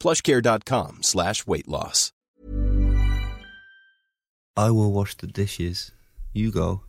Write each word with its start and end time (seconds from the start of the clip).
plushcare.com 0.00 1.02
slash 1.02 1.46
weight 1.46 1.68
loss. 1.68 2.12
I 4.56 4.70
will 4.70 4.90
wash 4.90 5.14
the 5.16 5.26
dishes. 5.26 5.92
You 6.32 6.50
go, 6.50 6.80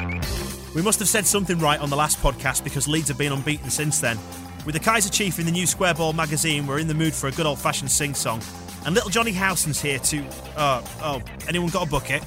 We 0.79 0.85
must 0.85 0.99
have 0.99 1.09
said 1.09 1.27
something 1.27 1.59
right 1.59 1.77
on 1.81 1.89
the 1.89 1.97
last 1.97 2.21
podcast 2.21 2.63
because 2.63 2.87
Leeds 2.87 3.09
have 3.09 3.17
been 3.17 3.33
unbeaten 3.33 3.69
since 3.69 3.99
then. 3.99 4.17
With 4.65 4.75
the 4.75 4.79
Kaiser 4.79 5.09
Chief 5.09 5.37
in 5.37 5.45
the 5.45 5.51
new 5.51 5.65
Square 5.65 5.95
Ball 5.95 6.13
magazine, 6.13 6.65
we're 6.65 6.79
in 6.79 6.87
the 6.87 6.93
mood 6.93 7.13
for 7.13 7.27
a 7.27 7.33
good 7.33 7.45
old 7.45 7.59
fashioned 7.59 7.91
sing 7.91 8.13
song. 8.13 8.41
And 8.85 8.95
little 8.95 9.09
Johnny 9.09 9.33
Howson's 9.33 9.81
here 9.81 9.99
to. 9.99 10.25
Uh, 10.55 10.81
oh, 11.01 11.21
anyone 11.49 11.69
got 11.69 11.85
a 11.85 11.91
bucket? 11.91 12.23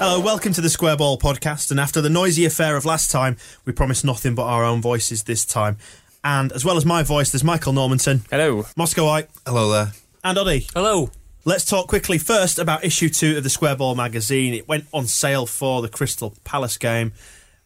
Hello, 0.00 0.18
welcome 0.18 0.52
to 0.52 0.60
the 0.60 0.68
Square 0.68 0.96
Ball 0.96 1.16
podcast. 1.18 1.70
And 1.70 1.78
after 1.78 2.00
the 2.00 2.10
noisy 2.10 2.44
affair 2.44 2.76
of 2.76 2.84
last 2.84 3.12
time, 3.12 3.36
we 3.64 3.72
promise 3.72 4.02
nothing 4.02 4.34
but 4.34 4.46
our 4.46 4.64
own 4.64 4.82
voices 4.82 5.22
this 5.22 5.44
time. 5.44 5.76
And 6.24 6.50
as 6.50 6.64
well 6.64 6.76
as 6.76 6.84
my 6.84 7.04
voice, 7.04 7.30
there's 7.30 7.44
Michael 7.44 7.72
Normanton, 7.72 8.24
Hello. 8.32 8.64
Moscowite, 8.76 9.28
Hello 9.46 9.70
there. 9.70 9.92
and 10.24 10.36
Oddy. 10.36 10.66
Hello. 10.74 11.12
Let's 11.48 11.64
talk 11.64 11.86
quickly 11.86 12.18
first 12.18 12.58
about 12.58 12.82
issue 12.82 13.08
two 13.08 13.36
of 13.36 13.44
the 13.44 13.50
Square 13.50 13.76
Ball 13.76 13.94
magazine. 13.94 14.52
It 14.52 14.66
went 14.66 14.88
on 14.92 15.06
sale 15.06 15.46
for 15.46 15.80
the 15.80 15.88
Crystal 15.88 16.34
Palace 16.42 16.76
game. 16.76 17.12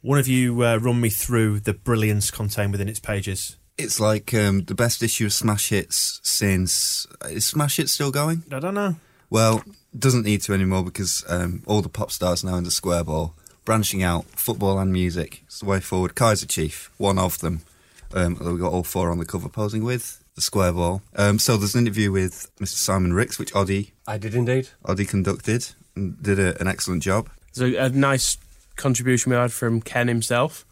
One 0.03 0.19
of 0.19 0.29
you 0.29 0.63
uh, 0.63 0.77
run 0.77 1.01
me 1.01 1.09
through 1.09 1.61
the 1.61 1.73
brilliance 1.73 2.31
contained 2.31 2.73
within 2.73 2.91
its 2.91 3.01
pages. 3.01 3.57
It's 3.79 3.99
like 3.99 4.35
um, 4.35 4.65
the 4.65 4.75
best 4.75 5.03
issue 5.03 5.25
of 5.25 5.33
Smash 5.33 5.71
Hits 5.71 6.21
since. 6.23 7.07
Is 7.31 7.47
Smash 7.47 7.79
Hits 7.79 7.93
still 7.93 8.11
going? 8.11 8.43
I 8.53 8.59
don't 8.59 8.75
know. 8.75 8.97
Well, 9.31 9.65
doesn't 9.99 10.27
need 10.27 10.43
to 10.43 10.53
anymore 10.53 10.85
because 10.85 11.25
um, 11.27 11.63
all 11.65 11.81
the 11.81 11.89
pop 11.89 12.11
stars 12.11 12.45
now 12.45 12.57
in 12.57 12.65
the 12.65 12.71
square 12.71 13.03
ball, 13.03 13.35
branching 13.65 14.03
out, 14.03 14.27
football 14.27 14.79
and 14.79 14.93
music. 14.93 15.41
It's 15.47 15.61
the 15.61 15.67
way 15.67 15.81
forward. 15.81 16.15
Kaiser 16.15 16.47
Chief, 16.47 16.91
one 16.99 17.19
of 17.19 17.39
them. 17.39 17.63
Um, 18.13 18.35
that 18.35 18.53
we 18.53 18.59
got 18.59 18.73
all 18.73 18.83
four 18.83 19.11
on 19.11 19.17
the 19.17 19.25
cover 19.25 19.49
posing 19.49 19.85
with 19.85 20.23
the 20.41 20.45
square 20.45 20.73
ball. 20.73 21.03
Um, 21.15 21.39
so 21.39 21.57
there's 21.57 21.75
an 21.75 21.83
interview 21.83 22.11
with 22.11 22.51
Mr. 22.57 22.77
Simon 22.77 23.13
Rix, 23.13 23.39
which 23.39 23.53
Oddie, 23.53 23.93
I 24.07 24.19
did 24.19 24.35
indeed. 24.35 24.69
Oddie 24.85 25.09
conducted 25.09 25.69
and 25.95 26.21
did 26.23 26.39
a, 26.39 26.61
an 26.61 26.67
excellent 26.67 27.03
job. 27.03 27.29
So 27.53 27.67
a, 27.67 27.77
a 27.77 27.89
nice 27.91 28.37
contribution 28.77 29.31
we 29.31 29.37
had 29.37 29.53
from 29.53 29.81
Ken 29.83 30.09
himself. 30.09 30.65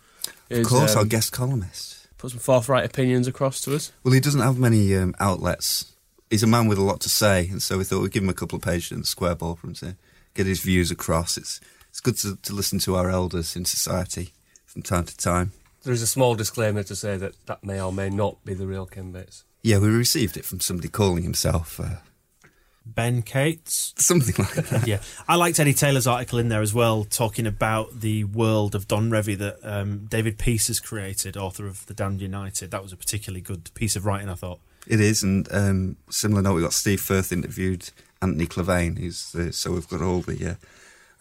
Of 0.50 0.66
course, 0.66 0.96
our 0.96 1.04
guest 1.04 1.32
columnist. 1.32 2.08
put 2.16 2.30
some 2.30 2.40
forthright 2.40 2.86
opinions 2.86 3.28
across 3.28 3.60
to 3.62 3.74
us. 3.74 3.92
Well, 4.02 4.14
he 4.14 4.20
doesn't 4.20 4.40
have 4.40 4.58
many 4.58 4.96
um, 4.96 5.14
outlets. 5.20 5.92
He's 6.30 6.42
a 6.42 6.46
man 6.46 6.66
with 6.68 6.78
a 6.78 6.82
lot 6.82 7.00
to 7.00 7.08
say, 7.10 7.48
and 7.48 7.62
so 7.62 7.78
we 7.78 7.84
thought 7.84 8.02
we'd 8.02 8.12
give 8.12 8.22
him 8.22 8.28
a 8.28 8.34
couple 8.34 8.56
of 8.56 8.62
pages 8.62 8.92
in 8.92 9.00
the 9.00 9.06
square 9.06 9.34
ball 9.34 9.56
for 9.56 9.66
him 9.66 9.74
to 9.74 9.96
get 10.34 10.46
his 10.46 10.60
views 10.60 10.90
across. 10.90 11.36
It's 11.36 11.60
it's 11.90 12.00
good 12.00 12.16
to, 12.18 12.36
to 12.36 12.52
listen 12.52 12.78
to 12.80 12.96
our 12.96 13.10
elders 13.10 13.56
in 13.56 13.64
society 13.64 14.32
from 14.66 14.82
time 14.82 15.04
to 15.04 15.16
time. 15.16 15.52
There 15.84 15.92
is 15.92 16.02
a 16.02 16.06
small 16.06 16.34
disclaimer 16.34 16.82
to 16.82 16.96
say 16.96 17.16
that 17.16 17.34
that 17.46 17.64
may 17.64 17.80
or 17.80 17.92
may 17.92 18.10
not 18.10 18.44
be 18.44 18.54
the 18.54 18.66
real 18.66 18.86
Ken 18.86 19.10
Bates. 19.10 19.44
Yeah, 19.62 19.78
we 19.78 19.88
received 19.88 20.36
it 20.36 20.44
from 20.44 20.60
somebody 20.60 20.88
calling 20.88 21.22
himself 21.22 21.80
uh, 21.80 21.96
Ben 22.94 23.22
Cates. 23.22 23.94
something 23.98 24.34
like 24.38 24.66
that. 24.66 24.86
yeah, 24.86 25.00
I 25.28 25.36
liked 25.36 25.58
Eddie 25.60 25.74
Taylor's 25.74 26.06
article 26.06 26.38
in 26.38 26.48
there 26.48 26.62
as 26.62 26.72
well, 26.72 27.04
talking 27.04 27.46
about 27.46 28.00
the 28.00 28.24
world 28.24 28.74
of 28.74 28.88
Don 28.88 29.10
Revie 29.10 29.36
that 29.38 29.58
um, 29.62 30.06
David 30.06 30.38
Peace 30.38 30.68
has 30.68 30.80
created, 30.80 31.36
author 31.36 31.66
of 31.66 31.84
The 31.86 31.94
Damned 31.94 32.22
United. 32.22 32.70
That 32.70 32.82
was 32.82 32.92
a 32.92 32.96
particularly 32.96 33.40
good 33.40 33.70
piece 33.74 33.96
of 33.96 34.06
writing, 34.06 34.28
I 34.28 34.34
thought. 34.34 34.60
It 34.86 35.00
is, 35.00 35.22
and 35.22 35.46
um, 35.52 35.96
similar 36.08 36.40
note, 36.40 36.54
we 36.54 36.62
got 36.62 36.72
Steve 36.72 37.00
Firth 37.00 37.32
interviewed 37.32 37.90
Anthony 38.22 38.46
Clavane. 38.46 38.98
Who's 38.98 39.32
the, 39.32 39.52
so 39.52 39.72
we've 39.72 39.88
got 39.88 40.00
all 40.00 40.20
the 40.20 40.52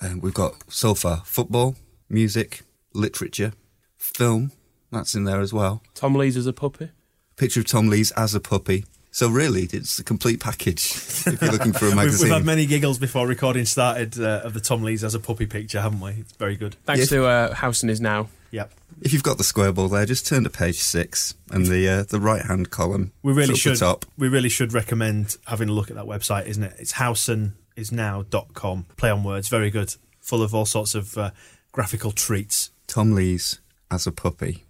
uh, 0.02 0.06
um, 0.06 0.22
we've 0.22 0.34
got 0.34 0.72
so 0.72 0.94
far 0.94 1.24
football, 1.26 1.76
music, 2.10 2.62
literature, 2.94 3.54
film. 3.98 4.52
That's 4.92 5.16
in 5.16 5.26
there 5.26 5.42
as 5.42 5.52
well. 5.52 5.82
Tom 5.96 6.16
Lees 6.16 6.38
as 6.38 6.48
a 6.48 6.54
puppy. 6.54 6.92
Picture 7.38 7.60
of 7.62 7.68
Tom 7.68 7.88
Lees 7.88 8.12
as 8.12 8.36
a 8.36 8.40
puppy. 8.40 8.86
So 9.12 9.30
really, 9.30 9.64
it's 9.72 9.98
a 9.98 10.04
complete 10.04 10.40
package. 10.40 10.92
if 11.26 11.42
you're 11.42 11.52
looking 11.52 11.72
for 11.74 11.86
a 11.86 11.88
We've, 11.90 11.96
magazine, 11.96 12.26
we've 12.30 12.34
had 12.38 12.46
many 12.46 12.66
giggles 12.68 13.00
before 13.00 13.26
recording 13.26 13.66
started 13.66 14.20
uh, 14.20 14.42
of 14.44 14.54
the 14.54 14.60
Tom 14.60 14.84
Lees 14.84 15.04
as 15.04 15.16
a 15.16 15.20
puppy 15.20 15.46
picture, 15.48 15.82
haven't 15.82 16.00
we? 16.02 16.12
It's 16.12 16.34
very 16.34 16.56
good. 16.56 16.76
Thanks 16.86 17.00
Yes. 17.02 17.10
to 17.10 17.26
uh, 17.26 17.54
Howson 17.56 17.90
is 17.90 18.00
now. 18.02 18.28
Yep. 18.52 18.72
if 19.02 19.12
you've 19.14 19.24
got 19.24 19.38
the 19.38 19.44
square 19.44 19.72
ball 19.74 19.88
there, 19.90 20.06
just 20.06 20.26
turn 20.26 20.44
to 20.46 20.50
page 20.50 20.80
six 20.80 21.34
and 21.52 21.66
the 21.66 21.88
uh, 21.90 22.04
the 22.04 22.20
right 22.20 22.44
hand 22.44 22.70
column. 22.70 23.12
We 23.22 23.34
really 23.34 23.56
should. 23.56 23.74
The 23.74 23.80
top. 23.80 24.06
We 24.18 24.30
really 24.30 24.50
should 24.50 24.72
recommend 24.74 25.36
having 25.48 25.68
a 25.70 25.74
look 25.74 25.90
at 25.90 25.96
that 25.98 26.06
website, 26.06 26.46
isn't 26.48 26.64
it? 26.64 26.74
It's 26.80 26.94
howsonisnow.com. 26.94 28.86
Play 28.98 29.10
on 29.10 29.24
words, 29.24 29.48
very 29.50 29.70
good. 29.70 29.96
Full 30.22 30.42
of 30.44 30.54
all 30.56 30.66
sorts 30.66 30.96
of 30.96 31.18
uh, 31.18 31.32
graphical 31.72 32.12
treats. 32.12 32.72
Tom 32.88 33.14
Lees 33.14 33.60
as 33.92 34.08
a 34.08 34.12
puppy. 34.12 34.64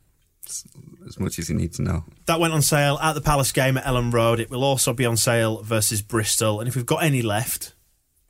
It's 0.48 0.66
as 1.08 1.20
much 1.20 1.40
as 1.40 1.50
you 1.50 1.56
need 1.56 1.74
to 1.74 1.82
know. 1.82 2.06
That 2.26 2.40
went 2.40 2.54
on 2.54 2.62
sale 2.62 2.98
at 3.02 3.14
the 3.14 3.22
Palace 3.22 3.52
game 3.52 3.78
at 3.78 3.84
Elland 3.84 4.14
Road. 4.14 4.40
It 4.40 4.50
will 4.50 4.64
also 4.64 4.94
be 4.94 5.06
on 5.06 5.18
sale 5.18 5.62
versus 5.62 6.02
Bristol, 6.02 6.60
and 6.60 6.68
if 6.68 6.76
we've 6.76 6.86
got 6.86 7.04
any 7.04 7.22
left, 7.22 7.74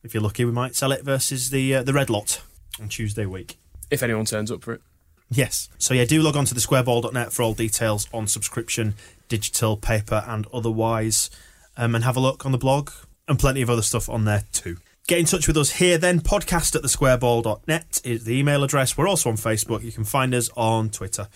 if 0.04 0.14
you're 0.14 0.24
lucky, 0.24 0.46
we 0.46 0.52
might 0.52 0.76
sell 0.76 0.92
it 0.92 1.04
versus 1.04 1.50
the 1.50 1.76
uh, 1.76 1.84
the 1.84 1.94
Red 1.94 2.10
Lot 2.10 2.42
on 2.82 2.90
Tuesday 2.90 3.26
week. 3.26 3.58
If 3.90 4.04
anyone 4.04 4.26
turns 4.26 4.52
up 4.52 4.64
for 4.64 4.74
it. 4.74 4.82
Yes. 5.30 5.70
So 5.78 5.94
yeah, 5.94 6.06
do 6.06 6.22
log 6.22 6.38
on 6.38 6.46
to 6.46 6.54
the 6.54 6.60
squareball.net 6.60 7.34
for 7.34 7.44
all 7.44 7.54
details 7.54 8.08
on 8.14 8.28
subscription, 8.28 8.96
digital, 9.28 9.76
paper, 9.76 10.24
and 10.26 10.48
otherwise, 10.54 11.30
um, 11.76 11.96
and 11.96 12.04
have 12.04 12.16
a 12.16 12.22
look 12.22 12.46
on 12.46 12.52
the 12.52 12.58
blog 12.58 12.92
and 13.28 13.38
plenty 13.38 13.62
of 13.62 13.70
other 13.70 13.82
stuff 13.82 14.10
on 14.10 14.26
there 14.26 14.44
too. 14.54 14.78
Get 15.08 15.20
in 15.20 15.26
touch 15.26 15.48
with 15.48 15.58
us 15.58 15.72
here 15.72 15.98
then. 15.98 16.20
Podcast 16.20 16.76
at 16.76 16.84
thesquareball.net 16.84 18.02
is 18.04 18.26
the 18.26 18.38
email 18.38 18.64
address. 18.64 18.98
We're 18.98 19.08
also 19.08 19.30
on 19.30 19.38
Facebook. 19.38 19.84
You 19.84 19.92
can 19.92 20.04
find 20.04 20.34
us 20.34 20.50
on 20.58 20.90
Twitter. 20.90 21.28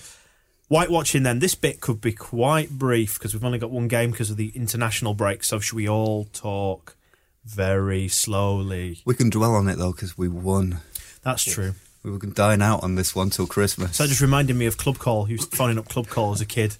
White 0.71 0.89
watching 0.89 1.23
then. 1.23 1.39
This 1.39 1.53
bit 1.53 1.81
could 1.81 1.99
be 1.99 2.13
quite 2.13 2.69
brief 2.69 3.15
because 3.15 3.33
we've 3.33 3.43
only 3.43 3.59
got 3.59 3.71
one 3.71 3.89
game 3.89 4.11
because 4.11 4.31
of 4.31 4.37
the 4.37 4.53
international 4.55 5.13
break. 5.13 5.43
So 5.43 5.59
should 5.59 5.75
we 5.75 5.89
all 5.89 6.29
talk 6.31 6.95
very 7.43 8.07
slowly? 8.07 8.99
We 9.03 9.13
can 9.15 9.29
dwell 9.29 9.53
on 9.53 9.67
it 9.67 9.77
though 9.77 9.91
because 9.91 10.17
we 10.17 10.29
won. 10.29 10.79
That's 11.23 11.43
true. 11.43 11.73
We 12.03 12.09
were 12.11 12.17
going 12.17 12.31
to 12.31 12.35
dine 12.37 12.61
out 12.61 12.83
on 12.83 12.95
this 12.95 13.13
one 13.13 13.31
till 13.31 13.47
Christmas. 13.47 13.97
So 13.97 14.03
that 14.03 14.07
just 14.07 14.21
reminded 14.21 14.55
me 14.55 14.65
of 14.65 14.77
Club 14.77 14.97
Call. 14.97 15.25
He 15.25 15.33
was 15.33 15.45
phoning 15.45 15.77
up 15.77 15.89
Club 15.89 16.07
Call 16.07 16.31
as 16.31 16.39
a 16.39 16.45
kid. 16.45 16.77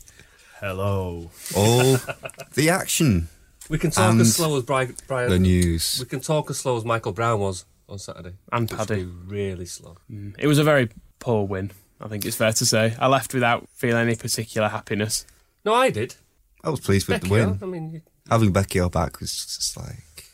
Hello. 0.61 1.29
all 1.53 1.97
the 2.53 2.69
action, 2.69 3.27
We 3.67 3.77
can 3.77 3.91
talk 3.91 4.09
And 4.11 4.21
as 4.21 4.33
slow 4.33 4.55
as 4.55 4.63
Brian. 4.63 4.95
Brian 5.05 5.29
the 5.29 5.37
news. 5.37 5.97
we 5.99 6.05
can 6.05 6.21
talk 6.21 6.49
as 6.49 6.59
slow 6.59 6.77
as 6.77 6.85
Michael 6.85 7.11
Brown 7.11 7.41
was 7.41 7.65
on 7.89 7.99
Saturday. 7.99 8.35
And 8.53 8.69
Which 8.69 8.77
Paddy. 8.79 9.03
really 9.03 9.65
slow. 9.65 9.97
Mm. 10.09 10.35
It 10.39 10.47
was 10.47 10.59
a 10.59 10.63
very 10.63 10.87
poor 11.19 11.45
win, 11.45 11.71
I 12.01 12.07
think 12.07 12.25
it's 12.25 12.35
fair 12.35 12.51
to 12.53 12.65
say. 12.65 12.95
I 12.99 13.07
left 13.07 13.33
without 13.33 13.69
feeling 13.69 14.01
any 14.01 14.15
particular 14.15 14.67
happiness. 14.67 15.25
No, 15.63 15.73
I 15.73 15.89
did. 15.89 16.15
I 16.63 16.69
was 16.69 16.79
pleased 16.79 17.07
with 17.07 17.21
Becky, 17.21 17.27
the 17.27 17.33
win. 17.33 17.59
I 17.61 17.65
mean, 17.65 17.91
you- 17.91 18.01
Having 18.29 18.53
Becky 18.53 18.87
back 18.89 19.19
was 19.19 19.31
just 19.31 19.77
like 19.77 20.25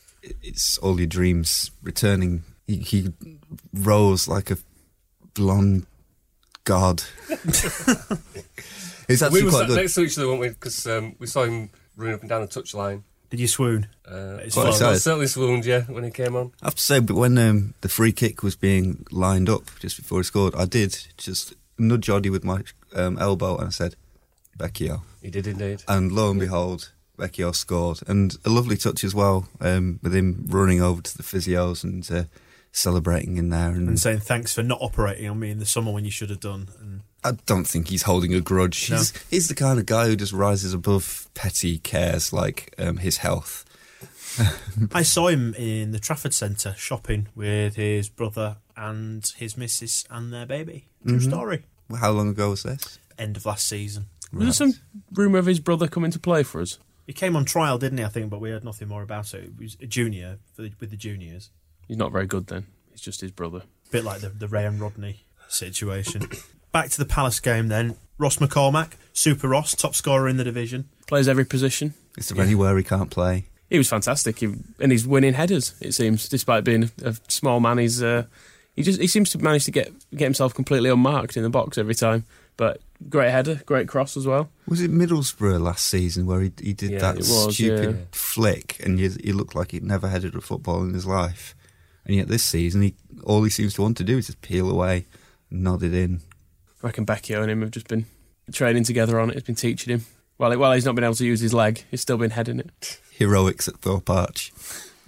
it's 0.42 0.78
all 0.78 0.98
your 0.98 1.06
dreams 1.06 1.70
returning 1.82 2.44
he, 2.66 2.76
he 2.76 3.12
rose 3.72 4.28
like 4.28 4.50
a 4.50 4.58
blonde 5.34 5.86
god. 6.64 7.02
it's 7.28 8.06
we 9.08 9.14
actually 9.14 9.42
were 9.42 9.50
quite 9.50 9.60
sat 9.60 9.66
good. 9.68 9.76
next 9.76 9.94
to 9.94 10.02
each 10.02 10.18
other, 10.18 10.28
weren't 10.28 10.40
we? 10.40 10.48
Because 10.50 10.86
um, 10.86 11.16
we 11.18 11.26
saw 11.26 11.44
him 11.44 11.70
running 11.96 12.14
up 12.14 12.20
and 12.20 12.28
down 12.28 12.42
the 12.42 12.48
touchline. 12.48 13.02
Did 13.30 13.40
you 13.40 13.48
swoon? 13.48 13.88
Uh, 14.06 14.38
well, 14.38 14.50
fun. 14.50 14.64
well, 14.80 14.94
certainly 14.96 15.26
swooned, 15.26 15.66
yeah, 15.66 15.82
when 15.82 16.04
he 16.04 16.10
came 16.10 16.34
on. 16.34 16.52
I 16.62 16.66
have 16.66 16.76
to 16.76 16.82
say, 16.82 17.00
but 17.00 17.14
when 17.16 17.36
um, 17.36 17.74
the 17.82 17.88
free 17.88 18.12
kick 18.12 18.42
was 18.42 18.56
being 18.56 19.04
lined 19.10 19.50
up 19.50 19.64
just 19.80 19.96
before 19.98 20.20
he 20.20 20.24
scored, 20.24 20.54
I 20.54 20.64
did 20.64 20.98
just 21.18 21.54
nudge 21.78 22.08
Oddie 22.08 22.30
with 22.30 22.44
my 22.44 22.62
um, 22.94 23.18
elbow 23.18 23.56
and 23.56 23.68
I 23.68 23.70
said, 23.70 23.96
Becchio. 24.58 25.02
He 25.22 25.30
did 25.30 25.46
indeed. 25.46 25.82
And 25.86 26.12
lo 26.12 26.30
and 26.30 26.40
behold, 26.40 26.90
Becchio 27.16 27.54
scored. 27.54 28.00
And 28.06 28.36
a 28.44 28.50
lovely 28.50 28.76
touch 28.76 29.04
as 29.04 29.14
well, 29.14 29.48
um, 29.60 30.00
with 30.02 30.14
him 30.14 30.46
running 30.48 30.82
over 30.82 31.00
to 31.02 31.16
the 31.16 31.22
physios 31.22 31.84
and 31.84 32.08
uh, 32.10 32.24
celebrating 32.72 33.36
in 33.36 33.50
there. 33.50 33.70
And, 33.70 33.88
And 33.88 33.98
saying 33.98 34.20
thanks 34.20 34.54
for 34.54 34.62
not 34.62 34.78
operating 34.80 35.28
on 35.28 35.38
me 35.38 35.50
in 35.50 35.58
the 35.58 35.66
summer 35.66 35.92
when 35.92 36.04
you 36.04 36.10
should 36.10 36.30
have 36.30 36.40
done. 36.40 36.68
And 36.80 37.00
I 37.24 37.32
don't 37.46 37.66
think 37.66 37.88
he's 37.88 38.02
holding 38.02 38.34
a 38.34 38.40
grudge. 38.40 38.90
No. 38.90 38.96
He's, 38.96 39.26
he's 39.28 39.48
the 39.48 39.54
kind 39.54 39.78
of 39.78 39.86
guy 39.86 40.06
who 40.06 40.16
just 40.16 40.32
rises 40.32 40.72
above 40.72 41.28
petty 41.34 41.78
cares 41.78 42.32
like 42.32 42.74
um, 42.78 42.98
his 42.98 43.18
health. 43.18 43.64
I 44.92 45.02
saw 45.02 45.28
him 45.28 45.54
in 45.54 45.90
the 45.90 45.98
Trafford 45.98 46.34
Centre 46.34 46.74
shopping 46.76 47.28
with 47.34 47.74
his 47.76 48.08
brother 48.08 48.56
and 48.78 49.26
his 49.36 49.56
missus 49.56 50.04
and 50.08 50.32
their 50.32 50.46
baby. 50.46 50.86
True 51.06 51.20
story. 51.20 51.64
Well, 51.90 52.00
How 52.00 52.12
long 52.12 52.28
ago 52.28 52.50
was 52.50 52.62
this? 52.62 52.98
End 53.18 53.36
of 53.36 53.44
last 53.44 53.66
season. 53.66 54.06
Was 54.32 54.44
there 54.44 54.52
some 54.52 54.74
rumour 55.12 55.38
of 55.38 55.46
his 55.46 55.58
brother 55.58 55.88
coming 55.88 56.10
to 56.12 56.18
play 56.18 56.42
for 56.42 56.60
us? 56.60 56.78
He 57.06 57.12
came 57.12 57.34
on 57.34 57.44
trial, 57.44 57.78
didn't 57.78 57.98
he? 57.98 58.04
I 58.04 58.08
think, 58.08 58.30
but 58.30 58.40
we 58.40 58.50
heard 58.50 58.64
nothing 58.64 58.88
more 58.88 59.02
about 59.02 59.32
it. 59.34 59.50
He 59.58 59.64
was 59.64 59.76
a 59.80 59.86
junior 59.86 60.38
for 60.54 60.62
the, 60.62 60.72
with 60.78 60.90
the 60.90 60.96
juniors. 60.96 61.50
He's 61.88 61.96
not 61.96 62.12
very 62.12 62.26
good 62.26 62.46
then. 62.46 62.66
He's 62.90 63.00
just 63.00 63.22
his 63.22 63.30
brother. 63.30 63.62
A 63.88 63.90
bit 63.90 64.04
like 64.04 64.20
the, 64.20 64.28
the 64.28 64.46
Ray 64.46 64.66
and 64.66 64.78
Rodney 64.80 65.24
situation. 65.48 66.28
Back 66.72 66.90
to 66.90 66.98
the 66.98 67.06
Palace 67.06 67.40
game 67.40 67.68
then. 67.68 67.96
Ross 68.18 68.36
McCormack, 68.36 68.92
Super 69.12 69.48
Ross, 69.48 69.74
top 69.74 69.94
scorer 69.94 70.28
in 70.28 70.36
the 70.36 70.44
division. 70.44 70.88
Plays 71.06 71.28
every 71.28 71.46
position. 71.46 71.94
Is 72.18 72.28
there 72.28 72.44
anywhere 72.44 72.76
he 72.76 72.84
can't 72.84 73.10
play? 73.10 73.46
He 73.70 73.78
was 73.78 73.88
fantastic, 73.88 74.38
he, 74.40 74.54
and 74.80 74.90
he's 74.92 75.06
winning 75.06 75.34
headers. 75.34 75.74
It 75.80 75.92
seems, 75.92 76.28
despite 76.28 76.64
being 76.64 76.90
a 77.02 77.14
small 77.28 77.60
man, 77.60 77.78
he's 77.78 78.02
uh, 78.02 78.24
he 78.78 78.84
just 78.84 79.00
he 79.00 79.08
seems 79.08 79.30
to 79.30 79.38
manage 79.38 79.64
to 79.64 79.72
get 79.72 79.92
get 80.12 80.24
himself 80.24 80.54
completely 80.54 80.88
unmarked 80.88 81.36
in 81.36 81.42
the 81.42 81.50
box 81.50 81.76
every 81.78 81.96
time. 81.96 82.24
But 82.56 82.80
great 83.08 83.30
header, 83.30 83.60
great 83.66 83.88
cross 83.88 84.16
as 84.16 84.24
well. 84.24 84.50
Was 84.68 84.80
it 84.80 84.92
Middlesbrough 84.92 85.60
last 85.60 85.86
season 85.86 86.26
where 86.26 86.40
he, 86.40 86.52
he 86.60 86.72
did 86.74 86.92
Yeah, 86.92 86.98
that 87.00 87.16
was, 87.16 87.54
stupid 87.54 87.96
yeah. 87.96 88.04
flick 88.12 88.80
and 88.84 88.98
you, 88.98 89.10
he 89.22 89.32
looked 89.32 89.54
like 89.54 89.72
he'd 89.72 89.84
never 89.84 90.08
headed 90.08 90.34
a 90.36 90.40
football 90.40 90.82
in 90.84 90.94
his 90.94 91.06
life? 91.06 91.56
And 92.04 92.16
yet 92.16 92.28
this 92.28 92.44
season, 92.44 92.82
he 92.82 92.94
all 93.24 93.42
he 93.42 93.50
seems 93.50 93.74
to 93.74 93.82
want 93.82 93.96
to 93.96 94.04
do 94.04 94.18
is 94.18 94.26
just 94.26 94.42
peel 94.42 94.70
away, 94.70 95.06
nod 95.50 95.82
it 95.82 95.92
in. 95.94 96.20
I 96.82 96.86
reckon 96.86 97.04
Becchio 97.04 97.42
and 97.42 97.50
him 97.50 97.62
have 97.62 97.72
just 97.72 97.88
been 97.88 98.06
training 98.52 98.84
together 98.84 99.18
on 99.18 99.30
it. 99.30 99.34
He's 99.34 99.42
been 99.42 99.54
teaching 99.56 99.92
him. 99.92 100.06
Well, 100.38 100.56
while 100.56 100.72
he's 100.72 100.84
not 100.84 100.94
been 100.94 101.02
able 101.02 101.16
to 101.16 101.26
use 101.26 101.40
his 101.40 101.52
leg, 101.52 101.84
he's 101.90 102.00
still 102.00 102.16
been 102.16 102.30
heading 102.30 102.60
it. 102.60 103.00
Heroics 103.10 103.66
at 103.66 103.78
Thorpe 103.78 104.08
Arch. 104.08 104.52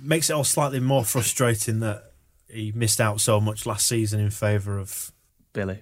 Makes 0.00 0.28
it 0.28 0.32
all 0.32 0.42
slightly 0.44 0.80
more 0.80 1.04
frustrating 1.04 1.78
that 1.80 2.09
he 2.52 2.72
missed 2.72 3.00
out 3.00 3.20
so 3.20 3.40
much 3.40 3.66
last 3.66 3.86
season 3.86 4.20
in 4.20 4.30
favour 4.30 4.78
of. 4.78 5.12
Billy, 5.52 5.80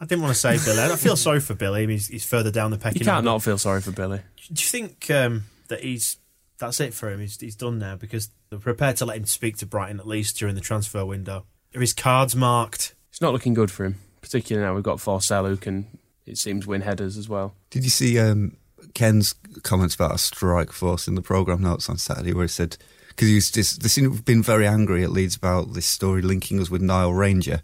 I 0.00 0.04
didn't 0.04 0.22
want 0.22 0.34
to 0.34 0.40
say 0.40 0.56
Billy. 0.64 0.80
I 0.80 0.94
feel 0.94 1.16
sorry 1.16 1.40
for 1.40 1.54
Billy. 1.54 1.82
I 1.82 1.86
mean, 1.86 1.96
he's, 1.96 2.06
he's 2.06 2.24
further 2.24 2.52
down 2.52 2.70
the 2.70 2.78
pecking 2.78 3.00
you 3.00 3.04
can't 3.04 3.16
order. 3.16 3.26
not 3.26 3.42
feel 3.42 3.58
sorry 3.58 3.80
for 3.80 3.90
Billy. 3.90 4.20
Do 4.52 4.62
you 4.62 4.68
think 4.68 5.10
um, 5.10 5.46
that 5.66 5.82
he's 5.82 6.18
that's 6.58 6.78
it 6.78 6.94
for 6.94 7.10
him? 7.10 7.18
He's, 7.18 7.40
he's 7.40 7.56
done 7.56 7.78
now 7.78 7.96
because 7.96 8.28
they're 8.50 8.58
prepared 8.58 8.96
to 8.98 9.04
let 9.04 9.16
him 9.16 9.26
speak 9.26 9.56
to 9.58 9.66
Brighton 9.66 9.98
at 9.98 10.06
least 10.06 10.36
during 10.38 10.54
the 10.54 10.60
transfer 10.60 11.04
window. 11.04 11.44
Are 11.74 11.80
his 11.80 11.92
cards 11.92 12.36
marked? 12.36 12.94
It's 13.10 13.20
not 13.20 13.32
looking 13.32 13.54
good 13.54 13.70
for 13.70 13.84
him, 13.84 13.96
particularly 14.20 14.64
now 14.64 14.74
we've 14.74 14.84
got 14.84 14.98
Forssell 14.98 15.48
who 15.48 15.56
can, 15.56 15.86
it 16.24 16.38
seems, 16.38 16.66
win 16.66 16.82
headers 16.82 17.16
as 17.16 17.28
well. 17.28 17.54
Did 17.70 17.82
you 17.82 17.90
see 17.90 18.18
um, 18.18 18.56
Ken's 18.94 19.34
comments 19.62 19.94
about 19.96 20.14
a 20.14 20.18
strike 20.18 20.70
force 20.70 21.08
in 21.08 21.16
the 21.16 21.22
programme 21.22 21.62
notes 21.62 21.88
on 21.88 21.98
Saturday 21.98 22.32
where 22.32 22.44
he 22.44 22.48
said, 22.48 22.76
because 23.14 23.28
he 23.28 23.34
was 23.36 23.50
just, 23.50 23.82
they 23.82 23.88
seem 23.88 24.04
to 24.04 24.10
have 24.10 24.24
been 24.24 24.42
very 24.42 24.66
angry 24.66 25.02
at 25.04 25.10
Leeds 25.10 25.36
about 25.36 25.72
this 25.74 25.86
story 25.86 26.22
linking 26.22 26.60
us 26.60 26.70
with 26.70 26.82
Nile 26.82 27.12
Ranger 27.12 27.62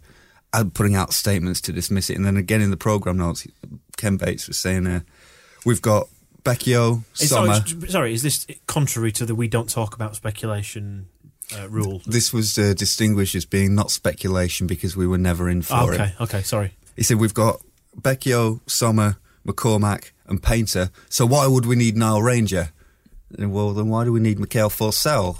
and 0.53 0.73
putting 0.73 0.95
out 0.95 1.13
statements 1.13 1.61
to 1.61 1.73
dismiss 1.73 2.09
it. 2.09 2.15
And 2.17 2.25
then 2.25 2.37
again 2.37 2.61
in 2.61 2.71
the 2.71 2.77
programme 2.77 3.17
notes, 3.17 3.47
Ken 3.97 4.17
Bates 4.17 4.47
was 4.47 4.57
saying, 4.57 4.87
uh, 4.87 5.01
we've 5.65 5.81
got 5.81 6.07
Becchio, 6.43 7.03
Somma. 7.13 7.67
Sorry, 7.67 7.89
sorry, 7.89 8.13
is 8.13 8.23
this 8.23 8.47
contrary 8.67 9.11
to 9.13 9.25
the 9.25 9.35
we 9.35 9.47
don't 9.47 9.69
talk 9.69 9.93
about 9.95 10.15
speculation 10.15 11.07
uh, 11.57 11.69
rule? 11.69 12.01
This 12.05 12.33
was 12.33 12.57
uh, 12.57 12.73
distinguished 12.75 13.35
as 13.35 13.45
being 13.45 13.75
not 13.75 13.91
speculation 13.91 14.67
because 14.67 14.95
we 14.97 15.05
were 15.05 15.17
never 15.19 15.49
in 15.49 15.61
for 15.61 15.73
Oh, 15.75 15.89
it. 15.89 15.93
okay, 16.01 16.13
okay, 16.19 16.41
sorry. 16.41 16.73
He 16.95 17.03
said, 17.03 17.17
We've 17.17 17.33
got 17.33 17.61
Becchio, 17.99 18.59
Somma, 18.67 19.17
McCormack, 19.45 20.11
and 20.25 20.41
Painter. 20.41 20.89
So 21.09 21.25
why 21.25 21.45
would 21.47 21.65
we 21.65 21.75
need 21.75 21.95
Nile 21.95 22.21
Ranger? 22.21 22.69
And, 23.37 23.51
well, 23.53 23.73
then 23.73 23.87
why 23.87 24.03
do 24.05 24.11
we 24.11 24.19
need 24.19 24.39
Mikael 24.39 24.69
Forssell 24.69 25.37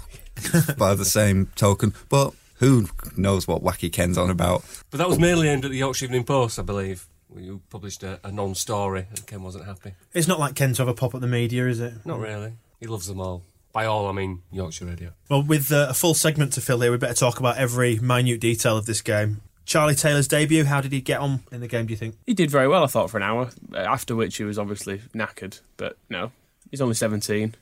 by 0.78 0.94
the 0.94 1.04
same 1.04 1.46
token? 1.56 1.94
But 2.08 2.34
who 2.56 2.86
knows 3.16 3.46
what 3.48 3.62
wacky 3.62 3.92
Ken's 3.92 4.16
on 4.18 4.30
about? 4.30 4.64
But 4.90 4.98
that 4.98 5.08
was 5.08 5.18
mainly 5.18 5.48
aimed 5.48 5.64
at 5.64 5.70
the 5.70 5.78
Yorkshire 5.78 6.06
Evening 6.06 6.24
Post, 6.24 6.58
I 6.58 6.62
believe. 6.62 7.06
where 7.28 7.42
You 7.42 7.60
published 7.70 8.02
a, 8.02 8.20
a 8.24 8.30
non-story, 8.30 9.06
and 9.10 9.26
Ken 9.26 9.42
wasn't 9.42 9.66
happy. 9.66 9.94
It's 10.12 10.28
not 10.28 10.38
like 10.38 10.54
Ken 10.54 10.72
to 10.74 10.82
have 10.82 10.88
a 10.88 10.94
pop 10.94 11.14
at 11.14 11.20
the 11.20 11.26
media, 11.26 11.66
is 11.66 11.80
it? 11.80 11.94
Not 12.04 12.20
really. 12.20 12.52
He 12.80 12.86
loves 12.86 13.06
them 13.06 13.20
all. 13.20 13.42
By 13.72 13.86
all, 13.86 14.06
I 14.06 14.12
mean 14.12 14.42
Yorkshire 14.52 14.84
Radio. 14.84 15.12
Well, 15.30 15.42
with 15.42 15.72
uh, 15.72 15.86
a 15.90 15.94
full 15.94 16.14
segment 16.14 16.52
to 16.54 16.60
fill 16.60 16.80
here, 16.80 16.90
we 16.90 16.98
better 16.98 17.14
talk 17.14 17.40
about 17.40 17.56
every 17.56 17.98
minute 17.98 18.38
detail 18.40 18.76
of 18.76 18.84
this 18.84 19.00
game. 19.00 19.40
Charlie 19.64 19.94
Taylor's 19.94 20.28
debut, 20.28 20.64
how 20.64 20.80
did 20.80 20.92
he 20.92 21.00
get 21.00 21.20
on 21.20 21.40
in 21.50 21.60
the 21.60 21.68
game, 21.68 21.86
do 21.86 21.92
you 21.92 21.96
think? 21.96 22.16
He 22.26 22.34
did 22.34 22.50
very 22.50 22.68
well, 22.68 22.84
I 22.84 22.86
thought, 22.86 23.10
for 23.10 23.16
an 23.16 23.22
hour, 23.22 23.50
uh, 23.72 23.78
after 23.78 24.14
which 24.14 24.36
he 24.36 24.44
was 24.44 24.58
obviously 24.58 25.00
knackered. 25.14 25.60
But 25.76 25.96
no, 26.10 26.32
he's 26.70 26.80
only 26.80 26.94
17, 26.94 27.54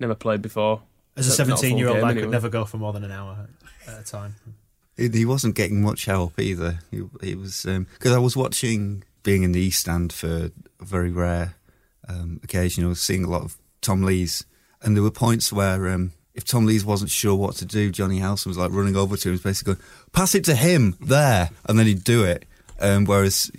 never 0.00 0.14
played 0.14 0.42
before. 0.42 0.82
As 1.16 1.26
a 1.26 1.30
Not- 1.30 1.38
not 1.38 1.44
a 1.44 1.46
full 1.50 1.56
17 1.58 1.78
year 1.78 1.88
old, 1.88 1.96
game 1.98 2.04
I 2.04 2.08
could 2.12 2.18
anyway. 2.18 2.32
never 2.32 2.48
go 2.48 2.64
for 2.64 2.76
more 2.78 2.92
than 2.92 3.04
an 3.04 3.10
hour 3.12 3.48
at 3.86 4.00
a 4.00 4.04
time. 4.04 4.36
He, 4.96 5.08
he 5.08 5.24
wasn't 5.24 5.54
getting 5.54 5.82
much 5.82 6.04
help 6.04 6.38
either. 6.38 6.80
He, 6.90 7.02
he 7.22 7.34
was 7.34 7.62
because 7.64 8.12
I 8.12 8.18
was 8.18 8.36
watching 8.36 9.02
being 9.22 9.42
in 9.42 9.52
the 9.52 9.60
East 9.60 9.80
Stand 9.80 10.12
for 10.12 10.50
a 10.80 10.84
very 10.84 11.10
rare 11.10 11.54
um, 12.08 12.40
occasion. 12.42 12.84
I 12.84 12.88
was 12.88 13.02
seeing 13.02 13.24
a 13.24 13.28
lot 13.30 13.42
of 13.42 13.56
Tom 13.80 14.02
Lees, 14.02 14.44
and 14.82 14.96
there 14.96 15.02
were 15.02 15.10
points 15.10 15.52
where 15.52 15.88
um, 15.90 16.12
if 16.34 16.44
Tom 16.44 16.64
Lees 16.66 16.84
wasn't 16.84 17.10
sure 17.10 17.34
what 17.34 17.56
to 17.56 17.64
do, 17.66 17.90
Johnny 17.90 18.18
Howson 18.18 18.50
was 18.50 18.58
like 18.58 18.72
running 18.72 18.96
over 18.96 19.16
to 19.16 19.30
him, 19.30 19.38
basically 19.38 19.74
going, 19.74 19.84
"Pass 20.12 20.34
it 20.34 20.44
to 20.44 20.54
him 20.54 20.96
there," 21.00 21.50
and 21.66 21.78
then 21.78 21.86
he'd 21.86 22.04
do 22.04 22.24
it. 22.24 22.46
Um, 22.78 23.04
whereas 23.04 23.50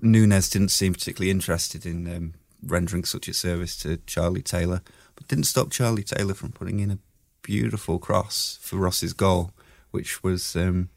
Nunez 0.00 0.48
didn't 0.50 0.70
seem 0.70 0.94
particularly 0.94 1.30
interested 1.30 1.86
in 1.86 2.06
um, 2.12 2.34
rendering 2.64 3.04
such 3.04 3.28
a 3.28 3.34
service 3.34 3.76
to 3.78 3.98
Charlie 4.06 4.42
Taylor, 4.42 4.82
but 5.16 5.28
didn't 5.28 5.44
stop 5.44 5.70
Charlie 5.70 6.02
Taylor 6.02 6.34
from 6.34 6.52
putting 6.52 6.80
in 6.80 6.90
a 6.90 6.98
beautiful 7.42 7.98
cross 7.98 8.58
for 8.62 8.76
Ross's 8.76 9.12
goal, 9.12 9.50
which 9.90 10.22
was, 10.22 10.56
um, 10.56 10.88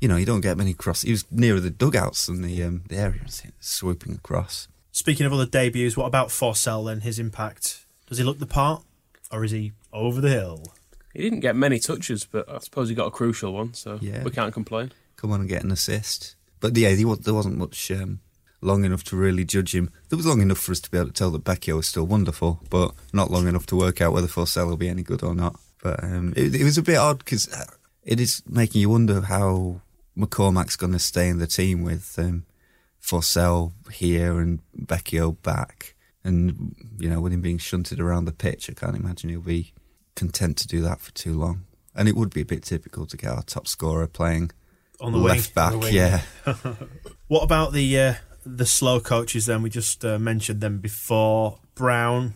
you 0.00 0.08
know, 0.08 0.16
you 0.16 0.26
don't 0.26 0.40
get 0.40 0.56
many 0.56 0.74
crosses. 0.74 1.02
He 1.04 1.10
was 1.12 1.30
nearer 1.30 1.60
the 1.60 1.70
dugouts 1.70 2.26
than 2.26 2.42
the 2.42 2.62
um, 2.62 2.82
the 2.88 2.96
area, 2.96 3.20
swooping 3.60 4.14
across. 4.14 4.68
Speaking 4.92 5.26
of 5.26 5.32
other 5.32 5.46
debuts, 5.46 5.96
what 5.96 6.06
about 6.06 6.28
Forssell 6.28 6.90
and 6.90 7.02
His 7.02 7.18
impact? 7.18 7.84
Does 8.06 8.18
he 8.18 8.24
look 8.24 8.38
the 8.38 8.46
part? 8.46 8.82
Or 9.32 9.42
is 9.44 9.50
he 9.50 9.72
over 9.92 10.20
the 10.20 10.28
hill? 10.28 10.62
He 11.12 11.22
didn't 11.22 11.40
get 11.40 11.56
many 11.56 11.78
touches, 11.80 12.24
but 12.24 12.48
I 12.48 12.58
suppose 12.58 12.88
he 12.88 12.94
got 12.94 13.06
a 13.06 13.10
crucial 13.10 13.52
one, 13.52 13.74
so 13.74 13.98
Yeah. 14.00 14.22
we 14.22 14.30
can't 14.30 14.52
complain. 14.54 14.92
Come 15.16 15.32
on 15.32 15.40
and 15.40 15.48
get 15.48 15.64
an 15.64 15.70
assist. 15.72 16.36
But 16.60 16.76
yeah, 16.76 16.94
there 16.94 17.16
there 17.16 17.34
wasn't 17.34 17.56
much 17.58 17.90
um, 17.90 18.20
long 18.64 18.84
enough 18.84 19.04
to 19.04 19.16
really 19.16 19.44
judge 19.44 19.74
him. 19.74 19.90
There 20.08 20.16
was 20.16 20.26
long 20.26 20.40
enough 20.40 20.58
for 20.58 20.72
us 20.72 20.80
to 20.80 20.90
be 20.90 20.98
able 20.98 21.08
to 21.08 21.12
tell 21.12 21.30
that 21.32 21.44
Becchio 21.44 21.76
was 21.76 21.86
still 21.86 22.06
wonderful, 22.06 22.60
but 22.70 22.92
not 23.12 23.30
long 23.30 23.46
enough 23.46 23.66
to 23.66 23.76
work 23.76 24.00
out 24.00 24.12
whether 24.12 24.26
Forssell 24.26 24.66
will 24.68 24.76
be 24.76 24.88
any 24.88 25.02
good 25.02 25.22
or 25.22 25.34
not. 25.34 25.58
But 25.82 26.02
um, 26.02 26.32
it, 26.36 26.54
it 26.54 26.64
was 26.64 26.78
a 26.78 26.82
bit 26.82 26.96
odd 26.96 27.18
because 27.18 27.48
it 28.02 28.18
is 28.20 28.42
making 28.48 28.80
you 28.80 28.88
wonder 28.90 29.20
how 29.20 29.80
McCormack's 30.16 30.76
going 30.76 30.92
to 30.94 30.98
stay 30.98 31.28
in 31.28 31.38
the 31.38 31.46
team 31.46 31.82
with 31.82 32.18
um, 32.18 32.44
Forssell 33.02 33.72
here 33.92 34.40
and 34.40 34.60
Becchio 34.78 35.40
back. 35.42 35.94
And, 36.22 36.74
you 36.98 37.10
know, 37.10 37.20
with 37.20 37.34
him 37.34 37.42
being 37.42 37.58
shunted 37.58 38.00
around 38.00 38.24
the 38.24 38.32
pitch, 38.32 38.70
I 38.70 38.72
can't 38.72 38.96
imagine 38.96 39.28
he'll 39.28 39.40
be 39.40 39.74
content 40.14 40.56
to 40.58 40.66
do 40.66 40.80
that 40.80 41.00
for 41.00 41.12
too 41.12 41.34
long. 41.38 41.64
And 41.94 42.08
it 42.08 42.16
would 42.16 42.32
be 42.32 42.40
a 42.40 42.46
bit 42.46 42.62
typical 42.62 43.04
to 43.06 43.16
get 43.16 43.30
our 43.30 43.42
top 43.42 43.68
scorer 43.68 44.06
playing 44.06 44.52
On 45.00 45.12
the 45.12 45.18
wing. 45.18 45.28
left 45.28 45.54
back, 45.54 45.72
the 45.72 45.78
wing. 45.78 45.94
yeah. 45.94 46.22
What 47.28 47.42
about 47.42 47.72
the 47.72 47.98
uh, 47.98 48.14
the 48.44 48.66
slow 48.66 49.00
coaches 49.00 49.46
then? 49.46 49.62
We 49.62 49.70
just 49.70 50.04
uh, 50.04 50.18
mentioned 50.18 50.60
them 50.60 50.78
before. 50.78 51.58
Brown 51.74 52.34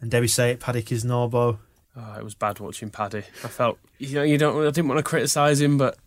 and 0.00 0.10
Debbie 0.10 0.28
say 0.28 0.50
it, 0.50 0.60
Paddy 0.60 0.82
Kisnorbo. 0.82 1.58
Oh, 1.96 2.14
it 2.18 2.24
was 2.24 2.34
bad 2.34 2.58
watching 2.58 2.90
Paddy. 2.90 3.18
I 3.44 3.48
felt, 3.48 3.78
you 3.98 4.14
know, 4.16 4.22
you 4.22 4.38
don't. 4.38 4.60
I 4.60 4.70
didn't 4.70 4.88
want 4.88 4.98
to 4.98 5.04
criticise 5.04 5.60
him, 5.60 5.78
but 5.78 5.98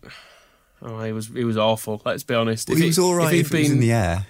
oh, 0.82 1.02
he 1.02 1.12
was 1.12 1.28
he 1.28 1.44
was 1.44 1.56
awful. 1.56 2.02
Let's 2.04 2.24
be 2.24 2.34
honest. 2.34 2.68
Well, 2.68 2.78
he 2.78 2.86
was 2.86 2.98
all 2.98 3.14
right 3.14 3.32
he'd 3.32 3.40
if, 3.40 3.54
it 3.54 3.58
was 3.58 3.70
in 3.70 3.80
the 3.80 3.92
air. 3.92 4.26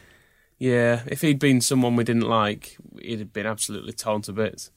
yeah, 0.59 1.03
if 1.07 1.23
he'd 1.23 1.39
been 1.39 1.61
someone 1.61 1.97
we 1.97 2.05
didn't 2.05 2.29
like, 2.29 2.77
he'd 3.01 3.21
have 3.21 3.33
been 3.33 3.47
absolutely 3.47 3.93
torn 3.93 4.23
to 4.23 4.33
bits. 4.33 4.71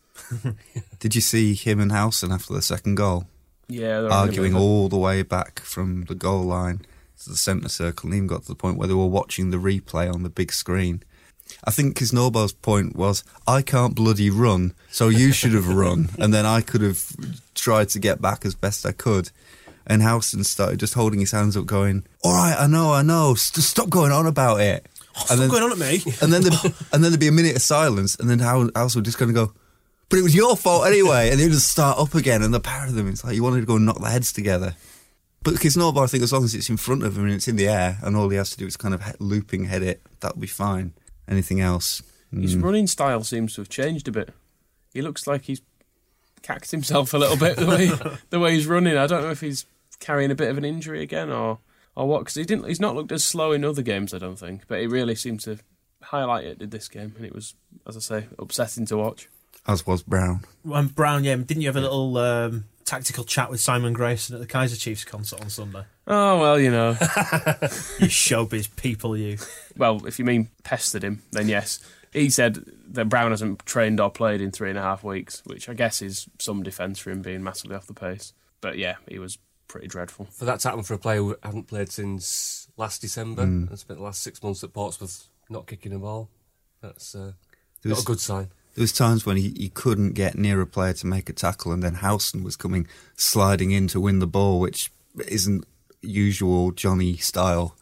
Did 1.00 1.15
you 1.15 1.21
see 1.21 1.53
him 1.53 1.79
and 1.79 1.91
Howson 1.91 2.31
after 2.31 2.53
the 2.53 2.62
second 2.62 2.95
goal? 2.95 3.27
Yeah, 3.67 4.07
arguing 4.07 4.12
having 4.12 4.39
a 4.39 4.41
bit 4.41 4.55
of 4.55 4.62
all 4.62 4.89
the 4.89 4.98
way 4.98 5.21
back 5.21 5.59
from 5.59 6.05
the 6.05 6.15
goal 6.15 6.43
line 6.43 6.81
to 7.23 7.29
the 7.29 7.38
centre 7.38 7.69
circle, 7.69 8.07
and 8.07 8.15
even 8.15 8.27
got 8.27 8.41
to 8.43 8.47
the 8.47 8.55
point 8.55 8.77
where 8.77 8.88
they 8.88 8.93
were 8.93 9.05
watching 9.05 9.51
the 9.51 9.57
replay 9.57 10.11
on 10.11 10.23
the 10.23 10.29
big 10.29 10.51
screen. 10.51 11.03
I 11.63 11.71
think 11.71 11.97
Kisnorbo's 11.97 12.53
point 12.53 12.95
was, 12.95 13.23
I 13.47 13.61
can't 13.61 13.95
bloody 13.95 14.29
run, 14.29 14.73
so 14.91 15.09
you 15.09 15.31
should 15.31 15.53
have 15.53 15.67
run, 15.67 16.09
and 16.19 16.33
then 16.33 16.45
I 16.45 16.61
could 16.61 16.81
have 16.81 17.03
tried 17.55 17.89
to 17.89 17.99
get 17.99 18.21
back 18.21 18.45
as 18.45 18.55
best 18.55 18.85
I 18.85 18.91
could. 18.91 19.31
And 19.88 20.03
Howson 20.03 20.43
started 20.43 20.79
just 20.79 20.93
holding 20.93 21.19
his 21.19 21.31
hands 21.31 21.57
up, 21.57 21.65
going, 21.65 22.05
"All 22.23 22.33
right, 22.33 22.55
I 22.57 22.67
know, 22.67 22.93
I 22.93 23.01
know, 23.01 23.33
St- 23.33 23.63
stop 23.63 23.89
going 23.89 24.11
on 24.11 24.27
about 24.27 24.61
it." 24.61 24.85
Oh, 25.17 25.25
stop 25.35 25.49
going 25.49 25.63
on 25.63 25.71
at 25.71 25.79
me. 25.79 26.03
And 26.21 26.31
then, 26.31 26.43
the, 26.43 26.75
and 26.93 27.03
then 27.03 27.11
there'd 27.11 27.19
be 27.19 27.27
a 27.27 27.31
minute 27.31 27.55
of 27.55 27.61
silence, 27.63 28.15
and 28.15 28.29
then 28.29 28.38
How- 28.39 28.69
Howson 28.75 28.99
would 28.99 29.05
just 29.05 29.17
kind 29.17 29.31
of 29.31 29.35
go, 29.35 29.53
"But 30.09 30.19
it 30.19 30.21
was 30.21 30.35
your 30.35 30.55
fault 30.55 30.85
anyway," 30.85 31.31
and 31.31 31.39
they'd 31.39 31.49
just 31.49 31.71
start 31.71 31.97
up 31.97 32.13
again. 32.13 32.43
And 32.43 32.53
the 32.53 32.59
pair 32.59 32.85
of 32.85 32.93
them, 32.93 33.07
it's 33.09 33.23
like 33.23 33.33
you 33.33 33.41
wanted 33.41 33.61
to 33.61 33.65
go 33.65 33.77
and 33.77 33.85
knock 33.88 33.99
their 33.99 34.11
heads 34.11 34.31
together. 34.31 34.75
But 35.43 35.55
Kisnorbo, 35.55 36.03
I 36.03 36.08
think, 36.08 36.24
as 36.24 36.34
long 36.34 36.43
as 36.43 36.53
it's 36.53 36.69
in 36.69 36.77
front 36.77 37.03
of 37.03 37.17
him 37.17 37.24
and 37.25 37.34
it's 37.34 37.48
in 37.48 37.55
the 37.55 37.67
air, 37.67 37.98
and 38.03 38.15
all 38.15 38.27
he 38.29 38.38
has 38.38 38.50
to 38.51 38.58
do 38.58 38.65
is 38.67 38.75
kind 38.77 38.93
of 38.93 39.01
looping 39.22 39.65
head 39.65 39.84
it, 39.84 40.01
that'll 40.19 40.39
be 40.39 40.48
fine. 40.48 40.93
Anything 41.29 41.62
else? 41.62 42.01
His 42.31 42.55
Mm. 42.55 42.63
running 42.63 42.88
style 42.88 43.24
seems 43.24 43.55
to 43.55 43.62
have 43.62 43.69
changed 43.69 44.08
a 44.08 44.12
bit. 44.12 44.34
He 44.93 45.01
looks 45.01 45.25
like 45.27 45.46
he's 45.46 45.62
cacked 46.41 46.72
himself 46.72 47.13
a 47.13 47.17
little 47.17 47.38
bit 47.38 47.58
the 47.58 47.65
way 47.65 47.89
the 48.29 48.39
way 48.39 48.53
he's 48.55 48.67
running. 48.67 48.98
I 48.98 49.08
don't 49.08 49.24
know 49.24 49.31
if 49.31 49.41
he's 49.41 49.65
carrying 50.00 50.31
a 50.31 50.36
bit 50.36 50.50
of 50.50 50.58
an 50.58 50.65
injury 50.65 51.01
again 51.01 51.29
or 51.31 51.60
or 51.96 52.08
what 52.08 52.19
because 52.19 52.36
he 52.36 52.43
didn't. 52.43 52.67
He's 52.67 52.79
not 52.79 52.96
looked 52.96 53.12
as 53.12 53.24
slow 53.24 53.51
in 53.51 53.63
other 53.65 53.81
games. 53.81 54.13
I 54.13 54.17
don't 54.19 54.38
think, 54.38 54.63
but 54.67 54.79
he 54.79 54.88
really 54.88 55.15
seemed 55.15 55.39
to 55.41 55.58
highlight 56.01 56.46
it 56.46 56.62
in 56.62 56.69
this 56.69 56.88
game, 56.88 57.13
and 57.17 57.25
it 57.25 57.34
was, 57.34 57.55
as 57.88 57.96
I 57.98 58.00
say, 58.00 58.25
upsetting 58.38 58.86
to 58.88 58.98
watch. 58.98 59.27
As 59.67 59.86
was 59.86 60.01
Brown. 60.03 60.46
Um, 60.72 60.88
Brown, 60.88 61.24
yeah, 61.24 61.36
didn't 61.36 61.62
you 61.62 61.67
have 61.67 61.75
a 61.75 61.81
little 61.81 62.17
um, 62.17 62.65
tactical 62.89 63.24
chat 63.24 63.51
with 63.51 63.60
Simon 63.60 63.93
Grayson 63.93 64.34
at 64.36 64.41
the 64.41 64.48
Kaiser 64.48 64.75
Chiefs 64.75 65.03
concert 65.03 65.39
on 65.41 65.50
Sunday? 65.50 65.84
Oh 66.08 66.39
well, 66.39 66.60
you 66.60 66.72
know. 66.72 66.91
You 68.00 68.08
showbiz 68.08 68.75
people, 68.75 69.15
you. 69.15 69.38
well, 69.77 70.05
if 70.08 70.17
you 70.17 70.25
mean 70.25 70.50
pestered 70.63 71.03
him, 71.03 71.22
then 71.31 71.48
yes. 71.48 71.79
He 72.12 72.29
said 72.29 72.65
that 72.91 73.05
Brown 73.05 73.29
hasn't 73.31 73.65
trained 73.65 74.00
or 74.00 74.10
played 74.10 74.41
in 74.41 74.51
three 74.51 74.69
and 74.69 74.79
a 74.79 74.81
half 74.81 75.03
weeks, 75.03 75.43
which 75.46 75.69
I 75.69 75.74
guess 75.75 76.01
is 76.01 76.27
some 76.39 76.63
defence 76.63 76.98
for 76.98 77.12
him 77.12 77.22
being 77.22 77.43
massively 77.43 77.75
off 77.75 77.86
the 77.86 77.93
pace. 77.93 78.34
But 78.62 78.77
yeah, 78.79 78.96
he 79.08 79.19
was 79.19 79.38
pretty 79.67 79.88
dreadful. 79.88 80.25
For 80.25 80.46
that 80.46 80.60
to 80.62 80.69
happen 80.69 80.84
for 80.84 80.96
a 80.96 80.98
player 80.98 81.19
who 81.19 81.36
hadn't 81.43 81.67
played 81.67 81.91
since 81.91 82.67
last 82.77 83.01
December 83.01 83.43
and 83.43 83.77
spent 83.77 84.00
the 84.00 84.03
last 84.03 84.24
six 84.24 84.41
months 84.41 84.63
at 84.63 84.74
Portsmouth 84.74 85.27
not 85.50 85.67
kicking 85.67 85.93
a 85.93 86.00
ball, 86.00 86.29
that's 86.81 87.13
uh, 87.13 87.34
There 87.84 87.91
not 87.91 88.01
a 88.01 88.05
good 88.05 88.19
sign. 88.19 88.50
There 88.79 88.83
was 88.83 88.93
times 88.93 89.25
when 89.25 89.36
he, 89.36 89.53
he 89.57 89.67
couldn't 89.67 90.13
get 90.13 90.38
near 90.38 90.62
a 90.62 90.65
player 90.65 90.93
to 90.93 91.05
make 91.05 91.27
a 91.27 91.33
tackle, 91.33 91.74
and 91.74 91.83
then 91.83 91.95
Howson 91.95 92.45
was 92.45 92.55
coming 92.55 92.88
sliding 93.17 93.71
in 93.71 93.89
to 93.89 94.00
win 94.00 94.19
the 94.19 94.25
ball, 94.25 94.62
which 94.62 94.89
isn't 95.27 95.65
usual 96.01 96.71
Johnny 96.71 97.17
style. 97.17 97.75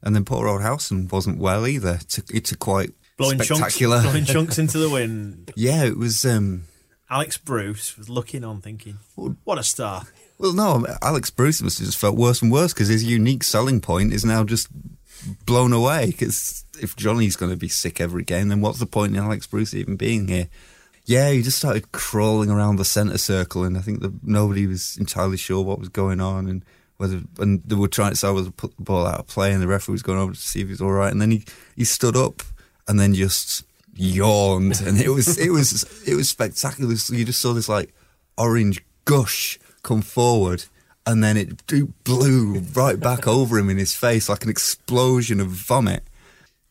And 0.00 0.16
then 0.16 0.24
poor 0.24 0.48
old 0.48 0.62
Howson 0.62 1.08
wasn't 1.08 1.36
well 1.38 1.66
either. 1.66 1.98
To, 1.98 2.22
it's 2.32 2.50
a 2.50 2.56
quite 2.56 2.94
Blowing 3.18 3.36
chunks, 3.40 3.58
spectacular. 3.58 4.00
blowing 4.00 4.24
chunks 4.24 4.58
into 4.58 4.78
the 4.78 4.88
wind. 4.88 5.52
yeah, 5.54 5.84
it 5.84 5.98
was. 5.98 6.24
Um, 6.24 6.62
Alex 7.10 7.36
Bruce 7.36 7.98
was 7.98 8.08
looking 8.08 8.42
on, 8.42 8.62
thinking, 8.62 9.00
"What 9.44 9.58
a 9.58 9.62
star!" 9.62 10.04
well, 10.38 10.54
no, 10.54 10.86
Alex 11.02 11.28
Bruce 11.28 11.60
must 11.60 11.78
have 11.78 11.88
just 11.88 11.98
felt 11.98 12.16
worse 12.16 12.40
and 12.40 12.50
worse 12.50 12.72
because 12.72 12.88
his 12.88 13.04
unique 13.04 13.44
selling 13.44 13.82
point 13.82 14.14
is 14.14 14.24
now 14.24 14.44
just 14.44 14.68
blown 15.46 15.72
away. 15.72 16.06
Because 16.06 16.64
if 16.80 16.96
Johnny's 16.96 17.36
going 17.36 17.50
to 17.50 17.56
be 17.56 17.68
sick 17.68 18.00
every 18.00 18.24
game, 18.24 18.48
then 18.48 18.60
what's 18.60 18.78
the 18.78 18.86
point 18.86 19.14
in 19.14 19.22
Alex 19.22 19.46
Bruce 19.46 19.74
even 19.74 19.96
being 19.96 20.28
here? 20.28 20.48
Yeah, 21.04 21.30
he 21.30 21.40
just 21.42 21.58
started 21.58 21.90
crawling 21.92 22.50
around 22.50 22.76
the 22.76 22.84
centre 22.84 23.16
circle, 23.16 23.64
and 23.64 23.78
I 23.78 23.80
think 23.80 24.02
that 24.02 24.22
nobody 24.22 24.66
was 24.66 24.98
entirely 24.98 25.38
sure 25.38 25.64
what 25.64 25.78
was 25.78 25.88
going 25.88 26.20
on, 26.20 26.46
and 26.46 26.62
whether 26.98 27.22
and 27.38 27.62
they 27.64 27.76
were 27.76 27.88
trying 27.88 28.10
to 28.10 28.14
decide 28.14 28.32
whether 28.32 28.48
to 28.48 28.52
put 28.52 28.76
the 28.76 28.82
ball 28.82 29.06
out 29.06 29.20
of 29.20 29.26
play, 29.26 29.52
and 29.52 29.62
the 29.62 29.66
referee 29.68 29.94
was 29.94 30.02
going 30.02 30.18
over 30.18 30.34
to 30.34 30.38
see 30.38 30.60
if 30.60 30.66
he 30.66 30.72
was 30.72 30.82
all 30.82 30.92
right, 30.92 31.10
and 31.10 31.22
then 31.22 31.30
he 31.30 31.44
he 31.76 31.84
stood 31.84 32.14
up 32.14 32.42
and 32.86 33.00
then 33.00 33.14
just 33.14 33.64
yawned, 33.94 34.82
and 34.82 35.00
it 35.00 35.08
was 35.08 35.38
it 35.38 35.50
was 35.50 35.84
it 36.06 36.14
was 36.14 36.28
spectacular. 36.28 36.92
You 36.92 37.24
just 37.24 37.40
saw 37.40 37.54
this 37.54 37.70
like 37.70 37.94
orange 38.36 38.84
gush 39.06 39.58
come 39.82 40.02
forward, 40.02 40.66
and 41.08 41.24
then 41.24 41.36
it 41.36 41.66
blew 42.04 42.60
right 42.74 43.00
back 43.00 43.26
over 43.26 43.58
him 43.58 43.68
in 43.70 43.78
his 43.78 43.94
face 43.94 44.28
like 44.28 44.44
an 44.44 44.50
explosion 44.50 45.40
of 45.40 45.48
vomit. 45.48 46.04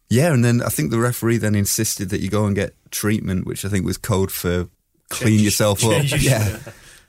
Yeah, 0.10 0.32
and 0.34 0.46
then 0.46 0.62
I 0.62 0.70
think 0.70 0.92
the 0.92 1.00
referee 1.00 1.38
then 1.38 1.56
insisted 1.56 2.10
that 2.12 2.22
you 2.22 2.30
go 2.30 2.46
and 2.46 2.56
get 2.56 2.74
treatment, 2.92 3.46
which 3.46 3.66
I 3.66 3.70
think 3.70 3.86
was 3.86 3.98
code 3.98 4.32
for 4.32 4.70
clean 5.10 5.34
Change- 5.34 5.42
yourself 5.42 5.80
change 5.82 6.14
up. 6.14 6.22
your 6.22 6.32
Yeah. 6.32 6.60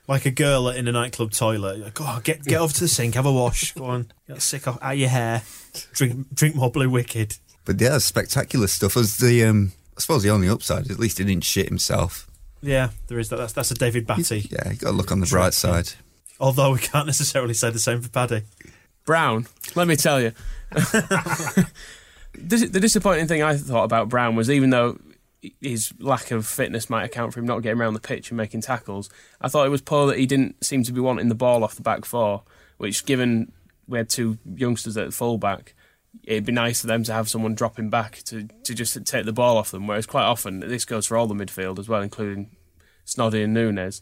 Like 0.07 0.25
a 0.25 0.31
girl 0.31 0.69
in 0.69 0.87
a 0.87 0.91
nightclub 0.91 1.31
toilet. 1.31 1.79
Like, 1.79 2.01
oh, 2.01 2.19
get 2.23 2.43
get 2.43 2.59
over 2.59 2.73
to 2.73 2.79
the 2.79 2.87
sink, 2.87 3.13
have 3.13 3.27
a 3.27 3.31
wash. 3.31 3.73
Go 3.73 3.85
on, 3.85 4.11
get 4.27 4.41
sick 4.41 4.67
off 4.67 4.79
out 4.81 4.97
your 4.97 5.07
hair. 5.09 5.43
Drink 5.93 6.33
drink 6.33 6.55
more 6.55 6.71
Blue 6.71 6.89
Wicked. 6.89 7.37
but 7.63 7.79
yeah, 7.79 7.99
spectacular 7.99 8.65
stuff. 8.67 8.97
As 8.97 9.17
the 9.17 9.45
um, 9.45 9.71
I 9.95 10.01
suppose 10.01 10.23
the 10.23 10.31
only 10.31 10.49
upside 10.49 10.85
is 10.85 10.91
at 10.91 10.99
least 10.99 11.19
he 11.19 11.25
didn't 11.25 11.43
shit 11.43 11.67
himself. 11.69 12.25
Yeah, 12.61 12.89
there 13.07 13.19
is 13.19 13.29
that. 13.29 13.37
That's, 13.37 13.53
that's 13.53 13.69
a 13.69 13.75
David 13.75 14.07
Batty. 14.07 14.49
Yeah, 14.51 14.71
you 14.71 14.77
got 14.77 14.89
to 14.89 14.95
look 14.97 15.11
on 15.11 15.19
the 15.19 15.27
bright 15.27 15.53
side. 15.53 15.91
Although 16.39 16.71
we 16.73 16.79
can't 16.79 17.05
necessarily 17.05 17.53
say 17.53 17.69
the 17.69 17.79
same 17.79 18.01
for 18.01 18.09
Paddy. 18.09 18.43
Brown, 19.05 19.47
let 19.75 19.87
me 19.87 19.95
tell 19.95 20.21
you. 20.21 20.31
The 22.33 22.79
disappointing 22.79 23.27
thing 23.27 23.41
I 23.41 23.57
thought 23.57 23.83
about 23.83 24.09
Brown 24.09 24.35
was 24.35 24.49
even 24.49 24.69
though 24.69 24.99
his 25.61 25.93
lack 25.99 26.31
of 26.31 26.45
fitness 26.45 26.89
might 26.89 27.05
account 27.05 27.33
for 27.33 27.39
him 27.39 27.45
not 27.45 27.59
getting 27.59 27.79
around 27.79 27.93
the 27.93 27.99
pitch 27.99 28.29
and 28.29 28.37
making 28.37 28.61
tackles, 28.61 29.09
I 29.41 29.47
thought 29.47 29.65
it 29.65 29.71
was 29.71 29.81
poor 29.81 30.07
that 30.07 30.17
he 30.17 30.25
didn't 30.25 30.63
seem 30.63 30.83
to 30.83 30.93
be 30.93 30.99
wanting 30.99 31.29
the 31.29 31.35
ball 31.35 31.63
off 31.63 31.75
the 31.75 31.81
back 31.81 32.05
four, 32.05 32.43
which, 32.77 33.05
given 33.05 33.51
we 33.87 33.97
had 33.97 34.09
two 34.09 34.37
youngsters 34.45 34.95
at 34.95 35.13
fullback, 35.13 35.73
it'd 36.23 36.45
be 36.45 36.51
nice 36.51 36.81
for 36.81 36.87
them 36.87 37.03
to 37.03 37.13
have 37.13 37.29
someone 37.29 37.55
dropping 37.55 37.89
back 37.89 38.21
to, 38.25 38.47
to 38.63 38.73
just 38.73 39.03
take 39.05 39.25
the 39.25 39.33
ball 39.33 39.57
off 39.57 39.71
them. 39.71 39.87
Whereas 39.87 40.05
quite 40.05 40.23
often, 40.23 40.59
this 40.59 40.85
goes 40.85 41.07
for 41.07 41.17
all 41.17 41.27
the 41.27 41.35
midfield 41.35 41.79
as 41.79 41.89
well, 41.89 42.01
including 42.01 42.55
Snoddy 43.05 43.43
and 43.43 43.53
Nunez, 43.53 44.01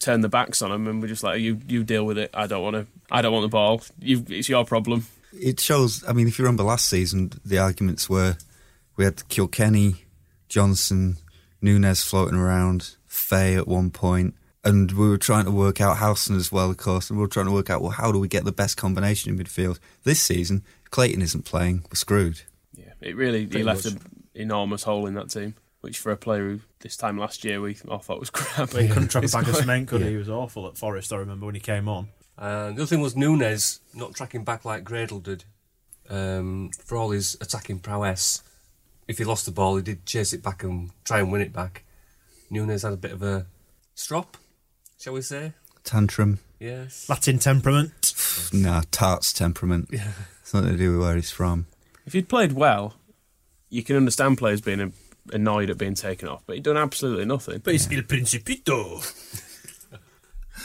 just 0.00 0.06
turn 0.06 0.20
the 0.20 0.28
backs 0.28 0.62
on 0.62 0.70
them 0.70 0.86
and 0.86 1.00
we're 1.02 1.08
just 1.08 1.22
like, 1.22 1.40
you 1.40 1.60
you 1.68 1.84
deal 1.84 2.04
with 2.04 2.18
it. 2.18 2.30
I 2.34 2.46
don't 2.46 2.62
want 2.62 2.76
to. 2.76 2.86
I 3.10 3.22
don't 3.22 3.32
want 3.32 3.44
the 3.44 3.48
ball. 3.48 3.82
You, 3.98 4.24
it's 4.28 4.48
your 4.48 4.64
problem. 4.64 5.06
It 5.32 5.60
shows. 5.60 6.04
I 6.08 6.12
mean, 6.12 6.28
if 6.28 6.38
you 6.38 6.44
remember 6.44 6.64
last 6.64 6.88
season, 6.88 7.32
the 7.44 7.58
arguments 7.58 8.08
were 8.08 8.36
we 8.96 9.04
had 9.04 9.28
Kilkenny, 9.28 10.04
Johnson, 10.48 11.16
Nunez 11.62 12.02
floating 12.02 12.38
around, 12.38 12.96
Fay 13.06 13.54
at 13.56 13.68
one 13.68 13.90
point, 13.90 14.34
and 14.64 14.90
we 14.92 15.08
were 15.08 15.18
trying 15.18 15.44
to 15.44 15.50
work 15.50 15.80
out 15.80 15.98
Howson 15.98 16.36
as 16.36 16.50
well, 16.50 16.70
of 16.70 16.76
course, 16.76 17.10
and 17.10 17.18
we 17.18 17.22
were 17.22 17.28
trying 17.28 17.46
to 17.46 17.52
work 17.52 17.70
out 17.70 17.82
well 17.82 17.92
how 17.92 18.12
do 18.12 18.18
we 18.18 18.28
get 18.28 18.44
the 18.44 18.52
best 18.52 18.76
combination 18.76 19.32
in 19.32 19.38
midfield 19.38 19.78
this 20.04 20.20
season. 20.20 20.64
Clayton 20.90 21.22
isn't 21.22 21.44
playing. 21.44 21.84
We're 21.90 21.94
screwed. 21.94 22.42
Yeah, 22.74 22.92
it 23.00 23.16
really 23.16 23.46
he 23.46 23.62
left 23.62 23.84
much. 23.84 23.94
an 23.94 24.00
enormous 24.34 24.82
hole 24.82 25.06
in 25.06 25.14
that 25.14 25.30
team, 25.30 25.54
which 25.80 25.98
for 25.98 26.12
a 26.12 26.16
player 26.16 26.42
who 26.50 26.60
this 26.80 26.96
time 26.96 27.16
last 27.18 27.44
year 27.44 27.60
we 27.60 27.76
all 27.88 27.98
thought 27.98 28.20
was 28.20 28.30
crap. 28.30 28.70
He 28.70 28.88
couldn't 28.88 29.08
track 29.08 29.22
a 29.22 29.24
It's 29.24 29.34
bag 29.34 29.48
of 29.48 29.56
cement, 29.56 29.88
could 29.88 30.02
he? 30.02 30.10
He 30.10 30.16
was 30.16 30.28
awful 30.28 30.66
at 30.66 30.76
Forest, 30.76 31.12
I 31.12 31.16
remember 31.16 31.46
when 31.46 31.54
he 31.54 31.60
came 31.60 31.88
on. 31.88 32.08
And 32.36 32.76
the 32.76 32.82
other 32.82 32.86
thing 32.86 33.00
was 33.00 33.16
Nunez 33.16 33.80
not 33.94 34.14
tracking 34.14 34.44
back 34.44 34.64
like 34.64 34.84
Gradel 34.84 35.22
did. 35.22 35.44
Um, 36.08 36.70
for 36.84 36.96
all 36.96 37.10
his 37.10 37.36
attacking 37.40 37.78
prowess, 37.80 38.42
if 39.06 39.18
he 39.18 39.24
lost 39.24 39.44
the 39.46 39.52
ball, 39.52 39.76
he 39.76 39.82
did 39.82 40.06
chase 40.06 40.32
it 40.32 40.42
back 40.42 40.62
and 40.64 40.90
try 41.04 41.18
and 41.20 41.30
win 41.30 41.40
it 41.40 41.52
back. 41.52 41.84
Nunez 42.50 42.82
had 42.82 42.92
a 42.92 42.96
bit 42.96 43.12
of 43.12 43.22
a 43.22 43.46
strop, 43.94 44.36
shall 44.98 45.12
we 45.12 45.22
say? 45.22 45.52
Tantrum. 45.84 46.40
Yes. 46.58 47.08
Latin 47.08 47.38
temperament. 47.38 48.14
Nah, 48.52 48.82
tart's 48.90 49.32
temperament. 49.32 49.88
Yeah. 49.92 50.12
It's 50.40 50.54
nothing 50.54 50.70
to 50.72 50.76
do 50.76 50.92
with 50.92 51.00
where 51.06 51.14
he's 51.16 51.30
from. 51.30 51.66
If 52.06 52.12
he'd 52.14 52.28
played 52.28 52.52
well, 52.52 52.94
you 53.68 53.82
can 53.82 53.96
understand 53.96 54.38
players 54.38 54.60
being 54.60 54.80
a- 54.80 54.92
annoyed 55.32 55.70
at 55.70 55.78
being 55.78 55.94
taken 55.94 56.28
off, 56.28 56.42
but 56.46 56.56
he'd 56.56 56.64
done 56.64 56.76
absolutely 56.76 57.24
nothing. 57.24 57.60
But 57.62 57.74
it's 57.74 57.90
Il 57.90 58.02
Principito. 58.02 59.00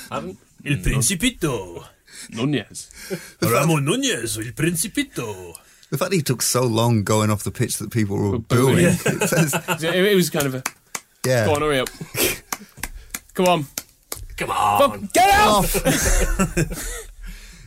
Haven't? 0.10 0.38
Il 0.64 0.78
Principito. 0.78 1.86
Nunez. 2.30 2.90
Ramon 3.42 3.86
Nunez, 3.86 4.38
Il 4.38 4.52
Principito. 4.54 5.56
The 5.90 5.98
fact 5.98 6.14
he 6.14 6.22
took 6.22 6.42
so 6.42 6.64
long 6.64 7.04
going 7.04 7.30
off 7.30 7.44
the 7.44 7.52
pitch 7.52 7.78
that 7.78 7.92
people 7.92 8.18
were 8.18 8.40
booing. 8.40 8.76
booing. 8.76 8.86
it 8.86 9.30
says, 9.30 9.54
it, 9.84 9.84
it 9.84 10.16
was 10.16 10.30
kind 10.30 10.48
of 10.48 10.56
a 10.56 10.64
yeah. 11.26 11.46
go 11.46 11.54
on, 11.56 11.62
hurry 11.62 11.80
up. 11.80 11.90
Come 13.34 13.48
on, 13.48 13.68
Come 14.38 14.52
on! 14.52 15.10
get 15.14 15.30
off! 15.40 17.02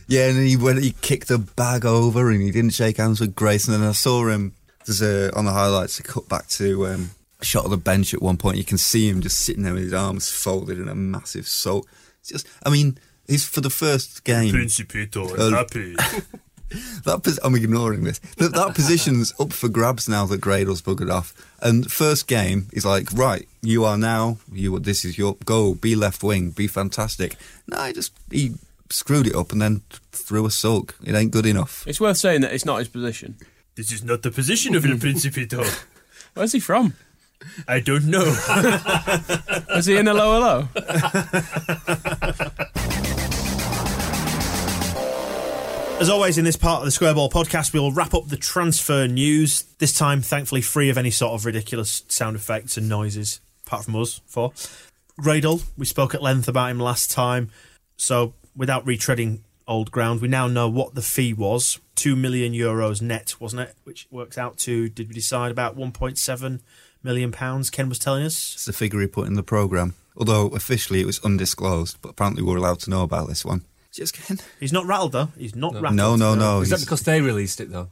Yeah, 0.09 0.29
and 0.29 0.39
then 0.39 0.47
he 0.47 0.57
went. 0.57 0.81
He 0.81 0.95
kicked 1.01 1.27
the 1.27 1.37
bag 1.37 1.85
over, 1.85 2.31
and 2.31 2.41
he 2.41 2.49
didn't 2.49 2.73
shake 2.73 2.97
hands 2.97 3.21
with 3.21 3.35
Grace. 3.35 3.67
And 3.67 3.75
then 3.75 3.87
I 3.87 3.91
saw 3.91 4.27
him. 4.27 4.53
There's 4.89 5.03
a 5.03 5.31
on 5.37 5.45
the 5.45 5.51
highlights 5.51 5.99
a 5.99 6.03
cut 6.03 6.27
back 6.27 6.47
to 6.47 6.87
um, 6.87 7.11
a 7.39 7.45
shot 7.45 7.63
of 7.63 7.69
the 7.69 7.77
bench 7.77 8.13
at 8.15 8.23
one 8.23 8.37
point. 8.37 8.57
You 8.57 8.63
can 8.63 8.79
see 8.79 9.07
him 9.07 9.21
just 9.21 9.37
sitting 9.37 9.61
there 9.63 9.73
with 9.75 9.83
his 9.83 9.93
arms 9.93 10.31
folded 10.31 10.79
in 10.79 10.87
a 10.87 10.95
massive 10.95 11.47
sulk. 11.47 11.87
It's 12.21 12.29
just, 12.29 12.47
I 12.65 12.69
mean, 12.71 12.97
he's 13.27 13.45
for 13.45 13.61
the 13.61 13.69
first 13.69 14.23
game. 14.23 14.51
Principito, 14.53 15.37
Uh, 15.37 15.55
happy. 15.55 15.95
that 17.05 17.21
pos- 17.23 17.39
I'm 17.43 17.53
ignoring 17.55 18.03
this. 18.03 18.17
That, 18.37 18.53
that 18.53 18.73
position's 18.73 19.31
up 19.39 19.53
for 19.53 19.69
grabs 19.69 20.09
now 20.09 20.25
that 20.25 20.41
Gradel's 20.41 20.81
buggered 20.81 21.11
off. 21.11 21.33
And 21.61 21.91
first 21.91 22.27
game 22.27 22.67
is 22.73 22.83
like, 22.83 23.11
right, 23.13 23.47
you 23.61 23.85
are 23.85 23.97
now, 23.97 24.37
you. 24.51 24.77
This 24.79 25.05
is 25.05 25.17
your 25.19 25.35
goal. 25.45 25.75
Be 25.75 25.95
left 25.95 26.23
wing. 26.23 26.49
Be 26.49 26.65
fantastic. 26.67 27.35
No, 27.67 27.83
he 27.85 27.93
just 27.93 28.11
he 28.31 28.55
screwed 28.89 29.27
it 29.27 29.35
up 29.35 29.51
and 29.51 29.61
then 29.61 29.81
threw 30.11 30.47
a 30.47 30.51
sulk. 30.51 30.95
It 31.05 31.13
ain't 31.13 31.31
good 31.31 31.45
enough. 31.45 31.85
It's 31.87 32.01
worth 32.01 32.17
saying 32.17 32.41
that 32.41 32.53
it's 32.53 32.65
not 32.65 32.79
his 32.79 32.87
position. 32.87 33.37
This 33.75 33.91
is 33.91 34.03
not 34.03 34.21
the 34.21 34.31
position 34.31 34.75
of 34.75 34.85
El 34.85 34.91
Principito. 34.97 35.63
Where's 36.33 36.51
he 36.51 36.59
from? 36.59 36.93
I 37.67 37.79
don't 37.79 38.05
know. 38.05 38.23
Is 39.75 39.85
he 39.85 39.95
in 39.95 40.07
a 40.09 40.13
lower 40.13 40.39
low? 40.39 40.67
As 45.99 46.09
always, 46.09 46.37
in 46.37 46.45
this 46.45 46.55
part 46.55 46.79
of 46.79 46.85
the 46.85 46.91
Square 46.91 47.15
Ball 47.15 47.29
podcast, 47.29 47.73
we'll 47.73 47.91
wrap 47.91 48.13
up 48.13 48.27
the 48.29 48.37
transfer 48.37 49.05
news. 49.05 49.63
This 49.79 49.93
time, 49.93 50.21
thankfully, 50.21 50.61
free 50.61 50.89
of 50.89 50.97
any 50.97 51.11
sort 51.11 51.33
of 51.33 51.45
ridiculous 51.45 52.03
sound 52.07 52.37
effects 52.37 52.77
and 52.77 52.87
noises, 52.87 53.41
apart 53.65 53.83
from 53.83 53.97
us. 53.97 54.21
For 54.25 54.51
Gradel, 55.21 55.63
we 55.77 55.85
spoke 55.85 56.15
at 56.15 56.21
length 56.21 56.47
about 56.47 56.71
him 56.71 56.79
last 56.79 57.11
time. 57.11 57.49
So, 57.97 58.33
without 58.55 58.85
retreading 58.85 59.39
old 59.67 59.91
ground, 59.91 60.21
we 60.21 60.29
now 60.29 60.47
know 60.47 60.69
what 60.69 60.95
the 60.95 61.01
fee 61.01 61.33
was: 61.33 61.79
two 61.99 62.15
million 62.15 62.53
euros 62.53 63.01
net, 63.01 63.35
wasn't 63.39 63.61
it? 63.61 63.75
Which 63.83 64.07
works 64.09 64.37
out 64.37 64.57
to, 64.59 64.87
did 64.87 65.09
we 65.09 65.13
decide 65.13 65.51
about 65.51 65.75
one 65.75 65.91
point 65.91 66.17
seven 66.17 66.61
million 67.03 67.31
pounds? 67.31 67.69
Ken 67.69 67.89
was 67.89 67.99
telling 67.99 68.23
us. 68.23 68.53
It's 68.55 68.65
the 68.65 68.73
figure 68.73 69.01
he 69.01 69.07
put 69.07 69.27
in 69.27 69.33
the 69.33 69.43
programme. 69.43 69.95
Although 70.15 70.47
officially 70.47 71.01
it 71.01 71.05
was 71.05 71.19
undisclosed, 71.23 71.97
but 72.01 72.09
apparently 72.09 72.41
we're 72.43 72.57
allowed 72.57 72.79
to 72.79 72.89
know 72.89 73.03
about 73.03 73.27
this 73.27 73.43
one. 73.45 73.65
Just 73.91 74.13
kidding. 74.13 74.43
He's 74.59 74.73
not 74.73 74.85
rattled 74.85 75.11
though. 75.11 75.29
He's 75.37 75.55
not 75.55 75.73
rattled. 75.73 75.95
No, 75.95 76.15
no, 76.15 76.35
no. 76.35 76.61
Is 76.61 76.69
that 76.69 76.79
because 76.79 77.01
they 77.01 77.21
released 77.21 77.59
it 77.59 77.69
though? 77.71 77.89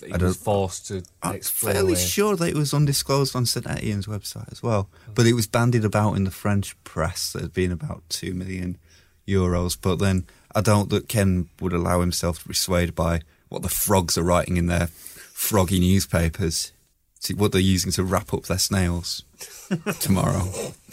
That 0.00 0.06
he 0.08 0.12
I 0.14 0.16
was 0.16 0.36
forced 0.36 0.88
to 0.88 1.02
I'm 1.22 1.40
fairly 1.40 1.92
away. 1.92 2.00
sure 2.00 2.36
that 2.36 2.48
it 2.48 2.56
was 2.56 2.72
undisclosed 2.74 3.36
on 3.36 3.46
St 3.46 3.66
Etienne's 3.66 4.06
website 4.06 4.50
as 4.50 4.62
well. 4.62 4.88
But 5.14 5.26
it 5.26 5.34
was 5.34 5.46
bandied 5.46 5.84
about 5.84 6.14
in 6.14 6.24
the 6.24 6.30
French 6.30 6.76
press 6.84 7.32
that 7.32 7.42
had 7.42 7.52
been 7.52 7.72
about 7.72 8.02
two 8.08 8.34
million 8.34 8.78
euros. 9.26 9.76
But 9.80 9.98
then 9.98 10.26
I 10.54 10.60
doubt 10.60 10.88
that 10.90 11.08
Ken 11.08 11.48
would 11.60 11.72
allow 11.72 12.00
himself 12.00 12.42
to 12.42 12.48
be 12.48 12.54
swayed 12.54 12.94
by 12.94 13.20
what 13.54 13.62
the 13.62 13.68
frogs 13.68 14.18
are 14.18 14.22
writing 14.22 14.56
in 14.56 14.66
their 14.66 14.88
froggy 15.32 15.80
newspapers. 15.80 16.72
See 17.20 17.34
what 17.34 17.52
they're 17.52 17.60
using 17.60 17.90
to 17.92 18.04
wrap 18.04 18.34
up 18.34 18.44
their 18.44 18.58
snails 18.58 19.24
tomorrow. 20.00 20.48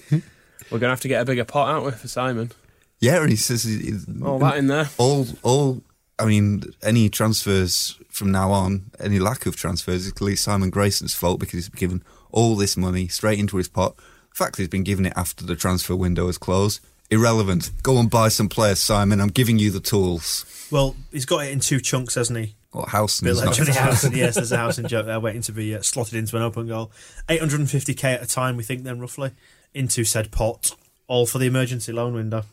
We're 0.09 0.79
going 0.79 0.81
to 0.81 0.89
have 0.89 1.01
to 1.01 1.07
get 1.09 1.21
a 1.21 1.25
bigger 1.25 1.43
pot, 1.43 1.67
aren't 1.69 1.85
we, 1.85 1.91
for 1.91 2.07
Simon? 2.07 2.51
Yeah, 2.99 3.19
and 3.21 3.29
he 3.29 3.35
says 3.35 3.63
he- 3.63 3.91
he- 3.91 4.23
All 4.23 4.39
that 4.39 4.57
in 4.57 4.67
there. 4.67 4.89
all 4.97 5.27
all 5.43 5.81
I 6.19 6.25
mean 6.25 6.63
any 6.83 7.09
transfers 7.09 7.97
from 8.09 8.31
now 8.31 8.51
on, 8.51 8.91
any 8.99 9.19
lack 9.19 9.45
of 9.47 9.55
transfers 9.55 10.05
is 10.05 10.13
clearly 10.13 10.35
Simon 10.35 10.69
Grayson's 10.69 11.15
fault 11.15 11.39
because 11.39 11.53
he's 11.53 11.69
been 11.69 11.79
given 11.79 12.03
all 12.31 12.55
this 12.55 12.77
money 12.77 13.07
straight 13.07 13.39
into 13.39 13.57
his 13.57 13.67
pot. 13.67 13.95
The 13.97 14.35
fact 14.35 14.57
he's 14.57 14.67
been 14.69 14.83
given 14.83 15.05
it 15.07 15.13
after 15.17 15.43
the 15.45 15.55
transfer 15.55 15.95
window 15.95 16.27
has 16.27 16.37
closed. 16.37 16.79
Irrelevant. 17.11 17.71
Go 17.83 17.97
and 17.99 18.09
buy 18.09 18.29
some 18.29 18.49
players, 18.49 18.81
Simon. 18.81 19.19
I'm 19.19 19.27
giving 19.29 19.59
you 19.59 19.69
the 19.69 19.79
tools. 19.79 20.45
Well, 20.71 20.95
he's 21.11 21.25
got 21.25 21.45
it 21.45 21.51
in 21.51 21.59
two 21.59 21.79
chunks, 21.79 22.15
hasn't 22.15 22.39
he? 22.39 22.55
What 22.71 22.89
house? 22.89 23.19
Bill 23.19 23.35
Johnny 23.51 23.71
Housen, 23.73 24.13
yes, 24.13 24.35
there's 24.35 24.53
a 24.53 24.57
Housen 24.57 24.87
joke 24.87 25.05
there 25.05 25.19
waiting 25.19 25.41
to 25.41 25.51
be 25.51 25.75
uh, 25.75 25.81
slotted 25.81 26.15
into 26.15 26.37
an 26.37 26.41
open 26.41 26.67
goal. 26.67 26.91
850k 27.27 28.03
at 28.05 28.23
a 28.23 28.25
time, 28.25 28.55
we 28.55 28.63
think, 28.63 28.83
then 28.83 28.99
roughly, 28.99 29.31
into 29.73 30.05
said 30.05 30.31
pot, 30.31 30.73
all 31.07 31.25
for 31.25 31.37
the 31.37 31.47
emergency 31.47 31.91
loan 31.91 32.13
window. 32.13 32.43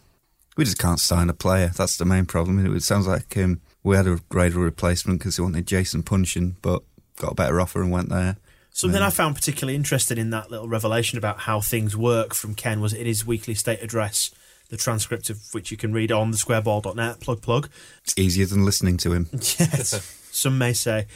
We 0.57 0.65
just 0.65 0.79
can't 0.79 0.99
sign 0.99 1.31
a 1.31 1.35
player. 1.35 1.71
That's 1.77 1.97
the 1.97 2.05
main 2.05 2.27
problem. 2.27 2.75
It 2.75 2.83
sounds 2.83 3.07
like 3.07 3.37
um, 3.37 3.61
we 3.85 3.95
had 3.95 4.09
a 4.09 4.19
greater 4.29 4.59
replacement 4.59 5.21
because 5.21 5.39
we 5.39 5.45
wanted 5.45 5.69
Jason 5.69 6.03
Puncheon, 6.03 6.57
but 6.63 6.83
got 7.17 7.33
a 7.33 7.37
better 7.37 7.61
offer 7.61 7.81
and 7.81 7.93
went 7.93 8.09
there. 8.09 8.39
Something 8.71 9.03
I 9.03 9.11
found 9.11 9.35
particularly 9.35 9.75
interesting 9.75 10.19
in 10.19 10.31
that 10.31 10.51
little 10.51 10.69
revelation 10.69 11.19
about 11.19 11.41
how 11.41 11.61
things 11.61 11.97
work 11.97 12.35
from 12.35 12.55
Ken 12.55 12.81
was 12.81 12.93
in 12.93 13.07
his 13.07 13.27
weekly 13.27 13.55
state 13.55 13.83
address, 13.83 14.31
the 14.69 14.77
transcript 14.77 15.31
of 15.31 15.41
which 15.53 15.71
you 15.71 15.77
can 15.77 15.93
read 15.93 16.13
on 16.13 16.31
the 16.31 16.37
squareball.net, 16.37 17.21
plug 17.21 17.41
plug. 17.41 17.69
It's 18.05 18.19
easier 18.19 18.47
than 18.47 18.65
listening 18.65 18.97
to 18.99 19.13
him. 19.13 19.29
Yes, 19.59 20.15
some 20.31 20.59
may 20.59 20.73
say. 20.73 21.07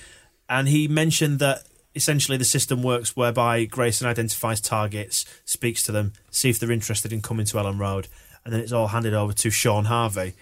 And 0.48 0.68
he 0.68 0.88
mentioned 0.88 1.38
that 1.38 1.64
essentially 1.94 2.38
the 2.38 2.44
system 2.44 2.82
works 2.82 3.16
whereby 3.16 3.64
Grayson 3.64 4.06
identifies 4.06 4.60
targets, 4.60 5.24
speaks 5.44 5.82
to 5.84 5.92
them, 5.92 6.12
see 6.30 6.50
if 6.50 6.58
they're 6.58 6.72
interested 6.72 7.12
in 7.12 7.22
coming 7.22 7.46
to 7.46 7.56
Elland 7.56 7.78
Road, 7.78 8.08
and 8.44 8.52
then 8.52 8.60
it's 8.60 8.72
all 8.72 8.88
handed 8.88 9.14
over 9.14 9.32
to 9.32 9.50
Shaun 9.50 9.84
Harvey. 9.86 10.34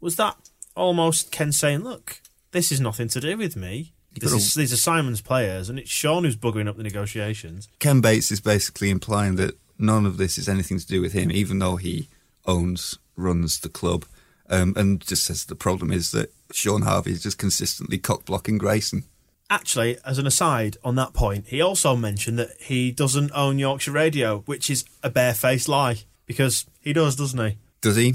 Was 0.00 0.16
that 0.16 0.36
almost 0.74 1.30
Ken 1.30 1.52
saying, 1.52 1.80
look, 1.80 2.20
this 2.50 2.70
is 2.70 2.80
nothing 2.80 3.08
to 3.08 3.20
do 3.20 3.36
with 3.36 3.56
me? 3.56 3.92
This 4.18 4.32
is, 4.32 4.54
these 4.54 4.72
are 4.72 4.78
Simon's 4.78 5.20
players, 5.20 5.68
and 5.68 5.78
it's 5.78 5.90
Sean 5.90 6.24
who's 6.24 6.36
buggering 6.36 6.68
up 6.68 6.76
the 6.76 6.82
negotiations. 6.82 7.68
Ken 7.78 8.00
Bates 8.00 8.30
is 8.30 8.40
basically 8.40 8.88
implying 8.90 9.36
that 9.36 9.58
none 9.78 10.06
of 10.06 10.16
this 10.16 10.38
is 10.38 10.48
anything 10.48 10.78
to 10.78 10.86
do 10.86 11.02
with 11.02 11.12
him, 11.12 11.30
even 11.30 11.58
though 11.58 11.76
he 11.76 12.08
owns, 12.46 12.98
runs 13.16 13.60
the 13.60 13.68
club. 13.68 14.04
Um, 14.48 14.74
and 14.76 15.04
just 15.04 15.24
says 15.24 15.44
the 15.44 15.56
problem 15.56 15.90
is 15.90 16.12
that 16.12 16.32
Shaun 16.52 16.82
Harvey 16.82 17.10
is 17.12 17.22
just 17.22 17.36
consistently 17.38 17.98
cock 17.98 18.24
blocking 18.24 18.58
Grayson. 18.58 19.02
Actually, 19.50 19.98
as 20.04 20.18
an 20.18 20.26
aside 20.26 20.76
on 20.84 20.94
that 20.96 21.12
point, 21.14 21.46
he 21.48 21.60
also 21.60 21.96
mentioned 21.96 22.38
that 22.38 22.50
he 22.60 22.90
doesn't 22.92 23.30
own 23.34 23.58
Yorkshire 23.58 23.92
Radio, 23.92 24.40
which 24.46 24.70
is 24.70 24.84
a 25.02 25.10
barefaced 25.10 25.68
lie 25.68 25.96
because 26.26 26.64
he 26.80 26.92
does, 26.92 27.16
doesn't 27.16 27.38
he? 27.38 27.56
Does 27.80 27.96
he? 27.96 28.14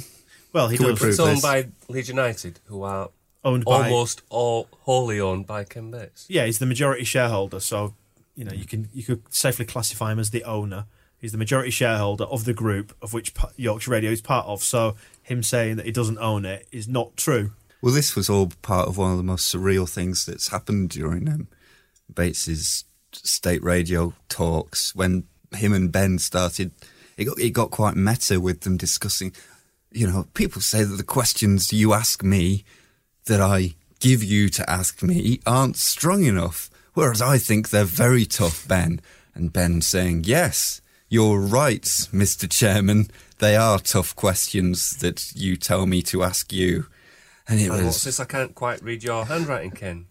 Well, 0.54 0.67
he 0.70 0.78
Can 0.78 0.86
we 0.88 0.91
does. 0.94 1.00
prove 1.00 1.10
It's 1.12 1.20
owned 1.20 1.38
this? 1.38 1.41
by 1.41 1.67
Leeds 1.89 2.10
United, 2.10 2.60
who 2.65 2.84
are 2.84 3.10
Owned 3.44 3.65
by 3.65 3.88
almost 3.89 4.22
all 4.30 4.67
wholly 4.82 5.20
owned 5.20 5.48
by 5.48 5.63
Ken 5.63 5.89
Bates. 5.89 6.28
yeah, 6.30 6.46
he's 6.46 6.60
the 6.60 6.65
majority 6.65 7.04
shareholder, 7.04 7.60
so 7.60 7.96
you 8.36 8.46
know 8.46 8.52
you 8.54 8.65
can 8.65 8.88
you 8.94 9.04
could 9.04 9.24
safely 9.34 9.65
classify 9.65 10.12
him 10.12 10.20
as 10.20 10.30
the 10.30 10.44
owner. 10.44 10.86
He's 11.22 11.32
the 11.32 11.38
majority 11.38 11.70
shareholder 11.70 12.24
of 12.24 12.46
the 12.46 12.54
group 12.54 12.96
of 13.00 13.14
which 13.14 13.32
Yorkshire 13.56 13.92
Radio 13.92 14.10
is 14.10 14.22
part 14.22 14.48
of. 14.48 14.64
So 14.64 14.96
him 15.22 15.44
saying 15.44 15.76
that 15.76 15.86
he 15.86 15.92
doesn't 15.92 16.18
own 16.18 16.46
it 16.46 16.68
is 16.72 16.88
not 16.88 17.16
true. 17.16 17.52
Well, 17.82 17.94
this 17.94 18.16
was 18.16 18.28
all 18.30 18.52
part 18.64 18.88
of 18.88 18.98
one 18.98 19.12
of 19.12 19.18
the 19.18 19.24
most 19.24 19.54
surreal 19.54 19.88
things 19.88 20.26
that's 20.26 20.50
happened 20.50 20.90
during 20.90 21.30
um, 21.30 21.48
Bates's 22.14 22.86
state 23.14 23.64
radio 23.64 24.14
talks 24.30 24.96
when 24.96 25.26
him 25.56 25.74
and 25.74 25.92
Ben 25.92 26.18
started. 26.18 26.72
It 27.18 27.26
got, 27.26 27.40
it 27.40 27.52
got 27.52 27.70
quite 27.72 27.96
meta 27.96 28.40
with 28.40 28.62
them 28.62 28.78
discussing. 28.78 29.34
You 29.92 30.08
know, 30.08 30.28
people 30.34 30.62
say 30.62 30.84
that 30.84 30.96
the 30.96 31.04
questions 31.04 31.72
you 31.72 31.94
ask 31.94 32.24
me, 32.24 32.64
that 33.26 33.42
I 33.42 33.76
give 34.00 34.24
you 34.24 34.50
to 34.50 34.68
ask 34.68 35.04
me, 35.04 35.40
aren't 35.46 35.78
strong 35.78 36.24
enough. 36.24 36.70
Whereas 36.94 37.22
I 37.22 37.38
think 37.38 37.70
they're 37.70 37.84
very 37.84 38.26
tough, 38.26 38.68
Ben. 38.68 39.02
And 39.34 39.54
Ben 39.54 39.82
saying, 39.82 40.24
yes, 40.26 40.81
you're 41.12 41.39
right, 41.39 41.84
Mr. 41.84 42.50
Chairman. 42.50 43.12
They 43.39 43.56
are 43.56 43.78
tough 43.80 44.15
questions 44.15 44.91
that 44.97 45.32
you 45.36 45.58
tell 45.58 45.86
me 45.86 46.02
to 46.04 46.24
ask 46.24 46.52
you. 46.54 46.86
And 47.47 47.60
it 47.60 47.65
And 47.65 47.74
was 47.74 47.84
what's 47.86 48.04
this? 48.06 48.19
I 48.19 48.26
can't 48.26 48.56
quite 48.56 48.82
read 48.82 49.04
your 49.04 49.26
handwriting, 49.26 49.71
Ken. 49.71 50.06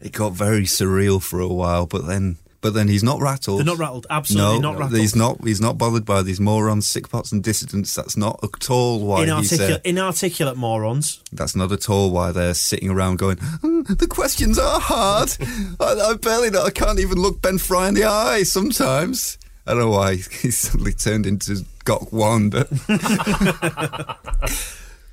it 0.00 0.12
got 0.12 0.32
very 0.32 0.62
surreal 0.62 1.20
for 1.20 1.40
a 1.40 1.48
while, 1.48 1.86
but 1.86 2.06
then 2.06 2.36
but 2.60 2.72
then 2.72 2.88
he's 2.88 3.02
not 3.02 3.20
rattled. 3.20 3.58
They're 3.58 3.66
not 3.66 3.76
rattled. 3.78 4.06
Absolutely 4.08 4.60
no, 4.60 4.72
not 4.72 4.78
rattled. 4.78 4.98
he's 5.00 5.14
not. 5.16 5.44
He's 5.44 5.60
not 5.60 5.76
bothered 5.76 6.04
by 6.06 6.22
these 6.22 6.40
morons, 6.40 6.86
sickpots, 6.86 7.30
and 7.32 7.42
dissidents. 7.44 7.94
That's 7.94 8.16
not 8.16 8.38
at 8.42 8.70
all 8.70 9.00
why 9.04 9.26
he's 9.26 9.52
Inarticulate, 9.52 9.82
inarticulate 9.84 10.56
morons. 10.56 11.20
That's 11.32 11.54
not 11.56 11.72
at 11.72 11.90
all 11.90 12.10
why 12.10 12.32
they're 12.32 12.54
sitting 12.54 12.88
around 12.88 13.18
going. 13.18 13.36
"Mm, 13.36 13.98
the 13.98 14.06
questions 14.06 14.58
are 14.58 14.80
hard. 14.80 15.36
I, 15.80 16.10
I 16.10 16.14
barely 16.14 16.48
know. 16.50 16.62
I 16.64 16.70
can't 16.70 17.00
even 17.00 17.18
look 17.18 17.42
Ben 17.42 17.58
Fry 17.58 17.88
in 17.88 17.94
the 17.94 18.04
eye 18.04 18.44
sometimes. 18.44 19.36
I 19.66 19.70
don't 19.72 19.80
know 19.80 19.90
why 19.90 20.16
he's 20.42 20.58
suddenly 20.58 20.92
turned 20.92 21.26
into 21.26 21.64
Gok 21.84 22.12
Wan, 22.12 22.50
but 22.50 22.68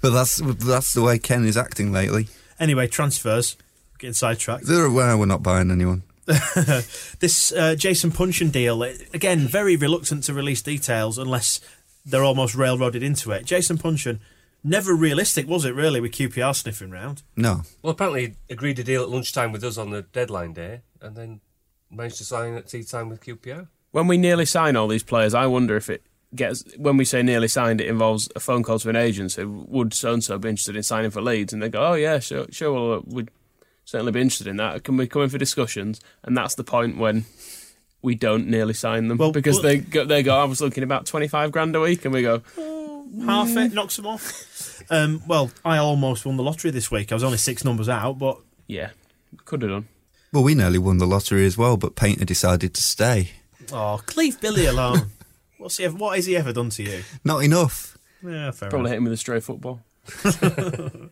but 0.02 0.10
that's 0.12 0.38
that's 0.38 0.94
the 0.94 1.02
way 1.02 1.20
Ken 1.20 1.46
is 1.46 1.58
acting 1.58 1.92
lately. 1.92 2.28
Anyway, 2.60 2.88
transfers. 2.88 3.56
Getting 3.98 4.14
sidetracked. 4.14 4.66
They're 4.66 4.86
aware 4.86 5.16
we're 5.18 5.26
not 5.28 5.44
buying 5.44 5.70
anyone. 5.72 6.04
This 7.20 7.52
uh, 7.52 7.76
Jason 7.76 8.12
Puncheon 8.12 8.50
deal, 8.50 8.82
again, 8.82 9.40
very 9.48 9.76
reluctant 9.76 10.24
to 10.24 10.34
release 10.34 10.62
details 10.64 11.18
unless 11.20 11.60
they're 12.04 12.24
almost 12.24 12.56
railroaded 12.56 13.04
into 13.04 13.32
it. 13.32 13.46
Jason 13.46 13.78
Puncheon, 13.78 14.20
never 14.64 14.96
realistic, 14.96 15.48
was 15.48 15.66
it 15.66 15.76
really, 15.76 16.00
with 16.02 16.14
QPR 16.14 16.56
sniffing 16.56 16.90
round? 16.90 17.22
No, 17.36 17.62
Well, 17.84 17.92
apparently 17.92 18.36
he 18.48 18.54
agreed 18.54 18.80
a 18.80 18.84
deal 18.84 19.04
at 19.04 19.10
lunchtime 19.10 19.52
with 19.52 19.64
us 19.64 19.78
on 19.78 19.92
the 19.92 20.02
deadline 20.02 20.54
day, 20.54 20.82
and 21.00 21.16
then 21.16 21.42
managed 21.92 22.18
to 22.18 22.26
sign 22.26 22.56
at 22.56 22.68
tea 22.68 22.84
time 22.84 23.10
with 23.10 23.22
QPR. 23.24 23.68
When 23.92 24.08
we 24.08 24.18
nearly 24.18 24.46
sign 24.46 24.76
all 24.76 24.88
these 24.88 25.04
players, 25.04 25.34
I 25.34 25.46
wonder 25.48 25.76
if 25.76 25.90
it 25.90 26.04
gets. 26.34 26.64
When 26.78 26.98
we 26.98 27.06
say 27.06 27.22
nearly 27.24 27.48
signed, 27.48 27.82
it 27.82 27.88
involves 27.88 28.30
a 28.36 28.40
phone 28.40 28.64
call 28.64 28.80
to 28.80 28.90
an 28.90 28.96
agent. 28.96 29.32
So 29.34 29.48
would 29.68 29.94
so 29.94 30.14
and 30.14 30.24
so 30.24 30.38
be 30.38 30.50
interested 30.50 30.76
in 30.76 30.84
signing 30.84 31.12
for 31.12 31.22
Leeds? 31.22 31.52
And 31.54 31.62
they 31.62 31.70
go, 31.70 31.84
oh 31.86 31.94
yeah, 31.94 32.20
sure, 32.20 32.46
sure, 32.52 32.72
well, 32.74 32.94
uh, 33.00 33.02
we'd 33.06 33.30
certainly 33.86 34.12
be 34.14 34.22
interested 34.22 34.48
in 34.48 34.58
that. 34.58 34.84
Can 34.84 34.96
we 34.98 35.08
come 35.08 35.24
in 35.24 35.30
for 35.30 35.38
discussions? 35.38 36.00
And 36.24 36.38
that's 36.38 36.56
the 36.56 36.64
point 36.64 36.98
when 36.98 37.26
we 38.02 38.16
don't 38.16 38.48
nearly 38.48 38.74
sign 38.74 39.10
them 39.10 39.18
Well, 39.18 39.32
because 39.32 39.56
well- 39.56 39.64
they 39.64 39.78
go, 39.80 40.06
they 40.06 40.24
go. 40.24 40.40
I 40.40 40.46
was 40.46 40.62
looking 40.62 40.84
about 40.84 41.06
twenty 41.06 41.28
five 41.28 41.52
grand 41.52 41.76
a 41.76 41.82
week, 41.82 42.06
and 42.06 42.14
we 42.14 42.22
go. 42.22 42.42
Half 43.26 43.58
it, 43.58 43.74
knocks 43.74 43.98
them 43.98 44.08
off. 44.08 44.48
Um, 44.90 45.22
well, 45.28 45.52
I 45.64 45.78
almost 45.78 46.26
won 46.26 46.36
the 46.38 46.44
lottery 46.44 46.72
this 46.72 46.90
week. 46.92 47.12
I 47.12 47.16
was 47.16 47.24
only 47.24 47.38
six 47.38 47.64
numbers 47.64 47.88
out, 47.88 48.18
but 48.18 48.40
Yeah, 48.68 48.90
could 49.46 49.62
have 49.62 49.72
done. 49.72 49.88
Well, 50.34 50.44
we 50.44 50.54
nearly 50.56 50.80
won 50.80 50.98
the 50.98 51.06
lottery 51.06 51.46
as 51.46 51.58
well, 51.58 51.78
but 51.78 51.96
Painter 51.96 52.26
decided 52.26 52.74
to 52.74 52.82
stay. 52.82 53.30
Oh, 53.72 54.02
leave 54.16 54.40
Billy 54.42 54.66
alone. 54.66 55.12
What's 55.58 55.78
he 55.78 55.86
ever, 55.86 55.96
what 55.96 56.16
has 56.16 56.26
he 56.26 56.36
ever 56.36 56.52
done 56.54 56.70
to 56.72 56.84
you? 56.84 57.04
Not 57.24 57.44
enough. 57.44 57.98
Yeah, 58.24 58.52
fair 58.52 58.70
Probably 58.70 58.80
enough. 58.80 58.92
hit 58.92 58.98
him 58.98 59.04
with 59.06 59.14
a 59.14 59.18
stray 59.18 59.40
football. 59.40 59.82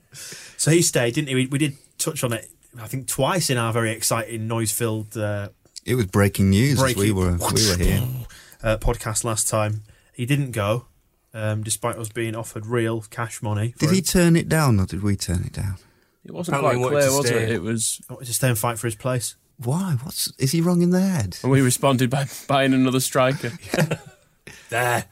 So 0.58 0.72
he 0.72 0.82
stayed, 0.82 1.14
didn't 1.14 1.30
he? 1.30 1.36
We, 1.36 1.46
we 1.48 1.58
did 1.58 1.78
touch 1.98 2.24
on 2.24 2.34
it, 2.34 2.50
I 2.80 2.88
think, 2.88 3.08
twice 3.08 3.50
in 3.50 3.58
our 3.58 3.72
very 3.72 3.92
exciting, 3.92 4.48
noise-filled 4.48 5.16
uh, 5.16 5.50
It 5.86 5.96
was 5.96 6.08
breaking 6.08 6.50
news 6.50 6.82
as 6.84 6.96
we 6.96 7.12
were 7.12 7.32
we 7.32 7.38
were 7.70 7.78
here. 7.78 8.02
uh, 8.64 8.78
podcast 8.78 9.24
last 9.24 9.48
time. 9.48 9.84
He 10.14 10.26
didn't 10.26 10.52
go, 10.52 10.88
um, 11.34 11.64
despite 11.64 11.96
us 11.96 12.10
being 12.10 12.36
offered 12.36 12.66
real 12.66 13.02
cash 13.10 13.42
money. 13.42 13.74
Did 13.80 13.92
he 13.92 14.00
him. 14.00 14.04
turn 14.04 14.36
it 14.36 14.50
down 14.50 14.80
or 14.82 14.86
did 14.86 15.02
we 15.02 15.16
turn 15.16 15.44
it 15.46 15.54
down? 15.54 15.76
It 16.26 16.34
wasn't 16.34 16.58
Apparently 16.58 16.90
quite 16.90 17.04
clear, 17.04 17.18
was 17.18 17.30
it? 17.30 17.50
It 17.50 17.62
was, 17.62 18.02
He 18.06 18.14
wanted 18.14 18.26
to 18.26 18.34
stay 18.34 18.50
and 18.50 18.58
fight 18.58 18.78
for 18.78 18.88
his 18.88 18.96
place. 18.96 19.36
Why? 19.64 19.98
What's 20.04 20.32
is 20.38 20.52
he 20.52 20.62
wrong 20.62 20.82
in 20.82 20.92
the 20.92 21.02
head? 21.02 21.38
and 21.44 21.52
we 21.52 21.62
responded 21.62 22.10
by 22.10 22.28
buying 22.48 22.74
another 22.74 23.00
striker. 23.00 23.52
There. 24.70 25.06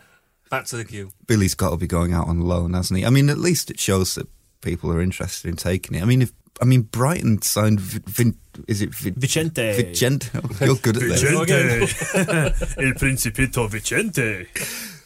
Back 0.52 0.66
to 0.66 0.78
the 0.78 0.86
queue. 0.86 1.12
Billy's 1.26 1.56
got 1.56 1.72
to 1.72 1.78
be 1.78 1.88
going 1.88 2.14
out 2.14 2.28
on 2.28 2.42
loan, 2.42 2.74
hasn't 2.74 3.00
he? 3.00 3.06
I 3.06 3.10
mean, 3.10 3.30
at 3.30 3.40
least 3.40 3.72
it 3.72 3.80
shows 3.80 4.14
that 4.16 4.28
people 4.62 4.92
are 4.92 5.02
interested 5.02 5.50
in 5.50 5.56
taking 5.56 5.98
it. 5.98 6.02
I 6.02 6.06
mean, 6.06 6.22
if 6.22 6.32
I 6.62 6.66
mean 6.66 6.84
Brighton 6.84 7.42
signed, 7.42 7.80
Vin, 7.80 8.04
Vin, 8.06 8.38
is 8.68 8.82
it 8.82 8.94
Vin, 8.96 9.16
Vicente. 9.16 9.74
Vicente? 9.74 10.30
Oh, 10.36 10.66
you're 10.66 10.76
good 10.76 10.98
at 10.98 11.04
this. 11.04 11.24
El 11.24 11.46
Principito 12.94 13.68
Vicente. 13.70 14.48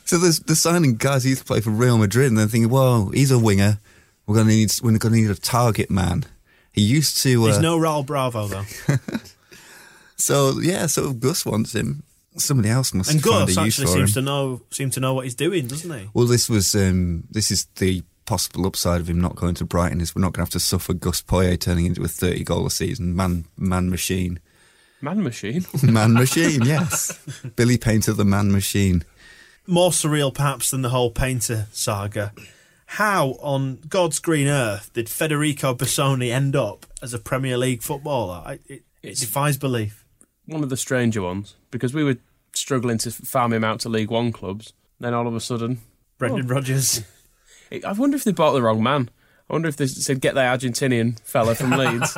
So 0.05 0.17
there's 0.17 0.39
they're 0.41 0.55
signing 0.55 0.95
guys 0.95 1.23
who 1.23 1.29
used 1.29 1.41
to 1.41 1.47
play 1.47 1.61
for 1.61 1.71
Real 1.71 1.97
Madrid, 1.97 2.27
and 2.27 2.37
they're 2.37 2.47
thinking, 2.47 2.69
well, 2.69 3.09
he's 3.13 3.31
a 3.31 3.39
winger. 3.39 3.79
We're 4.27 4.35
gonna 4.35 4.49
need 4.49 4.71
we're 4.83 4.97
gonna 4.97 5.15
need 5.15 5.31
a 5.31 5.35
target 5.35 5.89
man. 5.89 6.25
He 6.71 6.81
used 6.81 7.21
to. 7.23 7.43
Uh, 7.43 7.45
There's 7.45 7.59
no 7.59 7.77
Raul 7.77 8.05
Bravo 8.05 8.47
though, 8.47 8.65
so 10.17 10.59
yeah, 10.59 10.85
so 10.87 11.13
Gus 11.13 11.45
wants 11.45 11.73
him. 11.75 12.03
Somebody 12.37 12.69
else 12.69 12.93
must 12.93 13.11
and 13.11 13.21
Gus 13.21 13.57
a 13.57 13.65
use 13.65 13.79
actually 13.79 13.87
for 13.87 13.91
him. 13.91 14.07
seems 14.07 14.13
to 14.13 14.21
know 14.21 14.61
seem 14.71 14.89
to 14.91 14.99
know 14.99 15.13
what 15.13 15.25
he's 15.25 15.35
doing, 15.35 15.67
doesn't 15.67 15.91
he? 15.91 16.09
Well, 16.13 16.27
this 16.27 16.49
was 16.49 16.73
um, 16.75 17.25
this 17.29 17.51
is 17.51 17.65
the 17.77 18.03
possible 18.25 18.65
upside 18.65 19.01
of 19.01 19.09
him 19.09 19.19
not 19.19 19.35
going 19.35 19.55
to 19.55 19.65
Brighton 19.65 19.99
is 19.99 20.15
we're 20.15 20.21
not 20.21 20.27
going 20.33 20.45
to 20.45 20.47
have 20.47 20.49
to 20.51 20.59
suffer 20.59 20.93
Gus 20.93 21.21
Poyet 21.21 21.59
turning 21.59 21.85
into 21.85 22.03
a 22.03 22.07
thirty 22.07 22.43
goal 22.45 22.65
a 22.65 22.71
season 22.71 23.15
man 23.15 23.45
man 23.57 23.89
machine 23.89 24.39
Man 25.01 25.23
machine. 25.23 25.65
man 25.83 26.13
machine. 26.13 26.61
Yes, 26.63 27.17
Billy 27.55 27.77
Painter 27.77 28.13
the 28.13 28.23
man 28.25 28.51
machine. 28.51 29.03
More 29.65 29.89
surreal, 29.91 30.33
perhaps, 30.33 30.71
than 30.71 30.83
the 30.83 30.89
whole 30.89 31.09
Painter 31.11 31.67
saga. 31.71 32.33
How 32.95 33.37
on 33.39 33.79
God's 33.87 34.19
green 34.19 34.49
earth 34.49 34.91
did 34.91 35.07
Federico 35.07 35.73
Bessone 35.73 36.29
end 36.29 36.57
up 36.57 36.85
as 37.01 37.13
a 37.13 37.19
Premier 37.19 37.57
League 37.57 37.81
footballer? 37.81 38.43
I, 38.45 38.59
it, 38.67 38.83
it 39.01 39.17
defies 39.17 39.57
belief. 39.57 40.05
One 40.45 40.61
of 40.61 40.67
the 40.67 40.75
stranger 40.75 41.21
ones 41.21 41.55
because 41.71 41.93
we 41.93 42.03
were 42.03 42.17
struggling 42.53 42.97
to 42.97 43.11
farm 43.11 43.53
him 43.53 43.63
out 43.63 43.79
to 43.79 43.89
League 43.89 44.11
One 44.11 44.33
clubs. 44.33 44.73
Then 44.99 45.13
all 45.13 45.25
of 45.25 45.33
a 45.33 45.39
sudden, 45.39 45.79
Brendan 46.17 46.47
Rodgers. 46.47 47.01
I 47.71 47.93
wonder 47.93 48.17
if 48.17 48.25
they 48.25 48.33
bought 48.33 48.51
the 48.51 48.61
wrong 48.61 48.83
man. 48.83 49.09
I 49.49 49.53
wonder 49.53 49.69
if 49.69 49.77
they 49.77 49.87
said 49.87 50.19
get 50.19 50.35
the 50.35 50.41
Argentinian 50.41 51.17
fella 51.21 51.55
from 51.55 51.71
Leeds. 51.77 52.17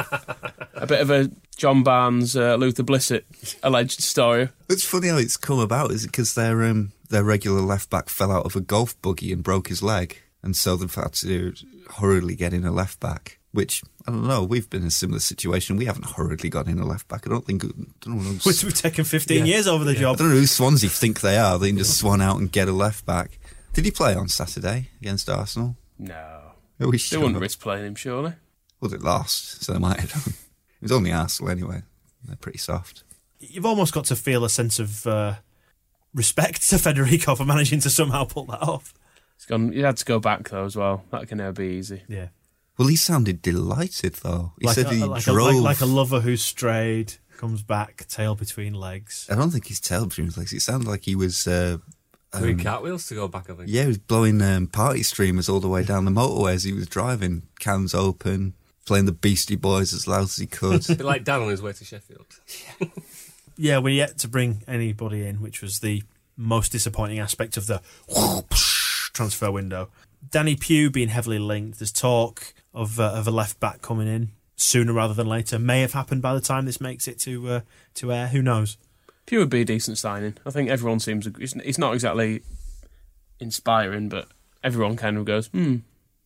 a 0.74 0.88
bit 0.88 1.02
of 1.02 1.12
a 1.12 1.30
John 1.56 1.84
Barnes, 1.84 2.36
uh, 2.36 2.56
Luther 2.56 2.82
Blissett 2.82 3.26
alleged 3.62 4.02
story. 4.02 4.50
It's 4.70 4.84
funny 4.84 5.10
how 5.10 5.18
it's 5.18 5.38
come 5.38 5.60
about, 5.60 5.92
is 5.92 6.04
it 6.04 6.08
because 6.08 6.34
their 6.34 6.64
um, 6.64 6.94
their 7.10 7.24
regular 7.24 7.62
left 7.62 7.92
back 7.92 8.10
fell 8.10 8.32
out 8.32 8.48
of 8.48 8.56
a 8.56 8.60
golf 8.60 9.00
buggy 9.04 9.32
and 9.32 9.44
broke 9.44 9.68
his 9.68 9.84
leg, 9.84 10.18
and 10.44 10.56
so 10.56 10.76
they've 10.76 10.94
had 10.94 11.14
to 11.14 11.54
hurriedly 11.98 12.36
get 12.36 12.54
in 12.54 12.66
a 12.66 12.72
left 12.72 13.00
back. 13.00 13.40
Which 13.52 13.84
I 14.08 14.12
don't 14.12 14.28
know. 14.28 14.44
We've 14.44 14.68
been 14.68 14.82
in 14.82 14.88
a 14.88 14.92
similar 14.92 15.20
situation. 15.20 15.78
We 15.78 15.86
haven't 15.86 16.12
hurriedly 16.12 16.50
got 16.50 16.68
in 16.68 16.80
a 16.80 16.86
left 16.86 17.08
back. 17.08 17.28
I 17.28 17.30
don't 17.30 17.46
think. 17.46 17.64
I 17.64 17.68
don't 18.02 18.18
know. 18.18 18.32
Which 18.44 18.64
we've 18.64 18.74
taken 18.74 19.06
15 19.06 19.46
years 19.46 19.68
over 19.68 19.84
the 19.84 19.92
I 19.92 19.96
job. 19.96 20.16
I 20.16 20.20
don't 20.20 20.30
know 20.30 20.36
who 20.38 20.48
Swansea 20.48 20.90
think 20.90 21.22
they 21.22 21.38
are. 21.38 21.60
They 21.60 21.70
can 21.70 21.78
just 21.78 21.98
swan 22.00 22.20
out 22.20 22.40
and 22.40 22.52
get 22.52 22.68
a 22.68 22.72
left 22.72 23.06
back. 23.06 23.38
Did 23.74 23.86
he 23.86 23.92
play 23.92 24.16
on 24.16 24.28
Saturday 24.28 24.90
against 25.02 25.30
Arsenal? 25.30 25.76
No. 26.00 26.42
Oh, 26.80 26.86
we 26.88 26.92
They 26.94 26.98
should 26.98 27.22
wouldn't 27.22 27.40
risk 27.40 27.60
playing 27.60 27.86
him, 27.86 27.96
surely. 27.96 28.34
Well, 28.82 28.90
they 28.90 28.98
lost, 28.98 29.64
so 29.64 29.74
they 29.74 29.80
might 29.80 30.00
have 30.00 30.12
done. 30.12 30.34
It 30.82 30.88
was 30.88 30.92
only 30.92 31.14
Arsenal 31.14 31.50
anyway. 31.50 31.82
They're 32.26 32.36
pretty 32.36 32.58
soft. 32.58 33.06
You've 33.40 33.66
almost 33.66 33.94
got 33.94 34.04
to 34.06 34.18
feel 34.18 34.44
a 34.44 34.50
sense 34.50 34.80
of 34.80 35.08
uh, 35.08 35.36
respect 36.14 36.68
to 36.72 36.78
Federico 36.78 37.36
for 37.36 37.46
managing 37.46 37.80
to 37.82 37.90
somehow 37.90 38.26
pull 38.26 38.44
that 38.48 38.62
off. 38.62 38.94
He's 39.44 39.50
gone. 39.50 39.74
He 39.74 39.82
had 39.82 39.98
to 39.98 40.06
go 40.06 40.20
back 40.20 40.48
though 40.50 40.64
as 40.64 40.76
well. 40.78 41.04
That 41.12 41.28
can 41.28 41.40
never 41.40 41.52
be 41.52 41.66
easy. 41.76 42.04
Yeah. 42.08 42.28
Well, 42.78 42.88
he 42.88 42.96
sounded 42.96 43.42
delighted 43.42 44.14
though. 44.16 44.54
He 44.60 44.68
like, 44.68 44.76
said 44.76 44.86
a, 44.86 44.94
he 44.94 45.04
like, 45.04 45.22
a, 45.24 45.32
drove. 45.32 45.56
like, 45.56 45.64
like 45.64 45.82
a 45.82 45.86
lover 45.86 46.22
who's 46.22 46.42
strayed, 46.42 47.16
comes 47.38 47.62
back, 47.62 48.08
tail 48.08 48.36
between 48.36 48.74
legs. 48.74 49.28
I 49.30 49.36
don't 49.36 49.52
think 49.52 49.68
his 49.68 49.82
tail 49.82 50.06
between 50.06 50.28
his 50.28 50.38
legs. 50.38 50.54
It 50.54 50.62
sounded 50.62 50.88
like 50.88 51.04
he 51.04 51.16
was. 51.16 51.46
Uh, 51.46 51.80
Doing 52.40 52.60
um, 52.60 52.64
cartwheels 52.64 53.06
to 53.10 53.16
go 53.16 53.28
back, 53.28 53.48
I 53.50 53.54
think. 53.54 53.70
yeah, 53.70 53.82
he 53.82 53.90
was 53.90 54.00
blowing 54.00 54.42
um, 54.42 54.66
party 54.66 55.04
streamers 55.04 55.50
all 55.50 55.60
the 55.60 55.68
way 55.68 55.84
down 55.84 56.06
the 56.06 56.12
motorway 56.12 56.54
as 56.54 56.64
he 56.64 56.74
was 56.74 56.88
driving, 56.88 57.44
cans 57.60 57.94
open, 57.94 58.56
playing 58.88 59.06
the 59.06 59.12
Beastie 59.12 59.56
Boys 59.56 59.94
as 59.94 60.08
loud 60.08 60.24
as 60.24 60.38
he 60.38 60.48
could. 60.48 60.90
A 60.90 60.96
bit 60.96 61.06
like 61.06 61.26
Dan 61.26 61.42
on 61.42 61.50
his 61.50 61.62
way 61.62 61.74
to 61.74 61.86
Sheffield. 61.86 62.26
Yeah, 63.56 63.78
we're 63.78 63.94
yet 63.94 64.18
to 64.20 64.28
bring 64.28 64.64
anybody 64.68 65.28
in, 65.28 65.42
which 65.42 65.62
was 65.62 65.82
the 65.82 66.02
most 66.36 66.72
disappointing 66.72 67.20
aspect 67.20 67.56
of 67.56 67.68
the 67.68 67.82
transfer 69.14 69.52
window. 69.52 69.90
Danny 70.30 70.56
Pugh 70.56 70.90
being 70.90 71.10
heavily 71.10 71.40
linked. 71.40 71.80
There's 71.80 71.92
talk 71.92 72.54
of 72.74 73.00
uh, 73.00 73.12
of 73.14 73.28
a 73.28 73.32
left 73.32 73.60
back 73.60 73.82
coming 73.82 74.08
in 74.08 74.32
sooner 74.56 74.94
rather 74.94 75.14
than 75.14 75.28
later. 75.28 75.60
May 75.60 75.82
have 75.82 75.94
happened 75.94 76.22
by 76.22 76.34
the 76.34 76.42
time 76.42 76.66
this 76.66 76.82
makes 76.82 77.08
it 77.08 77.20
to 77.22 77.50
uh, 77.50 77.60
to 77.96 78.12
air. 78.14 78.28
Who 78.28 78.42
knows? 78.42 78.78
Pugh 79.26 79.40
would 79.40 79.50
be 79.50 79.62
a 79.62 79.66
decent 79.66 79.98
signing. 79.98 80.36
I 80.46 80.50
think 80.50 80.70
everyone 80.70 81.00
seems. 81.00 81.28
It's, 81.28 81.54
it's 81.56 81.78
not 81.78 81.94
exactly 81.94 82.42
inspiring, 83.40 84.10
but 84.10 84.28
everyone 84.64 84.96
kind 84.96 85.18
of 85.18 85.26
goes, 85.26 85.48
hmm, 85.48 85.78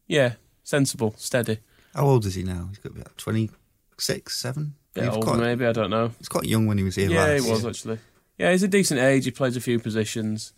yeah, 0.08 0.34
sensible, 0.64 1.14
steady. 1.18 1.60
How 1.94 2.06
old 2.06 2.26
is 2.26 2.36
he 2.36 2.44
now? 2.44 2.68
He's 2.70 2.80
got 2.80 2.92
about 2.94 3.18
26, 3.18 4.40
7? 4.40 4.74
Bit 4.94 5.02
he 5.04 5.08
was 5.08 5.16
older, 5.16 5.28
quite, 5.28 5.40
maybe. 5.40 5.66
I 5.66 5.72
don't 5.72 5.90
know. 5.90 6.12
He's 6.20 6.30
quite 6.30 6.46
young 6.46 6.68
when 6.68 6.78
he 6.78 6.84
was 6.84 6.96
here 6.96 7.10
Yeah, 7.10 7.26
last. 7.26 7.44
he 7.46 7.52
was 7.52 7.66
actually. 7.66 8.00
Yeah, 8.38 8.52
he's 8.52 8.64
a 8.64 8.68
decent 8.68 9.00
age. 9.00 9.26
He 9.26 9.32
plays 9.32 9.58
a 9.58 9.62
few 9.62 9.80
positions. 9.80 10.54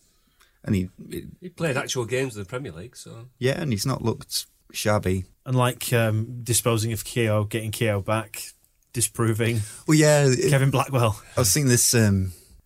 And 0.63 0.75
he, 0.75 0.89
He 1.41 1.49
played 1.49 1.77
actual 1.77 2.05
games 2.05 2.35
in 2.35 2.41
the 2.43 2.47
Premier 2.49 2.71
League, 2.71 2.95
so 2.97 3.27
yeah, 3.37 3.59
and 3.61 3.71
he's 3.71 3.85
not 3.85 4.01
looked 4.01 4.45
shabby. 4.73 5.25
And 5.45 5.55
like 5.55 5.91
um, 5.93 6.41
disposing 6.43 6.91
of 6.93 7.03
Keogh, 7.05 7.45
getting 7.45 7.71
Keogh 7.71 8.01
back, 8.01 8.43
disproving 8.93 9.61
Well, 9.87 9.97
yeah, 9.97 10.25
it- 10.27 10.49
Kevin 10.49 10.69
Blackwell. 10.71 11.21
I 11.37 11.41
was 11.41 11.53
thinking 11.53 11.69
this 11.69 11.91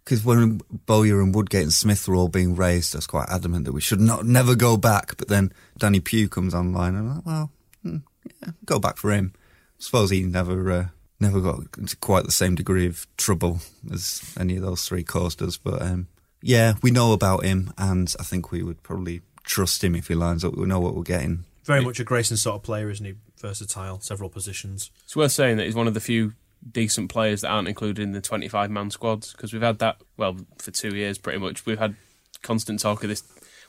because 0.03 0.25
when 0.25 0.59
Bowyer 0.85 1.21
and 1.21 1.33
Woodgate 1.35 1.63
and 1.63 1.73
Smith 1.73 2.07
were 2.07 2.15
all 2.15 2.27
being 2.29 2.55
raised, 2.55 2.95
I 2.95 2.97
was 2.97 3.07
quite 3.07 3.29
adamant 3.29 3.65
that 3.65 3.73
we 3.73 3.81
should 3.81 4.01
not 4.01 4.25
never 4.25 4.55
go 4.55 4.75
back. 4.75 5.15
But 5.17 5.27
then 5.27 5.53
Danny 5.77 5.99
Pugh 5.99 6.27
comes 6.29 6.53
online, 6.53 6.95
and 6.95 7.09
I'm 7.09 7.15
like, 7.17 7.25
well, 7.25 7.51
hmm, 7.83 7.97
yeah, 8.41 8.51
go 8.65 8.79
back 8.79 8.97
for 8.97 9.11
him. 9.11 9.33
I 9.35 9.39
suppose 9.83 10.09
he 10.09 10.23
never 10.23 10.71
uh, 10.71 10.87
never 11.19 11.39
got 11.39 11.59
into 11.77 11.95
quite 11.97 12.25
the 12.25 12.31
same 12.31 12.55
degree 12.55 12.87
of 12.87 13.05
trouble 13.17 13.59
as 13.93 14.33
any 14.37 14.55
of 14.57 14.63
those 14.63 14.85
three 14.87 15.03
caused 15.03 15.41
us. 15.41 15.57
But 15.57 15.81
um, 15.81 16.07
yeah, 16.43 16.73
we 16.83 16.91
know 16.91 17.13
about 17.13 17.45
him, 17.45 17.73
and 17.77 18.13
I 18.19 18.23
think 18.23 18.51
we 18.51 18.63
would 18.63 18.83
probably 18.83 19.21
trust 19.43 19.83
him 19.83 19.95
if 19.95 20.09
he 20.09 20.15
lines 20.15 20.43
up. 20.43 20.55
We 20.55 20.65
know 20.65 20.79
what 20.79 20.93
we're 20.93 21.03
getting. 21.03 21.45
Very 21.63 21.83
much 21.83 22.01
a 22.01 22.03
Grayson 22.03 22.35
sort 22.35 22.57
of 22.57 22.63
player, 22.63 22.89
isn't 22.89 23.05
he? 23.05 23.13
Versatile, 23.39 24.01
several 24.01 24.29
positions. 24.29 24.91
It's 25.05 25.15
worth 25.15 25.31
saying 25.31 25.55
that 25.57 25.65
he's 25.65 25.75
one 25.75 25.87
of 25.87 25.93
the 25.93 26.01
few 26.01 26.33
decent 26.69 27.09
players 27.09 27.41
that 27.41 27.49
aren't 27.49 27.69
included 27.69 28.01
in 28.03 28.11
the 28.11 28.21
25 28.21 28.69
man 28.69 28.89
squads 28.89 29.31
because 29.31 29.53
we've 29.53 29.61
had 29.61 29.79
that, 29.79 29.97
well, 30.17 30.37
for 30.57 30.71
two 30.71 30.95
years 30.95 31.17
pretty 31.17 31.39
much. 31.39 31.65
We've 31.65 31.79
had 31.79 31.95
constant 32.41 32.79
talk 32.79 33.03
of 33.03 33.09
this. 33.09 33.23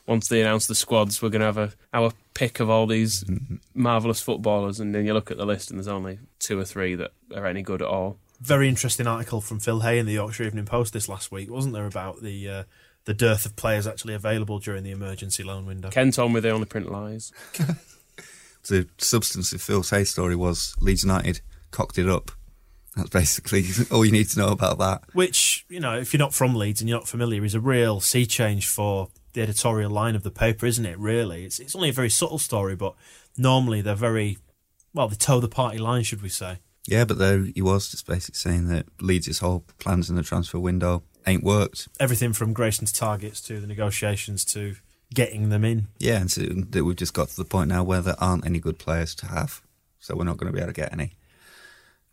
Once 0.07 0.29
they 0.29 0.41
announce 0.41 0.67
the 0.67 0.75
squads, 0.75 1.23
we're 1.23 1.31
going 1.31 1.41
to 1.41 1.47
have 1.47 1.59
a, 1.59 1.73
our 1.93 2.13
pick 2.35 2.61
of 2.61 2.69
all 2.69 2.87
these 2.87 3.25
mm-hmm. 3.25 3.57
marvellous 3.73 4.21
footballers, 4.21 4.81
and 4.81 4.95
then 4.95 5.07
you 5.07 5.15
look 5.15 5.31
at 5.31 5.37
the 5.37 5.47
list 5.47 5.71
and 5.71 5.79
there's 5.79 5.89
only 5.89 6.19
two 6.41 6.59
or 6.59 6.65
three 6.65 6.95
that 6.97 7.13
are 7.35 7.47
any 7.47 7.63
good 7.63 7.83
at 7.83 7.89
all. 7.89 8.19
Very 8.41 8.69
interesting 8.69 9.07
article 9.07 9.41
from 9.41 9.59
Phil 9.61 9.81
Hay 9.81 9.99
in 9.99 10.07
the 10.07 10.13
Yorkshire 10.13 10.45
Evening 10.45 10.67
Post 10.67 10.93
this 10.93 11.09
last 11.09 11.33
week, 11.33 11.51
wasn't 11.51 11.75
there, 11.75 11.87
about 11.87 12.23
the 12.23 12.49
uh, 12.49 12.65
the 13.05 13.15
dearth 13.15 13.47
of 13.47 13.57
players 13.57 13.87
actually 13.87 14.15
available 14.15 14.59
during 14.59 14.83
the 14.83 14.91
emergency 14.91 15.43
loan 15.43 15.67
window? 15.67 15.91
Ken 15.91 16.11
told 16.11 16.33
me 16.33 16.41
they 16.41 16.51
only 16.51 16.67
print 16.67 16.91
lies. 16.91 17.33
The 18.69 18.89
substance 18.99 19.53
of 19.53 19.61
Phil's 19.61 19.91
Hay 19.91 20.05
story 20.05 20.35
was 20.35 20.75
Leeds 20.81 21.05
United 21.05 21.41
cocked 21.71 21.99
it 21.99 22.09
up. 22.09 22.31
That's 22.97 23.11
basically 23.11 23.65
all 23.91 24.05
you 24.05 24.13
need 24.13 24.29
to 24.31 24.39
know 24.39 24.49
about 24.49 24.79
that. 24.79 25.03
Which, 25.13 25.67
you 25.69 25.81
know, 25.81 25.99
if 25.99 26.13
you're 26.13 26.19
not 26.19 26.33
from 26.33 26.55
Leeds 26.55 26.81
and 26.81 26.89
you're 26.89 26.99
not 26.99 27.09
familiar, 27.09 27.45
is 27.45 27.55
a 27.55 27.61
real 27.61 28.01
sea 28.01 28.25
change 28.25 28.67
for 28.67 29.09
the 29.33 29.43
editorial 29.43 29.91
line 29.91 30.15
of 30.15 30.23
the 30.23 30.31
paper, 30.31 30.65
isn't 30.67 30.87
it, 30.87 30.99
really? 30.99 31.45
It's, 31.45 31.59
it's 31.59 31.75
only 31.75 31.89
a 31.91 31.93
very 31.93 32.09
subtle 32.09 32.39
story, 32.39 32.77
but 32.77 32.95
normally 33.37 33.81
they're 33.81 33.95
very, 33.95 34.39
well, 34.95 35.09
they 35.09 35.17
toe 35.17 35.41
the 35.41 35.49
party 35.49 35.79
line, 35.79 36.05
should 36.05 36.23
we 36.23 36.29
say. 36.29 36.61
Yeah, 36.87 37.05
but 37.05 37.19
there 37.19 37.41
he 37.45 37.63
was 37.63 37.91
just 37.91 38.07
basically 38.07 38.37
saying 38.37 38.69
that 38.69 38.87
Leeds' 39.01 39.39
whole 39.39 39.65
plans 39.79 40.11
in 40.11 40.17
the 40.17 40.23
transfer 40.23 40.59
window 40.59 41.03
ain't 41.27 41.43
worked. 41.43 41.89
Everything 41.99 42.33
from 42.35 42.53
Grayson's 42.53 42.93
targets 42.93 43.41
to 43.43 43.59
the 43.61 43.67
negotiations 43.67 44.45
to 44.47 44.77
getting 45.13 45.49
them 45.49 45.65
in. 45.65 45.89
Yeah, 45.99 46.17
and 46.21 46.31
so 46.31 46.43
that 46.43 46.85
we've 46.85 46.97
just 46.97 47.15
got 47.15 47.29
to 47.29 47.37
the 47.37 47.45
point 47.45 47.69
now 47.69 47.83
where 47.85 48.01
there 48.03 48.17
aren't 48.19 48.45
any 48.45 48.59
good 48.61 48.79
players 48.79 49.15
to 49.17 49.27
have, 49.27 49.63
so 49.99 50.15
we're 50.15 50.25
not 50.25 50.37
going 50.37 50.53
to 50.53 50.57
be 50.57 50.61
able 50.61 50.73
to 50.75 50.81
get 50.81 50.93
any. 50.93 51.13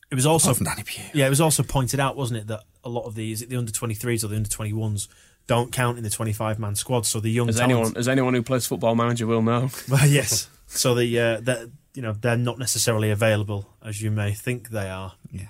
It 0.10 0.16
was 0.16 0.26
also 0.26 0.54
from 0.54 0.66
Danny 0.66 0.84
Pugh. 0.84 1.04
yeah, 1.14 1.26
it 1.26 1.30
was 1.30 1.42
also 1.42 1.64
pointed 1.64 2.00
out, 2.00 2.16
wasn't 2.18 2.42
it, 2.42 2.48
that 2.48 2.64
a 2.84 2.90
lot 2.90 3.04
of 3.06 3.16
these 3.16 3.46
the 3.48 3.56
under 3.58 3.72
twenty 3.72 3.94
threes 3.94 4.24
or 4.24 4.28
the 4.28 4.36
under 4.36 4.50
twenty 4.50 4.74
ones 4.74 5.08
don't 5.48 5.72
count 5.72 5.98
in 5.98 6.04
the 6.04 6.10
twenty 6.10 6.34
five 6.34 6.60
man 6.60 6.76
squad. 6.76 7.06
So 7.06 7.20
the 7.20 7.30
young 7.30 7.50
As 7.50 7.56
talent- 7.58 7.72
anyone, 7.74 7.98
as 7.98 8.08
anyone 8.08 8.34
who 8.34 8.42
plays 8.44 8.66
Football 8.68 8.96
Manager 8.96 9.26
will 9.28 9.42
know. 9.42 9.70
Well, 9.90 10.06
yes. 10.08 10.50
So 10.68 10.96
the 10.96 11.20
uh, 11.20 11.40
that 11.42 11.70
you 11.94 12.02
know 12.02 12.14
they're 12.14 12.38
not 12.38 12.60
necessarily 12.60 13.10
available 13.12 13.70
as 13.84 14.02
you 14.02 14.12
may 14.12 14.32
think 14.32 14.70
they 14.70 14.90
are. 14.90 15.14
Yeah. 15.32 15.48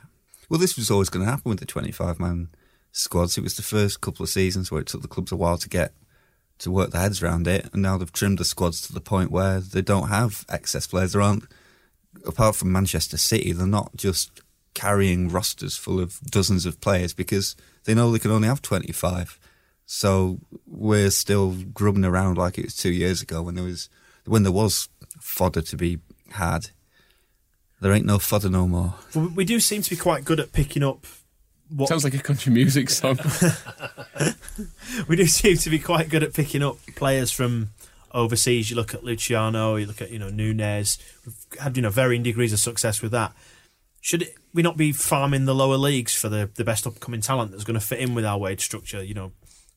Well, 0.49 0.59
this 0.59 0.75
was 0.75 0.91
always 0.91 1.09
going 1.09 1.25
to 1.25 1.31
happen 1.31 1.49
with 1.49 1.59
the 1.59 1.65
25 1.65 2.19
man 2.19 2.49
squads. 2.91 3.37
It 3.37 3.43
was 3.43 3.55
the 3.55 3.61
first 3.61 4.01
couple 4.01 4.23
of 4.23 4.29
seasons 4.29 4.71
where 4.71 4.81
it 4.81 4.87
took 4.87 5.01
the 5.01 5.07
clubs 5.07 5.31
a 5.31 5.35
while 5.35 5.57
to 5.57 5.69
get 5.69 5.93
to 6.59 6.71
work 6.71 6.91
their 6.91 7.01
heads 7.01 7.23
around 7.23 7.47
it, 7.47 7.69
and 7.73 7.81
now 7.81 7.97
they've 7.97 8.11
trimmed 8.11 8.37
the 8.37 8.45
squads 8.45 8.81
to 8.81 8.93
the 8.93 9.01
point 9.01 9.31
where 9.31 9.59
they 9.59 9.81
don't 9.81 10.09
have 10.09 10.45
excess 10.49 10.87
players. 10.87 11.13
There 11.13 11.21
aren't, 11.21 11.45
apart 12.25 12.55
from 12.55 12.71
Manchester 12.71 13.17
City, 13.17 13.51
they're 13.51 13.65
not 13.65 13.95
just 13.95 14.41
carrying 14.73 15.29
rosters 15.29 15.75
full 15.75 15.99
of 15.99 16.19
dozens 16.21 16.65
of 16.65 16.79
players 16.79 17.13
because 17.13 17.55
they 17.85 17.93
know 17.93 18.11
they 18.11 18.19
can 18.19 18.31
only 18.31 18.47
have 18.47 18.61
25. 18.61 19.39
So 19.85 20.39
we're 20.67 21.09
still 21.09 21.51
grubbing 21.73 22.05
around 22.05 22.37
like 22.37 22.57
it 22.57 22.65
was 22.65 22.75
two 22.75 22.91
years 22.91 23.21
ago 23.21 23.41
when 23.41 23.55
there 23.55 23.63
was 23.63 23.89
when 24.25 24.43
there 24.43 24.51
was 24.51 24.87
fodder 25.19 25.61
to 25.61 25.75
be 25.75 25.99
had. 26.33 26.69
There 27.81 27.91
ain't 27.93 28.05
no 28.05 28.19
fodder 28.19 28.49
no 28.49 28.67
more. 28.67 28.95
But 29.13 29.19
we- 29.21 29.27
we 29.27 29.45
do 29.45 29.59
seem 29.59 29.81
to 29.81 29.89
be 29.89 29.95
quite 29.95 30.23
good 30.23 30.39
at 30.39 30.51
picking 30.53 30.83
up 30.83 31.05
what 31.69 31.87
Sounds 31.87 32.03
like 32.03 32.13
a 32.13 32.19
country 32.19 32.51
music 32.51 32.89
song. 32.89 33.17
we 35.07 35.15
do 35.15 35.25
seem 35.25 35.57
to 35.57 35.69
be 35.69 35.79
quite 35.79 36.09
good 36.09 36.23
at 36.23 36.33
picking 36.33 36.61
up 36.63 36.77
players 36.95 37.31
from 37.31 37.69
overseas. 38.13 38.69
You 38.69 38.75
look 38.75 38.93
at 38.93 39.03
Luciano, 39.03 39.75
you 39.77 39.85
look 39.85 40.01
at 40.01 40.11
you 40.11 40.19
know 40.19 40.29
Nunez. 40.29 40.97
We've 41.25 41.59
had 41.61 41.77
you 41.77 41.81
know 41.81 41.89
varying 41.89 42.23
degrees 42.23 42.53
of 42.53 42.59
success 42.59 43.01
with 43.01 43.11
that. 43.11 43.33
Should 44.01 44.23
it, 44.23 44.35
we 44.53 44.61
not 44.63 44.77
be 44.77 44.91
farming 44.91 45.45
the 45.45 45.55
lower 45.55 45.77
leagues 45.77 46.13
for 46.15 46.27
the 46.29 46.49
the 46.55 46.65
best 46.65 46.85
upcoming 46.85 47.21
talent 47.21 47.51
that's 47.51 47.63
going 47.63 47.79
to 47.79 47.85
fit 47.85 47.99
in 47.99 48.15
with 48.15 48.25
our 48.25 48.37
wage 48.37 48.63
structure? 48.65 49.03
You 49.03 49.13
know, 49.13 49.31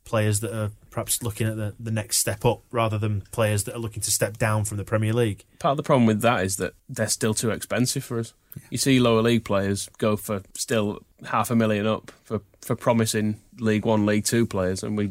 players 0.04 0.40
that 0.40 0.54
are 0.54 0.70
perhaps 0.90 1.22
looking 1.22 1.46
at 1.46 1.56
the, 1.56 1.74
the 1.80 1.90
next 1.90 2.18
step 2.18 2.44
up 2.44 2.60
rather 2.70 2.98
than 2.98 3.22
players 3.32 3.64
that 3.64 3.74
are 3.74 3.78
looking 3.78 4.02
to 4.02 4.10
step 4.10 4.36
down 4.36 4.64
from 4.64 4.76
the 4.76 4.84
Premier 4.84 5.12
League. 5.12 5.44
Part 5.58 5.72
of 5.72 5.76
the 5.78 5.82
problem 5.82 6.06
with 6.06 6.20
that 6.22 6.44
is 6.44 6.56
that 6.56 6.74
they're 6.88 7.08
still 7.08 7.34
too 7.34 7.50
expensive 7.50 8.04
for 8.04 8.18
us. 8.18 8.32
You 8.70 8.78
see 8.78 9.00
lower 9.00 9.22
league 9.22 9.44
players 9.44 9.88
go 9.98 10.16
for 10.16 10.42
still 10.54 11.00
half 11.26 11.50
a 11.50 11.56
million 11.56 11.86
up 11.86 12.12
for, 12.22 12.40
for 12.60 12.76
promising 12.76 13.40
League 13.58 13.84
One, 13.84 14.06
League 14.06 14.24
Two 14.24 14.46
players, 14.46 14.84
and 14.84 14.96
we 14.96 15.10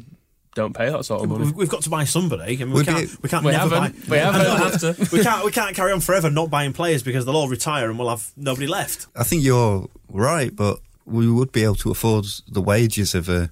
don't 0.56 0.74
pay 0.74 0.90
that 0.90 1.04
sort 1.04 1.24
of 1.24 1.30
money. 1.30 1.46
We've, 1.46 1.56
we've 1.56 1.70
got 1.70 1.82
to 1.82 1.90
buy 1.90 2.06
somebody. 2.06 2.54
I 2.54 2.64
mean, 2.64 2.72
we, 2.72 2.76
We 2.82 2.86
can't. 2.86 3.10
do. 3.10 3.18
We 3.22 3.28
can't 3.30 3.44
We 3.44 3.52
never 3.52 3.70
buy. 3.70 3.88
haven't. 3.88 4.08
We 4.08 4.18
haven't. 4.18 5.12
we 5.12 5.24
can't. 5.24 5.44
We 5.44 5.52
can't 5.52 5.76
carry 5.76 5.92
on 5.92 6.00
forever 6.00 6.30
not 6.30 6.50
buying 6.50 6.72
players 6.72 7.04
because 7.04 7.26
they'll 7.26 7.36
all 7.36 7.50
retire 7.50 7.90
and 7.90 8.00
we'll 8.00 8.10
have 8.10 8.32
nobody 8.38 8.68
left. 8.68 9.08
I 9.16 9.24
think 9.24 9.44
you're 9.44 9.90
right, 10.10 10.56
but 10.56 10.80
we 11.06 11.30
would 11.30 11.52
be 11.52 11.64
able 11.64 11.76
to 11.76 11.92
afford 11.92 12.26
the 12.48 12.62
wages 12.62 13.14
of 13.14 13.28
a 13.28 13.50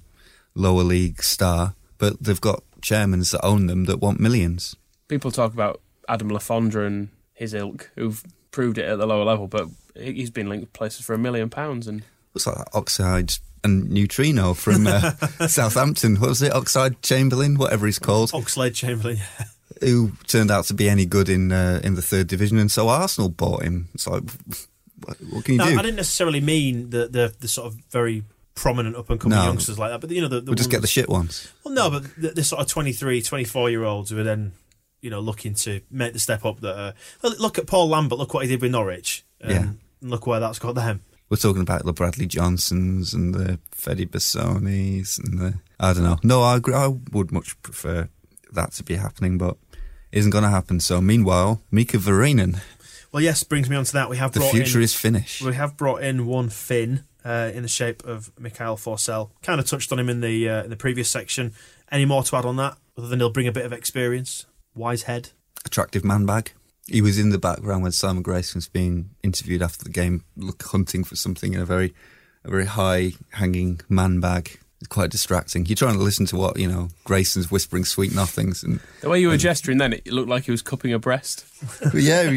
lower 0.54 0.82
league 0.82 1.22
star, 1.22 1.74
but 1.98 2.22
they've 2.22 2.40
got 2.40 2.62
chairmen 2.80 3.20
that 3.20 3.40
own 3.44 3.66
them 3.66 3.84
that 3.84 4.00
want 4.00 4.20
millions. 4.20 4.76
People 5.08 5.30
talk 5.30 5.52
about 5.52 5.80
Adam 6.08 6.28
Le 6.28 6.38
Fondre 6.40 6.86
and 6.86 7.08
his 7.34 7.54
ilk, 7.54 7.90
who've 7.96 8.22
proved 8.50 8.78
it 8.78 8.84
at 8.84 8.98
the 8.98 9.06
lower 9.06 9.24
level, 9.24 9.46
but 9.48 9.68
he's 9.94 10.30
been 10.30 10.48
linked 10.48 10.62
with 10.64 10.72
places 10.72 11.04
for 11.04 11.14
a 11.14 11.18
million 11.18 11.48
pounds, 11.50 11.86
and 11.86 12.02
Looks 12.34 12.46
like 12.46 12.56
that 12.56 12.68
Oxide 12.72 13.34
and 13.62 13.90
Neutrino 13.90 14.54
from 14.54 14.86
uh, 14.86 15.10
Southampton. 15.46 16.16
What 16.16 16.30
was 16.30 16.40
it? 16.42 16.52
Oxide 16.54 17.00
Chamberlain, 17.02 17.56
whatever 17.58 17.84
he's 17.86 17.98
called, 17.98 18.30
Oxide 18.32 18.74
Chamberlain. 18.74 19.18
who 19.80 20.12
turned 20.26 20.50
out 20.50 20.64
to 20.66 20.74
be 20.74 20.88
any 20.88 21.04
good 21.04 21.28
in 21.28 21.52
uh, 21.52 21.80
in 21.84 21.94
the 21.94 22.02
third 22.02 22.26
division, 22.28 22.58
and 22.58 22.70
so 22.72 22.88
Arsenal 22.88 23.28
bought 23.28 23.62
him. 23.64 23.88
It's 23.94 24.06
like, 24.06 24.22
what, 25.04 25.16
what 25.30 25.44
can 25.44 25.54
you 25.54 25.58
No, 25.58 25.66
do? 25.70 25.78
I 25.78 25.82
didn't 25.82 25.96
necessarily 25.96 26.40
mean 26.40 26.88
the 26.90 27.06
the, 27.08 27.34
the 27.38 27.48
sort 27.48 27.66
of 27.66 27.74
very 27.90 28.22
prominent 28.54 28.96
up 28.96 29.08
and 29.10 29.18
coming 29.20 29.38
No. 29.38 29.44
youngsters 29.44 29.78
like 29.78 29.90
that, 29.90 30.00
but 30.00 30.10
you 30.10 30.20
know 30.20 30.28
the, 30.28 30.40
the 30.40 30.50
we'll 30.50 30.56
just 30.56 30.70
get 30.70 30.80
the 30.82 30.86
shit 30.86 31.08
ones. 31.08 31.50
Well, 31.64 31.74
no, 31.74 31.90
but 31.90 32.04
the, 32.16 32.30
the 32.30 32.44
sort 32.44 32.60
of 32.62 32.68
23, 32.68 33.22
24 33.22 33.70
year 33.70 33.84
olds 33.84 34.10
who 34.10 34.18
are 34.18 34.22
then 34.24 34.52
you 35.00 35.10
know 35.10 35.20
looking 35.20 35.54
to 35.54 35.80
make 35.90 36.12
the 36.12 36.18
step 36.18 36.44
up. 36.44 36.60
That 36.60 36.76
are, 37.22 37.30
look 37.38 37.58
at 37.58 37.66
Paul 37.66 37.88
Lambert. 37.88 38.18
Look 38.18 38.34
what 38.34 38.44
he 38.44 38.48
did 38.48 38.60
with 38.62 38.70
Norwich. 38.72 39.24
Um, 39.42 39.50
Yeah. 39.50 39.58
and 40.00 40.10
look 40.10 40.26
where 40.26 40.40
that's 40.40 40.58
got 40.58 40.74
them. 40.74 41.00
We're 41.30 41.36
talking 41.38 41.62
about 41.62 41.84
the 41.86 41.94
Bradley 41.94 42.26
Johnsons 42.26 43.14
and 43.14 43.34
the 43.34 43.58
Fede 43.70 44.12
Bessones 44.12 45.18
and 45.18 45.38
the 45.38 45.54
I 45.80 45.94
don't 45.94 46.04
know. 46.04 46.18
No, 46.22 46.42
I 46.42 46.56
agree. 46.56 46.74
I 46.74 46.88
would 47.12 47.32
much 47.32 47.60
prefer 47.62 48.08
that 48.52 48.72
to 48.72 48.82
be 48.84 48.96
happening, 48.96 49.38
but 49.38 49.56
isn't 50.12 50.30
going 50.30 50.44
to 50.44 50.50
happen. 50.50 50.78
So 50.78 51.00
meanwhile, 51.00 51.62
Mika 51.70 51.96
Varinen, 51.96 52.60
Well, 53.12 53.22
yes, 53.22 53.42
brings 53.44 53.70
me 53.70 53.76
on 53.76 53.84
to 53.84 53.92
that. 53.94 54.10
We 54.10 54.18
have 54.18 54.32
the 54.32 54.40
brought 54.40 54.52
future 54.52 54.78
in, 54.78 54.84
is 54.84 54.94
Finnish. 54.94 55.40
We 55.42 55.54
have 55.54 55.76
brought 55.78 56.02
in 56.02 56.26
one 56.26 56.50
Finn 56.50 57.04
uh, 57.24 57.50
in 57.54 57.62
the 57.62 57.68
shape 57.68 58.04
of 58.04 58.30
Mikael 58.38 58.76
Forssell. 58.76 59.30
Kind 59.42 59.60
of 59.60 59.66
touched 59.66 59.92
on 59.92 59.98
him 59.98 60.08
in 60.08 60.20
the 60.20 60.48
uh, 60.48 60.64
in 60.64 60.70
the 60.70 60.76
previous 60.76 61.10
section. 61.10 61.52
Any 61.90 62.04
more 62.04 62.22
to 62.22 62.36
add 62.36 62.44
on 62.44 62.56
that, 62.56 62.76
other 62.96 63.08
than 63.08 63.20
he'll 63.20 63.30
bring 63.30 63.48
a 63.48 63.52
bit 63.52 63.66
of 63.66 63.72
experience, 63.72 64.46
wise 64.74 65.02
head. 65.02 65.30
Attractive 65.64 66.04
man 66.04 66.26
bag. 66.26 66.52
He 66.88 67.00
was 67.00 67.18
in 67.18 67.30
the 67.30 67.38
background 67.38 67.82
when 67.82 67.92
Simon 67.92 68.22
Grayson 68.22 68.58
was 68.58 68.68
being 68.68 69.10
interviewed 69.22 69.62
after 69.62 69.84
the 69.84 69.90
game, 69.90 70.24
look, 70.36 70.62
hunting 70.62 71.04
for 71.04 71.14
something 71.14 71.54
in 71.54 71.60
a 71.60 71.64
very, 71.64 71.94
a 72.44 72.50
very 72.50 72.66
high 72.66 73.12
hanging 73.30 73.80
man 73.88 74.20
bag. 74.20 74.58
It's 74.80 74.88
quite 74.88 75.10
distracting. 75.10 75.64
You're 75.66 75.76
trying 75.76 75.96
to 75.96 76.02
listen 76.02 76.26
to 76.26 76.36
what 76.36 76.58
you 76.58 76.66
know. 76.66 76.88
Grayson's 77.04 77.52
whispering 77.52 77.84
sweet 77.84 78.12
nothings, 78.12 78.64
and 78.64 78.80
the 79.00 79.08
way 79.08 79.20
you 79.20 79.28
were 79.28 79.36
gesturing 79.36 79.78
then, 79.78 79.92
it 79.92 80.08
looked 80.08 80.28
like 80.28 80.44
he 80.44 80.50
was 80.50 80.60
cupping 80.60 80.92
a 80.92 80.98
breast. 80.98 81.46
yeah, 81.94 82.28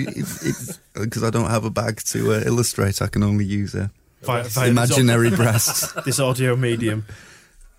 because 0.94 1.24
I 1.24 1.32
don't 1.32 1.50
have 1.50 1.66
a 1.66 1.72
bag 1.72 2.04
to 2.08 2.34
uh, 2.34 2.42
illustrate, 2.46 3.02
I 3.02 3.08
can 3.08 3.24
only 3.24 3.46
use 3.46 3.74
a 3.74 3.90
Via- 4.26 4.44
via 4.44 4.70
imaginary 4.70 5.30
breasts. 5.36 5.92
this 6.04 6.20
audio 6.20 6.56
medium. 6.56 7.06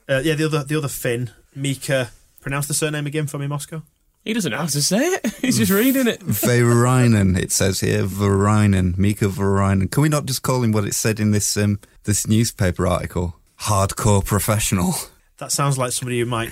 Uh, 0.09 0.21
yeah, 0.25 0.35
the 0.35 0.45
other 0.45 0.65
the 0.65 0.77
other 0.79 0.89
Finn, 0.89 1.31
Mika. 1.55 2.11
Pronounce 2.41 2.69
the 2.69 2.75
surname 2.75 3.07
again 3.07 3.27
for 3.27 3.39
me, 3.39 3.47
Moscow. 3.49 3.83
He 4.25 4.33
doesn't 4.33 4.51
know 4.51 4.59
how 4.59 4.67
to 4.67 4.83
say 4.83 4.99
it. 4.99 5.27
He's 5.41 5.59
just 5.59 5.71
reading 5.73 6.07
it. 6.09 6.21
Varinen, 6.27 7.37
it 7.39 7.53
says 7.53 7.81
here, 7.81 8.05
Varinen, 8.05 8.97
Mika 8.99 9.27
Varinen. 9.27 9.89
Can 9.91 10.03
we 10.03 10.09
not 10.09 10.27
just 10.27 10.43
call 10.43 10.63
him 10.63 10.73
what 10.73 10.85
it 10.85 10.95
said 10.95 11.19
in 11.21 11.31
this 11.33 11.57
um, 11.57 11.79
this 12.05 12.27
newspaper 12.27 12.87
article? 12.87 13.37
Hardcore 13.61 14.25
professional. 14.25 14.95
That 15.39 15.51
sounds 15.53 15.77
like 15.79 15.93
somebody 15.93 16.21
who 16.21 16.27
might 16.27 16.51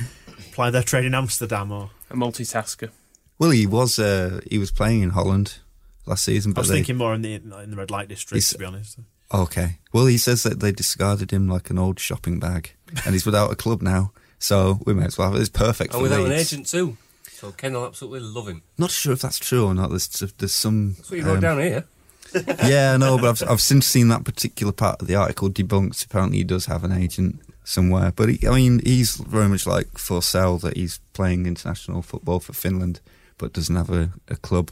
apply 0.51 0.71
their 0.71 0.83
trade 0.83 1.05
in 1.05 1.15
Amsterdam 1.15 1.71
or. 1.73 1.91
A 2.11 2.15
multitasker. 2.17 2.91
Well, 3.39 3.51
he 3.51 3.67
was 3.67 3.99
uh, 3.99 4.41
he 4.51 4.59
was 4.59 4.71
playing 4.71 5.03
in 5.03 5.11
Holland 5.11 5.59
last 6.07 6.25
season, 6.25 6.53
But 6.53 6.61
I 6.61 6.63
was 6.63 6.69
they, 6.69 6.75
thinking 6.77 6.97
more 6.97 7.15
in 7.15 7.23
the 7.23 7.35
in 7.35 7.71
the 7.71 7.77
red 7.77 7.91
light 7.91 8.09
district, 8.09 8.35
He's- 8.35 8.53
to 8.53 8.59
be 8.59 8.65
honest. 8.65 8.99
Okay. 9.33 9.79
Well, 9.93 10.07
he 10.07 10.19
says 10.19 10.43
that 10.43 10.61
they 10.61 10.73
discarded 10.73 11.31
him 11.31 11.49
like 11.49 11.71
an 11.71 11.79
old 11.79 11.99
shopping 11.99 12.39
bag, 12.39 12.75
and 13.05 13.15
he's 13.15 13.27
without 13.27 13.53
a 13.53 13.57
club 13.57 13.83
now. 13.83 14.13
So 14.39 14.79
we 14.85 14.95
may 14.95 15.07
as 15.07 15.17
well 15.17 15.31
have 15.31 15.39
it. 15.39 15.41
It's 15.41 15.49
perfect 15.49 15.95
And 15.95 16.03
without 16.03 16.27
an 16.27 16.33
agent 16.33 16.67
too. 16.67 16.97
So 17.31 17.53
Ken 17.53 17.73
will 17.73 17.87
absolutely 17.87 18.21
love 18.21 18.49
him. 18.49 18.63
Not 18.79 18.91
sure 18.91 19.13
if 19.13 19.21
that's 19.23 19.39
true 19.39 19.67
or 19.67 19.75
not. 19.75 19.91
There's 19.91 20.09
there's 20.09 20.53
some. 20.53 20.95
That's 20.95 21.11
what 21.11 21.19
you 21.21 21.27
wrote 21.27 21.37
um, 21.37 21.41
down 21.41 21.59
here. 21.61 21.85
yeah, 22.65 22.97
no, 22.97 23.17
but 23.17 23.43
I've, 23.43 23.51
I've 23.51 23.61
since 23.61 23.87
seen 23.87 24.09
that 24.09 24.25
particular 24.25 24.73
part 24.73 25.01
of 25.01 25.07
the 25.09 25.15
article 25.15 25.49
debunked. 25.49 26.05
Apparently, 26.05 26.39
he 26.39 26.45
does 26.45 26.67
have 26.67 26.85
an 26.85 26.93
agent 26.93 27.41
somewhere. 27.65 28.13
But 28.15 28.29
he, 28.31 28.47
I 28.47 28.55
mean, 28.55 28.81
he's 28.85 29.17
very 29.17 29.49
much 29.49 29.67
like 29.67 29.93
Forssell 29.93 30.61
that 30.63 30.77
he's 30.77 31.01
playing 31.13 31.47
international 31.47 32.03
football 32.03 32.41
for 32.41 32.53
Finland, 32.53 33.01
but 33.39 33.53
doesn't 33.53 33.77
have 33.77 33.91
a, 33.91 34.11
a 34.29 34.37
club. 34.37 34.71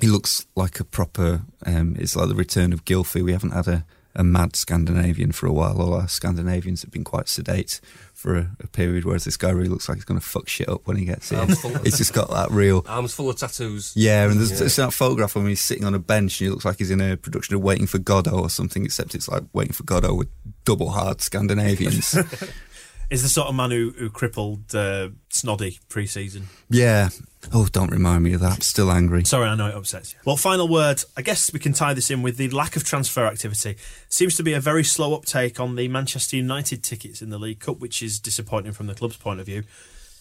He 0.00 0.06
looks 0.08 0.46
like 0.56 0.80
a 0.80 0.84
proper. 0.84 1.42
Um, 1.64 1.96
it's 1.98 2.16
like 2.16 2.28
the 2.28 2.34
return 2.34 2.72
of 2.72 2.84
Gilfy. 2.84 3.22
We 3.22 3.32
haven't 3.32 3.52
had 3.52 3.68
a, 3.68 3.84
a 4.16 4.24
mad 4.24 4.56
Scandinavian 4.56 5.32
for 5.32 5.46
a 5.46 5.52
while. 5.52 5.80
All 5.80 5.94
our 5.94 6.08
Scandinavians 6.08 6.82
have 6.82 6.90
been 6.90 7.04
quite 7.04 7.28
sedate 7.28 7.80
for 8.12 8.36
a, 8.36 8.50
a 8.60 8.66
period, 8.66 9.04
whereas 9.04 9.24
this 9.24 9.36
guy 9.36 9.50
really 9.50 9.68
looks 9.68 9.88
like 9.88 9.96
he's 9.96 10.04
going 10.04 10.18
to 10.18 10.26
fuck 10.26 10.48
shit 10.48 10.68
up 10.68 10.86
when 10.86 10.96
he 10.96 11.04
gets 11.04 11.30
here. 11.30 11.38
Arms 11.38 11.60
full 11.60 11.76
of- 11.76 11.82
he's 11.84 11.98
just 11.98 12.12
got 12.12 12.28
that 12.30 12.50
real. 12.50 12.84
Arms 12.88 13.14
full 13.14 13.30
of 13.30 13.36
tattoos. 13.36 13.92
Yeah, 13.94 14.24
and 14.28 14.38
there's, 14.40 14.50
Yeah. 14.50 14.56
there's 14.58 14.76
that 14.76 14.92
photograph 14.92 15.36
of 15.36 15.42
him. 15.42 15.48
He's 15.48 15.60
sitting 15.60 15.84
on 15.84 15.94
a 15.94 15.98
bench, 16.00 16.40
and 16.40 16.46
he 16.46 16.50
looks 16.50 16.64
like 16.64 16.78
he's 16.78 16.90
in 16.90 17.00
a 17.00 17.16
production 17.16 17.54
of 17.54 17.62
Waiting 17.62 17.86
for 17.86 17.98
Godot 17.98 18.36
or 18.38 18.50
something. 18.50 18.84
Except 18.84 19.14
it's 19.14 19.28
like 19.28 19.44
Waiting 19.52 19.72
for 19.74 19.84
Godot 19.84 20.14
with 20.14 20.28
double 20.64 20.90
hard 20.90 21.20
Scandinavians. 21.20 22.16
Is 23.10 23.22
the 23.22 23.28
sort 23.28 23.48
of 23.48 23.54
man 23.54 23.70
who, 23.70 23.92
who 23.96 24.10
crippled 24.10 24.74
uh, 24.74 25.10
Snoddy 25.30 25.78
pre 25.88 26.06
season. 26.06 26.48
yeah. 26.70 27.10
Oh, 27.52 27.66
don't 27.70 27.90
remind 27.90 28.24
me 28.24 28.32
of 28.32 28.40
that. 28.40 28.52
I'm 28.52 28.60
still 28.62 28.90
angry. 28.90 29.22
Sorry, 29.26 29.46
I 29.46 29.54
know 29.54 29.68
it 29.68 29.74
upsets 29.74 30.14
you. 30.14 30.18
Well, 30.24 30.38
final 30.38 30.66
word. 30.66 31.02
I 31.14 31.20
guess 31.20 31.52
we 31.52 31.58
can 31.58 31.74
tie 31.74 31.92
this 31.92 32.10
in 32.10 32.22
with 32.22 32.38
the 32.38 32.48
lack 32.48 32.74
of 32.74 32.84
transfer 32.84 33.26
activity. 33.26 33.76
Seems 34.08 34.34
to 34.36 34.42
be 34.42 34.54
a 34.54 34.60
very 34.60 34.82
slow 34.82 35.14
uptake 35.14 35.60
on 35.60 35.76
the 35.76 35.86
Manchester 35.88 36.36
United 36.36 36.82
tickets 36.82 37.20
in 37.20 37.28
the 37.28 37.38
League 37.38 37.60
Cup, 37.60 37.80
which 37.80 38.02
is 38.02 38.18
disappointing 38.18 38.72
from 38.72 38.86
the 38.86 38.94
club's 38.94 39.18
point 39.18 39.40
of 39.40 39.46
view. 39.46 39.64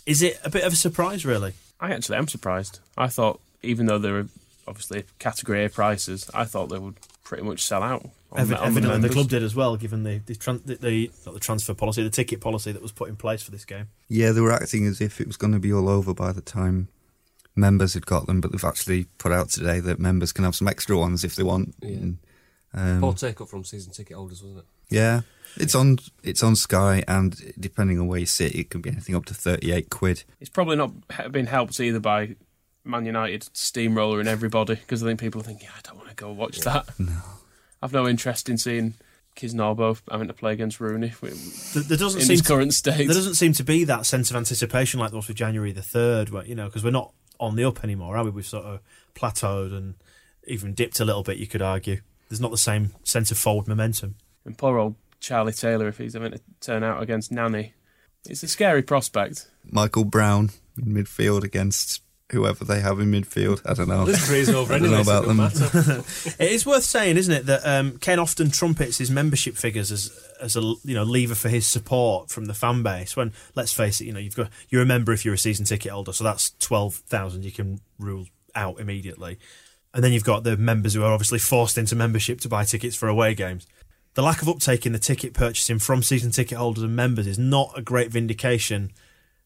Is 0.06 0.22
it 0.22 0.38
a 0.44 0.50
bit 0.50 0.66
of 0.66 0.74
a 0.74 0.76
surprise, 0.76 1.26
really? 1.26 1.54
I 1.80 1.92
actually 1.94 2.18
am 2.18 2.28
surprised. 2.28 2.80
I 2.98 3.08
thought, 3.08 3.40
even 3.62 3.86
though 3.86 4.00
there 4.00 4.14
were 4.14 4.28
obviously 4.68 5.06
category 5.18 5.64
A 5.64 5.70
prices, 5.70 6.30
I 6.34 6.44
thought 6.44 6.68
they 6.68 6.78
would 6.78 6.98
pretty 7.24 7.44
much 7.44 7.64
sell 7.64 7.84
out. 7.84 8.10
On 8.34 8.46
Evi- 8.46 8.50
the- 8.50 8.60
on 8.62 8.68
evidently, 8.68 9.00
the, 9.08 9.14
club 9.14 9.30
did 9.30 9.44
as 9.44 9.56
well, 9.56 9.78
given 9.78 10.04
the 10.04 10.20
the, 10.26 10.36
tran- 10.36 10.66
the 10.66 10.76
the 10.76 11.12
not 11.26 11.34
the 11.34 11.40
transfer 11.40 11.74
policy, 11.74 12.04
the 12.04 12.10
ticket 12.10 12.42
policy 12.42 12.72
that 12.72 12.82
was 12.82 12.92
put 12.92 13.10
in 13.10 13.16
place 13.16 13.42
for 13.44 13.52
this 13.52 13.66
game. 13.66 13.88
Yeah, 14.10 14.32
they 14.32 14.42
were 14.42 14.52
acting 14.52 14.86
as 14.88 15.00
if 15.02 15.22
it 15.22 15.28
was 15.28 15.38
going 15.38 15.54
to 15.54 15.60
be 15.60 15.72
all 15.74 15.88
over 15.90 16.14
by 16.14 16.32
the 16.32 16.42
time 16.42 16.88
members 17.56 17.94
had 17.94 18.06
got 18.06 18.26
them, 18.28 18.42
but 18.42 18.52
they've 18.52 18.64
actually 18.64 19.06
put 19.20 19.32
out 19.32 19.50
today 19.50 19.80
that 19.80 20.00
members 20.00 20.32
can 20.32 20.44
have 20.44 20.56
some 20.56 20.68
extra 20.68 20.98
ones 20.98 21.24
if 21.24 21.36
they 21.36 21.44
want. 21.44 21.76
Yeah. 21.82 21.90
And 21.90 22.18
Um, 22.74 23.02
Poor 23.02 23.14
take 23.14 23.40
up 23.40 23.50
from 23.50 23.64
season 23.64 23.94
ticket 23.94 24.16
holders, 24.18 24.42
wasn't 24.42 24.62
it? 24.62 24.66
yeah, 24.90 25.22
it's 25.58 25.76
on 25.76 26.00
it's 26.24 26.42
on 26.42 26.56
Sky, 26.56 27.04
and 27.08 27.54
depending 27.60 28.00
on 28.00 28.08
where 28.08 28.20
you 28.20 28.26
sit, 28.26 28.56
it 28.56 28.70
can 28.72 28.82
be 28.82 28.90
anything 28.90 29.16
up 29.16 29.26
to 29.26 29.34
thirty 29.36 29.72
eight 29.72 29.92
quid. 29.92 30.24
It's 30.40 30.50
probably 30.50 30.76
not 30.78 30.92
been 31.32 31.46
helped 31.46 31.80
either 31.80 32.00
by 32.00 32.36
Man 32.84 33.06
United 33.06 33.44
steamrolling 33.54 34.26
everybody 34.26 34.76
because 34.76 35.04
I 35.04 35.06
think 35.08 35.20
people 35.20 35.42
think, 35.42 35.62
yeah, 35.62 35.70
I 35.78 35.82
don't 35.84 35.98
want 35.98 36.10
to 36.10 36.16
go 36.16 36.32
watch 36.34 36.60
that. 36.62 36.90
No. 37.00 37.22
I've 37.84 37.92
no 37.92 38.08
interest 38.08 38.48
in 38.48 38.58
seeing 38.58 38.94
Kisnorbo 39.36 40.00
having 40.10 40.28
to 40.28 40.34
play 40.34 40.54
against 40.54 40.80
Rooney 40.80 41.12
There, 41.74 41.84
there 41.84 41.98
doesn't 41.98 42.22
in 42.22 42.26
seem 42.28 42.34
his 42.36 42.42
to, 42.44 42.48
current 42.48 42.74
state. 42.74 42.96
there 42.98 43.08
doesn't 43.08 43.36
seem 43.36 43.52
to 43.54 43.64
be 43.64 43.84
that 43.84 44.06
sense 44.06 44.30
of 44.30 44.38
anticipation 44.38 45.02
like 45.02 45.12
there 45.12 45.18
was 45.18 45.26
for 45.26 45.34
January 45.34 45.74
the 45.74 45.82
third, 45.82 46.30
where 46.30 46.46
you 46.46 46.56
know 46.56 46.68
because 46.68 46.84
we're 46.84 46.92
not 46.92 47.12
on 47.42 47.58
the 47.58 47.66
up 47.66 47.84
anymore, 47.84 48.16
are 48.16 48.24
we? 48.24 48.30
We've 48.30 48.46
sort 48.46 48.64
of 48.64 48.80
plateaued 49.16 49.76
and 49.76 49.96
even 50.48 50.74
dipped 50.74 51.02
a 51.02 51.06
little 51.06 51.24
bit. 51.24 51.38
You 51.38 51.48
could 51.48 51.62
argue 51.62 52.00
there's 52.30 52.40
not 52.40 52.52
the 52.52 52.58
same 52.58 52.94
sense 53.04 53.32
of 53.32 53.38
forward 53.38 53.68
momentum. 53.68 54.16
And 54.46 54.58
poor 54.58 54.78
old 54.78 54.96
Charlie 55.20 55.52
Taylor, 55.52 55.90
if 55.90 55.98
he's 55.98 56.14
having 56.14 56.32
to 56.32 56.42
turn 56.62 56.84
out 56.84 57.04
against 57.04 57.34
Nani, 57.34 57.74
it's 58.30 58.44
a 58.44 58.48
scary 58.48 58.82
prospect. 58.82 59.50
Michael 59.66 60.06
Brown 60.06 60.52
in 60.78 60.94
midfield 60.94 61.44
against 61.44 62.02
whoever 62.34 62.66
they 62.66 62.82
have 62.82 63.00
in 63.00 63.12
midfield. 63.12 63.62
I 63.66 63.74
don't 63.74 63.88
know. 63.88 64.06
This 64.06 64.28
crazy 64.28 64.54
over 64.54 64.74
I 64.74 64.80
don't 64.80 64.92
know 64.92 65.04
so 65.04 65.18
about 65.20 65.28
them. 65.28 65.40
It 66.40 66.52
is 66.52 66.66
worth 66.66 66.84
saying, 66.84 67.18
isn't 67.18 67.34
it, 67.34 67.46
that 67.46 67.66
um, 67.66 67.98
Ken 68.00 68.20
often 68.20 68.52
trumpets 68.52 68.98
his 68.98 69.10
membership 69.10 69.56
figures 69.56 69.92
as 69.92 70.12
as 70.42 70.58
a 70.58 70.62
you 70.62 70.94
know 70.94 71.04
lever 71.04 71.36
for 71.36 71.50
his 71.50 71.66
support 71.66 72.30
from 72.30 72.46
the 72.46 72.54
fan 72.54 72.84
base. 72.84 73.16
When 73.16 73.32
let's 73.56 73.72
face 73.72 74.02
it, 74.02 74.06
you 74.06 74.14
know 74.14 74.20
you've 74.20 74.36
got 74.36 74.50
you're 74.70 74.82
a 74.82 74.86
member 74.86 75.14
if 75.14 75.24
you're 75.24 75.34
a 75.34 75.38
season 75.38 75.66
ticket 75.66 75.92
holder, 75.92 76.12
so 76.12 76.24
that's 76.24 76.52
twelve 76.60 76.96
thousand 76.96 77.46
you 77.46 77.52
can 77.52 77.80
rule 77.98 78.26
out 78.56 78.80
immediately, 78.80 79.40
and 79.94 80.04
then 80.04 80.12
you've 80.12 80.24
got 80.24 80.44
the 80.44 80.58
members 80.58 80.94
who 80.94 81.04
are 81.04 81.14
obviously 81.14 81.40
forced 81.40 81.78
into 81.78 81.96
membership 81.96 82.42
to 82.42 82.50
buy 82.50 82.66
tickets 82.66 82.96
for 82.96 83.08
away 83.08 83.34
games. 83.34 83.66
The 84.16 84.22
lack 84.22 84.42
of 84.44 84.50
uptake 84.50 84.86
in 84.86 84.94
the 84.94 85.00
ticket 85.00 85.34
purchasing 85.34 85.80
from 85.80 86.04
season 86.04 86.32
ticket 86.32 86.58
holders 86.58 86.84
and 86.84 86.96
members 86.96 87.26
is 87.26 87.40
not 87.40 87.72
a 87.76 87.82
great 87.82 88.12
vindication 88.12 88.92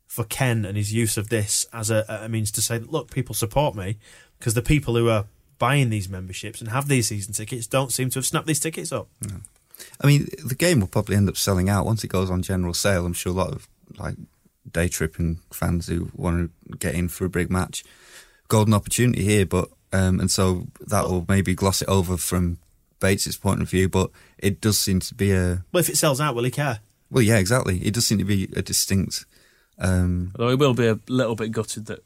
for 0.07 0.23
Ken 0.23 0.65
and 0.65 0.75
his 0.77 0.93
use 0.93 1.17
of 1.17 1.29
this 1.29 1.65
as 1.71 1.91
a, 1.91 2.05
a 2.23 2.29
means 2.29 2.51
to 2.51 2.61
say, 2.61 2.79
look, 2.79 3.11
people 3.11 3.35
support 3.35 3.75
me 3.75 3.97
because 4.39 4.53
the 4.53 4.61
people 4.61 4.95
who 4.95 5.09
are 5.09 5.25
buying 5.59 5.89
these 5.89 6.07
memberships 6.09 6.61
and 6.61 6.69
have 6.69 6.87
these 6.87 7.07
season 7.07 7.33
tickets 7.33 7.67
don't 7.67 7.91
seem 7.91 8.09
to 8.11 8.19
have 8.19 8.25
snapped 8.25 8.47
these 8.47 8.59
tickets 8.59 8.91
up. 8.91 9.07
I 10.01 10.07
mean, 10.07 10.27
the 10.45 10.55
game 10.55 10.79
will 10.79 10.87
probably 10.87 11.15
end 11.15 11.29
up 11.29 11.37
selling 11.37 11.69
out 11.69 11.85
once 11.85 12.03
it 12.03 12.07
goes 12.07 12.29
on 12.31 12.41
general 12.41 12.73
sale. 12.73 13.05
I'm 13.05 13.13
sure 13.13 13.31
a 13.31 13.35
lot 13.35 13.51
of 13.51 13.67
like 13.99 14.15
day 14.71 14.87
tripping 14.87 15.39
fans 15.51 15.87
who 15.87 16.11
want 16.15 16.51
to 16.71 16.77
get 16.77 16.95
in 16.95 17.09
for 17.09 17.25
a 17.25 17.29
big 17.29 17.49
match, 17.51 17.83
golden 18.47 18.73
opportunity 18.73 19.23
here. 19.23 19.45
But 19.45 19.69
um, 19.93 20.19
and 20.19 20.31
so 20.31 20.67
that 20.87 21.05
will 21.05 21.25
maybe 21.27 21.53
gloss 21.53 21.81
it 21.81 21.87
over 21.89 22.17
from 22.17 22.57
Bates's 22.99 23.37
point 23.37 23.61
of 23.61 23.69
view. 23.69 23.87
But 23.89 24.09
it 24.37 24.61
does 24.61 24.79
seem 24.79 24.99
to 25.01 25.13
be 25.15 25.31
a 25.31 25.63
Well, 25.71 25.81
if 25.81 25.89
it 25.89 25.97
sells 25.97 26.19
out, 26.21 26.33
will 26.35 26.43
he 26.43 26.51
care? 26.51 26.79
well, 27.09 27.23
yeah, 27.23 27.37
exactly. 27.37 27.79
It 27.79 27.93
does 27.93 28.05
seem 28.05 28.17
to 28.17 28.25
be 28.25 28.49
a 28.55 28.61
distinct. 28.61 29.25
Um, 29.79 30.31
Although 30.37 30.49
he 30.49 30.55
will 30.55 30.73
be 30.73 30.87
a 30.87 30.99
little 31.07 31.35
bit 31.35 31.51
gutted 31.51 31.85
that 31.87 32.03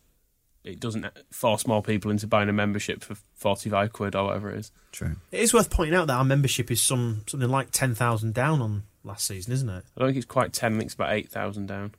it 0.64 0.80
doesn't 0.80 1.06
force 1.32 1.66
more 1.66 1.82
people 1.82 2.12
into 2.12 2.28
buying 2.28 2.50
a 2.50 2.54
membership 2.54 3.04
for 3.04 3.16
45 3.36 3.94
quid 3.94 4.16
or 4.16 4.26
whatever 4.26 4.52
it 4.52 4.60
is. 4.60 4.72
true. 4.92 5.16
It 5.32 5.40
is 5.40 5.54
worth 5.54 5.70
pointing 5.70 5.96
out 5.96 6.08
that 6.08 6.14
our 6.18 6.26
membership 6.26 6.70
is 6.70 6.82
some 6.82 7.24
something 7.28 7.50
like 7.50 7.72
ten 7.72 7.96
thousand 7.96 8.34
down 8.34 8.62
on 8.62 8.84
last 9.04 9.26
season, 9.26 9.54
isn't 9.54 9.70
it? 9.70 9.84
I 9.98 10.00
don't 10.00 10.10
think 10.10 10.18
it's 10.18 10.26
quite 10.26 10.54
10, 10.54 10.74
I 10.74 10.78
think 10.78 10.86
it's 10.86 10.94
about 10.94 11.14
8,000 11.14 11.66
down. 11.66 11.96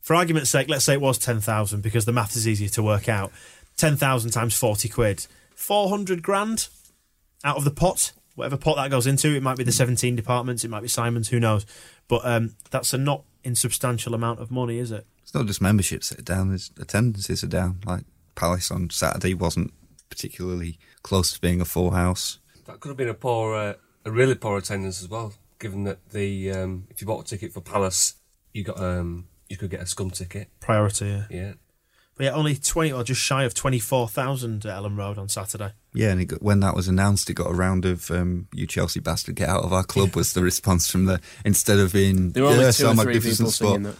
For 0.00 0.16
argument's 0.16 0.50
sake, 0.50 0.68
let's 0.68 0.84
say 0.84 0.94
it 0.94 1.00
was 1.00 1.18
ten 1.18 1.40
thousand 1.40 1.82
because 1.82 2.06
the 2.06 2.12
math 2.12 2.34
is 2.34 2.48
easier 2.48 2.70
to 2.70 2.82
work 2.82 3.08
out. 3.08 3.30
Ten 3.76 3.96
thousand 3.96 4.30
times 4.30 4.56
forty 4.56 4.88
quid, 4.88 5.26
four 5.54 5.90
hundred 5.90 6.22
grand 6.22 6.68
out 7.44 7.58
of 7.58 7.64
the 7.64 7.70
pot. 7.70 8.12
Whatever 8.34 8.56
pot 8.56 8.76
that 8.76 8.90
goes 8.90 9.06
into, 9.06 9.36
it 9.36 9.42
might 9.42 9.58
be 9.58 9.64
the 9.64 9.72
seventeen 9.72 10.16
departments, 10.16 10.64
it 10.64 10.68
might 10.70 10.80
be 10.80 10.88
Simon's, 10.88 11.28
who 11.28 11.38
knows? 11.38 11.66
But 12.08 12.22
um, 12.24 12.54
that's 12.70 12.94
a 12.94 12.98
not 12.98 13.24
insubstantial 13.44 14.14
amount 14.14 14.40
of 14.40 14.50
money, 14.50 14.78
is 14.78 14.90
it? 14.90 15.06
It's 15.22 15.34
not 15.34 15.46
just 15.46 15.60
memberships 15.60 16.10
that 16.10 16.20
are 16.20 16.22
down; 16.22 16.48
there's 16.48 16.70
attendances 16.78 17.44
are 17.44 17.48
down. 17.48 17.80
Like 17.86 18.04
Palace 18.34 18.70
on 18.70 18.90
Saturday 18.90 19.34
wasn't 19.34 19.72
particularly 20.08 20.78
close 21.02 21.32
to 21.32 21.40
being 21.40 21.60
a 21.60 21.64
full 21.64 21.92
house. 21.92 22.38
That 22.66 22.80
could 22.80 22.88
have 22.88 22.96
been 22.96 23.08
a 23.08 23.14
poor, 23.14 23.54
uh, 23.54 23.74
a 24.04 24.10
really 24.10 24.34
poor 24.34 24.58
attendance 24.58 25.02
as 25.02 25.08
well. 25.08 25.34
Given 25.58 25.84
that 25.84 26.10
the 26.10 26.50
um, 26.52 26.86
if 26.90 27.00
you 27.00 27.06
bought 27.06 27.24
a 27.24 27.28
ticket 27.28 27.52
for 27.52 27.60
Palace, 27.60 28.14
you 28.52 28.64
got 28.64 28.80
um, 28.80 29.26
you 29.48 29.56
could 29.56 29.70
get 29.70 29.80
a 29.80 29.86
scum 29.86 30.10
ticket. 30.10 30.48
Priority, 30.60 31.06
yeah. 31.06 31.24
Yeah, 31.30 31.52
But 32.20 32.26
yeah, 32.26 32.32
only 32.32 32.54
twenty 32.54 32.92
or 32.92 33.02
just 33.02 33.22
shy 33.22 33.44
of 33.44 33.54
twenty 33.54 33.78
four 33.78 34.06
thousand 34.06 34.66
at 34.66 34.76
Elland 34.76 34.98
Road 34.98 35.16
on 35.16 35.30
Saturday. 35.30 35.72
Yeah, 35.94 36.10
and 36.10 36.20
it 36.20 36.26
got, 36.26 36.42
when 36.42 36.60
that 36.60 36.76
was 36.76 36.86
announced, 36.86 37.30
it 37.30 37.32
got 37.32 37.46
a 37.50 37.54
round 37.54 37.86
of 37.86 38.10
um, 38.10 38.46
"You 38.52 38.66
Chelsea 38.66 39.00
bastard, 39.00 39.36
get 39.36 39.48
out 39.48 39.64
of 39.64 39.72
our 39.72 39.84
club." 39.84 40.14
Was 40.14 40.34
the 40.34 40.42
response 40.42 40.90
from 40.90 41.06
the 41.06 41.18
instead 41.46 41.78
of 41.78 41.94
being 41.94 42.32
There 42.32 42.42
were 42.42 42.50
only 42.50 42.64
yeah, 42.64 42.72
two 42.72 42.82
so 42.82 42.90
or 42.90 42.94
my 42.94 43.04
three 43.04 43.14
magnificent 43.14 43.38
people 43.38 43.52
spot, 43.52 43.68
singing 43.68 43.82
that. 43.84 43.96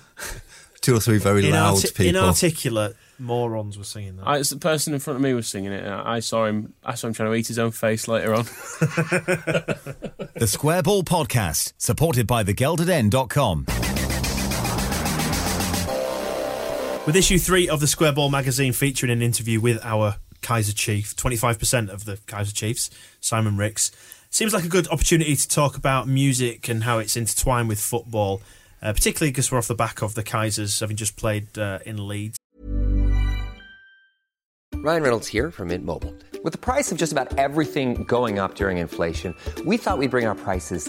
two 0.83 0.95
or 0.95 1.01
three 1.01 1.17
very 1.17 1.51
loud 1.51 1.79
Inarti- 1.79 1.95
people. 1.95 2.21
Inarticulate 2.21 2.97
morons 3.19 3.79
were 3.79 3.85
singing 3.85 4.17
that. 4.17 4.29
I, 4.29 4.37
it's 4.37 4.51
the 4.51 4.59
person 4.59 4.93
in 4.93 5.01
front 5.01 5.17
of 5.17 5.23
me 5.23 5.33
was 5.33 5.49
singing 5.49 5.73
it. 5.73 5.83
and 5.83 5.95
I 5.95 6.21
saw 6.21 6.45
him. 6.45 6.75
I 6.85 6.97
saw 6.97 7.07
him 7.07 7.15
trying 7.15 7.31
to 7.31 7.35
eat 7.37 7.47
his 7.47 7.59
own 7.59 7.71
face 7.71 8.07
later 8.07 8.35
on. 8.35 8.45
The 10.35 10.47
Square 10.47 10.83
Ball 10.83 11.05
Podcast, 11.05 11.73
supported 11.79 12.27
by 12.27 12.45
thegeldeden.com. 12.45 13.67
With 17.11 17.17
issue 17.17 17.39
three 17.39 17.69
of 17.69 17.81
the 17.81 17.89
Square 17.89 18.13
Ball 18.13 18.31
magazine 18.31 18.73
featuring 18.73 19.11
an 19.11 19.21
interview 19.21 19.61
with 19.61 19.85
our 19.85 20.15
Kaiser 20.43 20.73
Chief, 20.73 21.17
25% 21.17 21.89
of 21.89 22.05
the 22.05 22.19
Kaiser 22.29 22.53
Chiefs, 22.53 22.89
Simon 23.21 23.57
Rix. 23.57 23.91
Seems 24.31 24.55
like 24.55 24.63
a 24.63 24.69
good 24.69 24.87
opportunity 24.87 25.35
to 25.35 25.49
talk 25.49 25.77
about 25.77 26.07
music 26.07 26.69
and 26.69 26.85
how 26.85 26.99
it's 26.99 27.17
intertwined 27.17 27.69
with 27.69 27.81
football, 27.81 28.43
uh, 28.81 28.93
particularly 28.93 29.33
because 29.33 29.51
we're 29.51 29.59
off 29.59 29.67
the 29.67 29.75
back 29.75 30.03
of 30.03 30.15
the 30.15 30.23
Kaisers 30.23 30.79
having 30.79 30.97
just 30.97 31.17
played 31.17 31.59
uh, 31.59 31.81
in 31.85 32.07
Leeds. 32.07 32.39
Ryan 34.77 35.03
Reynolds 35.03 35.27
here 35.27 35.51
from 35.51 35.67
Mint 35.67 35.85
Mobile. 35.85 36.15
With 36.45 36.53
the 36.53 36.61
price 36.61 36.93
of 36.93 36.99
just 36.99 37.11
about 37.11 37.37
everything 37.37 38.05
going 38.05 38.39
up 38.39 38.55
during 38.55 38.79
inflation, 38.79 39.35
we 39.67 39.79
thought 39.79 39.99
we'd 39.99 40.13
bring 40.13 40.27
our 40.27 40.37
prices 40.37 40.89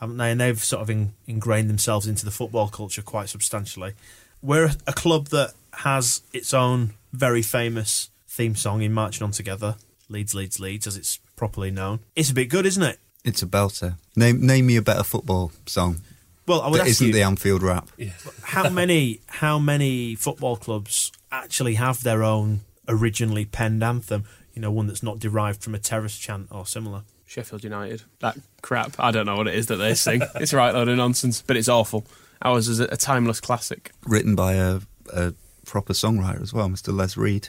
Um, 0.00 0.10
haven't 0.10 0.16
they? 0.18 0.30
And 0.32 0.40
they've 0.40 0.62
sort 0.62 0.82
of 0.82 0.90
in, 0.90 1.14
ingrained 1.26 1.70
themselves 1.70 2.06
into 2.06 2.24
the 2.24 2.30
football 2.30 2.68
culture 2.68 3.02
quite 3.02 3.28
substantially. 3.28 3.94
We're 4.42 4.72
a 4.86 4.92
club 4.92 5.28
that 5.28 5.54
has 5.74 6.22
its 6.32 6.52
own 6.52 6.94
very 7.12 7.42
famous 7.42 8.10
theme 8.28 8.56
song 8.56 8.82
in 8.82 8.92
Marching 8.92 9.24
On 9.24 9.30
Together, 9.30 9.76
Leeds, 10.08 10.34
Leeds, 10.34 10.60
Leeds, 10.60 10.86
as 10.86 10.96
it's 10.96 11.18
properly 11.36 11.70
known. 11.70 12.00
It's 12.16 12.30
a 12.30 12.34
bit 12.34 12.46
good, 12.46 12.66
isn't 12.66 12.82
it? 12.82 12.98
It's 13.24 13.42
a 13.42 13.46
belter. 13.46 13.96
Name 14.16 14.44
name 14.44 14.66
me 14.66 14.76
a 14.76 14.82
better 14.82 15.02
football 15.02 15.52
song. 15.66 16.02
Well, 16.46 16.60
I 16.60 16.68
would 16.68 16.80
that 16.80 16.82
ask 16.82 16.90
isn't 16.90 17.06
you, 17.06 17.12
the 17.14 17.22
Anfield 17.22 17.62
rap. 17.62 17.88
Yeah. 17.96 18.10
how 18.42 18.68
many 18.68 19.20
how 19.26 19.58
many 19.58 20.14
football 20.14 20.56
clubs 20.56 21.10
actually 21.32 21.74
have 21.74 22.02
their 22.02 22.22
own 22.22 22.60
originally 22.86 23.46
penned 23.46 23.82
anthem? 23.82 24.24
You 24.52 24.60
know, 24.60 24.70
one 24.70 24.86
that's 24.86 25.02
not 25.02 25.18
derived 25.18 25.62
from 25.62 25.74
a 25.74 25.78
terrace 25.78 26.18
chant 26.18 26.48
or 26.50 26.66
similar. 26.66 27.02
Sheffield 27.26 27.64
United. 27.64 28.02
That 28.20 28.36
crap. 28.62 28.96
I 28.98 29.10
don't 29.10 29.26
know 29.26 29.36
what 29.36 29.48
it 29.48 29.54
is 29.54 29.66
that 29.66 29.76
they 29.76 29.94
sing. 29.94 30.22
it's 30.36 30.52
a 30.52 30.56
right 30.56 30.74
load 30.74 30.88
of 30.88 30.96
nonsense, 30.96 31.42
but 31.42 31.56
it's 31.56 31.68
awful. 31.68 32.06
Ours 32.42 32.68
is 32.68 32.80
a, 32.80 32.84
a 32.84 32.96
timeless 32.96 33.40
classic. 33.40 33.92
Written 34.06 34.34
by 34.34 34.54
a, 34.54 34.80
a 35.12 35.34
proper 35.64 35.92
songwriter 35.92 36.42
as 36.42 36.52
well, 36.52 36.68
Mr. 36.68 36.94
Les 36.94 37.16
Reed. 37.16 37.48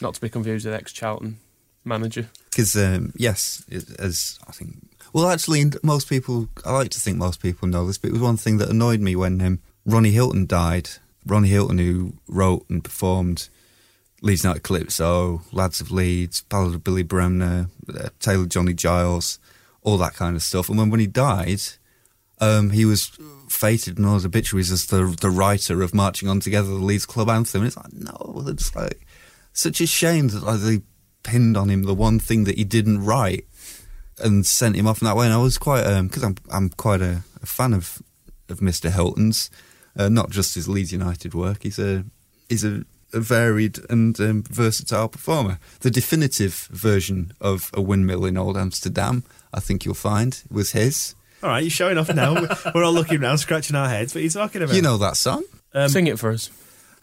Not 0.00 0.14
to 0.14 0.20
be 0.20 0.28
confused 0.28 0.66
with 0.66 0.74
ex 0.74 0.92
Charlton 0.92 1.38
manager. 1.84 2.28
Because 2.50 2.76
um, 2.76 3.12
yes, 3.16 3.64
it, 3.68 3.84
as 3.98 4.38
I 4.48 4.52
think, 4.52 4.76
well, 5.12 5.28
actually, 5.28 5.64
most 5.82 6.08
people, 6.08 6.48
I 6.64 6.72
like 6.72 6.90
to 6.90 7.00
think 7.00 7.16
most 7.16 7.40
people 7.40 7.68
know 7.68 7.86
this, 7.86 7.98
but 7.98 8.08
it 8.08 8.12
was 8.12 8.22
one 8.22 8.36
thing 8.36 8.58
that 8.58 8.70
annoyed 8.70 9.00
me 9.00 9.14
when 9.14 9.40
um, 9.40 9.60
Ronnie 9.86 10.10
Hilton 10.10 10.46
died. 10.46 10.90
Ronnie 11.26 11.48
Hilton, 11.48 11.78
who 11.78 12.14
wrote 12.28 12.66
and 12.68 12.82
performed 12.82 13.48
Leeds 14.24 14.42
United 14.42 14.62
Calypso, 14.62 15.42
Lads 15.52 15.82
of 15.82 15.90
Leeds, 15.90 16.40
Ballad 16.40 16.74
of 16.74 16.82
Billy 16.82 17.02
Bremner, 17.02 17.68
uh, 17.94 18.08
Tale 18.20 18.42
of 18.42 18.48
Johnny 18.48 18.72
Giles, 18.72 19.38
all 19.82 19.98
that 19.98 20.14
kind 20.14 20.34
of 20.34 20.42
stuff. 20.42 20.70
And 20.70 20.78
when 20.78 20.88
when 20.88 20.98
he 20.98 21.06
died, 21.06 21.60
um, 22.40 22.70
he 22.70 22.86
was 22.86 23.18
fated 23.50 23.98
in 23.98 24.06
all 24.06 24.14
his 24.14 24.24
obituaries 24.24 24.72
as 24.72 24.86
the 24.86 25.14
the 25.20 25.28
writer 25.28 25.82
of 25.82 25.94
Marching 25.94 26.30
On 26.30 26.40
Together, 26.40 26.68
the 26.68 26.74
Leeds 26.76 27.04
club 27.04 27.28
anthem. 27.28 27.60
And 27.60 27.66
it's 27.66 27.76
like, 27.76 27.92
no, 27.92 28.44
it's 28.46 28.74
like 28.74 29.06
such 29.52 29.82
a 29.82 29.86
shame 29.86 30.28
that 30.28 30.42
like, 30.42 30.60
they 30.60 30.80
pinned 31.22 31.58
on 31.58 31.68
him 31.68 31.82
the 31.82 31.94
one 31.94 32.18
thing 32.18 32.44
that 32.44 32.56
he 32.56 32.64
didn't 32.64 33.04
write 33.04 33.46
and 34.18 34.46
sent 34.46 34.76
him 34.76 34.86
off 34.86 35.02
in 35.02 35.06
that 35.06 35.16
way. 35.16 35.26
And 35.26 35.34
I 35.34 35.38
was 35.38 35.58
quite 35.58 35.82
because 36.00 36.24
I'm 36.24 36.36
I'm 36.50 36.70
quite 36.70 37.02
a, 37.02 37.24
a 37.42 37.46
fan 37.46 37.74
of 37.74 38.02
of 38.48 38.60
Mr. 38.60 38.90
Hilton's, 38.90 39.50
uh, 39.98 40.08
not 40.08 40.30
just 40.30 40.54
his 40.54 40.66
Leeds 40.66 40.92
United 40.92 41.34
work. 41.34 41.62
He's 41.62 41.78
a 41.78 42.06
he's 42.48 42.64
a, 42.64 42.84
a 43.14 43.20
varied 43.20 43.78
and 43.88 44.18
um, 44.20 44.42
versatile 44.50 45.08
performer. 45.08 45.58
The 45.80 45.90
definitive 45.90 46.68
version 46.70 47.32
of 47.40 47.70
a 47.72 47.80
windmill 47.80 48.24
in 48.24 48.36
Old 48.36 48.56
Amsterdam, 48.56 49.24
I 49.52 49.60
think 49.60 49.84
you'll 49.84 49.94
find, 49.94 50.42
was 50.50 50.72
his. 50.72 51.14
All 51.42 51.50
right, 51.50 51.62
you're 51.62 51.70
showing 51.70 51.98
off 51.98 52.12
now. 52.14 52.34
We're 52.74 52.84
all 52.84 52.92
looking 52.92 53.22
around, 53.22 53.38
scratching 53.38 53.76
our 53.76 53.88
heads. 53.88 54.14
What 54.14 54.20
are 54.20 54.24
you 54.24 54.30
talking 54.30 54.62
about? 54.62 54.74
You 54.74 54.82
know 54.82 54.96
that 54.98 55.16
song? 55.16 55.44
Um, 55.74 55.88
Sing 55.88 56.06
it 56.06 56.18
for 56.18 56.30
us. 56.30 56.50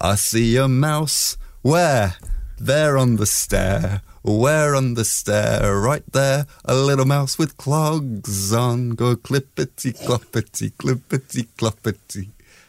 I 0.00 0.14
see 0.14 0.56
a 0.56 0.66
mouse. 0.68 1.36
Where? 1.62 2.14
There 2.58 2.96
on 2.96 3.16
the 3.16 3.26
stair. 3.26 4.02
Where 4.22 4.74
on 4.74 4.94
the 4.94 5.04
stair? 5.04 5.78
Right 5.78 6.04
there. 6.12 6.46
A 6.64 6.74
little 6.74 7.04
mouse 7.04 7.36
with 7.36 7.56
clogs 7.56 8.52
on. 8.52 8.90
Go 8.90 9.16
clippity 9.16 9.92
cloppity, 10.06 10.72
clippity 10.72 11.48
cloppity, 11.58 12.28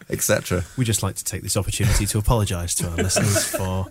etc. 0.09 0.63
We 0.77 0.85
just 0.85 1.03
like 1.03 1.15
to 1.15 1.23
take 1.23 1.41
this 1.43 1.57
opportunity 1.57 2.05
to 2.07 2.17
apologise 2.17 2.75
to 2.75 2.89
our 2.89 2.95
listeners 2.97 3.45
for 3.57 3.87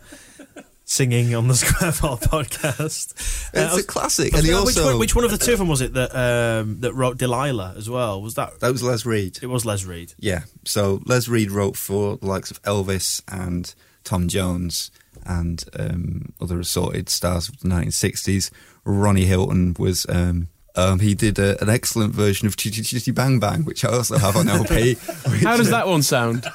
singing 0.84 1.34
on 1.34 1.48
the 1.48 1.54
Square 1.54 1.92
Ball 2.00 2.18
podcast. 2.18 3.12
It's 3.54 3.54
Uh, 3.54 3.76
a 3.78 3.82
classic. 3.82 4.32
Was 4.32 4.40
And 4.40 4.46
he 4.46 4.52
gonna- 4.52 4.64
which, 4.66 4.76
one, 4.76 4.98
which 4.98 5.14
one 5.14 5.24
of 5.24 5.30
the 5.30 5.38
two 5.38 5.52
of 5.52 5.58
them 5.58 5.68
was 5.68 5.80
it 5.80 5.94
that 5.94 6.14
um, 6.14 6.80
that 6.80 6.92
wrote 6.94 7.18
Delilah 7.18 7.74
as 7.76 7.88
well? 7.88 8.20
Was 8.20 8.34
that 8.34 8.60
That 8.60 8.72
was 8.72 8.82
Les 8.82 9.06
Reed. 9.06 9.38
it? 9.42 9.46
Was 9.46 9.64
Les 9.64 9.84
Reed? 9.84 10.14
Yeah. 10.18 10.42
So 10.64 11.00
Les 11.06 11.28
Reed 11.28 11.50
wrote 11.50 11.76
for 11.76 12.16
the 12.16 12.26
likes 12.26 12.50
of 12.50 12.60
Elvis 12.62 13.22
and 13.28 13.74
Tom 14.04 14.28
Jones 14.28 14.90
and 15.24 15.64
um, 15.78 16.32
other 16.40 16.58
assorted 16.60 17.08
stars 17.08 17.48
of 17.48 17.60
the 17.60 17.68
1960s. 17.68 18.50
Ronnie 18.84 19.26
Hilton 19.26 19.74
was. 19.78 20.04
Um, 20.08 20.48
um, 20.74 21.00
he 21.00 21.14
did 21.14 21.38
a, 21.38 21.60
an 21.62 21.68
excellent 21.68 22.14
version 22.14 22.46
of 22.46 22.56
Chitty 22.56 22.82
Chitty 22.82 23.10
Bang 23.10 23.38
Bang, 23.38 23.64
which 23.64 23.84
I 23.84 23.92
also 23.92 24.18
have 24.18 24.36
on 24.36 24.48
LP. 24.48 24.94
How 25.42 25.56
does 25.56 25.70
that 25.70 25.86
one 25.86 26.02
sound? 26.02 26.46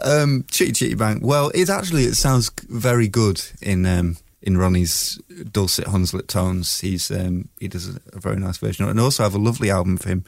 Um, 0.00 0.44
Chitty 0.50 0.72
Chitty 0.72 0.94
Bang. 0.94 1.20
Well, 1.20 1.50
it 1.54 1.70
actually 1.70 2.04
it 2.04 2.16
sounds 2.16 2.50
very 2.68 3.08
good 3.08 3.42
in 3.62 3.86
um, 3.86 4.16
in 4.42 4.58
Ronnie's 4.58 5.20
dulcet 5.50 5.86
Hunslet 5.86 6.26
tones. 6.26 6.80
He's 6.80 7.10
um, 7.10 7.48
he 7.58 7.68
does 7.68 7.88
a, 7.88 8.00
a 8.12 8.20
very 8.20 8.36
nice 8.36 8.58
version, 8.58 8.88
and 8.88 9.00
also 9.00 9.22
I 9.22 9.26
also 9.26 9.34
have 9.34 9.34
a 9.34 9.44
lovely 9.44 9.70
album 9.70 9.96
for 9.96 10.08
him 10.08 10.24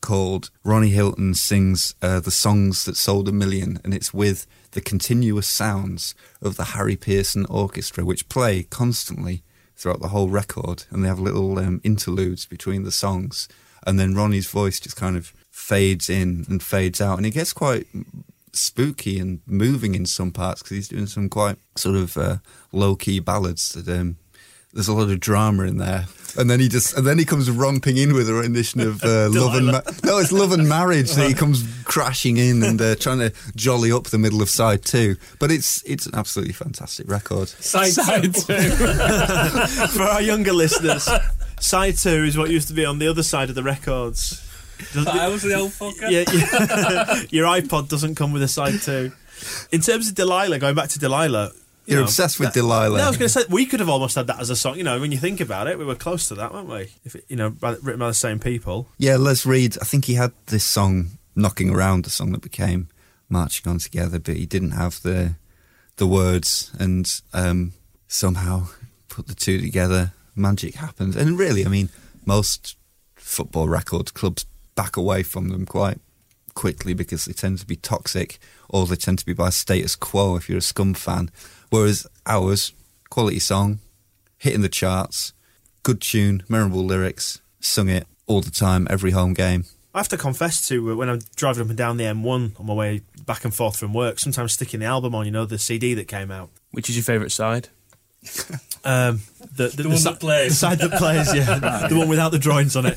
called 0.00 0.50
Ronnie 0.64 0.90
Hilton 0.90 1.34
sings 1.34 1.94
uh, 2.02 2.20
the 2.20 2.30
songs 2.30 2.84
that 2.84 2.96
sold 2.96 3.28
a 3.28 3.32
million, 3.32 3.80
and 3.84 3.94
it's 3.94 4.14
with 4.14 4.46
the 4.72 4.80
continuous 4.80 5.46
sounds 5.46 6.14
of 6.42 6.56
the 6.56 6.64
Harry 6.64 6.96
Pearson 6.96 7.46
Orchestra, 7.46 8.04
which 8.04 8.28
play 8.28 8.62
constantly 8.64 9.42
throughout 9.78 10.00
the 10.00 10.08
whole 10.08 10.28
record, 10.28 10.84
and 10.90 11.02
they 11.02 11.08
have 11.08 11.20
little 11.20 11.58
um, 11.58 11.80
interludes 11.84 12.44
between 12.44 12.82
the 12.82 12.92
songs, 12.92 13.48
and 13.86 13.98
then 13.98 14.14
Ronnie's 14.14 14.50
voice 14.50 14.80
just 14.80 14.96
kind 14.96 15.16
of 15.16 15.32
fades 15.50 16.10
in 16.10 16.44
and 16.48 16.62
fades 16.62 17.00
out, 17.00 17.16
and 17.16 17.26
it 17.26 17.30
gets 17.30 17.52
quite 17.52 17.86
spooky 18.52 19.18
and 19.18 19.40
moving 19.46 19.94
in 19.94 20.04
some 20.04 20.32
parts 20.32 20.62
because 20.62 20.76
he's 20.76 20.88
doing 20.88 21.06
some 21.06 21.28
quite 21.28 21.56
sort 21.76 21.96
of 21.96 22.16
uh, 22.16 22.36
low 22.72 22.96
key 22.96 23.20
ballads 23.20 23.70
that 23.70 23.88
um, 23.88 24.16
there's 24.72 24.88
a 24.88 24.92
lot 24.92 25.10
of 25.10 25.20
drama 25.20 25.62
in 25.64 25.78
there. 25.78 26.06
And 26.36 26.48
then 26.50 26.60
he 26.60 26.68
just 26.68 26.96
and 26.96 27.06
then 27.06 27.18
he 27.18 27.24
comes 27.24 27.50
romping 27.50 27.96
in 27.96 28.12
with 28.12 28.28
a 28.28 28.34
rendition 28.34 28.80
of 28.80 29.02
uh, 29.02 29.28
love 29.32 29.54
and 29.54 29.66
Ma- 29.68 29.80
no, 30.04 30.18
it's 30.18 30.30
love 30.30 30.52
and 30.52 30.68
marriage. 30.68 31.12
that 31.12 31.26
he 31.26 31.34
comes 31.34 31.64
crashing 31.84 32.36
in 32.36 32.62
and 32.62 32.80
uh, 32.80 32.94
trying 32.96 33.18
to 33.18 33.32
jolly 33.56 33.90
up 33.90 34.04
the 34.04 34.18
middle 34.18 34.42
of 34.42 34.50
side 34.50 34.84
two. 34.84 35.16
But 35.38 35.50
it's 35.50 35.82
it's 35.84 36.06
an 36.06 36.14
absolutely 36.14 36.52
fantastic 36.54 37.08
record. 37.10 37.48
Side, 37.48 37.92
Side 37.92 38.34
two. 38.34 38.42
two. 38.46 38.54
For 39.88 40.02
our 40.02 40.20
younger 40.22 40.52
listeners, 40.52 41.08
side 41.60 41.96
two 41.96 42.24
is 42.24 42.36
what 42.36 42.50
used 42.50 42.68
to 42.68 42.74
be 42.74 42.84
on 42.84 42.98
the 42.98 43.08
other 43.08 43.22
side 43.22 43.48
of 43.48 43.54
the 43.54 43.62
records. 43.62 44.44
Does- 44.92 45.06
I 45.06 45.28
was 45.28 45.42
the 45.42 45.54
old 45.54 45.72
fucker. 45.72 46.08
yeah, 46.10 46.24
yeah. 46.32 47.22
your 47.30 47.46
iPod 47.46 47.88
doesn't 47.88 48.14
come 48.14 48.32
with 48.32 48.42
a 48.42 48.48
side 48.48 48.80
two. 48.80 49.10
In 49.72 49.80
terms 49.80 50.08
of 50.08 50.14
Delilah, 50.14 50.58
going 50.58 50.74
back 50.74 50.90
to 50.90 50.98
Delilah, 50.98 51.52
you 51.88 51.94
You're 51.94 52.02
know, 52.02 52.04
obsessed 52.04 52.38
with 52.38 52.48
that- 52.48 52.54
Delilah. 52.54 52.98
No, 52.98 53.04
I 53.04 53.08
was 53.08 53.16
going 53.16 53.28
to 53.30 53.32
say 53.32 53.44
we 53.48 53.64
could 53.64 53.80
have 53.80 53.88
almost 53.88 54.14
had 54.14 54.26
that 54.26 54.38
as 54.40 54.50
a 54.50 54.56
song. 54.56 54.76
You 54.76 54.84
know, 54.84 55.00
when 55.00 55.10
you 55.10 55.16
think 55.16 55.40
about 55.40 55.68
it, 55.68 55.78
we 55.78 55.86
were 55.86 55.94
close 55.94 56.28
to 56.28 56.34
that, 56.34 56.52
weren't 56.52 56.68
we? 56.68 56.92
If 57.04 57.14
it, 57.14 57.24
you 57.28 57.36
know, 57.36 57.48
by, 57.48 57.76
written 57.82 57.98
by 57.98 58.08
the 58.08 58.14
same 58.14 58.38
people. 58.38 58.88
Yeah, 58.98 59.16
Les 59.16 59.46
Reed. 59.46 59.78
I 59.80 59.84
think 59.86 60.04
he 60.04 60.14
had 60.14 60.32
this 60.46 60.64
song 60.64 61.12
knocking 61.34 61.70
around, 61.70 62.04
the 62.04 62.10
song 62.10 62.32
that 62.32 62.42
became 62.42 62.88
"Marching 63.30 63.70
On 63.70 63.78
Together," 63.78 64.18
but 64.18 64.36
he 64.36 64.44
didn't 64.44 64.72
have 64.72 65.00
the 65.02 65.36
the 65.96 66.06
words, 66.06 66.70
and 66.78 67.20
um, 67.32 67.72
somehow 68.06 68.68
put 69.08 69.26
the 69.26 69.34
two 69.34 69.58
together. 69.58 70.12
Magic 70.36 70.74
happened, 70.74 71.16
and 71.16 71.38
really, 71.38 71.64
I 71.64 71.68
mean, 71.68 71.88
most 72.26 72.76
football 73.16 73.66
record 73.68 74.12
clubs 74.14 74.44
back 74.76 74.96
away 74.96 75.22
from 75.22 75.48
them 75.48 75.64
quite 75.66 75.98
quickly 76.58 76.92
because 76.92 77.24
they 77.24 77.32
tend 77.32 77.56
to 77.60 77.64
be 77.64 77.76
toxic, 77.76 78.40
or 78.68 78.84
they 78.84 78.96
tend 78.96 79.16
to 79.20 79.24
be 79.24 79.32
by 79.32 79.48
status 79.48 79.94
quo. 79.94 80.34
If 80.34 80.48
you're 80.48 80.58
a 80.58 80.60
Scum 80.60 80.92
fan, 80.92 81.30
whereas 81.70 82.04
ours, 82.26 82.72
quality 83.10 83.38
song, 83.38 83.78
hitting 84.38 84.62
the 84.62 84.68
charts, 84.68 85.32
good 85.84 86.00
tune, 86.00 86.42
memorable 86.48 86.84
lyrics, 86.84 87.40
sung 87.60 87.88
it 87.88 88.08
all 88.26 88.40
the 88.40 88.50
time, 88.50 88.88
every 88.90 89.12
home 89.12 89.34
game. 89.34 89.66
I 89.94 90.00
have 90.00 90.08
to 90.08 90.16
confess 90.16 90.66
to 90.66 90.90
uh, 90.90 90.96
when 90.96 91.08
I'm 91.08 91.20
driving 91.36 91.62
up 91.62 91.68
and 91.68 91.78
down 91.78 91.96
the 91.96 92.04
M1 92.04 92.58
on 92.58 92.66
my 92.66 92.74
way 92.74 93.02
back 93.24 93.44
and 93.44 93.54
forth 93.54 93.76
from 93.76 93.94
work, 93.94 94.18
sometimes 94.18 94.54
sticking 94.54 94.80
the 94.80 94.86
album 94.86 95.14
on, 95.14 95.26
you 95.26 95.30
know, 95.30 95.46
the 95.46 95.60
CD 95.60 95.94
that 95.94 96.08
came 96.08 96.32
out. 96.32 96.50
Which 96.72 96.90
is 96.90 96.96
your 96.96 97.04
favourite 97.04 97.30
side? 97.30 97.68
Um, 98.84 99.20
the, 99.56 99.68
the, 99.68 99.82
The 99.82 99.88
one 99.88 99.98
si- 99.98 100.04
that 100.10 100.20
plays. 100.20 100.50
The 100.50 100.54
side 100.56 100.78
that 100.78 100.92
plays, 100.92 101.34
yeah. 101.34 101.88
the 101.88 101.96
one 101.98 102.08
without 102.08 102.30
the 102.30 102.38
drawings 102.38 102.76
on 102.76 102.86
it. 102.86 102.96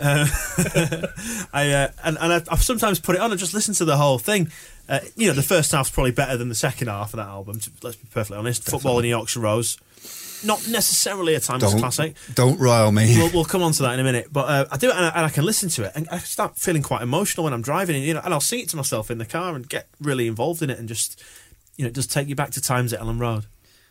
Uh, 0.00 0.26
I 1.52 1.72
uh, 1.72 1.88
And, 2.04 2.16
and 2.20 2.32
I, 2.32 2.42
I've 2.50 2.62
sometimes 2.62 3.00
put 3.00 3.16
it 3.16 3.20
on 3.20 3.30
and 3.32 3.40
just 3.40 3.52
listen 3.54 3.74
to 3.74 3.84
the 3.84 3.96
whole 3.96 4.18
thing. 4.18 4.50
Uh, 4.88 5.00
you 5.16 5.26
know, 5.26 5.34
the 5.34 5.42
first 5.42 5.72
half's 5.72 5.90
probably 5.90 6.12
better 6.12 6.36
than 6.36 6.48
the 6.48 6.54
second 6.54 6.88
half 6.88 7.12
of 7.12 7.18
that 7.18 7.26
album, 7.26 7.58
to, 7.58 7.70
let's 7.82 7.96
be 7.96 8.06
perfectly 8.10 8.38
honest. 8.38 8.64
Football 8.64 8.98
in 8.98 9.02
the 9.02 9.08
Yorkshire 9.10 9.40
Rose. 9.40 9.78
Not 10.44 10.68
necessarily 10.68 11.34
a 11.34 11.40
timeless 11.40 11.72
Don't 11.72 11.80
classic. 11.80 12.14
don't 12.34 12.60
rile 12.60 12.92
me. 12.92 13.16
We'll, 13.16 13.32
we'll 13.32 13.44
come 13.44 13.62
on 13.62 13.72
to 13.72 13.82
that 13.82 13.94
in 13.94 14.00
a 14.00 14.04
minute, 14.04 14.28
but 14.30 14.48
uh, 14.48 14.66
I 14.70 14.76
do 14.76 14.90
it 14.90 14.94
and 14.94 15.04
I, 15.06 15.08
and 15.08 15.24
I 15.24 15.30
can 15.30 15.44
listen 15.44 15.70
to 15.70 15.84
it, 15.84 15.92
and 15.96 16.06
I 16.10 16.18
start 16.18 16.56
feeling 16.56 16.82
quite 16.82 17.00
emotional 17.02 17.44
when 17.44 17.52
I'm 17.54 17.62
driving, 17.62 17.96
and 17.96 18.04
you 18.04 18.14
know, 18.14 18.20
and 18.22 18.32
I'll 18.34 18.40
sing 18.40 18.60
it 18.60 18.68
to 18.68 18.76
myself 18.76 19.10
in 19.10 19.16
the 19.18 19.24
car 19.24 19.56
and 19.56 19.66
get 19.68 19.88
really 20.00 20.28
involved 20.28 20.62
in 20.62 20.68
it, 20.70 20.78
and 20.78 20.86
just 20.88 21.24
you 21.76 21.84
know, 21.84 21.88
it 21.88 21.94
does 21.94 22.06
take 22.06 22.28
you 22.28 22.34
back 22.36 22.50
to 22.52 22.60
times 22.60 22.92
at 22.92 23.00
Elland 23.00 23.18
Road. 23.18 23.46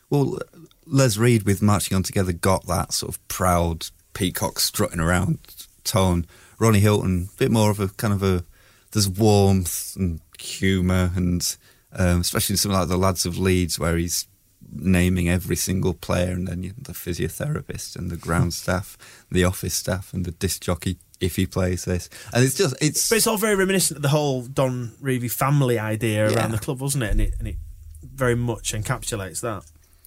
Well, 0.10 0.38
Les 0.86 1.18
Reed 1.18 1.44
with 1.44 1.62
Marching 1.62 1.96
On 1.96 2.04
Together 2.04 2.32
got 2.32 2.68
that 2.68 2.94
sort 2.94 3.16
of 3.16 3.28
proud 3.28 3.88
peacock 4.14 4.60
strutting 4.60 5.00
around 5.00 5.40
tone. 5.84 6.26
Ronnie 6.60 6.80
Hilton, 6.80 7.30
a 7.34 7.38
bit 7.38 7.52
more 7.52 7.70
of 7.72 7.80
a 7.80 7.90
kind 7.90 8.14
of 8.14 8.24
a 8.24 8.46
there's 8.92 9.10
warmth 9.10 9.96
and 9.98 10.22
humour, 10.40 11.12
and 11.16 11.58
um, 11.92 12.22
especially 12.22 12.54
in 12.54 12.58
something 12.58 12.80
like 12.80 12.88
the 12.88 12.98
Lads 12.98 13.26
of 13.26 13.38
Leeds, 13.38 13.78
where 13.80 13.98
he's 13.98 14.28
naming 14.72 15.28
every 15.30 15.56
single 15.56 15.94
player, 15.94 16.32
and 16.32 16.48
then 16.48 16.64
you, 16.64 16.74
the 16.78 16.94
physiotherapist 16.94 17.96
and 17.96 18.10
the 18.10 18.16
ground 18.16 18.54
staff, 18.54 18.98
the 19.30 19.44
office 19.44 19.74
staff, 19.74 20.14
and 20.14 20.24
the 20.24 20.32
disc 20.32 20.62
jockey 20.62 20.98
if 21.22 21.36
he 21.38 21.46
plays 21.46 21.86
this, 21.86 22.10
and 22.34 22.44
it's 22.44 22.56
just 22.56 22.76
it's 22.82 23.10
But 23.10 23.16
it's 23.18 23.28
all 23.28 23.38
very 23.38 23.56
reminiscent 23.56 23.98
of 23.98 24.02
the 24.02 24.10
whole 24.10 24.44
Don 24.44 24.94
Revie 25.02 25.32
family 25.32 25.78
idea 25.80 26.30
Yeah. 26.30 26.38
around 26.38 26.52
the 26.52 26.58
club, 26.60 26.80
wasn't 26.80 27.04
it? 27.06 27.12
And 27.12 27.22
it 27.22 27.34
and 27.40 27.48
it 27.48 27.56
very 28.04 28.36
much 28.36 28.74
encapsulates 28.74 29.42
that. 29.42 29.64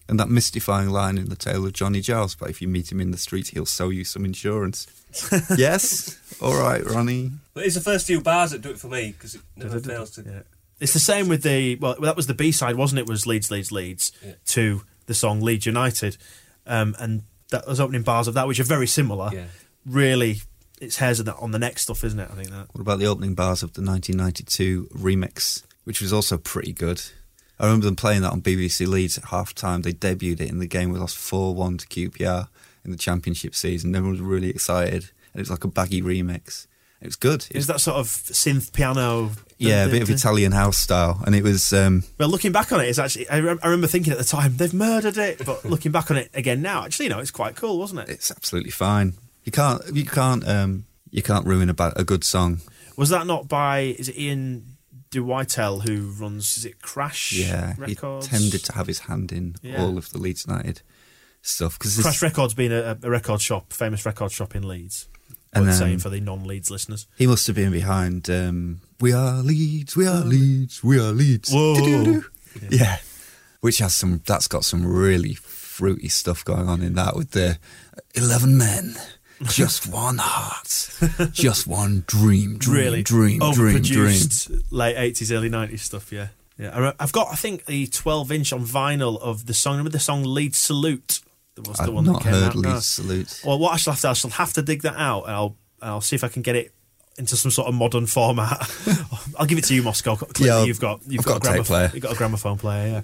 And 0.08 0.18
that 0.18 0.30
mystifying 0.30 0.88
line 0.88 1.18
in 1.18 1.28
the 1.28 1.36
tale 1.36 1.66
of 1.66 1.74
Johnny 1.74 2.00
Giles, 2.00 2.34
but 2.34 2.48
if 2.48 2.62
you 2.62 2.68
meet 2.68 2.90
him 2.90 2.98
in 2.98 3.10
the 3.10 3.18
street, 3.18 3.48
he'll 3.48 3.66
sell 3.66 3.92
you 3.92 4.04
some 4.04 4.24
insurance. 4.24 4.86
yes? 5.58 6.18
All 6.40 6.58
right, 6.58 6.82
Ronnie. 6.84 7.32
But 7.52 7.66
it's 7.66 7.74
the 7.74 7.82
first 7.82 8.06
few 8.06 8.22
bars 8.22 8.52
that 8.52 8.62
do 8.62 8.70
it 8.70 8.78
for 8.78 8.88
me 8.88 9.12
because 9.12 9.34
it 9.34 9.42
never 9.56 9.78
fails 9.80 10.10
to. 10.12 10.22
Yeah. 10.22 10.40
It's 10.80 10.94
the 10.94 10.98
same 10.98 11.28
with 11.28 11.42
the 11.42 11.76
well. 11.76 11.96
That 12.00 12.16
was 12.16 12.26
the 12.26 12.34
B 12.34 12.52
side, 12.52 12.76
wasn't 12.76 13.00
it? 13.00 13.06
Was 13.08 13.26
Leeds, 13.26 13.50
Leeds, 13.50 13.70
Leeds 13.70 14.12
Yeah. 14.24 14.32
to 14.46 14.82
the 15.06 15.14
song 15.14 15.40
Leeds 15.40 15.66
United, 15.66 16.16
um, 16.66 16.94
and 16.98 17.22
that 17.50 17.66
was 17.66 17.78
opening 17.80 18.02
bars 18.02 18.28
of 18.28 18.34
that, 18.34 18.46
which 18.46 18.60
are 18.60 18.64
very 18.64 18.86
similar. 18.86 19.30
Yeah. 19.32 19.46
Really, 19.84 20.40
it's 20.80 20.96
hairs 20.98 21.18
on 21.20 21.26
the, 21.26 21.34
on 21.36 21.50
the 21.50 21.58
next 21.58 21.82
stuff, 21.82 22.04
isn't 22.04 22.18
it? 22.20 22.28
I 22.30 22.34
think 22.34 22.50
that. 22.50 22.68
What 22.72 22.80
about 22.80 22.98
the 22.98 23.06
opening 23.06 23.34
bars 23.34 23.62
of 23.62 23.72
the 23.72 23.82
1992 23.82 24.88
remix, 24.94 25.64
which 25.84 26.00
was 26.00 26.12
also 26.12 26.38
pretty 26.38 26.72
good? 26.72 27.02
I 27.60 27.64
remember 27.64 27.86
them 27.86 27.96
playing 27.96 28.22
that 28.22 28.32
on 28.32 28.40
BBC 28.42 28.86
Leeds 28.86 29.18
at 29.18 29.24
half 29.26 29.54
time. 29.54 29.82
They 29.82 29.92
debuted 29.92 30.40
it 30.40 30.48
in 30.48 30.58
the 30.58 30.66
game. 30.66 30.90
We 30.90 30.98
lost 30.98 31.16
4 31.16 31.54
1 31.54 31.78
to 31.78 31.86
QPR 31.86 32.48
in 32.84 32.90
the 32.92 32.96
championship 32.96 33.54
season. 33.54 33.94
Everyone 33.94 34.12
was 34.12 34.20
really 34.20 34.50
excited. 34.50 35.10
And 35.32 35.36
it 35.36 35.40
was 35.40 35.50
like 35.50 35.64
a 35.64 35.68
baggy 35.68 36.00
remix. 36.00 36.66
It 37.00 37.06
was 37.06 37.16
good. 37.16 37.46
It 37.50 37.56
was 37.56 37.66
that 37.68 37.80
sort 37.80 37.96
of 37.98 38.06
synth 38.06 38.72
piano. 38.72 39.30
yeah, 39.56 39.84
a 39.84 39.88
bit 39.88 40.02
of 40.02 40.10
Italian 40.10 40.50
house 40.52 40.78
style. 40.78 41.22
And 41.26 41.34
it 41.34 41.44
was. 41.44 41.72
Um, 41.72 42.02
Well, 42.18 42.28
looking 42.28 42.50
back 42.50 42.72
on 42.72 42.80
it, 42.80 42.88
it's 42.88 42.98
actually. 42.98 43.28
I, 43.28 43.38
rem- 43.40 43.60
I 43.62 43.66
remember 43.66 43.86
thinking 43.86 44.12
at 44.12 44.18
the 44.18 44.24
time 44.24 44.56
they've 44.56 44.74
murdered 44.74 45.16
it, 45.16 45.44
but 45.46 45.64
looking 45.64 45.92
back 45.92 46.10
on 46.10 46.16
it 46.16 46.30
again 46.34 46.60
now, 46.60 46.84
actually, 46.84 47.06
you 47.06 47.10
know, 47.10 47.20
it's 47.20 47.30
quite 47.30 47.54
cool, 47.54 47.78
wasn't 47.78 48.00
it? 48.00 48.08
it's 48.08 48.30
absolutely 48.32 48.70
fine. 48.72 49.14
You 49.44 49.52
can't. 49.52 49.82
You 49.94 50.04
can't. 50.04 50.46
Um, 50.48 50.86
you 51.10 51.22
can't 51.22 51.46
ruin 51.46 51.70
a, 51.70 51.92
a 51.96 52.04
good 52.04 52.24
song. 52.24 52.60
Was 52.96 53.10
that 53.10 53.26
not 53.28 53.46
by? 53.48 53.80
Is 53.98 54.08
it 54.08 54.18
Ian 54.18 54.76
de 55.10 55.20
Whytell 55.20 55.82
who 55.88 56.10
runs? 56.22 56.58
Is 56.58 56.64
it 56.64 56.82
Crash? 56.82 57.32
Yeah, 57.32 57.74
Records. 57.78 58.26
he 58.26 58.36
tended 58.36 58.64
to 58.64 58.72
have 58.74 58.86
his 58.86 59.00
hand 59.00 59.32
in 59.32 59.56
Yeah. 59.62 59.82
all 59.82 59.96
of 59.98 60.10
the 60.10 60.18
Leeds 60.18 60.46
United 60.46 60.82
stuff 61.42 61.78
because 61.78 61.98
Crash 62.00 62.22
Records 62.22 62.54
being 62.54 62.72
a, 62.72 62.98
a 63.02 63.10
record 63.10 63.40
shop, 63.40 63.72
famous 63.72 64.04
record 64.06 64.32
shop 64.32 64.54
in 64.54 64.66
Leeds. 64.66 65.08
And, 65.54 65.64
Worth 65.66 65.76
saying 65.76 65.98
for 66.00 66.10
the 66.10 66.20
non-Leeds 66.20 66.70
listeners. 66.70 67.06
He 67.16 67.26
must 67.26 67.46
have 67.46 67.56
been 67.56 67.72
behind. 67.72 68.28
Um, 68.28 68.82
we 69.00 69.14
are 69.14 69.42
Leeds. 69.42 69.96
We 69.96 70.06
are 70.06 70.20
Leeds. 70.22 70.84
We 70.84 70.98
are 71.00 71.10
Leeds. 71.10 71.50
Whoa. 71.50 71.74
Do-do-do. 71.76 72.24
Yeah. 72.68 72.98
which 73.60 73.78
has 73.78 73.96
some. 73.96 74.20
That's 74.26 74.46
got 74.46 74.64
some 74.66 74.84
really 74.86 75.32
fruity 75.34 76.08
stuff 76.08 76.44
going 76.44 76.68
on 76.68 76.82
in 76.82 76.94
that 76.96 77.16
with 77.16 77.30
the 77.30 77.58
eleven 78.14 78.58
men, 78.58 78.96
just 79.44 79.86
one 79.86 80.18
heart, 80.18 80.90
just 81.32 81.66
one 81.66 82.04
dream, 82.06 82.58
dream, 82.58 82.76
really 82.76 83.02
dream, 83.02 83.38
dream, 83.38 83.52
dream. 83.52 83.76
overproduced 83.82 84.62
late 84.70 84.96
eighties, 84.96 85.30
early 85.32 85.48
nineties 85.48 85.82
stuff. 85.82 86.12
Yeah, 86.12 86.28
yeah. 86.58 86.92
I've 86.98 87.12
got, 87.12 87.28
I 87.32 87.36
think, 87.36 87.66
the 87.66 87.86
twelve 87.86 88.32
inch 88.32 88.52
on 88.52 88.60
vinyl 88.64 89.20
of 89.20 89.46
the 89.46 89.54
song. 89.54 89.74
Remember 89.74 89.90
the 89.90 90.00
song 90.00 90.24
"Leeds 90.24 90.58
Salute"? 90.58 91.20
That 91.54 91.66
was 91.68 91.76
the 91.78 91.84
I've 91.84 91.92
one 91.92 92.04
not 92.04 92.22
that 92.22 92.22
came 92.24 92.32
heard 92.32 92.42
out. 92.50 92.54
Leeds 92.56 92.64
No. 92.66 92.80
Salute. 92.80 93.42
Well, 93.44 93.58
what 93.58 93.72
I 93.72 93.76
shall 93.76 93.92
have 93.92 94.00
to, 94.02 94.08
I 94.08 94.12
shall 94.14 94.30
have 94.30 94.52
to 94.54 94.62
dig 94.62 94.82
that 94.82 94.96
out, 94.96 95.24
and 95.24 95.32
I'll, 95.32 95.56
and 95.80 95.90
I'll 95.90 96.00
see 96.00 96.16
if 96.16 96.24
I 96.24 96.28
can 96.28 96.42
get 96.42 96.54
it 96.56 96.72
into 97.16 97.36
some 97.36 97.50
sort 97.50 97.66
of 97.68 97.74
modern 97.74 98.06
format. 98.06 98.58
I'll 99.38 99.46
give 99.46 99.58
it 99.58 99.64
to 99.64 99.74
you, 99.74 99.82
Moscow. 99.82 100.14
Clearly, 100.14 100.60
Yeah, 100.60 100.64
you've 100.66 100.78
got, 100.78 101.00
you've 101.08 101.24
got, 101.24 101.42
got 101.42 101.50
a 101.50 101.50
gramophone. 101.50 101.64
player. 101.64 101.90
You've 101.92 102.02
got 102.04 102.12
a 102.12 102.16
gramophone 102.16 102.58
player, 102.58 102.88
yeah. 102.88 103.00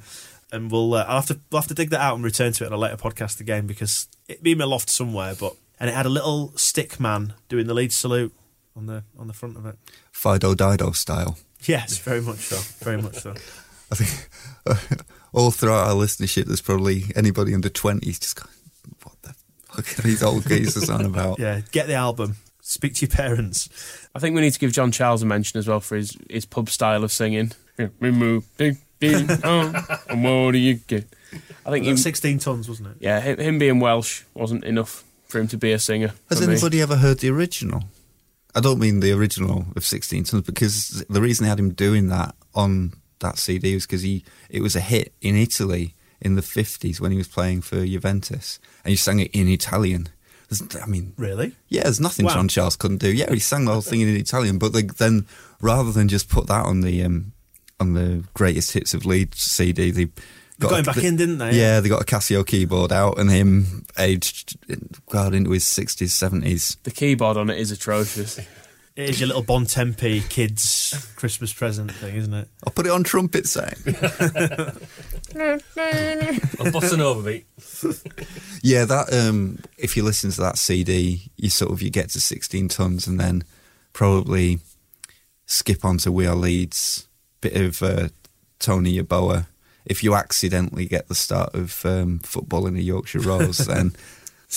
And 0.52 0.70
we'll, 0.70 0.94
uh, 0.94 1.04
I'll 1.08 1.16
have 1.16 1.26
to, 1.26 1.40
we'll 1.50 1.60
have 1.62 1.66
to 1.68 1.74
dig 1.74 1.90
that 1.90 2.00
out 2.00 2.14
and 2.14 2.22
return 2.22 2.52
to 2.52 2.62
it 2.62 2.68
in 2.68 2.72
a 2.72 2.76
later 2.76 2.96
podcast 2.96 3.40
again 3.40 3.66
because 3.66 4.06
it'd 4.28 4.40
be 4.44 4.52
in 4.52 4.58
my 4.58 4.66
loft 4.66 4.88
somewhere. 4.88 5.34
But 5.34 5.56
and 5.80 5.90
it 5.90 5.94
had 5.94 6.06
a 6.06 6.10
little 6.10 6.52
stick 6.56 6.98
man 7.00 7.34
doing 7.48 7.66
the 7.66 7.74
Leeds 7.74 7.96
salute 7.96 8.34
on 8.76 8.86
the 8.86 9.04
on 9.18 9.26
the 9.26 9.32
front 9.32 9.56
of 9.56 9.66
it. 9.66 9.76
Fido 10.12 10.54
Dido 10.54 10.92
style. 10.92 11.38
Yes, 11.64 11.98
very 11.98 12.20
much 12.20 12.38
so. 12.38 12.56
Very 12.84 13.00
much 13.00 13.16
so. 13.16 13.30
I 13.90 13.94
think 13.96 14.28
uh, 14.66 14.76
all 15.32 15.50
throughout 15.50 15.88
our 15.88 15.94
listenership, 15.94 16.44
there's 16.46 16.60
probably 16.60 17.04
anybody 17.14 17.54
under 17.54 17.68
20s 17.68 18.20
just 18.20 18.36
going, 18.36 18.54
what 19.02 19.14
the 19.22 19.34
fuck 19.72 19.98
are 19.98 20.02
these 20.02 20.22
old 20.22 20.46
geezers 20.46 20.90
on 20.90 21.04
about? 21.04 21.38
Yeah, 21.38 21.60
get 21.70 21.86
the 21.86 21.94
album. 21.94 22.36
Speak 22.60 22.94
to 22.94 23.06
your 23.06 23.14
parents. 23.14 23.68
I 24.14 24.18
think 24.18 24.34
we 24.34 24.40
need 24.40 24.52
to 24.52 24.58
give 24.58 24.72
John 24.72 24.90
Charles 24.90 25.22
a 25.22 25.26
mention 25.26 25.58
as 25.58 25.68
well 25.68 25.80
for 25.80 25.96
his, 25.96 26.16
his 26.30 26.44
pub 26.46 26.70
style 26.70 27.04
of 27.04 27.12
singing. 27.12 27.52
We 28.00 28.10
move, 28.10 28.44
ding, 28.56 28.78
ding, 29.00 29.26
oh, 29.44 30.00
and 30.08 30.24
what 30.24 30.52
do 30.52 30.58
you 30.58 30.76
get? 30.76 31.06
I 31.66 31.70
think 31.70 31.86
It 31.86 31.90
was 31.90 32.00
him, 32.00 32.04
16 32.04 32.38
tons, 32.38 32.68
wasn't 32.68 32.88
it? 32.88 32.96
yeah, 33.00 33.20
him, 33.20 33.38
him 33.38 33.58
being 33.58 33.80
Welsh 33.80 34.22
wasn't 34.32 34.64
enough 34.64 35.04
for 35.34 35.40
him 35.40 35.48
to 35.48 35.58
be 35.58 35.72
a 35.72 35.78
singer. 35.78 36.12
Has 36.30 36.38
for 36.40 36.46
me. 36.46 36.52
anybody 36.52 36.80
ever 36.80 36.96
heard 36.96 37.18
the 37.18 37.28
original? 37.28 37.82
I 38.54 38.60
don't 38.60 38.78
mean 38.78 39.00
the 39.00 39.10
original 39.12 39.66
of 39.74 39.84
16 39.84 40.22
Tons 40.24 40.42
because 40.46 41.04
the 41.10 41.20
reason 41.20 41.42
they 41.42 41.48
had 41.50 41.58
him 41.58 41.72
doing 41.74 42.06
that 42.08 42.36
on 42.54 42.92
that 43.18 43.36
CD 43.36 43.74
was 43.74 43.84
because 43.84 44.02
he 44.02 44.24
it 44.48 44.62
was 44.62 44.76
a 44.76 44.80
hit 44.80 45.12
in 45.20 45.34
Italy 45.36 45.94
in 46.20 46.36
the 46.36 46.40
50s 46.42 47.00
when 47.00 47.10
he 47.10 47.18
was 47.18 47.26
playing 47.26 47.62
for 47.62 47.84
Juventus 47.84 48.60
and 48.84 48.90
he 48.90 48.96
sang 48.96 49.18
it 49.18 49.30
in 49.32 49.48
Italian. 49.48 50.08
There's- 50.48 50.80
I 50.80 50.86
mean, 50.86 51.14
Really? 51.16 51.56
yeah, 51.68 51.82
there's 51.82 51.98
nothing 51.98 52.26
Wow. 52.26 52.34
John 52.34 52.48
Charles 52.48 52.76
couldn't 52.76 52.98
do. 52.98 53.10
Yeah, 53.12 53.32
he 53.32 53.40
sang 53.40 53.64
the 53.64 53.72
whole 53.72 53.82
thing 53.82 54.02
in 54.02 54.08
Italian, 54.16 54.58
but 54.58 54.72
they, 54.72 54.82
then 54.82 55.26
rather 55.60 55.90
than 55.90 56.06
just 56.06 56.28
put 56.28 56.46
that 56.46 56.64
on 56.64 56.82
the 56.82 57.02
um, 57.02 57.32
on 57.80 57.94
the 57.94 58.22
greatest 58.34 58.70
hits 58.72 58.94
of 58.94 59.04
Leeds 59.04 59.40
CD, 59.42 59.90
they 59.90 60.06
They 60.58 60.68
got 60.68 60.78
him 60.80 60.88
a- 60.88 60.94
back 60.94 61.04
in, 61.04 61.16
didn't 61.16 61.38
they? 61.38 61.52
Yeah, 61.58 61.80
they 61.80 61.88
got 61.88 62.02
a 62.02 62.04
Casio 62.04 62.46
keyboard 62.46 62.92
out 62.92 63.18
and 63.18 63.30
him 63.30 63.86
aged 63.98 64.56
God 65.10 65.34
into 65.34 65.50
his 65.50 65.64
60s, 65.64 66.08
70s. 66.12 66.76
The 66.84 66.90
keyboard 66.90 67.36
on 67.36 67.50
it 67.50 67.58
is 67.58 67.70
atrocious. 67.70 68.40
It 68.96 69.10
is 69.10 69.18
your 69.18 69.26
little 69.26 69.42
Bontempi 69.42 70.28
kids 70.30 71.12
Christmas 71.16 71.52
present 71.52 71.90
thing, 71.90 72.14
isn't 72.14 72.32
it? 72.32 72.48
I'll 72.64 72.72
put 72.72 72.86
it 72.86 72.92
on 72.92 73.02
trumpet 73.02 73.48
saying. 73.48 73.74
A 73.88 74.74
bossa 76.70 76.96
nova 76.96 77.22
beat. 77.28 77.44
yeah, 78.62 78.84
that 78.84 79.12
um 79.12 79.58
if 79.78 79.96
you 79.96 80.04
listen 80.04 80.30
to 80.30 80.40
that 80.42 80.58
CD, 80.58 81.22
you 81.36 81.50
sort 81.50 81.72
of 81.72 81.82
you 81.82 81.90
get 81.90 82.10
to 82.10 82.20
16 82.20 82.68
tons 82.68 83.08
and 83.08 83.18
then 83.18 83.42
probably 83.92 84.60
skip 85.46 85.84
on 85.84 85.98
to 85.98 86.12
We 86.12 86.28
Are 86.28 86.36
Leeds, 86.36 87.08
bit 87.40 87.56
of 87.56 87.82
uh, 87.82 88.08
Tony 88.60 88.96
Yeboah. 89.02 89.46
If 89.84 90.02
you 90.02 90.14
accidentally 90.14 90.86
get 90.86 91.08
the 91.08 91.14
start 91.14 91.54
of 91.54 91.84
um, 91.84 92.20
football 92.20 92.66
in 92.66 92.74
the 92.74 92.82
Yorkshire 92.82 93.20
Rose, 93.20 93.58
then 93.66 93.94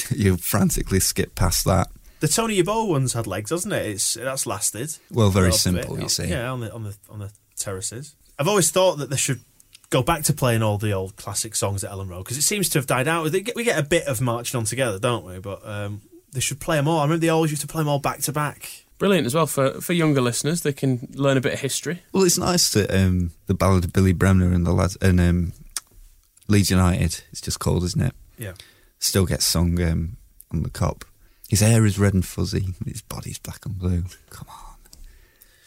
you 0.10 0.38
frantically 0.38 1.00
skip 1.00 1.36
past 1.36 1.66
that. 1.66 1.90
The 2.20 2.28
Tony 2.28 2.62
Yeboah 2.62 2.88
ones 2.88 3.14
had 3.14 3.28
legs, 3.28 3.52
hasn't 3.52 3.74
it? 3.74 3.86
It's 3.86 4.16
that's 4.16 4.48
lasted. 4.48 4.98
Well, 5.12 5.30
very 5.30 5.52
simple, 5.52 6.00
you 6.00 6.10
see. 6.10 6.28
Yeah, 6.28 6.50
on 6.52 6.62
the 6.62 6.74
on 6.74 6.84
the 6.84 6.96
on 7.10 7.20
the 7.20 7.32
terraces. 7.56 8.16
I've 8.40 8.48
always 8.48 8.72
thought 8.72 8.98
that 8.98 9.10
they 9.10 9.18
should 9.18 9.42
go 9.90 10.02
back 10.02 10.24
to 10.24 10.34
playing 10.34 10.64
all 10.64 10.78
the 10.78 10.92
old 10.92 11.16
classic 11.16 11.56
songs 11.56 11.84
at 11.84 11.92
Elland 11.92 12.10
Road 12.10 12.24
because 12.24 12.38
it 12.38 12.44
seems 12.44 12.70
to 12.70 12.80
have 12.80 12.88
died 12.88 13.08
out. 13.08 13.32
We 13.32 13.64
get 13.64 13.80
a 13.80 13.84
bit 13.84 14.08
of 14.08 14.22
marching 14.22 14.58
on 14.58 14.66
together, 14.66 15.00
don't 15.00 15.26
we? 15.26 15.40
But 15.40 15.66
um, 15.66 16.02
they 16.34 16.40
should 16.40 16.60
play 16.60 16.78
them 16.78 16.88
all. 16.88 17.00
I 17.00 17.04
remember 17.04 17.22
they 17.22 17.30
always 17.30 17.52
used 17.52 17.62
to 17.62 17.68
play 17.68 17.82
them 17.82 17.88
all 17.88 18.00
back 18.00 18.22
to 18.22 18.32
back. 18.32 18.86
Brilliant 18.98 19.28
as 19.28 19.36
well 19.36 19.46
for, 19.46 19.80
for 19.82 19.94
younger 19.94 20.22
listeners. 20.22 20.62
They 20.62 20.74
can 20.74 21.08
learn 21.14 21.38
a 21.38 21.42
bit 21.42 21.54
of 21.54 21.60
history. 21.60 22.02
Well, 22.12 22.24
it's 22.24 22.38
nice 22.38 22.70
that 22.72 22.92
um, 22.94 23.32
the 23.46 23.54
ballad 23.54 23.86
of 23.86 23.94
Billy 23.94 24.14
Bremner 24.14 24.52
and 24.52 24.66
the 24.66 24.74
lads 24.74 24.98
and 25.02 25.20
um, 25.20 25.54
Leeds 26.48 26.72
United, 26.72 27.24
it's 27.32 27.42
just 27.42 27.60
called, 27.60 27.84
isn't 27.84 28.02
it? 28.02 28.14
Yeah. 28.38 28.54
Still 29.00 29.26
gets 29.26 29.46
sung 29.46 29.80
um, 29.84 30.18
on 30.52 30.64
the 30.64 30.70
Kop. 30.70 31.04
His 31.48 31.60
hair 31.62 31.86
is 31.86 32.00
red 32.00 32.14
and 32.14 32.26
fuzzy, 32.26 32.74
his 32.86 33.02
body's 33.02 33.38
black 33.38 33.66
and 33.66 33.78
blue. 33.78 34.04
Come 34.30 34.48
on. 34.50 34.76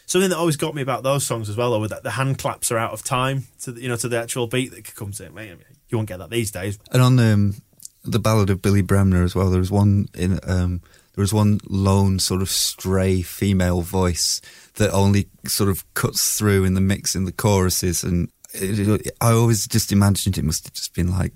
Something 0.05 0.29
that 0.31 0.37
always 0.37 0.57
got 0.57 0.75
me 0.75 0.81
about 0.81 1.03
those 1.03 1.25
songs 1.25 1.47
as 1.49 1.55
well, 1.55 1.71
though, 1.71 1.79
with 1.79 1.91
that 1.91 2.03
the 2.03 2.11
hand 2.11 2.37
claps 2.37 2.69
are 2.69 2.77
out 2.77 2.91
of 2.91 3.01
time 3.01 3.47
to 3.61 3.71
the, 3.71 3.81
you 3.81 3.87
know 3.87 3.95
to 3.95 4.09
the 4.09 4.19
actual 4.19 4.45
beat 4.45 4.71
that 4.71 4.93
comes 4.93 5.21
in. 5.21 5.33
Man, 5.33 5.59
You 5.87 5.97
won't 5.97 6.09
get 6.09 6.19
that 6.19 6.29
these 6.29 6.51
days. 6.51 6.77
And 6.91 7.01
on 7.01 7.17
um, 7.19 7.55
the 8.03 8.19
ballad 8.19 8.49
of 8.49 8.61
Billy 8.61 8.81
Bremner 8.81 9.23
as 9.23 9.35
well, 9.35 9.49
there 9.49 9.59
was 9.59 9.71
one 9.71 10.09
in 10.13 10.37
um, 10.43 10.81
there 11.13 11.21
was 11.21 11.33
one 11.33 11.59
lone 11.67 12.19
sort 12.19 12.41
of 12.41 12.49
stray 12.49 13.21
female 13.21 13.81
voice 13.81 14.41
that 14.75 14.91
only 14.91 15.27
sort 15.45 15.69
of 15.69 15.83
cuts 15.93 16.37
through 16.37 16.63
in 16.63 16.73
the 16.73 16.81
mix 16.81 17.15
in 17.15 17.25
the 17.25 17.31
choruses, 17.31 18.03
and 18.03 18.29
it, 18.53 19.11
I 19.21 19.31
always 19.31 19.67
just 19.67 19.91
imagined 19.91 20.37
it 20.37 20.43
must 20.45 20.65
have 20.65 20.73
just 20.73 20.93
been 20.93 21.11
like 21.11 21.33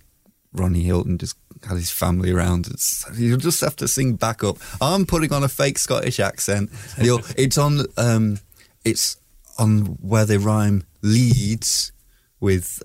Ronnie 0.53 0.84
Hilton 0.84 1.17
just 1.17 1.36
had 1.67 1.78
his 1.78 1.91
family 1.91 2.32
around. 2.32 2.67
It's, 2.67 3.03
you'll 3.17 3.38
just 3.38 3.59
have 3.61 3.76
to 3.78 3.88
sing 3.88 4.15
back 4.15 4.43
up. 4.43 4.57
I'm 4.80 5.05
putting 5.05 5.34
on 5.34 5.43
a 5.43 5.49
fake 5.49 5.78
Scottish 5.78 6.19
accent, 6.19 6.69
it's 6.97 7.57
on 7.57 7.82
um, 7.97 8.39
it's 8.86 9.17
on 9.57 9.82
where 10.01 10.26
they 10.26 10.38
rhyme 10.38 10.84
leads 11.01 11.91
with 12.39 12.82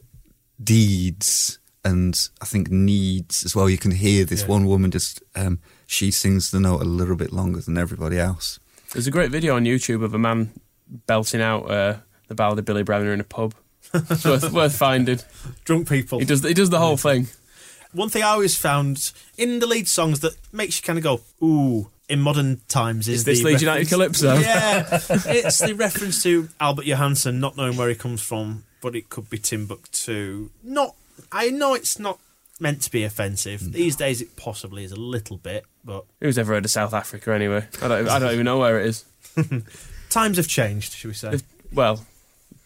deeds 0.63 1.59
and 1.85 2.17
I 2.41 2.45
think 2.45 2.71
needs 2.71 3.45
as 3.45 3.55
well. 3.57 3.69
You 3.71 3.79
can 3.79 3.91
hear 3.91 4.25
this 4.25 4.43
Yeah. 4.43 4.49
one 4.49 4.67
woman 4.67 4.91
just 4.91 5.23
um, 5.35 5.61
she 5.91 6.13
sings 6.13 6.53
the 6.53 6.61
note 6.61 6.81
a 6.81 6.85
little 6.85 7.17
bit 7.17 7.33
longer 7.33 7.61
than 7.61 7.77
everybody 7.77 8.17
else. 8.17 8.61
There's 8.93 9.09
a 9.09 9.11
great 9.11 9.33
video 9.33 9.57
on 9.57 9.65
YouTube 9.65 10.05
of 10.05 10.15
a 10.15 10.19
man 10.19 10.53
belting 10.89 11.41
out 11.41 11.69
uh, 11.69 11.97
the 12.29 12.35
ballad 12.37 12.61
of 12.61 12.65
Billy 12.65 12.85
Bremner 12.85 13.13
in 13.13 13.19
a 13.19 13.25
pub. 13.25 13.55
It's 13.93 14.25
worth, 14.25 14.53
worth 14.53 14.77
finding. 14.77 15.19
Drunk 15.65 15.89
people. 15.89 16.21
He 16.21 16.25
does 16.25 16.45
he 16.45 16.55
does 16.55 16.71
the 16.71 16.79
whole 16.79 16.97
thing. 16.97 17.27
One 17.93 18.09
thing 18.09 18.23
I 18.23 18.29
always 18.29 18.57
found 18.57 19.13
in 19.37 19.59
the 19.59 19.67
lead 19.67 19.89
songs 19.89 20.21
that 20.21 20.37
makes 20.53 20.79
you 20.79 20.87
kind 20.87 20.97
of 20.97 21.03
go, 21.03 21.23
ooh, 21.45 21.91
in 22.09 22.21
modern 22.21 22.61
times 22.69 23.09
is, 23.09 23.21
Is 23.21 23.25
this 23.25 23.39
the 23.41 23.47
Leeds 23.47 23.63
United 23.63 23.89
Calypso? 23.89 24.35
Yeah, 24.41 25.01
it's 25.27 25.59
the 25.59 25.75
reference 25.75 26.23
to 26.23 26.49
Albert 26.61 26.85
Johanneson 26.85 27.41
not 27.41 27.57
knowing 27.57 27.77
where 27.77 27.89
he 27.89 27.97
comes 27.97 28.23
from, 28.23 28.63
but 28.81 28.95
it 28.95 29.11
could 29.11 29.29
be 29.29 29.39
Timbuktu. 29.39 30.51
Not, 30.63 30.95
I 31.33 31.51
know 31.51 31.75
it's 31.75 31.99
not 31.99 32.21
meant 32.61 32.83
to 32.83 32.91
be 32.91 33.05
offensive. 33.05 33.73
These 33.73 33.97
days, 33.97 34.21
it 34.21 34.37
possibly 34.37 34.85
is 34.85 34.93
a 34.93 34.97
little 35.01 35.37
bit, 35.39 35.65
but 35.85 36.05
Who's 36.21 36.39
ever 36.39 36.53
heard 36.55 36.65
of 36.65 36.71
South 36.71 36.93
Africa 36.95 37.33
anyway? 37.35 37.67
I 37.83 37.89
don't. 37.89 38.09
I 38.09 38.19
don't 38.19 38.33
even 38.33 38.45
know 38.45 38.59
where 38.59 38.81
it 38.81 38.87
is. 38.87 39.05
times 40.11 40.37
have 40.37 40.49
changed, 40.49 40.93
should 40.93 41.09
we 41.09 41.15
say? 41.15 41.35
If- 41.35 41.43
well, 41.73 42.05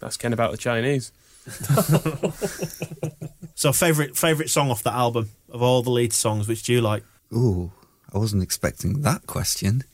that's 0.01 0.16
Ken 0.16 0.32
about 0.32 0.51
the 0.51 0.57
Chinese. 0.57 1.12
So, 3.57 3.72
favorite 3.72 4.16
favorite 4.16 4.51
song 4.51 4.70
off 4.70 4.82
that 4.82 4.95
album 4.95 5.30
of 5.49 5.62
all 5.62 5.82
the 5.82 5.90
lead 5.90 6.12
songs, 6.12 6.49
which 6.49 6.64
do 6.64 6.72
you 6.72 6.80
like? 6.80 7.05
Ooh, 7.32 7.70
I 8.12 8.18
wasn't 8.18 8.42
expecting 8.42 9.03
that 9.03 9.26
question. 9.26 9.84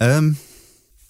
Um, 0.00 0.36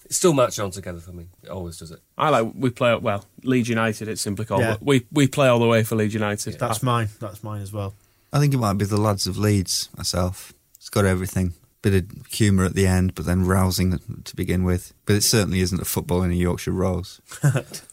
It's 0.05 0.17
still 0.17 0.33
match 0.33 0.57
on 0.59 0.71
together 0.71 0.99
for 0.99 1.11
me. 1.11 1.27
It 1.43 1.49
always 1.49 1.77
does 1.77 1.91
it. 1.91 1.99
I 2.17 2.29
like. 2.29 2.51
We 2.55 2.71
play 2.71 2.95
well. 2.95 3.25
Leeds 3.43 3.69
United. 3.69 4.07
It's 4.07 4.21
simply 4.21 4.45
called. 4.45 4.61
Yeah. 4.61 4.71
but 4.73 4.81
We 4.83 5.05
we 5.11 5.27
play 5.27 5.47
all 5.47 5.59
the 5.59 5.67
way 5.67 5.83
for 5.83 5.95
Leeds 5.95 6.15
United. 6.15 6.57
That's 6.59 6.81
mine. 6.81 7.09
That's 7.19 7.43
mine 7.43 7.61
as 7.61 7.71
well. 7.71 7.93
I 8.31 8.39
think 8.39 8.53
it 8.53 8.57
might 8.57 8.73
be 8.73 8.85
the 8.85 8.97
lads 8.97 9.27
of 9.27 9.37
Leeds 9.37 9.89
myself. 9.97 10.53
It's 10.77 10.89
got 10.89 11.05
everything. 11.05 11.53
Bit 11.81 11.93
of 11.93 12.27
humour 12.27 12.65
at 12.65 12.75
the 12.75 12.85
end, 12.85 13.15
but 13.15 13.25
then 13.25 13.45
rousing 13.45 13.99
to 14.25 14.35
begin 14.35 14.63
with. 14.65 14.93
But 15.05 15.15
it 15.15 15.23
certainly 15.23 15.61
isn't 15.61 15.81
a 15.81 15.85
football 15.85 16.23
in 16.23 16.31
a 16.31 16.35
Yorkshire 16.35 16.71
Rose. 16.71 17.21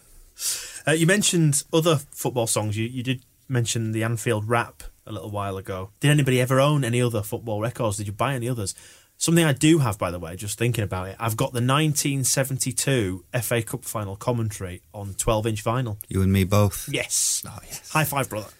Uh, 0.88 0.92
you 0.92 1.06
mentioned 1.06 1.64
other 1.72 1.96
football 2.12 2.46
songs. 2.46 2.76
You 2.76 2.86
you 2.86 3.02
did 3.02 3.24
mention 3.48 3.92
the 3.92 4.04
Anfield 4.04 4.48
rap 4.48 4.84
a 5.06 5.12
little 5.12 5.30
while 5.30 5.56
ago. 5.56 5.90
Did 5.98 6.10
anybody 6.10 6.40
ever 6.40 6.60
own 6.60 6.84
any 6.84 7.02
other 7.02 7.22
football 7.22 7.60
records? 7.60 7.96
Did 7.96 8.06
you 8.06 8.12
buy 8.12 8.34
any 8.34 8.48
others? 8.48 8.74
Something 9.18 9.44
I 9.44 9.52
do 9.54 9.78
have, 9.78 9.98
by 9.98 10.10
the 10.10 10.18
way, 10.18 10.36
just 10.36 10.58
thinking 10.58 10.84
about 10.84 11.08
it, 11.08 11.16
I've 11.18 11.36
got 11.36 11.52
the 11.52 11.62
1972 11.62 13.24
FA 13.40 13.62
Cup 13.62 13.84
final 13.84 14.14
commentary 14.14 14.82
on 14.92 15.14
12 15.14 15.46
inch 15.46 15.64
vinyl. 15.64 15.96
You 16.06 16.22
and 16.22 16.32
me 16.32 16.44
both. 16.44 16.88
Yes. 16.92 17.42
High 17.90 18.04
five, 18.04 18.28
brother. 18.28 18.50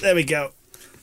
There 0.00 0.14
we 0.14 0.24
go. 0.24 0.52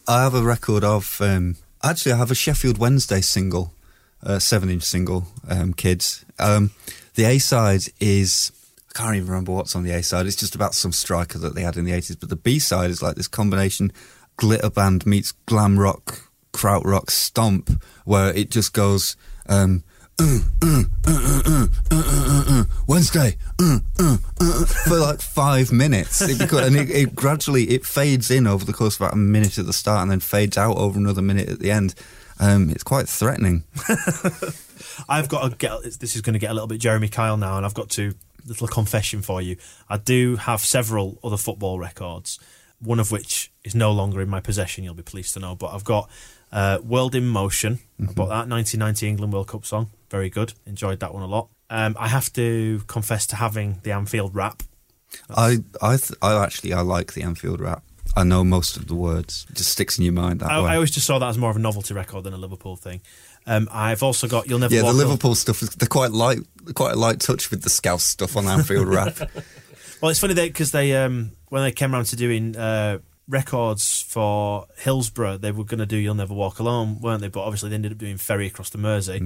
I 0.07 0.23
have 0.23 0.33
a 0.33 0.43
record 0.43 0.83
of. 0.83 1.21
Um, 1.21 1.55
actually, 1.81 2.11
I 2.11 2.17
have 2.17 2.31
a 2.31 2.35
Sheffield 2.35 2.77
Wednesday 2.77 3.21
single, 3.21 3.73
uh, 4.21 4.39
seven-inch 4.39 4.83
single. 4.83 5.27
Um, 5.47 5.73
kids. 5.73 6.25
Um, 6.39 6.71
the 7.15 7.25
A 7.25 7.39
side 7.39 7.83
is. 7.99 8.51
I 8.89 8.97
can't 8.97 9.15
even 9.15 9.29
remember 9.29 9.53
what's 9.53 9.75
on 9.75 9.83
the 9.83 9.91
A 9.91 10.03
side. 10.03 10.27
It's 10.27 10.35
just 10.35 10.55
about 10.55 10.75
some 10.75 10.91
striker 10.91 11.39
that 11.39 11.55
they 11.55 11.61
had 11.61 11.77
in 11.77 11.85
the 11.85 11.93
eighties. 11.93 12.17
But 12.17 12.29
the 12.29 12.35
B 12.35 12.59
side 12.59 12.89
is 12.89 13.01
like 13.01 13.15
this 13.15 13.29
combination: 13.29 13.93
glitter 14.35 14.69
band 14.69 15.05
meets 15.05 15.31
glam 15.45 15.79
rock, 15.79 16.29
kraut 16.51 16.85
rock, 16.85 17.09
stomp, 17.09 17.81
where 18.03 18.33
it 18.33 18.51
just 18.51 18.73
goes. 18.73 19.15
Um, 19.47 19.83
Wednesday 22.87 23.37
for 23.57 24.97
like 24.97 25.21
five 25.21 25.71
minutes. 25.71 26.21
And 26.21 26.41
it, 26.41 26.89
it, 26.89 27.15
gradually 27.15 27.69
it 27.69 27.85
fades 27.85 28.29
in 28.29 28.47
over 28.47 28.65
the 28.65 28.73
course 28.73 28.95
of 28.95 29.01
about 29.01 29.13
a 29.13 29.17
minute 29.17 29.57
at 29.57 29.65
the 29.65 29.73
start 29.73 30.03
and 30.03 30.11
then 30.11 30.19
fades 30.19 30.57
out 30.57 30.77
over 30.77 30.99
another 30.99 31.21
minute 31.21 31.49
at 31.49 31.59
the 31.59 31.71
end. 31.71 31.95
Um, 32.39 32.69
it's 32.69 32.83
quite 32.83 33.07
threatening. 33.07 33.63
I've 35.09 35.29
got 35.29 35.49
to 35.49 35.55
get 35.55 35.83
this 35.99 36.15
is 36.15 36.21
going 36.21 36.33
to 36.33 36.39
get 36.39 36.51
a 36.51 36.53
little 36.53 36.67
bit 36.67 36.79
Jeremy 36.79 37.07
Kyle 37.07 37.37
now, 37.37 37.57
and 37.57 37.65
I've 37.65 37.73
got 37.73 37.89
to 37.91 38.13
little 38.45 38.67
confession 38.67 39.21
for 39.21 39.41
you. 39.41 39.57
I 39.89 39.97
do 39.97 40.35
have 40.35 40.61
several 40.61 41.19
other 41.23 41.37
football 41.37 41.79
records, 41.79 42.39
one 42.79 42.99
of 42.99 43.11
which 43.11 43.51
is 43.63 43.75
no 43.75 43.91
longer 43.91 44.21
in 44.21 44.29
my 44.29 44.39
possession. 44.39 44.83
You'll 44.83 44.93
be 44.93 45.03
pleased 45.03 45.33
to 45.35 45.39
know, 45.39 45.55
but 45.55 45.73
I've 45.73 45.83
got 45.83 46.09
uh, 46.51 46.79
World 46.83 47.15
in 47.15 47.27
Motion. 47.27 47.75
Mm-hmm. 47.99 48.09
I 48.09 48.13
bought 48.13 48.29
mm-hmm. 48.29 48.49
that 48.49 48.55
1990 48.55 49.07
England 49.07 49.33
World 49.33 49.47
Cup 49.47 49.65
song. 49.65 49.89
Very 50.13 50.29
good. 50.29 50.53
Enjoyed 50.67 50.99
that 50.99 51.11
one 51.11 51.23
a 51.23 51.25
lot. 51.25 51.49
Um, 51.71 51.97
I 51.99 52.07
have 52.07 52.31
to 52.33 52.83
confess 52.85 53.25
to 53.27 53.35
having 53.35 53.79
the 53.81 53.91
Anfield 53.93 54.35
rap. 54.35 54.61
I 55.27 55.57
I 55.81 55.97
th- 55.97 56.19
I 56.21 56.43
actually 56.43 56.71
I 56.71 56.81
like 56.81 57.13
the 57.13 57.23
Anfield 57.23 57.59
rap. 57.59 57.83
I 58.15 58.23
know 58.23 58.43
most 58.43 58.77
of 58.77 58.85
the 58.87 58.93
words. 58.93 59.47
It 59.49 59.55
just 59.55 59.71
sticks 59.71 59.97
in 59.97 60.03
your 60.03 60.13
mind 60.13 60.41
that 60.41 60.51
I, 60.51 60.61
way. 60.61 60.69
I 60.69 60.75
always 60.75 60.91
just 60.91 61.07
saw 61.07 61.17
that 61.17 61.29
as 61.29 61.39
more 61.39 61.49
of 61.49 61.55
a 61.55 61.59
novelty 61.59 61.95
record 61.95 62.25
than 62.25 62.33
a 62.35 62.37
Liverpool 62.37 62.75
thing. 62.75 63.01
Um, 63.47 63.67
I've 63.71 64.03
also 64.03 64.27
got 64.27 64.47
"You'll 64.47 64.59
Never 64.59 64.75
Walk. 64.75 64.75
yeah, 64.75 64.81
the 64.81 64.85
Walk 64.85 64.93
Alone." 64.93 65.07
Liverpool 65.07 65.33
stuff 65.33 65.63
is 65.63 65.69
they're 65.69 65.87
quite 65.87 66.11
light, 66.11 66.41
quite 66.75 66.93
a 66.93 66.95
light 66.95 67.19
touch 67.19 67.49
with 67.49 67.63
the 67.63 67.71
Scouse 67.71 68.03
stuff 68.03 68.37
on 68.37 68.45
Anfield 68.47 68.87
rap. 68.87 69.17
Well, 69.99 70.09
it's 70.09 70.19
funny 70.19 70.33
because 70.33 70.71
they 70.71 70.93
um, 70.97 71.31
when 71.47 71.63
they 71.63 71.71
came 71.71 71.95
around 71.95 72.05
to 72.07 72.17
doing 72.17 72.57
uh, 72.57 72.97
records 73.29 74.01
for 74.01 74.67
Hillsborough, 74.77 75.37
they 75.37 75.53
were 75.53 75.63
going 75.63 75.79
to 75.79 75.85
do 75.85 75.95
"You'll 75.95 76.13
Never 76.13 76.33
Walk 76.33 76.59
Alone," 76.59 76.99
weren't 76.99 77.21
they? 77.21 77.29
But 77.29 77.43
obviously, 77.43 77.69
they 77.69 77.75
ended 77.75 77.93
up 77.93 77.97
doing 77.99 78.17
"Ferry 78.17 78.47
Across 78.47 78.71
the 78.71 78.79
Mersey," 78.79 79.21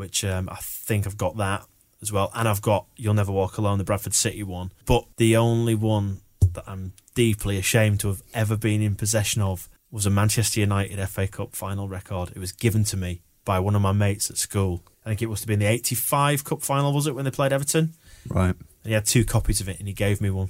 which 0.00 0.24
um, 0.24 0.48
I 0.50 0.56
think 0.60 1.06
I've 1.06 1.18
got 1.18 1.36
that 1.36 1.64
as 2.02 2.10
well, 2.10 2.32
and 2.34 2.48
I've 2.48 2.62
got 2.62 2.86
"You'll 2.96 3.14
Never 3.14 3.30
Walk 3.30 3.58
Alone," 3.58 3.76
the 3.78 3.84
Bradford 3.84 4.14
City 4.14 4.42
one. 4.42 4.72
But 4.86 5.04
the 5.18 5.36
only 5.36 5.74
one 5.74 6.22
that 6.54 6.64
I'm 6.66 6.94
deeply 7.14 7.58
ashamed 7.58 8.00
to 8.00 8.08
have 8.08 8.22
ever 8.32 8.56
been 8.56 8.80
in 8.80 8.94
possession 8.96 9.42
of 9.42 9.68
was 9.90 10.06
a 10.06 10.10
Manchester 10.10 10.60
United 10.60 10.98
FA 11.08 11.28
Cup 11.28 11.54
final 11.54 11.86
record. 11.86 12.30
It 12.34 12.38
was 12.38 12.52
given 12.52 12.82
to 12.84 12.96
me 12.96 13.20
by 13.44 13.60
one 13.60 13.76
of 13.76 13.82
my 13.82 13.92
mates 13.92 14.30
at 14.30 14.38
school. 14.38 14.82
I 15.04 15.10
think 15.10 15.20
it 15.22 15.28
must 15.28 15.42
have 15.42 15.48
been 15.48 15.58
the 15.58 15.66
'85 15.66 16.44
Cup 16.44 16.62
final, 16.62 16.92
was 16.92 17.06
it, 17.06 17.14
when 17.14 17.24
they 17.26 17.30
played 17.30 17.52
Everton? 17.52 17.92
right. 18.28 18.54
And 18.82 18.88
he 18.88 18.92
had 18.92 19.04
two 19.04 19.26
copies 19.26 19.60
of 19.60 19.68
it, 19.68 19.78
and 19.78 19.86
he 19.86 19.92
gave 19.92 20.22
me 20.22 20.30
one. 20.30 20.48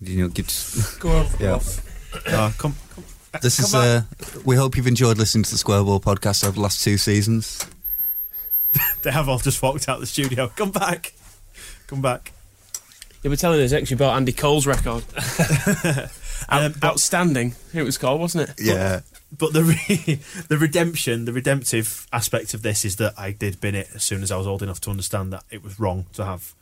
You 0.00 0.22
know, 0.22 0.28
give, 0.28 0.46
Go 1.00 1.10
on. 1.10 1.26
yeah. 1.40 1.58
Uh, 2.26 2.52
come, 2.58 2.74
come, 2.94 3.04
This 3.40 3.56
come 3.56 3.66
is. 3.66 3.74
Uh, 3.74 4.02
we 4.44 4.54
hope 4.54 4.76
you've 4.76 4.86
enjoyed 4.86 5.18
listening 5.18 5.42
to 5.44 5.50
the 5.50 5.58
Square 5.58 5.82
Ball 5.84 5.98
podcast 6.00 6.44
over 6.44 6.54
the 6.54 6.60
last 6.60 6.84
two 6.84 6.96
seasons. 6.96 7.66
They 9.02 9.10
have 9.10 9.28
all 9.28 9.38
just 9.38 9.60
walked 9.62 9.88
out 9.88 10.00
the 10.00 10.06
studio. 10.06 10.48
Come 10.54 10.70
back. 10.70 11.12
Come 11.88 12.00
back. 12.02 12.32
You 13.22 13.30
were 13.30 13.36
telling 13.36 13.60
us 13.60 13.72
actually 13.72 13.94
about 13.96 14.16
Andy 14.16 14.32
Cole's 14.32 14.66
record. 14.66 15.04
Out- 16.48 16.62
Um, 16.64 16.74
outstanding. 16.82 17.54
It 17.72 17.82
was 17.82 17.96
called, 17.98 18.20
wasn't 18.20 18.48
it? 18.50 18.56
Yeah. 18.60 19.00
But 19.36 19.52
the 19.52 19.62
re- 19.64 20.20
the 20.48 20.58
redemption, 20.58 21.24
the 21.24 21.32
redemptive 21.32 22.06
aspect 22.12 22.52
of 22.52 22.62
this 22.62 22.84
is 22.84 22.96
that 22.96 23.14
I 23.16 23.30
did 23.30 23.60
bin 23.60 23.74
it 23.76 23.88
as 23.94 24.02
soon 24.04 24.22
as 24.22 24.30
I 24.32 24.36
was 24.36 24.46
old 24.46 24.62
enough 24.62 24.80
to 24.82 24.90
understand 24.90 25.32
that 25.32 25.44
it 25.50 25.62
was 25.62 25.78
wrong 25.78 26.06
to 26.14 26.24
have 26.24 26.52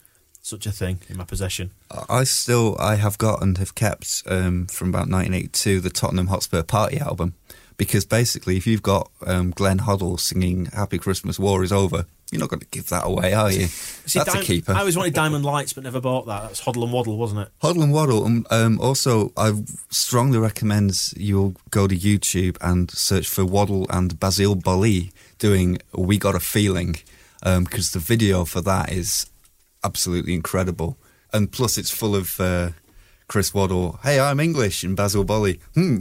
such 0.43 0.67
a 0.67 0.71
thing 0.73 1.01
in 1.09 1.17
my 1.17 1.25
possession. 1.25 1.71
I 2.09 2.25
still 2.25 2.77
I 2.79 2.97
have 2.97 3.17
got 3.19 3.43
and 3.43 3.57
have 3.59 3.75
kept 3.75 4.23
um, 4.27 4.67
from 4.67 4.89
about 4.91 5.09
1982 5.09 5.81
the 5.81 5.91
Tottenham 5.91 6.27
Hotspur 6.29 6.63
Party 6.63 6.99
album 6.99 7.35
because 7.81 8.05
basically 8.05 8.59
if 8.59 8.67
you've 8.67 8.83
got 8.83 9.11
um, 9.25 9.53
Glenn 9.53 9.79
Hoddle 9.79 10.21
singing 10.21 10.67
"Happy 10.67 10.99
Christmas, 10.99 11.39
War 11.39 11.63
is 11.65 11.73
Over," 11.73 12.05
you're 12.31 12.39
not 12.39 12.51
going 12.51 12.61
to 12.61 12.67
give 12.67 12.91
that 12.91 13.07
away, 13.07 13.33
are 13.33 13.51
you? 13.51 13.69
See, 13.69 14.19
That's 14.19 14.35
a 14.35 14.43
keeper. 14.43 14.73
I 14.73 14.81
always 14.81 14.99
wanted 14.99 15.15
Diamond 15.15 15.47
Lights, 15.47 15.73
but 15.73 15.85
never 15.85 15.99
bought 15.99 16.27
that. 16.27 16.43
That's 16.43 16.61
Hoddle 16.61 16.83
and 16.83 16.93
Waddle, 16.93 17.17
wasn't 17.17 17.41
it? 17.41 17.49
Hoddle 17.63 17.83
and 17.83 17.91
Waddle. 17.91 18.27
Um, 18.27 18.47
um, 18.51 18.79
also, 18.83 19.33
I 19.35 19.55
strongly 19.89 20.37
recommend 20.37 21.11
you'll 21.17 21.55
go 21.71 21.89
to 21.89 21.97
YouTube 21.97 22.59
and 22.61 22.91
search 22.91 23.27
for 23.27 23.47
Waddle 23.47 23.87
and 23.89 24.21
Basile 24.21 24.57
Boli 24.57 25.11
doing 25.39 25.79
"We 25.95 26.19
Got 26.19 26.35
a 26.35 26.41
Feeling" 26.41 26.97
because 27.43 27.93
the 27.93 27.99
video 27.99 28.45
for 28.45 28.61
that 28.61 28.93
is 28.93 29.25
absolutely 29.83 30.35
incredible. 30.35 30.99
And 31.33 31.51
plus, 31.51 31.79
it's 31.79 31.91
full 31.91 32.15
of 32.15 32.39
uh, 32.39 32.73
Chris 33.31 33.55
Waddle. 33.55 34.01
Hey, 34.03 34.19
I'm 34.19 34.41
English, 34.41 34.83
and 34.83 34.97
Basile 34.97 35.23
Boli. 35.23 35.61
Hmm, 35.75 35.99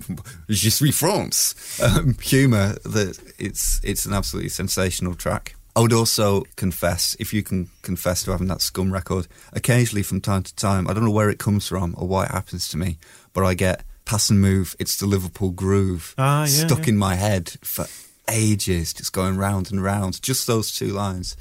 je 0.49 0.71
suis 0.71 0.91
France. 0.91 1.53
Um, 1.79 2.15
Humour 2.19 2.73
that 2.83 3.19
it's 3.37 3.79
it's 3.83 4.07
an 4.07 4.13
absolutely 4.13 4.49
sensational 4.49 5.13
track. 5.13 5.55
I 5.75 5.81
would 5.81 5.93
also 5.93 6.41
confess, 6.55 7.15
if 7.19 7.31
you 7.31 7.43
can 7.43 7.69
confess 7.83 8.23
to 8.23 8.31
having 8.31 8.47
that 8.47 8.61
scum 8.61 8.91
record, 8.91 9.27
occasionally 9.53 10.01
from 10.01 10.21
time 10.21 10.41
to 10.41 10.55
time, 10.55 10.87
I 10.89 10.93
don't 10.93 11.05
know 11.05 11.11
where 11.11 11.29
it 11.29 11.37
comes 11.37 11.67
from 11.67 11.93
or 11.99 12.07
why 12.07 12.25
it 12.25 12.31
happens 12.31 12.67
to 12.69 12.77
me, 12.77 12.97
but 13.33 13.43
I 13.43 13.53
get 13.53 13.83
pass 14.05 14.31
and 14.31 14.41
move, 14.41 14.75
it's 14.79 14.97
the 14.97 15.05
Liverpool 15.05 15.51
groove 15.51 16.15
Ah, 16.17 16.41
yeah, 16.41 16.47
stuck 16.47 16.87
yeah. 16.87 16.93
in 16.93 16.97
my 16.97 17.13
head 17.13 17.51
for 17.61 17.85
ages, 18.27 18.91
just 18.91 19.13
going 19.13 19.37
round 19.37 19.71
and 19.71 19.83
round. 19.83 20.19
Just 20.23 20.47
those 20.47 20.71
two 20.75 20.87
lines. 20.93 21.37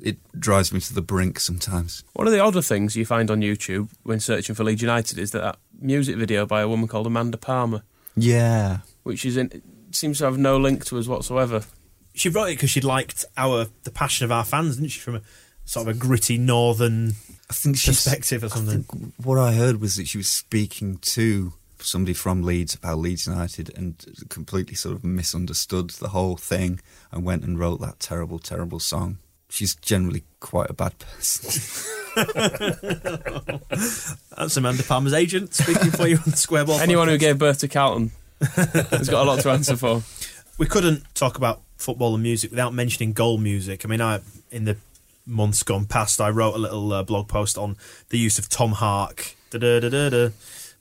It 0.00 0.18
drives 0.38 0.72
me 0.72 0.80
to 0.80 0.94
the 0.94 1.02
brink 1.02 1.40
sometimes. 1.40 2.04
One 2.12 2.26
of 2.26 2.32
the 2.32 2.40
odder 2.40 2.62
things 2.62 2.96
you 2.96 3.06
find 3.06 3.30
on 3.30 3.40
YouTube 3.40 3.88
when 4.02 4.20
searching 4.20 4.54
for 4.54 4.64
Leeds 4.64 4.82
United 4.82 5.18
is 5.18 5.30
that, 5.30 5.40
that 5.40 5.58
music 5.80 6.16
video 6.16 6.44
by 6.46 6.60
a 6.60 6.68
woman 6.68 6.86
called 6.88 7.06
Amanda 7.06 7.38
Palmer, 7.38 7.82
Yeah. 8.16 8.78
which 9.04 9.24
is 9.24 9.36
in, 9.36 9.62
seems 9.92 10.18
to 10.18 10.24
have 10.24 10.38
no 10.38 10.58
link 10.58 10.84
to 10.86 10.98
us 10.98 11.06
whatsoever. 11.06 11.64
She 12.14 12.28
wrote 12.28 12.46
it 12.46 12.54
because 12.56 12.70
she 12.70 12.80
liked 12.80 13.24
our 13.36 13.66
the 13.84 13.90
passion 13.90 14.24
of 14.24 14.32
our 14.32 14.44
fans, 14.44 14.76
didn't 14.76 14.90
she? 14.90 15.00
From 15.00 15.16
a 15.16 15.22
sort 15.64 15.88
of 15.88 15.96
a 15.96 15.98
gritty 15.98 16.38
northern 16.38 17.12
I 17.50 17.52
think 17.54 17.82
perspective 17.82 18.42
or 18.42 18.46
I 18.46 18.48
something. 18.50 18.82
think 18.84 19.14
what 19.22 19.38
I 19.38 19.52
heard 19.52 19.80
was 19.80 19.96
that 19.96 20.08
she 20.08 20.18
was 20.18 20.28
speaking 20.28 20.98
to 20.98 21.52
somebody 21.78 22.14
from 22.14 22.42
Leeds 22.42 22.74
about 22.74 22.98
Leeds 22.98 23.26
United 23.26 23.70
and 23.76 24.02
completely 24.30 24.74
sort 24.74 24.94
of 24.96 25.04
misunderstood 25.04 25.90
the 25.90 26.08
whole 26.08 26.36
thing 26.36 26.80
and 27.12 27.24
went 27.24 27.44
and 27.44 27.58
wrote 27.58 27.80
that 27.80 28.00
terrible, 28.00 28.38
terrible 28.38 28.80
song. 28.80 29.18
She's 29.56 29.74
generally 29.74 30.22
quite 30.38 30.68
a 30.68 30.74
bad 30.74 30.98
person. 30.98 31.86
That's 34.36 34.54
Amanda 34.54 34.82
Palmer's 34.82 35.14
agent 35.14 35.54
speaking 35.54 35.92
for 35.92 36.06
you 36.06 36.18
on 36.18 36.24
the 36.26 36.36
Square 36.36 36.66
Ball. 36.66 36.78
Anyone 36.78 37.08
who 37.08 37.16
gave 37.16 37.38
birth 37.38 37.60
to 37.60 37.68
Carlton 37.68 38.10
has 38.38 39.08
got 39.08 39.26
a 39.26 39.30
lot 39.30 39.40
to 39.40 39.50
answer 39.50 39.74
for. 39.74 40.02
we 40.58 40.66
couldn't 40.66 41.04
talk 41.14 41.38
about 41.38 41.62
football 41.78 42.12
and 42.12 42.22
music 42.22 42.50
without 42.50 42.74
mentioning 42.74 43.14
goal 43.14 43.38
music. 43.38 43.86
I 43.86 43.88
mean, 43.88 44.02
I 44.02 44.20
in 44.50 44.66
the 44.66 44.76
months 45.24 45.62
gone 45.62 45.86
past, 45.86 46.20
I 46.20 46.28
wrote 46.28 46.54
a 46.54 46.58
little 46.58 46.92
uh, 46.92 47.02
blog 47.02 47.26
post 47.26 47.56
on 47.56 47.78
the 48.10 48.18
use 48.18 48.38
of 48.38 48.50
Tom 48.50 48.72
Hark. 48.72 49.36
Da-da-da-da-da. 49.48 50.32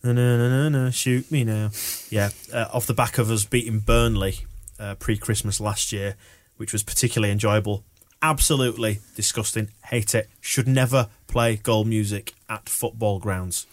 Na, 0.03 0.11
na, 0.11 0.35
na, 0.35 0.49
na, 0.49 0.67
na, 0.67 0.89
shoot 0.89 1.31
me 1.31 1.45
now. 1.45 1.69
Yeah, 2.09 2.31
uh, 2.53 2.65
off 2.73 2.87
the 2.87 2.93
back 2.93 3.19
of 3.19 3.31
us 3.31 3.45
beating 3.45 3.79
Burnley 3.79 4.39
uh, 4.77 4.95
pre 4.95 5.15
Christmas 5.15 5.61
last 5.61 5.93
year, 5.93 6.17
which 6.57 6.73
was 6.73 6.83
particularly 6.83 7.31
enjoyable. 7.31 7.85
Absolutely 8.29 8.99
disgusting. 9.15 9.69
Hate 9.85 10.15
it. 10.15 10.27
Should 10.41 10.67
never 10.67 11.09
play 11.27 11.57
goal 11.57 11.85
music 11.85 12.33
at 12.49 12.67
football 12.67 13.19
grounds. 13.19 13.67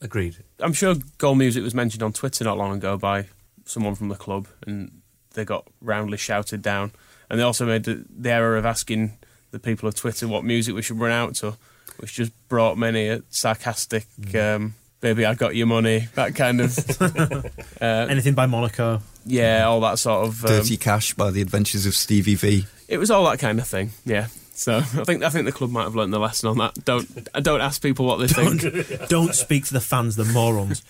Agreed. 0.00 0.36
I'm 0.60 0.72
sure 0.72 0.94
goal 1.18 1.34
music 1.34 1.64
was 1.64 1.74
mentioned 1.74 2.04
on 2.04 2.12
Twitter 2.12 2.44
not 2.44 2.56
long 2.56 2.76
ago 2.76 2.96
by 2.96 3.26
someone 3.64 3.96
from 3.96 4.08
the 4.08 4.14
club, 4.14 4.46
and 4.64 5.00
they 5.34 5.44
got 5.44 5.66
roundly 5.80 6.18
shouted 6.18 6.62
down. 6.62 6.92
And 7.28 7.40
they 7.40 7.42
also 7.42 7.66
made 7.66 7.82
the, 7.82 8.04
the 8.08 8.30
error 8.30 8.56
of 8.56 8.64
asking 8.64 9.18
the 9.50 9.58
people 9.58 9.88
of 9.88 9.96
Twitter 9.96 10.28
what 10.28 10.44
music 10.44 10.76
we 10.76 10.82
should 10.82 11.00
run 11.00 11.10
out 11.10 11.34
to, 11.36 11.56
which 11.96 12.12
just 12.14 12.30
brought 12.48 12.78
many 12.78 13.08
a 13.08 13.22
sarcastic, 13.30 14.06
um, 14.36 14.74
"Baby, 15.00 15.26
I 15.26 15.34
got 15.34 15.56
your 15.56 15.66
money," 15.66 16.06
that 16.14 16.36
kind 16.36 16.60
of, 16.60 16.78
uh, 17.82 17.84
Anything 18.08 18.34
by 18.34 18.46
Monaco. 18.46 19.02
yeah, 19.24 19.64
all 19.66 19.80
that 19.80 19.98
sort 19.98 20.28
of. 20.28 20.44
Um, 20.44 20.50
Dirty 20.52 20.76
Cash 20.76 21.14
by 21.14 21.32
the 21.32 21.42
Adventures 21.42 21.86
of 21.86 21.94
Stevie 21.96 22.36
V. 22.36 22.66
it 22.88 22.98
was 22.98 23.10
all 23.10 23.24
that 23.30 23.38
kind 23.38 23.58
of 23.58 23.66
thing. 23.66 23.90
Yeah. 24.04 24.28
So 24.52 24.78
I 24.78 24.82
think 24.82 25.22
I 25.22 25.28
think 25.28 25.44
the 25.44 25.52
club 25.52 25.70
might 25.70 25.82
have 25.82 25.94
learned 25.94 26.12
the 26.12 26.18
lesson 26.18 26.48
on 26.48 26.58
that. 26.58 26.84
Don't 26.84 27.28
don't 27.42 27.60
ask 27.60 27.82
people 27.82 28.06
what 28.06 28.16
they 28.16 28.28
think. 28.28 29.08
Don't 29.08 29.34
speak 29.34 29.66
to 29.66 29.74
the 29.74 29.80
fans, 29.80 30.16
the 30.16 30.24
morons. 30.24 30.82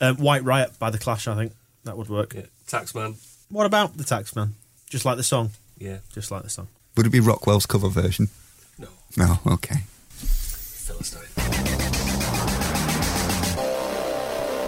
Um, 0.00 0.16
White 0.16 0.44
Riot 0.44 0.78
by 0.78 0.90
The 0.90 0.98
Clash, 0.98 1.26
I 1.28 1.34
think. 1.34 1.52
That 1.84 1.96
would 1.96 2.08
work. 2.08 2.34
Yeah. 2.34 2.42
Taxman. 2.66 3.16
What 3.48 3.66
about 3.66 3.96
The 3.96 4.04
Taxman? 4.04 4.50
Just 4.90 5.04
like 5.04 5.16
the 5.16 5.22
song. 5.22 5.50
Yeah. 5.78 5.98
Just 6.12 6.30
like 6.30 6.42
the 6.42 6.50
song. 6.50 6.68
Would 6.96 7.06
it 7.06 7.10
be 7.10 7.20
Rockwell's 7.20 7.66
cover 7.66 7.88
version? 7.88 8.28
No. 8.78 8.88
No, 9.16 9.38
okay. 9.46 9.76
Philistine. 10.10 11.22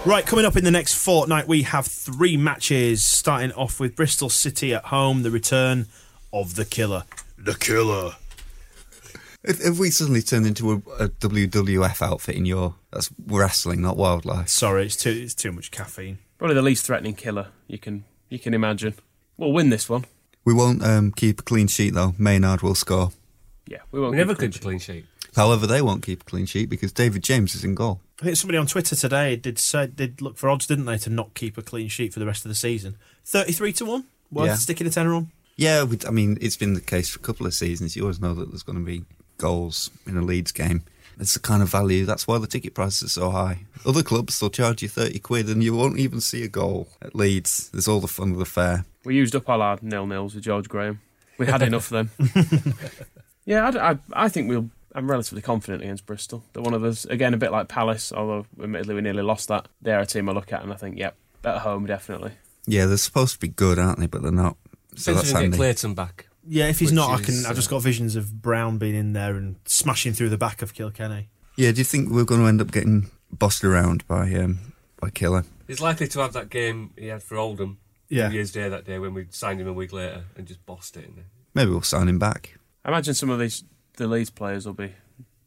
Right, 0.04 0.26
coming 0.26 0.44
up 0.44 0.56
in 0.56 0.64
the 0.64 0.70
next 0.70 0.94
fortnight, 0.94 1.46
we 1.46 1.62
have 1.62 1.86
three 1.86 2.36
matches, 2.36 3.04
starting 3.04 3.52
off 3.52 3.78
with 3.78 3.94
Bristol 3.94 4.28
City 4.28 4.74
at 4.74 4.86
home, 4.86 5.22
the 5.22 5.30
return 5.30 5.86
of 6.32 6.54
the 6.56 6.64
killer. 6.64 7.04
The 7.38 7.54
killer. 7.54 8.12
If, 9.44 9.60
if 9.60 9.78
we 9.78 9.90
suddenly 9.90 10.22
turned 10.22 10.46
into 10.46 10.70
a, 10.70 10.74
a 11.04 11.08
WWF 11.08 12.00
outfit 12.00 12.36
in 12.36 12.46
your 12.46 12.74
that's 12.92 13.10
wrestling, 13.26 13.82
not 13.82 13.96
wildlife. 13.96 14.48
Sorry, 14.48 14.86
it's 14.86 14.96
too 14.96 15.10
it's 15.10 15.34
too 15.34 15.50
much 15.50 15.70
caffeine. 15.70 16.18
Probably 16.38 16.54
the 16.54 16.62
least 16.62 16.86
threatening 16.86 17.14
killer 17.14 17.48
you 17.66 17.78
can 17.78 18.04
you 18.28 18.38
can 18.38 18.54
imagine. 18.54 18.94
We'll 19.36 19.52
win 19.52 19.70
this 19.70 19.88
one. 19.88 20.04
We 20.44 20.54
won't 20.54 20.84
um, 20.84 21.10
keep 21.12 21.40
a 21.40 21.42
clean 21.42 21.66
sheet 21.66 21.94
though. 21.94 22.14
Maynard 22.18 22.62
will 22.62 22.74
score. 22.76 23.10
Yeah, 23.66 23.78
we 23.90 24.00
won't. 24.00 24.12
We 24.12 24.18
never 24.18 24.34
keep 24.34 24.52
keep 24.52 24.60
a 24.60 24.64
clean 24.64 24.78
sheet. 24.78 25.06
However, 25.34 25.66
they 25.66 25.80
won't 25.80 26.04
keep 26.04 26.22
a 26.22 26.24
clean 26.24 26.46
sheet 26.46 26.68
because 26.68 26.92
David 26.92 27.22
James 27.24 27.54
is 27.54 27.64
in 27.64 27.74
goal. 27.74 28.00
I 28.20 28.24
think 28.26 28.36
somebody 28.36 28.58
on 28.58 28.66
Twitter 28.66 28.94
today 28.94 29.34
did 29.34 29.58
say 29.58 29.86
did 29.88 30.20
look 30.22 30.36
for 30.36 30.50
odds, 30.50 30.66
didn't 30.66 30.84
they, 30.84 30.98
to 30.98 31.10
not 31.10 31.34
keep 31.34 31.58
a 31.58 31.62
clean 31.62 31.88
sheet 31.88 32.12
for 32.12 32.20
the 32.20 32.26
rest 32.26 32.44
of 32.44 32.48
the 32.48 32.54
season? 32.54 32.96
Thirty-three 33.24 33.72
to 33.74 33.84
one. 33.86 34.04
Worth 34.30 34.46
Yeah. 34.46 34.54
sticking 34.54 34.86
a 34.86 34.90
tenner 34.90 35.14
on. 35.14 35.30
Yeah, 35.56 35.84
we, 35.84 35.98
I 36.06 36.10
mean, 36.10 36.38
it's 36.40 36.56
been 36.56 36.74
the 36.74 36.80
case 36.80 37.10
for 37.10 37.18
a 37.18 37.22
couple 37.22 37.46
of 37.46 37.54
seasons. 37.54 37.94
You 37.94 38.02
always 38.02 38.20
know 38.20 38.34
that 38.34 38.50
there's 38.50 38.62
going 38.62 38.78
to 38.78 38.84
be 38.84 39.04
goals 39.38 39.90
in 40.06 40.16
a 40.16 40.22
Leeds 40.22 40.52
game. 40.52 40.82
It's 41.18 41.34
the 41.34 41.40
kind 41.40 41.62
of 41.62 41.68
value. 41.68 42.04
That's 42.04 42.26
why 42.26 42.38
the 42.38 42.46
ticket 42.46 42.74
prices 42.74 43.04
are 43.04 43.20
so 43.20 43.30
high. 43.30 43.60
Other 43.84 44.02
clubs 44.02 44.40
will 44.40 44.50
charge 44.50 44.82
you 44.82 44.88
30 44.88 45.18
quid 45.18 45.48
and 45.48 45.62
you 45.62 45.74
won't 45.74 45.98
even 45.98 46.20
see 46.20 46.42
a 46.42 46.48
goal. 46.48 46.88
At 47.02 47.14
Leeds, 47.14 47.68
there's 47.70 47.86
all 47.86 48.00
the 48.00 48.08
fun 48.08 48.32
of 48.32 48.38
the 48.38 48.44
fair. 48.44 48.84
We 49.04 49.14
used 49.14 49.36
up 49.36 49.48
all 49.48 49.62
our 49.62 49.78
nil 49.82 50.06
nils 50.06 50.34
with 50.34 50.44
George 50.44 50.68
Graham. 50.68 51.00
We 51.38 51.46
had 51.46 51.62
enough 51.62 51.88
then. 51.88 52.10
yeah, 53.44 53.68
I, 53.68 53.92
I, 53.92 53.98
I 54.12 54.28
think 54.28 54.48
we'll. 54.48 54.70
I'm 54.94 55.10
relatively 55.10 55.40
confident 55.40 55.82
against 55.82 56.04
Bristol. 56.04 56.44
They're 56.52 56.62
one 56.62 56.74
of 56.74 56.84
us 56.84 57.06
again, 57.06 57.32
a 57.32 57.38
bit 57.38 57.50
like 57.50 57.66
Palace. 57.66 58.12
Although 58.12 58.46
admittedly 58.62 58.94
we 58.94 59.00
nearly 59.00 59.22
lost 59.22 59.48
that. 59.48 59.66
They're 59.80 60.00
a 60.00 60.06
team 60.06 60.28
I 60.28 60.32
look 60.32 60.52
at 60.52 60.62
and 60.62 60.72
I 60.72 60.76
think, 60.76 60.98
yep, 60.98 61.16
at 61.44 61.58
home 61.58 61.86
definitely. 61.86 62.32
Yeah, 62.66 62.86
they're 62.86 62.96
supposed 62.96 63.34
to 63.34 63.40
be 63.40 63.48
good, 63.48 63.78
aren't 63.78 63.98
they? 63.98 64.06
But 64.06 64.22
they're 64.22 64.30
not. 64.30 64.56
So 64.96 65.12
Depends 65.12 65.16
that's 65.16 65.22
if 65.22 65.26
we 65.28 65.32
get 65.32 65.42
handy. 65.42 65.56
Clayton 65.56 65.94
back. 65.94 66.26
Yeah, 66.46 66.68
if 66.68 66.80
he's 66.80 66.90
Which 66.90 66.96
not, 66.96 67.10
I 67.10 67.14
is, 67.20 67.26
can. 67.26 67.46
I've 67.50 67.56
just 67.56 67.68
uh, 67.68 67.76
got 67.76 67.82
visions 67.82 68.16
of 68.16 68.42
Brown 68.42 68.78
being 68.78 68.94
in 68.94 69.12
there 69.12 69.36
and 69.36 69.56
smashing 69.64 70.12
through 70.12 70.30
the 70.30 70.38
back 70.38 70.60
of 70.60 70.74
Kilkenny. 70.74 71.28
Yeah, 71.56 71.72
do 71.72 71.78
you 71.78 71.84
think 71.84 72.10
we're 72.10 72.24
going 72.24 72.40
to 72.40 72.46
end 72.48 72.60
up 72.60 72.72
getting 72.72 73.10
bossed 73.30 73.62
around 73.64 74.06
by 74.08 74.32
um, 74.34 74.72
by 75.00 75.10
Killer? 75.10 75.44
He's 75.66 75.80
likely 75.80 76.08
to 76.08 76.20
have 76.20 76.32
that 76.32 76.50
game 76.50 76.90
he 76.98 77.06
had 77.06 77.22
for 77.22 77.36
Oldham. 77.36 77.78
Yeah. 78.08 78.28
New 78.28 78.34
Year's 78.34 78.52
Day 78.52 78.68
that 78.68 78.84
day 78.84 78.98
when 78.98 79.14
we 79.14 79.26
signed 79.30 79.60
him 79.60 79.68
a 79.68 79.72
week 79.72 79.92
later 79.92 80.24
and 80.36 80.46
just 80.46 80.64
bossed 80.66 80.96
it. 80.98 81.10
innit? 81.10 81.24
Maybe 81.54 81.70
we'll 81.70 81.80
sign 81.82 82.08
him 82.08 82.18
back. 82.18 82.58
I 82.84 82.90
imagine 82.90 83.14
some 83.14 83.30
of 83.30 83.38
these 83.38 83.64
the 83.96 84.06
Leeds 84.06 84.30
players 84.30 84.66
will 84.66 84.74
be 84.74 84.92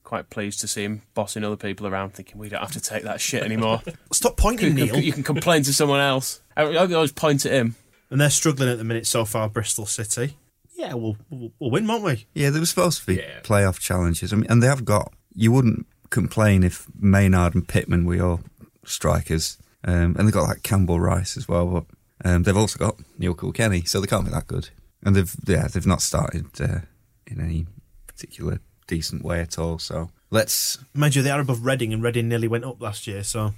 quite 0.04 0.30
pleased 0.30 0.62
to 0.62 0.68
see 0.68 0.84
him 0.84 1.02
bossing 1.14 1.44
other 1.44 1.58
people 1.58 1.86
around, 1.88 2.12
thinking 2.14 2.38
we 2.40 2.48
don't 2.48 2.62
have 2.62 2.72
to 2.72 2.80
take 2.80 3.04
that 3.04 3.20
shit 3.20 3.44
anymore. 3.44 3.82
Stop 4.12 4.38
pointing, 4.38 4.78
you, 4.78 4.86
Neil. 4.86 5.00
you 5.00 5.12
can 5.12 5.24
complain 5.24 5.64
to 5.64 5.74
someone 5.74 6.00
else. 6.00 6.42
I, 6.56 6.64
I 6.64 6.94
always 6.94 7.12
point 7.12 7.46
at 7.46 7.52
him. 7.52 7.76
And 8.10 8.22
they're 8.22 8.30
struggling 8.30 8.70
at 8.70 8.78
the 8.78 8.84
minute 8.84 9.08
so 9.08 9.26
far. 9.26 9.50
Bristol 9.50 9.86
City. 9.86 10.38
Yeah, 10.78 10.94
we'll 10.94 11.18
we'll, 11.30 11.52
we'll 11.60 11.72
win, 11.72 11.88
won't 11.88 12.04
we? 12.04 12.26
Yeah, 12.34 12.50
they 12.50 12.60
were 12.60 12.66
supposed 12.66 13.00
to 13.02 13.06
be 13.08 13.22
playoff 13.44 13.80
challenges. 13.80 14.32
I 14.34 14.36
mean, 14.36 14.46
and 14.50 14.62
they 14.62 14.68
have 14.68 14.86
got. 14.86 15.12
You 15.34 15.52
wouldn't 15.52 15.86
complain 16.12 16.64
if 16.64 16.86
Maynard 17.00 17.56
and 17.56 17.68
Pitman 17.68 18.06
were 18.06 18.16
your 18.16 18.40
strikers, 18.86 19.58
um, 19.84 20.16
and 20.18 20.28
they've 20.28 20.34
got 20.34 20.48
like 20.48 20.64
Campbell-Ryce 20.64 21.38
as 21.38 21.48
well. 21.48 21.66
But 21.68 21.86
um, 22.30 22.44
they've 22.44 22.56
also 22.56 22.78
got 22.80 23.00
Neil 23.18 23.34
Kilkenny, 23.34 23.84
so 23.86 24.00
they 24.00 24.08
can't 24.08 24.26
be 24.26 24.32
that 24.32 24.48
good. 24.48 24.70
And 25.04 25.16
they've 25.16 25.36
yeah, 25.48 25.68
they've 25.68 25.86
not 25.88 26.02
started 26.02 26.48
uh, 26.62 26.80
in 27.28 27.40
any 27.42 27.66
particular 28.08 28.60
decent 28.88 29.24
way 29.24 29.42
at 29.42 29.58
all. 29.58 29.80
So 29.80 30.12
let's. 30.30 30.78
Mind 30.94 31.16
you, 31.16 31.22
they 31.22 31.32
are 31.32 31.40
above 31.42 31.66
Reading, 31.66 31.94
and 31.94 32.04
Reading 32.04 32.28
nearly 32.30 32.48
went 32.48 32.66
up 32.66 32.82
last 32.82 33.08
year. 33.08 33.24
So 33.24 33.54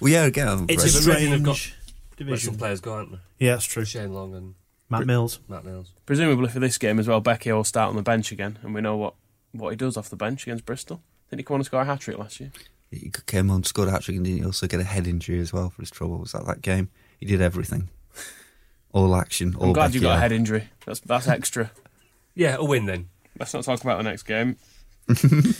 Well, 0.00 0.12
yeah, 0.12 0.24
again, 0.24 0.66
it's 0.68 0.82
a 0.84 0.86
Brest- 0.86 1.06
but 1.06 1.14
Reading 1.14 1.32
have 1.32 1.42
got- 1.42 1.72
strange 2.14 2.30
Let 2.30 2.40
some 2.40 2.56
players 2.56 2.80
go, 2.80 2.94
aren't 2.94 3.12
they? 3.12 3.18
Yeah, 3.38 3.52
that's 3.52 3.64
true. 3.64 3.84
Shane 3.84 4.12
Long 4.12 4.34
and 4.34 4.54
Matt 4.88 5.06
Mills. 5.06 5.40
Matt 5.48 5.64
Mills. 5.64 5.92
Presumably 6.06 6.48
for 6.48 6.60
this 6.60 6.78
game 6.78 6.98
as 6.98 7.08
well, 7.08 7.20
Becchio 7.20 7.56
will 7.56 7.64
start 7.64 7.90
on 7.90 7.96
the 7.96 8.02
bench 8.02 8.32
again, 8.32 8.58
and 8.62 8.74
we 8.74 8.80
know 8.80 8.96
what, 8.96 9.14
what 9.52 9.70
he 9.70 9.76
does 9.76 9.96
off 9.96 10.08
the 10.08 10.16
bench 10.16 10.44
against 10.44 10.64
Bristol. 10.64 11.02
Didn't 11.30 11.40
he 11.40 11.44
come 11.44 11.54
on 11.54 11.60
and 11.60 11.66
score 11.66 11.80
a 11.82 11.84
hat 11.84 12.00
trick 12.00 12.18
last 12.18 12.40
year? 12.40 12.52
he 12.90 13.10
came 13.26 13.50
on, 13.50 13.64
scored 13.64 13.88
a 13.88 13.90
hat 13.90 14.02
trick, 14.02 14.16
and 14.16 14.24
didn't 14.24 14.38
he 14.38 14.44
also 14.44 14.66
get 14.68 14.78
a 14.78 14.84
head 14.84 15.06
injury 15.06 15.40
as 15.40 15.52
well 15.52 15.70
for 15.70 15.82
his 15.82 15.90
trouble? 15.90 16.18
Was 16.18 16.32
that 16.32 16.46
that 16.46 16.62
game? 16.62 16.90
He 17.18 17.26
did 17.26 17.40
everything, 17.40 17.88
all 18.92 19.16
action. 19.16 19.54
All 19.56 19.68
I'm 19.68 19.72
glad 19.72 19.94
you 19.94 20.00
got 20.00 20.16
a 20.16 20.20
head 20.20 20.32
injury. 20.32 20.68
That's 20.86 21.00
that's 21.00 21.26
extra. 21.26 21.72
Yeah, 22.34 22.56
a 22.58 22.64
win 22.64 22.86
then. 22.86 23.08
Let's 23.38 23.52
not 23.52 23.64
talk 23.64 23.82
about 23.82 23.98
the 23.98 24.04
next 24.04 24.22
game. 24.24 24.56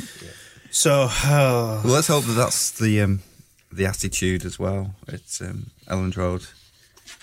So 0.75 1.07
uh, 1.09 1.83
Well, 1.85 1.95
let's 1.95 2.09
hope 2.09 2.25
that 2.25 2.33
that's 2.33 2.73
the 2.73 3.01
um, 3.03 3.21
the 3.77 3.87
attitude 3.87 4.45
as 4.45 4.59
well 4.59 4.95
at 5.09 5.39
um, 5.41 5.71
Elland 5.89 6.17
Road. 6.17 6.47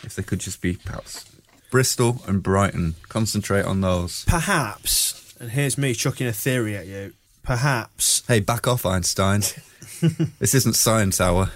If 0.04 0.16
they 0.16 0.24
could 0.24 0.40
just 0.40 0.62
be 0.62 0.76
perhaps 0.76 1.26
Bristol 1.70 2.22
and 2.28 2.44
Brighton, 2.44 2.96
concentrate 3.10 3.66
on 3.66 3.82
those. 3.82 4.26
perhaps, 4.26 5.36
and 5.40 5.52
here's 5.52 5.78
me 5.78 5.94
chucking 5.94 6.28
a 6.28 6.34
theory 6.34 6.76
at 6.76 6.88
you. 6.88 7.14
Perhaps, 7.44 8.24
Hey, 8.28 8.40
back 8.40 8.68
off, 8.68 8.86
Einstein. 8.86 9.42
this 10.40 10.54
isn't 10.54 10.76
science 10.76 11.20
hour. 11.20 11.52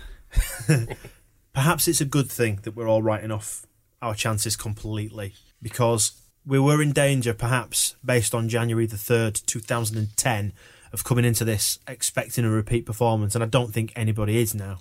perhaps 1.54 1.88
it's 1.88 2.02
a 2.02 2.06
good 2.06 2.30
thing 2.32 2.60
that 2.64 2.76
we're 2.76 2.88
all 2.88 3.04
writing 3.04 3.32
off 3.32 3.66
our 4.02 4.16
chances 4.16 4.56
completely 4.56 5.34
because 5.62 6.14
we 6.46 6.60
were 6.60 6.82
in 6.82 6.92
danger, 6.92 7.34
perhaps 7.34 7.96
based 8.04 8.34
on 8.36 8.50
January 8.50 8.86
the 8.86 8.98
third, 8.98 9.36
two 9.46 9.60
thousand 9.60 9.98
and 9.98 10.16
ten, 10.18 10.54
of 10.92 11.04
coming 11.04 11.26
into 11.26 11.44
this 11.44 11.80
expecting 11.88 12.46
a 12.46 12.50
repeat 12.50 12.86
performance, 12.86 13.36
and 13.36 13.44
I 13.44 13.48
don't 13.48 13.74
think 13.74 13.92
anybody 13.96 14.38
is 14.38 14.54
now. 14.56 14.80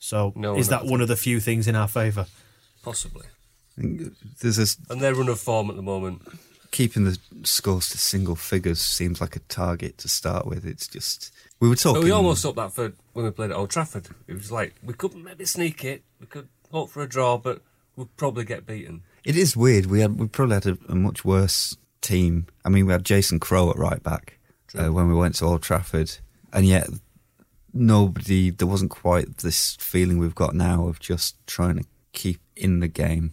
So, 0.00 0.32
No, 0.34 0.56
is 0.56 0.68
that 0.68 0.86
one 0.86 1.00
of 1.00 1.08
the 1.08 1.16
few 1.16 1.38
things 1.40 1.68
in 1.68 1.76
our 1.76 1.86
favour? 1.86 2.26
Possibly. 2.82 3.26
There's 3.76 4.56
this 4.56 4.76
And 4.88 5.00
their 5.00 5.14
run 5.14 5.28
of 5.28 5.38
form 5.38 5.70
at 5.70 5.76
the 5.76 5.82
moment. 5.82 6.22
keeping 6.70 7.04
the 7.04 7.18
scores 7.42 7.88
to 7.90 7.98
single 7.98 8.36
figures 8.36 8.80
seems 8.80 9.20
like 9.20 9.36
a 9.36 9.40
target 9.40 9.98
to 9.98 10.08
start 10.08 10.46
with. 10.46 10.64
It's 10.66 10.86
just 10.88 11.32
we 11.60 11.68
were 11.68 11.76
talking. 11.76 12.00
But 12.00 12.04
we 12.04 12.10
almost 12.10 12.44
up 12.46 12.56
that 12.56 12.72
for 12.72 12.92
when 13.12 13.24
we 13.26 13.30
played 13.30 13.50
at 13.50 13.56
Old 13.56 13.70
Trafford. 13.70 14.08
It 14.26 14.34
was 14.34 14.50
like 14.50 14.74
we 14.82 14.94
could 14.94 15.14
maybe 15.14 15.44
sneak 15.44 15.84
it. 15.84 16.02
We 16.20 16.26
could 16.26 16.48
hope 16.72 16.90
for 16.90 17.02
a 17.02 17.08
draw, 17.08 17.36
but 17.38 17.62
we'd 17.96 18.16
probably 18.16 18.44
get 18.44 18.66
beaten. 18.66 19.02
It 19.24 19.36
is 19.36 19.56
weird. 19.56 19.86
We 19.86 20.00
had 20.00 20.18
we 20.18 20.26
probably 20.28 20.54
had 20.54 20.66
a, 20.66 20.78
a 20.88 20.94
much 20.94 21.24
worse 21.24 21.76
team. 22.00 22.46
I 22.64 22.68
mean, 22.70 22.86
we 22.86 22.92
had 22.92 23.04
Jason 23.04 23.38
Crowe 23.40 23.70
at 23.70 23.76
right 23.76 24.02
back 24.02 24.38
uh, 24.74 24.92
when 24.92 25.08
we 25.08 25.14
went 25.14 25.34
to 25.36 25.44
Old 25.44 25.62
Trafford, 25.62 26.16
and 26.52 26.66
yet 26.66 26.88
nobody. 27.72 28.50
There 28.50 28.66
wasn't 28.68 28.90
quite 28.90 29.38
this 29.38 29.76
feeling 29.76 30.18
we've 30.18 30.34
got 30.34 30.54
now 30.54 30.86
of 30.88 31.00
just 31.00 31.36
trying 31.46 31.78
to 31.78 31.84
keep 32.12 32.40
in 32.56 32.80
the 32.80 32.88
game. 32.88 33.32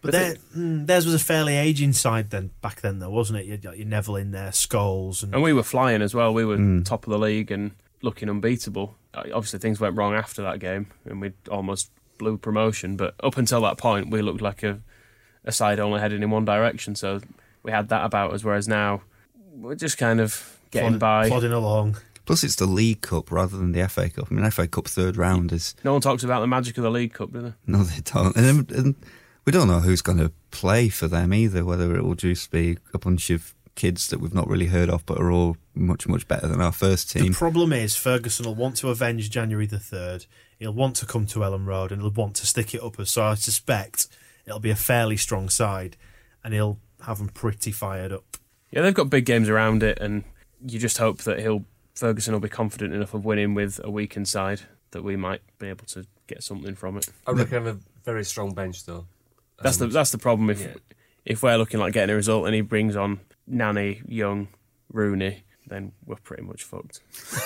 But 0.00 0.12
their, 0.12 0.34
mm, 0.56 0.86
theirs 0.86 1.04
was 1.06 1.14
a 1.14 1.18
fairly 1.18 1.56
aging 1.56 1.92
side 1.92 2.30
then, 2.30 2.50
back 2.62 2.82
then, 2.82 3.00
though, 3.00 3.10
wasn't 3.10 3.40
it? 3.40 3.46
You 3.46 3.56
got 3.56 3.76
your 3.78 3.86
Neville 3.86 4.16
in 4.16 4.30
there, 4.30 4.50
Scholes, 4.50 5.24
and 5.24 5.34
And 5.34 5.42
we 5.42 5.52
were 5.52 5.64
flying 5.64 6.02
as 6.02 6.14
well. 6.14 6.32
We 6.32 6.44
were 6.44 6.56
Mm. 6.56 6.84
top 6.84 7.04
of 7.04 7.10
the 7.10 7.18
league 7.18 7.50
and 7.50 7.72
looking 8.00 8.30
unbeatable. 8.30 8.96
Uh, 9.12 9.24
Obviously, 9.34 9.58
things 9.58 9.80
went 9.80 9.96
wrong 9.96 10.14
after 10.14 10.40
that 10.42 10.60
game, 10.60 10.86
and 11.04 11.20
we 11.20 11.32
almost 11.50 11.90
blew 12.16 12.38
promotion. 12.38 12.96
But 12.96 13.14
up 13.24 13.36
until 13.38 13.60
that 13.62 13.76
point, 13.76 14.10
we 14.10 14.22
looked 14.22 14.40
like 14.40 14.62
a, 14.62 14.80
a 15.44 15.50
side 15.50 15.80
only 15.80 15.98
heading 16.00 16.22
in 16.22 16.30
one 16.30 16.44
direction. 16.44 16.94
So 16.94 17.20
we 17.64 17.72
had 17.72 17.88
that 17.88 18.04
about 18.04 18.32
us. 18.32 18.44
Whereas 18.44 18.68
now, 18.68 19.02
we're 19.52 19.74
just 19.74 19.98
kind 19.98 20.20
of 20.20 20.58
getting 20.70 20.90
plod- 21.00 21.00
by. 21.00 21.28
plodding 21.28 21.52
along. 21.52 21.96
Plus, 22.28 22.44
it's 22.44 22.56
the 22.56 22.66
League 22.66 23.00
Cup 23.00 23.32
rather 23.32 23.56
than 23.56 23.72
the 23.72 23.88
FA 23.88 24.10
Cup. 24.10 24.28
I 24.30 24.34
mean, 24.34 24.50
FA 24.50 24.68
Cup 24.68 24.86
third 24.86 25.16
round 25.16 25.50
is 25.50 25.74
No 25.82 25.92
one 25.92 26.02
talks 26.02 26.22
about 26.22 26.40
the 26.40 26.46
magic 26.46 26.76
of 26.76 26.84
the 26.84 26.90
League 26.90 27.14
Cup, 27.14 27.32
do 27.32 27.40
they? 27.40 27.54
no, 27.66 27.82
they 27.84 28.02
don't, 28.02 28.36
and, 28.36 28.70
and 28.70 28.94
we 29.46 29.50
don't 29.50 29.66
know 29.66 29.80
who's 29.80 30.02
going 30.02 30.18
to 30.18 30.30
play 30.50 30.90
for 30.90 31.08
them 31.08 31.32
either. 31.32 31.64
Whether 31.64 31.96
it 31.96 32.04
will 32.04 32.14
just 32.14 32.50
be 32.50 32.76
a 32.92 32.98
bunch 32.98 33.30
of 33.30 33.54
kids 33.76 34.08
that 34.08 34.20
we've 34.20 34.34
not 34.34 34.46
really 34.46 34.66
heard 34.66 34.90
of, 34.90 35.06
but 35.06 35.16
are 35.16 35.32
all 35.32 35.56
much 35.74 36.06
much 36.06 36.28
better 36.28 36.46
than 36.46 36.60
our 36.60 36.70
first 36.70 37.10
team. 37.10 37.32
The 37.32 37.38
problem 37.38 37.72
is 37.72 37.96
Ferguson 37.96 38.44
will 38.44 38.54
want 38.54 38.76
to 38.76 38.90
avenge 38.90 39.30
January 39.30 39.64
the 39.64 39.78
third. 39.78 40.26
He'll 40.58 40.74
want 40.74 40.96
to 40.96 41.06
come 41.06 41.24
to 41.28 41.38
Elland 41.38 41.64
Road 41.64 41.92
and 41.92 42.02
he'll 42.02 42.10
want 42.10 42.36
to 42.36 42.46
stick 42.46 42.74
it 42.74 42.82
up 42.82 43.00
us. 43.00 43.12
So 43.12 43.22
I 43.22 43.36
suspect 43.36 44.06
it'll 44.44 44.60
be 44.60 44.68
a 44.68 44.76
fairly 44.76 45.16
strong 45.16 45.48
side, 45.48 45.96
and 46.44 46.52
he'll 46.52 46.78
have 47.06 47.16
them 47.16 47.30
pretty 47.30 47.72
fired 47.72 48.12
up. 48.12 48.36
Yeah, 48.70 48.82
they've 48.82 48.92
got 48.92 49.08
big 49.08 49.24
games 49.24 49.48
around 49.48 49.82
it, 49.82 49.98
and 49.98 50.24
you 50.66 50.78
just 50.78 50.98
hope 50.98 51.22
that 51.22 51.40
he'll 51.40 51.64
Ferguson 51.98 52.32
will 52.32 52.40
be 52.40 52.48
confident 52.48 52.94
enough 52.94 53.12
of 53.12 53.24
winning 53.24 53.54
with 53.54 53.80
a 53.82 53.90
weakened 53.90 54.28
side 54.28 54.62
that 54.92 55.02
we 55.02 55.16
might 55.16 55.42
be 55.58 55.68
able 55.68 55.84
to 55.86 56.06
get 56.28 56.42
something 56.42 56.74
from 56.74 56.96
it. 56.96 57.08
I 57.26 57.32
reckon 57.32 57.62
I 57.62 57.66
have 57.66 57.76
a 57.76 57.78
very 58.04 58.24
strong 58.24 58.54
bench 58.54 58.84
though. 58.86 59.06
That's 59.62 59.78
the 59.78 59.86
Um, 59.86 59.90
that's 59.90 60.10
the 60.10 60.18
problem. 60.18 60.48
If 60.50 60.60
yeah. 60.60 60.74
if 61.24 61.42
we're 61.42 61.56
looking 61.56 61.80
like 61.80 61.92
getting 61.92 62.12
a 62.12 62.16
result 62.16 62.46
and 62.46 62.54
he 62.54 62.60
brings 62.60 62.94
on 62.94 63.20
Nani, 63.46 64.02
Young, 64.06 64.48
Rooney, 64.92 65.42
then 65.66 65.92
we're 66.06 66.16
pretty 66.16 66.44
much 66.44 66.62
fucked. 66.62 67.00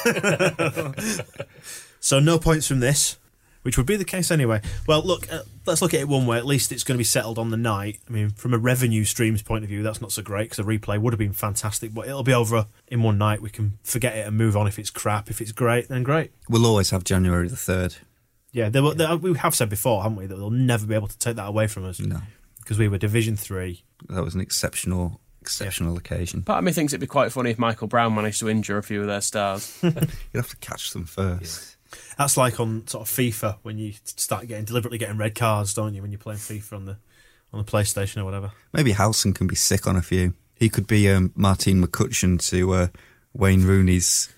So 2.05 2.19
no 2.19 2.37
points 2.37 2.67
from 2.67 2.81
this, 2.81 3.17
which 3.63 3.77
would 3.77 3.87
be 3.87 3.97
the 3.97 4.05
case 4.05 4.31
anyway. 4.31 4.61
Well, 4.87 5.03
look, 5.03 5.33
uh, 5.33 5.43
let's 5.67 5.83
look 5.83 5.95
at 5.95 6.01
it 6.01 6.09
one 6.09 6.27
way. 6.27 6.37
At 6.39 6.47
least 6.47 6.73
it's 6.73 6.85
going 6.85 6.97
to 6.97 6.99
be 6.99 7.05
settled 7.05 7.39
on 7.39 7.51
the 7.51 7.57
night. 7.57 8.01
I 8.09 8.13
mean, 8.13 8.31
from 8.31 8.55
a 8.55 8.59
revenue 8.59 9.05
streams 9.05 9.43
point 9.43 9.65
of 9.65 9.71
view, 9.71 9.83
that's 9.83 10.01
not 10.01 10.13
so 10.13 10.23
great 10.23 10.51
because 10.51 10.59
a 10.59 10.69
replay 10.69 11.01
would 11.01 11.13
have 11.13 11.19
been 11.19 11.33
fantastic, 11.33 11.95
but 11.95 12.07
it'll 12.07 12.23
be 12.23 12.35
over 12.35 12.67
in 12.89 13.03
one 13.03 13.19
night. 13.19 13.41
We 13.41 13.51
can 13.51 13.79
forget 13.83 14.17
it 14.17 14.27
and 14.27 14.37
move 14.37 14.57
on. 14.57 14.67
If 14.67 14.79
it's 14.79 14.91
crap, 14.91 15.31
if 15.31 15.41
it's 15.41 15.53
great, 15.53 15.89
then 15.89 16.03
great. 16.03 16.33
We'll 16.49 16.67
always 16.67 16.91
have 16.91 17.05
January 17.05 17.49
the 17.49 17.57
third. 17.57 17.97
Yeah, 18.53 18.69
there 18.69 18.83
were, 18.83 18.95
there, 18.95 19.17
we 19.17 19.37
have 19.39 19.55
said 19.55 19.71
before, 19.71 20.03
haven't 20.03 20.17
we, 20.19 20.27
that 20.27 20.37
they'll 20.37 20.51
never 20.51 20.87
be 20.87 20.95
able 20.95 21.09
to 21.09 21.19
take 21.19 21.37
that 21.37 21.47
away 21.49 21.67
from 21.69 21.87
us. 21.87 21.99
No. 22.01 22.21
because 22.61 22.79
we 22.79 22.87
were 22.89 22.99
Division 22.99 23.37
Three. 23.37 23.83
That 24.09 24.23
was 24.23 24.35
an 24.35 24.41
exceptional 24.43 25.21
exceptional 25.41 25.97
occasion. 25.97 26.43
Part 26.43 26.59
of 26.59 26.65
me 26.65 26.73
thinks 26.73 26.93
it'd 26.93 27.01
be 27.01 27.07
quite 27.07 27.33
funny 27.33 27.51
if 27.51 27.59
Michael 27.59 27.89
Brown 27.89 28.15
managed 28.15 28.41
to 28.41 28.49
injure 28.49 28.79
a 28.79 28.83
few 28.83 29.01
of 29.01 29.07
their 29.09 29.21
stars. 29.21 29.77
You'd 29.83 29.95
have 30.35 30.49
to 30.51 30.57
catch 30.59 30.93
them 30.93 31.05
first. 31.05 31.72
That's 32.19 32.37
like 32.37 32.61
on 32.61 32.87
sort 32.87 33.09
of 33.09 33.15
FIFA 33.15 33.59
when 33.63 33.79
you 33.79 33.95
start 34.05 34.47
getting 34.47 34.65
deliberately 34.65 34.99
getting 34.99 35.19
red 35.19 35.35
cards, 35.35 35.75
don't 35.75 35.95
you? 35.95 36.03
When 36.03 36.13
you're 36.13 36.19
playing 36.19 36.39
FIFA 36.39 36.73
on 36.75 36.85
the 36.87 36.97
on 37.53 37.65
the 37.65 37.71
PlayStation 37.71 38.21
or 38.21 38.25
whatever. 38.25 38.53
Maybe 38.73 38.93
Howson 38.93 39.35
can 39.35 39.47
be 39.47 39.55
sick 39.55 39.87
on 39.87 39.97
a 39.97 40.03
few. 40.03 40.35
He 40.55 40.69
could 40.69 40.87
be 40.87 41.11
um, 41.11 41.33
Martine 41.35 41.85
McCutcheon 41.85 42.41
to 42.51 42.73
uh, 42.73 42.87
Wayne 43.35 43.65
Rooney's 43.65 44.33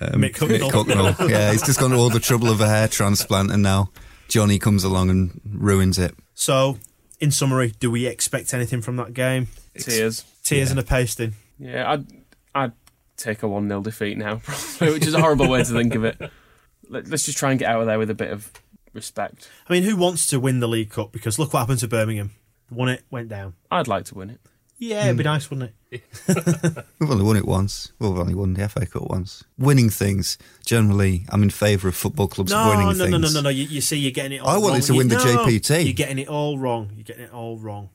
um, 0.00 0.22
Mick 0.22 0.36
Hucknall. 0.36 0.70
Hucknall. 0.70 1.28
yeah, 1.30 1.52
he's 1.52 1.62
just 1.62 1.80
gone 1.80 1.90
to 1.90 1.96
all 1.96 2.10
the 2.10 2.20
trouble 2.20 2.50
of 2.50 2.60
a 2.60 2.68
hair 2.68 2.88
transplant, 2.88 3.50
and 3.50 3.62
now 3.62 3.90
Johnny 4.28 4.58
comes 4.58 4.84
along 4.84 5.10
and 5.10 5.40
ruins 5.44 5.98
it. 5.98 6.14
So, 6.34 6.78
in 7.20 7.30
summary, 7.30 7.74
do 7.80 7.90
we 7.90 8.06
expect 8.06 8.54
anything 8.54 8.80
from 8.82 8.96
that 8.96 9.14
game? 9.14 9.48
Tears. 9.78 10.24
Tears 10.42 10.70
and 10.70 10.78
a 10.78 10.82
pasting. 10.82 11.34
Yeah, 11.58 11.90
I'd 11.90 12.06
I'd 12.54 12.72
take 13.16 13.42
a 13.42 13.48
one 13.48 13.68
0 13.68 13.82
defeat 13.82 14.18
now, 14.18 14.36
probably, 14.44 14.94
which 14.94 15.06
is 15.06 15.14
a 15.14 15.20
horrible 15.20 15.48
way 15.48 15.62
to 15.62 15.72
think 15.72 15.94
of 15.94 16.04
it. 16.04 16.20
Let, 16.88 17.08
let's 17.08 17.24
just 17.24 17.38
try 17.38 17.50
and 17.50 17.58
get 17.58 17.68
out 17.70 17.80
of 17.80 17.86
there 17.86 17.98
with 17.98 18.10
a 18.10 18.14
bit 18.14 18.30
of 18.30 18.50
respect. 18.92 19.48
I 19.68 19.72
mean, 19.72 19.82
who 19.82 19.96
wants 19.96 20.26
to 20.28 20.40
win 20.40 20.60
the 20.60 20.68
League 20.68 20.90
Cup? 20.90 21.12
Because 21.12 21.38
look 21.38 21.52
what 21.52 21.60
happened 21.60 21.80
to 21.80 21.88
Birmingham. 21.88 22.32
Won 22.70 22.88
it, 22.88 23.02
went 23.10 23.28
down. 23.28 23.54
I'd 23.70 23.88
like 23.88 24.04
to 24.06 24.14
win 24.14 24.30
it. 24.30 24.40
Yeah, 24.78 25.04
it'd 25.04 25.16
be 25.16 25.22
hmm. 25.22 25.28
nice, 25.28 25.50
wouldn't 25.50 25.72
it? 25.90 26.02
We've 26.98 27.10
only 27.10 27.24
won 27.24 27.36
it 27.36 27.46
once. 27.46 27.92
Well, 27.98 28.10
we've 28.12 28.20
only 28.20 28.34
won 28.34 28.54
the 28.54 28.68
FA 28.68 28.84
Cup 28.84 29.02
once. 29.02 29.44
Winning 29.56 29.88
things, 29.88 30.36
generally, 30.66 31.24
I'm 31.28 31.42
in 31.44 31.50
favour 31.50 31.86
of 31.88 31.94
football 31.94 32.26
clubs 32.26 32.50
No, 32.50 32.68
winning 32.68 32.86
no, 32.86 32.92
things. 32.94 33.10
no, 33.10 33.18
no, 33.18 33.28
no, 33.28 33.40
no. 33.42 33.48
You, 33.48 33.64
you 33.64 33.80
see, 33.80 33.96
you're 33.98 34.10
getting 34.10 34.32
it 34.32 34.40
all 34.40 34.48
I 34.48 34.58
wanted 34.58 34.72
wrong. 34.72 34.80
to 34.82 34.92
You- 34.92 34.98
win 34.98 35.08
the 35.08 35.14
no, 35.14 35.24
JPT. 35.24 35.84
You're 35.84 35.92
getting 35.92 36.18
it 36.18 36.28
all 36.28 36.58
wrong. 36.58 36.90
You're 36.96 37.04
getting 37.04 37.24
it 37.24 37.32
all 37.32 37.56
wrong. 37.58 37.90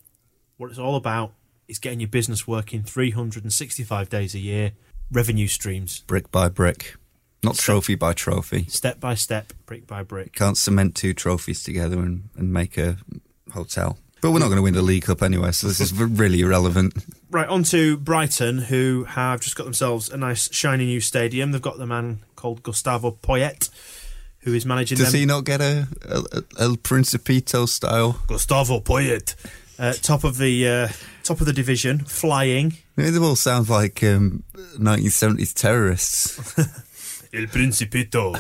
What 0.56 0.70
it's 0.70 0.80
all 0.80 0.96
about 0.96 1.34
is 1.68 1.80
getting 1.80 2.00
your 2.00 2.10
business 2.10 2.48
working 2.48 2.84
365 2.84 4.10
days 4.10 4.34
a 4.34 4.40
year, 4.40 4.72
revenue 5.12 5.48
streams, 5.48 6.00
Brick 6.08 6.32
by 6.32 6.48
brick, 6.48 6.96
not 7.44 7.56
trophy 7.56 7.96
by 7.96 8.14
trophy. 8.14 8.66
step 8.66 9.00
by 9.00 9.16
step, 9.16 9.54
brick 9.66 9.88
by 9.88 10.04
brick. 10.04 10.34
Can't 10.34 10.58
cement 10.58 10.96
two 10.96 11.14
trophies 11.14 11.64
together 11.64 12.00
and, 12.00 12.30
and 12.36 12.52
make 12.52 12.78
a 12.78 12.98
hotel. 13.54 13.98
But 14.22 14.32
we're 14.32 14.40
not 14.40 14.48
going 14.48 14.58
to 14.58 14.64
win 14.64 14.74
the 14.74 14.82
League 14.82 15.04
Cup 15.04 15.24
anyway, 15.24 15.52
so 15.52 15.68
this 15.68 15.80
is 15.80 15.94
really 15.94 16.42
irrelevant. 16.42 16.94
Right, 17.32 17.48
on 17.48 17.64
to 17.66 17.96
Brighton, 17.96 18.58
who 18.58 19.06
have 19.06 19.40
just 19.40 19.56
got 19.56 19.64
themselves 19.64 20.10
a 20.10 20.18
nice, 20.18 20.54
shiny 20.54 20.86
new 20.86 21.00
stadium. 21.00 21.52
They've 21.52 21.62
got 21.62 21.78
the 21.78 21.86
man 21.86 22.20
called 22.36 22.62
Gustavo 22.62 23.12
Poyet, 23.12 23.70
who 24.40 24.54
is 24.54 24.66
managing 24.66 24.98
Does 24.98 25.14
them. 25.14 25.20
he 25.22 25.26
not 25.26 25.46
get 25.46 25.62
a, 25.62 25.88
a, 26.02 26.40
a 26.40 26.44
El 26.60 26.76
Principito 26.76 27.66
style? 27.68 28.22
Gustavo 28.28 28.82
Poyet, 28.82 29.36
uh, 29.78 29.94
top 29.94 30.26
of 30.26 30.38
the 30.38 30.68
uh, 30.68 30.88
top 31.24 31.40
of 31.40 31.46
the 31.46 31.54
division, 31.54 32.00
flying. 32.00 32.74
I 32.98 33.04
mean, 33.04 33.14
they 33.14 33.20
all 33.20 33.38
sound 33.38 33.70
like 33.70 34.04
um, 34.04 34.44
1970s 34.78 35.54
terrorists. 35.54 36.56
El 37.34 37.48
Principito, 37.48 38.36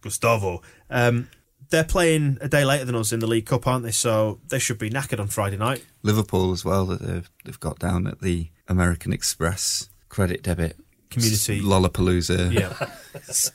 Gustavo. 0.00 0.62
Um, 0.90 1.28
they're 1.70 1.84
playing 1.84 2.38
a 2.40 2.48
day 2.48 2.64
later 2.64 2.84
than 2.84 2.94
us 2.94 3.12
in 3.12 3.20
the 3.20 3.26
League 3.26 3.46
Cup, 3.46 3.66
aren't 3.66 3.84
they? 3.84 3.90
So 3.92 4.40
they 4.48 4.58
should 4.58 4.78
be 4.78 4.90
knackered 4.90 5.20
on 5.20 5.28
Friday 5.28 5.56
night. 5.56 5.84
Liverpool 6.02 6.52
as 6.52 6.64
well 6.64 6.84
that 6.86 7.00
they've, 7.00 7.30
they've 7.44 7.60
got 7.60 7.78
down 7.78 8.06
at 8.06 8.20
the 8.20 8.50
American 8.68 9.12
Express 9.12 9.88
credit 10.08 10.42
debit 10.42 10.76
Community. 11.10 11.60
Lollapalooza 11.60 12.52
Yeah. 12.52 12.88
s- 13.28 13.52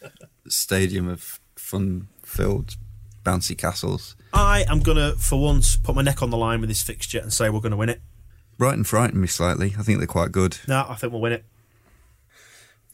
stadium 0.47 1.07
of 1.07 1.39
fun-filled 1.55 2.75
bouncy 3.23 3.57
castles. 3.57 4.15
I 4.33 4.65
am 4.69 4.79
going 4.79 4.97
to, 4.97 5.17
for 5.19 5.39
once, 5.39 5.75
put 5.77 5.95
my 5.95 6.01
neck 6.01 6.21
on 6.21 6.29
the 6.29 6.37
line 6.37 6.59
with 6.61 6.69
this 6.69 6.81
fixture 6.81 7.19
and 7.19 7.31
say 7.33 7.49
we're 7.49 7.59
going 7.61 7.71
to 7.71 7.77
win 7.77 7.89
it. 7.89 8.01
Brighton 8.57 8.83
frightened 8.83 9.21
me 9.21 9.27
slightly. 9.27 9.75
I 9.77 9.83
think 9.83 9.99
they're 9.99 10.07
quite 10.07 10.31
good. 10.31 10.57
No, 10.67 10.85
I 10.87 10.95
think 10.95 11.11
we'll 11.13 11.21
win 11.21 11.33
it. 11.33 11.45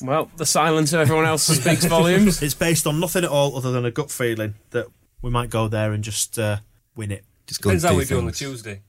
Well, 0.02 0.30
the 0.38 0.46
silence 0.46 0.92
of 0.94 1.00
everyone 1.00 1.26
else 1.26 1.44
speaks 1.44 1.86
volumes. 1.86 2.42
It's 2.44 2.54
based 2.54 2.88
on 2.88 3.00
nothing 3.00 3.24
at 3.24 3.30
all 3.30 3.56
other 3.56 3.72
than 3.72 3.86
a 3.86 3.92
gut 3.92 4.12
feeling 4.12 4.56
that 4.72 4.88
we 5.22 5.30
might 5.30 5.50
go 5.50 5.68
there 5.68 5.94
and 5.94 6.04
just 6.04 6.38
uh, 6.38 6.58
win 6.96 7.12
it. 7.12 7.24
Just 7.48 7.62
go 7.62 7.70
Depends 7.70 7.84
and 7.84 7.90
how 7.90 7.94
do 7.94 8.00
we 8.00 8.06
do 8.06 8.18
on 8.18 8.26
the 8.26 8.32
things. 8.32 8.40
Tuesday. 8.40 8.82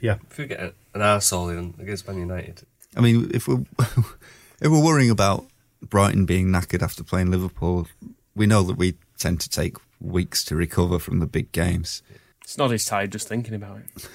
Yeah. 0.00 0.16
If 0.30 0.38
we 0.38 0.46
get 0.46 0.60
an 0.60 0.72
arsehole 0.94 1.50
in 1.56 1.74
against 1.80 2.06
Man 2.06 2.18
United, 2.18 2.62
I 2.96 3.00
mean, 3.00 3.30
if 3.32 3.46
we're 3.48 3.64
if 3.80 4.70
we're 4.70 4.84
worrying 4.84 5.10
about 5.10 5.46
Brighton 5.82 6.26
being 6.26 6.48
knackered 6.48 6.82
after 6.82 7.02
playing 7.04 7.30
Liverpool, 7.30 7.86
we 8.34 8.46
know 8.46 8.62
that 8.62 8.76
we 8.76 8.94
tend 9.18 9.40
to 9.40 9.50
take 9.50 9.76
weeks 10.00 10.44
to 10.44 10.56
recover 10.56 10.98
from 10.98 11.18
the 11.18 11.26
big 11.26 11.52
games. 11.52 12.02
Snoddy's 12.46 12.84
tired 12.84 13.12
just 13.12 13.28
thinking 13.28 13.54
about 13.54 13.78
it. 13.78 14.08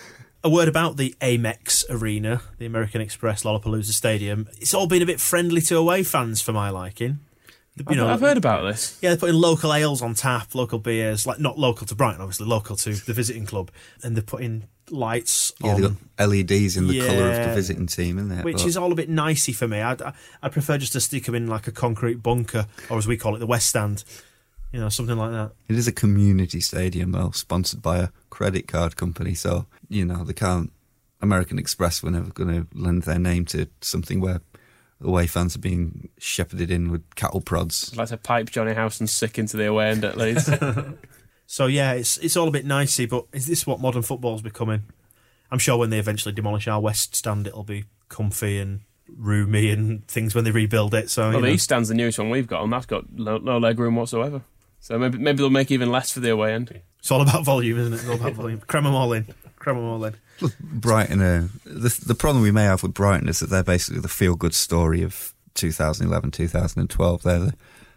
A 0.46 0.48
word 0.50 0.68
about 0.68 0.98
the 0.98 1.16
Amex 1.22 1.84
Arena, 1.90 2.40
the 2.60 2.68
American 2.68 3.02
Express 3.02 3.42
Lollapalooza 3.42 3.86
Stadium. 3.86 4.48
It's 4.62 4.76
all 4.76 4.86
been 4.86 5.02
a 5.02 5.06
bit 5.08 5.20
friendly 5.20 5.60
to 5.62 5.76
away 5.76 6.04
fans 6.04 6.40
for 6.40 6.52
my 6.52 6.70
liking. 6.70 7.18
I've, 7.88 8.00
I've 8.00 8.20
heard 8.22 8.38
about 8.38 8.62
this. 8.62 9.00
Yeah, 9.02 9.10
they're 9.10 9.18
putting 9.18 9.38
local 9.38 9.74
ales 9.74 10.04
on 10.04 10.14
tap, 10.14 10.54
local 10.54 10.78
beers, 10.78 11.26
like 11.26 11.40
not 11.40 11.58
local 11.58 11.88
to 11.88 11.96
Brighton, 11.96 12.22
obviously, 12.22 12.46
local 12.46 12.76
to 12.76 12.94
the 12.94 13.12
visiting 13.12 13.48
club, 13.48 13.72
and 14.04 14.16
they're 14.16 14.22
putting 14.24 14.68
lights 14.92 15.52
Yeah, 15.64 15.74
on, 15.74 15.82
they've 15.82 15.92
got 16.18 16.30
LEDs 16.30 16.78
in 16.78 16.86
the 16.90 17.00
colour 17.00 17.32
of 17.32 17.48
the 17.50 17.56
visiting 17.56 17.88
team, 17.88 18.20
isn't 18.20 18.32
it? 18.32 18.46
which 18.46 18.58
But 18.58 18.68
is 18.68 18.78
all 18.78 18.92
a 18.92 18.96
bit 18.96 19.10
nicey 19.10 19.52
for 19.52 19.68
me. 19.68 19.82
I'd, 19.82 20.00
I'd 20.44 20.52
prefer 20.52 20.78
just 20.78 20.94
to 20.94 21.02
stick 21.02 21.24
them 21.24 21.34
in 21.34 21.48
like 21.48 21.66
a 21.68 21.72
concrete 21.72 22.22
bunker, 22.22 22.68
or 22.92 23.00
as 23.00 23.08
we 23.08 23.18
call 23.18 23.36
it, 23.36 23.40
the 23.40 23.48
West 23.48 23.68
Stand, 23.68 24.04
you 24.76 24.82
know, 24.82 24.90
something 24.90 25.18
like 25.18 25.32
that. 25.32 25.52
it 25.70 25.78
is 25.78 25.88
a 25.88 25.94
community 25.94 26.60
stadium, 26.60 27.14
though, 27.14 27.32
sponsored 27.32 27.82
by 27.82 28.00
a 28.00 28.10
credit 28.30 28.68
card 28.68 28.98
company. 28.98 29.34
So 29.34 29.68
you 29.88 30.04
know 30.04 30.26
they 30.26 30.34
can't. 30.34 30.74
American 31.22 31.58
Express 31.58 32.04
were 32.04 32.12
never 32.12 32.30
going 32.30 32.50
to 32.50 32.68
lend 32.78 33.04
their 33.04 33.18
name 33.18 33.46
to 33.46 33.68
something 33.80 34.20
where 34.20 34.42
away 35.02 35.28
fans 35.28 35.56
are 35.56 35.60
being 35.60 36.10
shepherded 36.18 36.70
in 36.70 36.92
with 36.92 37.16
cattle 37.16 37.40
prods. 37.40 37.90
I'd 37.94 37.98
like 37.98 38.10
to 38.10 38.18
pipe 38.18 38.50
Johnny 38.50 38.74
Howson 38.74 39.08
sick 39.08 39.40
into 39.40 39.56
the 39.56 39.66
away 39.68 39.92
end 39.92 40.04
at 40.04 40.18
least. 40.18 40.50
So 41.48 41.68
yeah, 41.68 41.94
it's 41.94 42.18
it's 42.18 42.36
all 42.36 42.48
a 42.48 42.52
bit 42.52 42.66
nicey, 42.66 43.06
but 43.06 43.26
is 43.32 43.46
this 43.46 43.68
what 43.68 43.80
modern 43.80 44.02
football's 44.02 44.42
becoming? 44.42 44.86
I'm 45.52 45.60
sure 45.60 45.78
when 45.78 45.92
they 45.92 46.00
eventually 46.00 46.34
demolish 46.34 46.68
our 46.68 46.82
West 46.82 47.16
Stand, 47.16 47.46
it'll 47.46 47.64
be 47.64 47.86
comfy 48.10 48.58
and 48.58 48.82
roomy 49.16 49.70
and 49.70 50.08
things 50.08 50.34
when 50.34 50.44
they 50.44 50.50
rebuild 50.50 50.96
it. 50.96 51.12
So 51.12 51.22
well, 51.22 51.34
you 51.34 51.42
the 51.42 51.48
know. 51.48 51.54
East 51.54 51.66
Stand's 51.66 51.90
the 51.90 51.96
newest 51.96 52.18
one 52.18 52.32
we've 52.32 52.48
got, 52.48 52.64
and 52.64 52.74
that's 52.74 52.88
got 52.88 53.12
no, 53.12 53.38
no 53.38 53.60
leg 53.60 53.78
room 53.78 53.96
whatsoever. 53.96 54.42
So 54.86 55.00
maybe 55.00 55.18
maybe 55.18 55.38
they'll 55.38 55.50
make 55.50 55.72
even 55.72 55.92
less 55.92 56.12
for 56.12 56.20
the 56.20 56.30
away 56.30 56.54
end. 56.54 56.80
it's 57.00 57.10
all 57.10 57.24
about 57.24 57.44
volume, 57.44 57.80
isn't 57.80 57.94
it? 57.94 57.96
It's 58.02 58.08
all 58.08 58.18
about 58.18 58.34
volume. 58.34 58.62
Cram 58.68 58.84
them 58.84 58.94
all 58.94 59.14
in. 59.14 59.26
Cram 59.58 59.78
them 59.78 59.86
all 59.86 60.06
in. 60.06 60.16
Brighton, 60.62 61.22
uh, 61.24 61.48
the, 61.64 62.00
the 62.06 62.14
problem 62.14 62.44
we 62.44 62.52
may 62.52 62.66
have 62.66 62.84
with 62.84 62.94
Brighton 62.94 63.28
is 63.28 63.40
that 63.40 63.50
they're 63.50 63.64
basically 63.64 64.00
the 64.00 64.08
feel 64.08 64.36
good 64.36 64.54
story 64.54 65.02
of 65.02 65.34
2011, 65.56 66.30
2012. 66.30 67.24
They're 67.24 67.40
the 67.40 67.54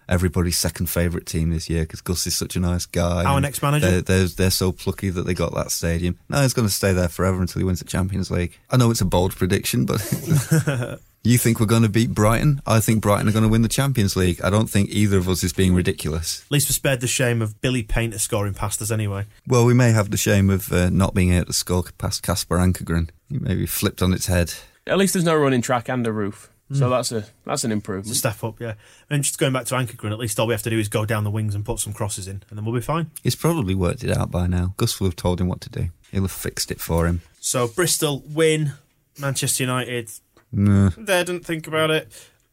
everybody's 0.09 0.59
second 0.59 0.87
favourite 0.87 1.27
team 1.27 1.51
this 1.51 1.69
year 1.69 1.83
because 1.83 2.01
Gus 2.01 2.27
is 2.27 2.37
such 2.37 2.57
a 2.57 2.61
nice 2.61 2.87
guy. 2.87 3.25
Our 3.25 3.41
next 3.41 3.63
manager? 3.63 3.91
They're, 3.91 4.03
they're, 4.03 4.27
they're 4.29 4.51
so 4.51 4.73
plucky 4.73 5.11
that 5.11 5.23
they 5.23 5.35
got 5.35 5.55
that 5.55 5.71
stadium. 5.71 6.19
No, 6.29 6.43
he's 6.43 6.55
going 6.55 6.69
to 6.69 6.75
stay 6.75 6.93
there 6.93 7.09
forever 7.09 7.41
until 7.41 7.61
he 7.61 7.65
wins 7.65 7.81
the 7.81 7.85
Champions 7.85 8.31
League. 8.31 8.59
I 8.71 8.77
know 8.77 8.91
it's 8.91 9.01
a 9.01 9.07
bold 9.07 9.37
prediction, 9.37 9.85
but 9.85 10.01
you 11.25 11.39
think 11.39 11.61
we're 11.61 11.67
going 11.67 11.83
to 11.83 11.89
beat 11.89 12.15
Brighton? 12.15 12.63
I 12.67 12.81
think 12.81 13.03
Brighton 13.03 13.29
are 13.29 13.33
going 13.33 13.43
to 13.45 13.49
win 13.49 13.63
the 13.63 13.69
Champions 13.69 14.17
League. 14.17 14.41
I 14.43 14.51
don't 14.51 14.71
think 14.71 14.91
either 14.91 15.19
of 15.19 15.29
us 15.29 15.45
is 15.45 15.53
being 15.53 15.75
ridiculous. 15.75 16.43
At 16.47 16.53
least 16.53 16.69
we're 16.69 16.75
spared 16.75 17.01
the 17.01 17.07
shame 17.07 17.43
of 17.43 17.61
Billy 17.61 17.83
Paynter 17.83 18.19
scoring 18.19 18.55
past 18.55 18.81
us 18.83 18.91
anyway. 18.91 19.27
Well, 19.47 19.65
we 19.65 19.75
may 19.75 19.91
have 19.91 20.11
the 20.11 20.17
shame 20.17 20.51
of 20.51 20.73
uh, 20.73 20.91
not 20.91 21.15
being 21.15 21.33
able 21.33 21.47
to 21.47 21.53
score 21.53 21.85
past 21.99 22.23
Casper 22.23 22.57
Ankergren. 22.59 23.11
He 23.29 23.39
maybe 23.39 23.67
flipped 23.67 24.03
on 24.03 24.13
its 24.13 24.27
head. 24.27 24.55
At 24.87 24.97
least 24.97 25.13
there's 25.13 25.25
no 25.25 25.37
running 25.37 25.61
track 25.61 25.89
and 25.91 26.07
a 26.07 26.13
roof, 26.13 26.51
so 26.73 26.87
Mm. 26.87 26.91
that's 26.91 27.13
a 27.13 27.15
that's 27.15 27.25
an 27.25 27.53
It's 27.55 27.65
a 27.65 27.73
improvement. 27.73 28.17
step 28.17 28.45
up, 28.45 28.61
yeah. 28.61 28.75
And 29.11 29.23
just 29.25 29.39
going 29.39 29.53
back 29.53 29.65
to 29.67 29.75
Ankergren, 29.75 30.13
at 30.13 30.19
least 30.19 30.39
all 30.39 30.47
we 30.47 30.55
have 30.55 30.63
to 30.63 30.71
do 30.71 30.79
is 30.79 30.89
go 30.89 31.05
down 31.07 31.25
the 31.25 31.31
wings 31.31 31.55
and 31.55 31.65
put 31.65 31.81
some 31.81 31.93
crosses 31.93 32.27
in, 32.29 32.43
and 32.51 32.59
then 32.59 32.65
we'll 32.65 32.75
be 32.75 32.81
fine. 32.81 33.11
He's 33.23 33.35
probably 33.37 33.75
worked 33.75 34.05
it 34.05 34.17
out 34.17 34.31
by 34.31 34.47
now. 34.47 34.75
Gus 34.77 35.01
will 35.01 35.07
have 35.09 35.17
told 35.17 35.41
him 35.41 35.49
what 35.49 35.61
to 35.63 35.71
do. 35.71 35.89
He'll 36.13 36.23
have 36.23 36.33
fixed 36.33 36.71
it 36.71 36.81
for 36.81 37.07
him. 37.07 37.23
So 37.41 37.69
Bristol 37.69 38.23
win, 38.29 38.73
Manchester 39.19 39.63
United 39.65 40.11
No. 40.53 40.91
they 40.91 41.25
didn't 41.25 41.45
think 41.47 41.67
about 41.67 41.91
it, 41.91 42.11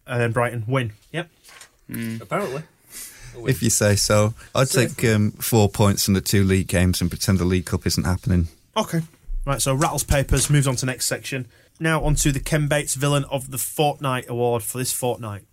and 0.07 0.21
then 0.21 0.31
Brighton 0.31 0.63
win. 0.67 0.93
Yep. 1.11 1.29
Apparently. 2.21 2.63
If 3.47 3.61
you 3.61 3.69
say 3.69 3.95
so. 3.97 4.33
I'd 4.55 4.69
take 4.69 5.03
um, 5.03 5.31
four 5.31 5.67
points 5.69 6.05
from 6.05 6.13
the 6.13 6.21
two 6.21 6.43
league 6.45 6.67
games 6.67 7.01
and 7.01 7.09
pretend 7.09 7.37
the 7.37 7.43
League 7.45 7.65
Cup 7.65 7.85
isn't 7.85 8.05
happening. 8.05 8.47
Okay. 8.77 9.01
Right, 9.45 9.61
so 9.61 9.75
Rattles 9.75 10.03
Papers 10.03 10.49
moves 10.49 10.67
on 10.67 10.75
to 10.77 10.85
next 10.85 11.05
section. 11.05 11.47
Now 11.79 12.03
on 12.03 12.15
to 12.15 12.31
the 12.31 12.39
Ken 12.39 12.67
Bates 12.67 12.95
Villain 12.95 13.25
of 13.25 13.51
the 13.51 13.57
Fortnight 13.57 14.25
Award 14.29 14.63
for 14.63 14.77
this 14.77 14.93
fortnight. 14.93 15.43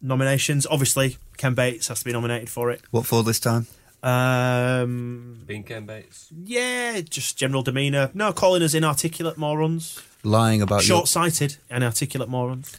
Nominations, 0.00 0.66
obviously, 0.70 1.16
Ken 1.36 1.54
Bates 1.54 1.88
has 1.88 2.00
to 2.00 2.04
be 2.04 2.12
nominated 2.12 2.48
for 2.50 2.70
it. 2.70 2.82
What 2.90 3.06
for 3.06 3.22
this 3.24 3.40
time? 3.40 3.66
Um, 4.02 5.42
Being 5.46 5.64
Ken 5.64 5.86
Bates. 5.86 6.28
yeah, 6.44 7.00
just 7.00 7.36
general 7.36 7.62
demeanour. 7.62 8.10
No, 8.14 8.32
calling 8.32 8.62
us 8.62 8.74
inarticulate 8.74 9.36
morons. 9.38 10.00
Lying 10.22 10.62
about 10.62 10.86
your, 10.86 10.98
Short 10.98 11.08
sighted, 11.08 11.56
inarticulate 11.70 12.28
morons. 12.28 12.76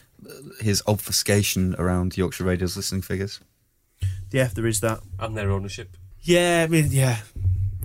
his 0.60 0.82
obfuscation 0.86 1.74
around 1.78 2.16
Yorkshire 2.16 2.44
Radio's 2.44 2.76
listening 2.76 3.02
figures. 3.02 3.40
Yeah, 4.30 4.48
there 4.54 4.66
is 4.66 4.80
that. 4.80 5.00
And 5.18 5.36
their 5.36 5.50
ownership. 5.50 5.96
Yeah, 6.22 6.64
I 6.66 6.70
mean, 6.70 6.88
yeah. 6.90 7.18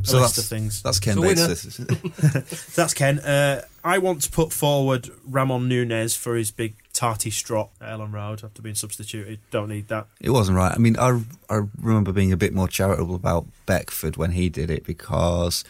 A 0.01 0.05
So 0.07 0.19
list 0.19 0.35
that's, 0.35 0.37
of 0.37 0.45
things. 0.45 0.81
that's 0.83 0.99
Ken 0.99 1.15
So 1.15 1.21
Bates. 1.23 1.45
this 1.47 1.65
is- 1.65 1.77
That's 2.75 2.93
Ken. 2.93 3.19
Uh, 3.19 3.63
I 3.85 3.99
want 3.99 4.23
to 4.23 4.31
put 4.31 4.51
forward 4.51 5.11
Ramon 5.23 5.69
Nunez 5.69 6.15
for 6.15 6.35
his 6.35 6.49
big 6.49 6.73
tarty 6.91 7.29
strop 7.29 7.71
at 7.79 7.89
Elland 7.89 8.13
Road 8.13 8.43
after 8.43 8.63
being 8.63 8.73
substituted. 8.73 9.39
Don't 9.51 9.69
need 9.69 9.89
that. 9.89 10.07
It 10.19 10.31
wasn't 10.31 10.57
right. 10.57 10.71
I 10.73 10.79
mean, 10.79 10.97
I 10.97 11.21
I 11.51 11.61
remember 11.79 12.11
being 12.11 12.33
a 12.33 12.37
bit 12.37 12.51
more 12.51 12.67
charitable 12.67 13.13
about 13.13 13.45
Beckford 13.67 14.17
when 14.17 14.31
he 14.31 14.49
did 14.49 14.71
it 14.71 14.85
because 14.85 15.63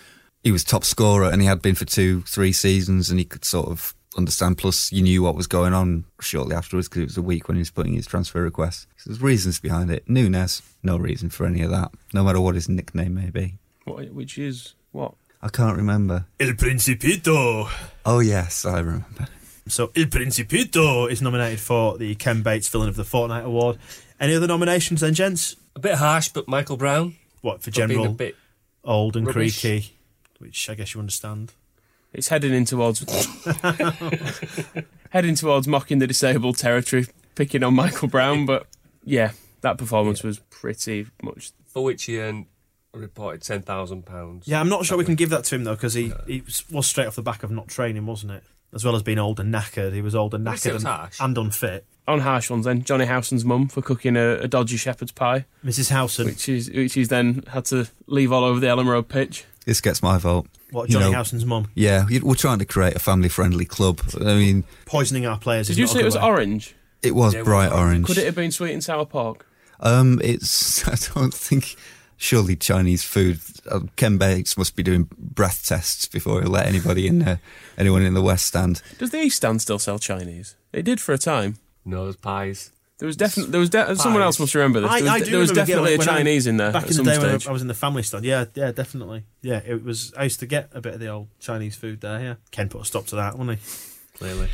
he 0.46 0.52
was 0.54 0.64
top 0.64 0.86
scorer 0.86 1.30
and 1.30 1.42
he 1.42 1.48
had 1.48 1.62
been 1.62 1.76
for 1.76 1.84
two, 1.84 2.22
three 2.22 2.54
seasons, 2.54 3.10
and 3.10 3.20
he 3.20 3.26
could 3.26 3.44
sort 3.44 3.68
of 3.68 3.94
understand. 4.16 4.58
Plus, 4.58 4.94
you 4.94 5.02
knew 5.02 5.22
what 5.22 5.36
was 5.36 5.48
going 5.48 5.74
on 5.74 6.06
shortly 6.22 6.56
afterwards 6.56 6.88
because 6.88 7.02
it 7.02 7.06
was 7.06 7.18
a 7.18 7.22
week 7.22 7.50
when 7.50 7.58
he 7.58 7.62
was 7.62 7.70
putting 7.70 7.96
his 7.96 8.08
transfer 8.08 8.42
request. 8.42 8.88
So 8.96 9.10
there's 9.10 9.22
reasons 9.22 9.60
behind 9.60 9.92
it. 9.92 10.10
Nunez, 10.10 10.62
no 10.84 10.96
reason 10.96 11.30
for 11.30 11.46
any 11.46 11.62
of 11.64 11.72
that, 11.72 11.92
no 12.14 12.24
matter 12.24 12.40
what 12.40 12.56
his 12.56 12.70
nickname 12.70 13.14
may 13.16 13.30
be. 13.30 13.56
What, 13.84 14.10
which 14.12 14.38
is 14.38 14.74
what? 14.94 15.16
I 15.46 15.50
can't 15.50 15.78
remember. 15.78 16.26
El 16.40 16.54
Principito. 16.54 17.70
Oh 18.04 18.20
yes, 18.20 18.66
I 18.66 18.80
remember. 18.80 19.28
So 19.68 19.92
Il 19.94 20.08
Principito 20.08 21.08
is 21.08 21.22
nominated 21.22 21.60
for 21.60 22.00
the 22.00 22.16
Ken 22.16 22.42
Bates 22.42 22.68
Villain 22.68 22.90
of 22.90 22.96
the 22.96 23.04
Fortnight 23.04 23.46
Award. 23.46 23.78
Any 24.20 24.34
other 24.36 24.48
nominations 24.48 25.02
then, 25.02 25.14
gents? 25.14 25.56
A 25.76 25.80
bit 25.80 25.96
harsh, 25.96 26.30
but 26.30 26.48
Michael 26.48 26.78
Brown. 26.78 27.18
What 27.42 27.62
for 27.62 27.70
for 27.70 27.72
being 27.72 27.90
general 27.90 28.08
a 28.08 28.10
bit 28.10 28.36
old 28.84 29.16
and 29.16 29.28
rubbish. 29.28 29.62
creaky, 29.62 29.94
which 30.40 30.68
I 30.68 30.74
guess 30.74 30.96
you 30.96 31.00
understand. 31.00 31.54
It's 32.12 32.30
heading 32.30 32.52
in 32.56 32.66
towards 32.66 33.02
heading 35.12 35.36
towards 35.36 35.68
mocking 35.68 36.00
the 36.00 36.08
disabled 36.08 36.58
territory, 36.58 37.06
picking 37.36 37.62
on 37.62 37.76
Michael 37.76 38.08
Brown. 38.08 38.48
But 38.48 38.66
yeah, 39.04 39.34
that 39.62 39.78
performance 39.78 40.24
was 40.24 40.40
pretty 40.40 41.06
much. 41.22 41.52
for 41.68 41.84
which 41.84 42.06
he 42.06 42.20
earned 42.20 42.48
a 42.48 42.55
reported 42.96 43.42
ten 43.42 43.62
thousand 43.62 44.06
pounds. 44.06 44.48
Yeah, 44.48 44.60
I'm 44.60 44.70
not 44.70 44.86
sure 44.86 44.98
we 44.98 45.06
can 45.06 45.16
give 45.16 45.30
that 45.30 45.44
to 45.46 45.56
him 45.56 45.64
though 45.64 45.76
because 45.76 45.94
he, 45.94 46.12
he 46.28 46.42
was- 46.42 46.64
was 46.70 46.88
straight 46.88 47.08
off 47.08 47.16
the 47.16 47.22
back 47.22 47.44
of 47.44 47.52
not 47.52 47.68
training, 47.68 48.06
wasn't 48.06 48.32
it? 48.34 48.44
As 48.74 48.84
well 48.84 48.96
as 48.96 49.04
being 49.04 49.20
old 49.20 49.40
and 49.40 49.54
knackered, 49.54 49.94
he 49.94 50.02
was 50.02 50.16
old 50.16 50.34
and 50.34 50.46
At 50.48 50.52
least 50.52 50.66
it 50.66 50.70
knackered 50.70 50.74
was 50.74 50.84
and, 50.84 50.94
harsh. 50.94 51.18
and 51.22 51.38
unfit. 51.38 51.86
On 52.08 52.20
harsh 52.20 52.50
ones, 52.50 52.66
then 52.66 52.84
Jonny 52.84 53.06
Howson's 53.06 53.44
mum 53.46 53.68
for 53.68 53.82
cooking 53.82 54.16
a, 54.18 54.34
a 54.40 54.48
dodgy 54.48 54.78
shepherd's 54.78 55.12
pie, 55.12 55.46
Mrs. 55.64 55.90
Howson, 55.90 56.26
which 56.28 56.48
is 56.50 56.70
which 56.70 56.94
he's 56.94 57.08
then 57.08 57.44
had 57.48 57.66
to 57.66 57.88
leave 58.08 58.32
all 58.32 58.44
over 58.44 58.60
the 58.60 58.68
Elland 58.68 58.88
Road 58.88 59.08
pitch. 59.08 59.46
This 59.66 59.82
gets 59.82 60.04
my 60.04 60.18
vote. 60.20 60.46
what 60.72 60.90
you 60.90 60.94
Johnny 60.94 61.06
know- 61.06 61.14
Howson's 61.18 61.46
mum, 61.46 61.68
Yeah, 61.74 62.06
we- 62.06 62.20
we're 62.20 62.36
trying 62.36 62.60
to 62.60 62.66
create 62.66 62.96
a 62.96 63.00
family-friendly 63.00 63.66
club. 63.66 64.02
I 64.22 64.36
mean, 64.36 64.66
poisoning 64.86 65.26
our 65.26 65.40
players. 65.40 65.68
Did 65.68 65.74
is 65.74 65.78
you 65.80 65.86
not 65.86 65.92
a 65.92 65.94
say 65.96 66.02
it 66.02 66.06
was 66.06 66.16
way. 66.16 66.22
orange? 66.22 66.76
it 67.02 67.16
was 67.16 67.34
Yeah, 67.34 67.40
it 67.40 67.42
was 67.44 67.48
bright 67.48 67.72
orange. 67.72 68.06
Could 68.08 68.18
it 68.20 68.26
have 68.26 68.36
been 68.36 68.52
sweet 68.52 68.74
and 68.74 68.84
sour 68.84 69.06
pork? 69.06 69.48
Um, 69.80 70.20
it's. 70.24 70.88
I 70.88 70.96
don't 71.14 71.34
think. 71.34 71.76
Surely 72.18 72.56
Chinese 72.56 73.04
food. 73.04 73.40
Uh, 73.70 73.82
Ken 73.96 74.18
Bates 74.18 74.58
must 74.58 74.76
be 74.76 74.84
doing 74.84 75.10
breath 75.18 75.66
tests 75.66 76.06
before 76.08 76.42
he'll 76.42 76.52
let 76.52 76.66
anybody 76.68 77.08
in 77.08 77.20
there. 77.20 77.40
Anyone 77.78 78.04
in 78.04 78.14
the 78.14 78.22
West 78.22 78.46
Stand. 78.46 78.82
Does 78.98 79.10
the 79.12 79.20
East 79.22 79.38
Stand 79.38 79.62
still 79.62 79.80
sell 79.80 80.00
Chinese? 80.00 80.56
It 80.72 80.84
did 80.84 81.02
for 81.02 81.14
a 81.14 81.18
time. 81.18 81.58
No, 81.84 82.04
there's 82.04 82.16
pies. 82.16 82.72
There 82.98 83.08
was 83.08 83.18
definitely 83.18 83.52
there 83.52 83.60
was 83.60 83.70
de- 83.70 83.96
someone 83.98 84.22
else 84.22 84.40
must 84.40 84.56
remember 84.56 84.80
this. 84.80 84.90
I, 84.90 85.02
there 85.02 85.04
was, 85.04 85.12
I 85.12 85.20
de- 85.20 85.26
do 85.26 85.32
there 85.32 85.40
was 85.42 85.52
definitely 85.52 85.94
a 85.96 85.98
getting- 85.98 86.00
when 86.00 86.10
I- 86.10 86.18
Chinese 86.20 86.48
in 86.48 86.56
there 86.58 86.72
back 86.72 86.84
at 86.84 86.92
in 86.92 86.96
the 86.96 86.96
some 86.96 87.06
day 87.06 87.18
when 87.18 87.30
I. 87.30 87.50
I 87.50 87.52
was 87.52 87.62
in 87.62 87.68
the 87.68 87.74
family 87.74 88.04
stand. 88.04 88.24
Yeah, 88.24 88.46
yeah, 88.56 88.72
definitely. 88.72 89.24
Yeah, 89.42 89.60
it 89.66 89.84
was. 89.84 90.14
I 90.18 90.24
used 90.24 90.40
to 90.40 90.46
get 90.46 90.70
a 90.74 90.80
bit 90.80 90.94
of 90.94 91.00
the 91.02 91.10
old 91.10 91.28
Chinese 91.42 91.76
food 91.76 92.00
there. 92.00 92.22
Yeah, 92.22 92.36
Ken 92.52 92.70
put 92.70 92.82
a 92.82 92.86
stop 92.86 93.06
to 93.08 93.18
that, 93.18 93.38
wouldn't 93.38 93.60
he? 93.60 93.66
Clearly. 94.18 94.48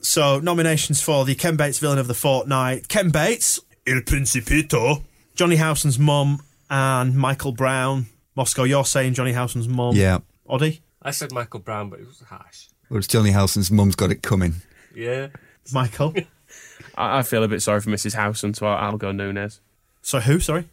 So 0.00 0.40
nominations 0.40 1.00
for 1.00 1.24
the 1.24 1.36
Ken 1.36 1.54
Bates 1.56 1.78
Villain 1.78 1.98
of 1.98 2.08
the 2.08 2.14
Fortnight: 2.14 2.88
Ken 2.88 3.10
Bates, 3.10 3.60
Il 3.86 4.00
Principito, 4.00 5.04
Jonny 5.36 5.54
Howson's 5.56 6.00
mum, 6.00 6.42
and 6.72 7.14
Michael 7.14 7.52
Brown. 7.52 8.06
Moscow, 8.34 8.64
you're 8.64 8.86
saying 8.86 9.12
Jonny 9.12 9.32
Howson's 9.32 9.68
mum? 9.68 9.94
Yeah. 9.94 10.18
Oddie, 10.48 10.80
I 11.02 11.10
said 11.10 11.30
Michael 11.30 11.60
Brown, 11.60 11.90
but 11.90 12.00
it 12.00 12.06
was 12.06 12.22
harsh. 12.26 12.68
Well, 12.88 12.96
it's 12.98 13.06
Jonny 13.06 13.30
Howson's 13.30 13.70
mum's 13.70 13.94
got 13.94 14.10
it 14.10 14.22
coming. 14.22 14.54
Yeah. 14.94 15.28
Michael. 15.72 16.14
I, 16.96 17.18
I 17.18 17.22
feel 17.22 17.44
a 17.44 17.48
bit 17.48 17.60
sorry 17.60 17.80
for 17.82 17.90
Mrs. 17.90 18.14
Howson, 18.14 18.54
so 18.54 18.66
I'll, 18.66 18.92
I'll 18.92 18.96
go 18.96 19.12
Nunez. 19.12 19.60
so 20.00 20.20
who? 20.20 20.40
Sorry. 20.40 20.64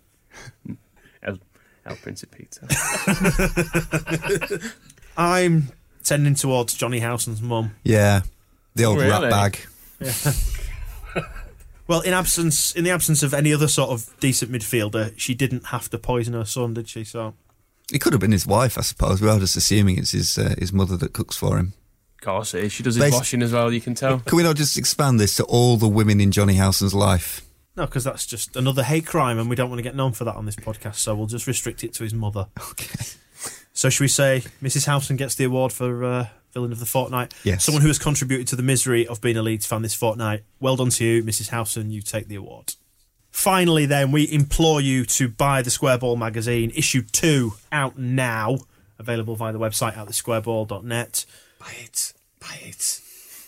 El, 1.22 1.38
El 1.86 1.96
Principito. 1.98 2.64
I'm 5.18 5.68
tending 6.04 6.36
towards 6.36 6.76
Jonny 6.76 7.00
Howson's 7.00 7.42
mum. 7.42 7.76
Yeah. 7.84 8.22
The 8.76 8.86
old 8.86 9.00
oh, 9.00 9.02
Really? 9.02 9.28
rat 9.28 9.32
bag. 9.32 9.60
Well, 11.90 12.02
in 12.02 12.14
absence, 12.14 12.72
in 12.76 12.84
the 12.84 12.92
absence 12.92 13.24
of 13.24 13.34
any 13.34 13.52
other 13.52 13.68
sort 13.68 13.90
of 13.90 14.18
decent 14.20 14.52
midfielder, 14.52 15.12
she 15.18 15.34
didn't 15.34 15.66
have 15.66 15.90
to 15.90 15.98
poison 15.98 16.36
her 16.36 16.46
son, 16.46 16.76
did 16.76 16.88
she? 16.88 17.04
So 17.04 17.34
It 17.92 18.00
could 18.00 18.14
have 18.14 18.20
been 18.20 18.32
his 18.32 18.46
wife, 18.46 18.78
I 18.78 18.82
suppose. 18.82 19.22
We 19.22 19.28
are 19.28 19.40
just 19.40 19.58
assuming 19.58 19.98
it's 19.98 20.12
his 20.12 20.38
uh, 20.38 20.54
his 20.60 20.72
mother 20.72 20.96
that 20.98 21.14
cooks 21.14 21.36
for 21.36 21.58
him. 21.58 21.74
Of 22.20 22.26
course 22.26 22.54
it 22.54 22.64
is. 22.66 22.72
She 22.74 22.84
does 22.84 22.94
his 22.96 23.04
Basi- 23.04 23.14
washing 23.14 23.42
as 23.42 23.52
well, 23.52 23.74
you 23.74 23.82
can 23.82 23.96
tell. 23.96 24.20
Can 24.20 24.38
we 24.38 24.44
not 24.44 24.56
just 24.56 24.78
expand 24.78 25.20
this 25.20 25.36
to 25.38 25.44
all 25.46 25.78
the 25.78 25.88
women 25.88 26.22
in 26.22 26.32
Jonny 26.32 26.54
Howson's 26.56 26.94
life? 26.94 27.42
no, 27.76 27.86
because 27.88 28.04
that's 28.04 28.28
just 28.28 28.56
another 28.56 28.84
hate 28.84 29.08
crime, 29.08 29.40
and 29.40 29.50
we 29.50 29.56
don't 29.56 29.70
want 29.70 29.80
to 29.80 29.84
get 29.84 29.96
known 29.96 30.12
for 30.12 30.26
that 30.26 30.36
on 30.36 30.46
this 30.46 30.58
podcast. 30.58 30.96
So 30.98 31.16
we'll 31.16 31.28
just 31.28 31.48
restrict 31.48 31.84
it 31.84 31.94
to 31.96 32.04
his 32.04 32.14
mother. 32.14 32.48
Okay. 32.72 33.06
So 33.74 33.90
should 33.90 34.04
we 34.04 34.10
say 34.10 34.44
Mrs. 34.62 34.86
Howson 34.86 35.16
gets 35.16 35.36
the 35.36 35.46
award 35.46 35.72
for 35.72 36.04
uh, 36.04 36.28
villain 36.54 36.72
of 36.72 36.80
the 36.80 36.86
fortnight? 36.86 37.34
Yes. 37.44 37.64
Someone 37.64 37.82
who 37.82 37.88
has 37.88 38.00
contributed 38.00 38.48
to 38.48 38.56
the 38.56 38.64
misery 38.64 39.08
of 39.08 39.22
being 39.22 39.38
a 39.38 39.42
Leeds 39.42 39.66
fan 39.66 39.82
this 39.82 39.96
fortnight. 39.96 40.44
Well 40.60 40.76
done 40.76 40.90
to 40.92 41.06
you, 41.06 41.24
Mrs. 41.24 41.50
Howson. 41.50 41.92
You 41.92 42.02
take 42.02 42.28
the 42.28 42.36
award. 42.36 42.76
Finally, 43.32 43.86
then, 43.86 44.12
we 44.12 44.30
implore 44.32 44.82
you 44.82 45.06
to 45.06 45.30
buy 45.30 45.62
the 45.62 45.70
Squareball 45.70 46.18
magazine, 46.18 46.72
issue 46.76 47.02
two, 47.02 47.54
out 47.72 47.98
now. 47.98 48.58
Available 48.98 49.36
via 49.36 49.54
the 49.54 49.60
website 49.60 49.96
at 49.96 50.08
thesquareball.net. 50.08 51.26
Buy 51.60 51.74
it. 51.84 52.14
Buy 52.42 52.60
it. 52.64 53.02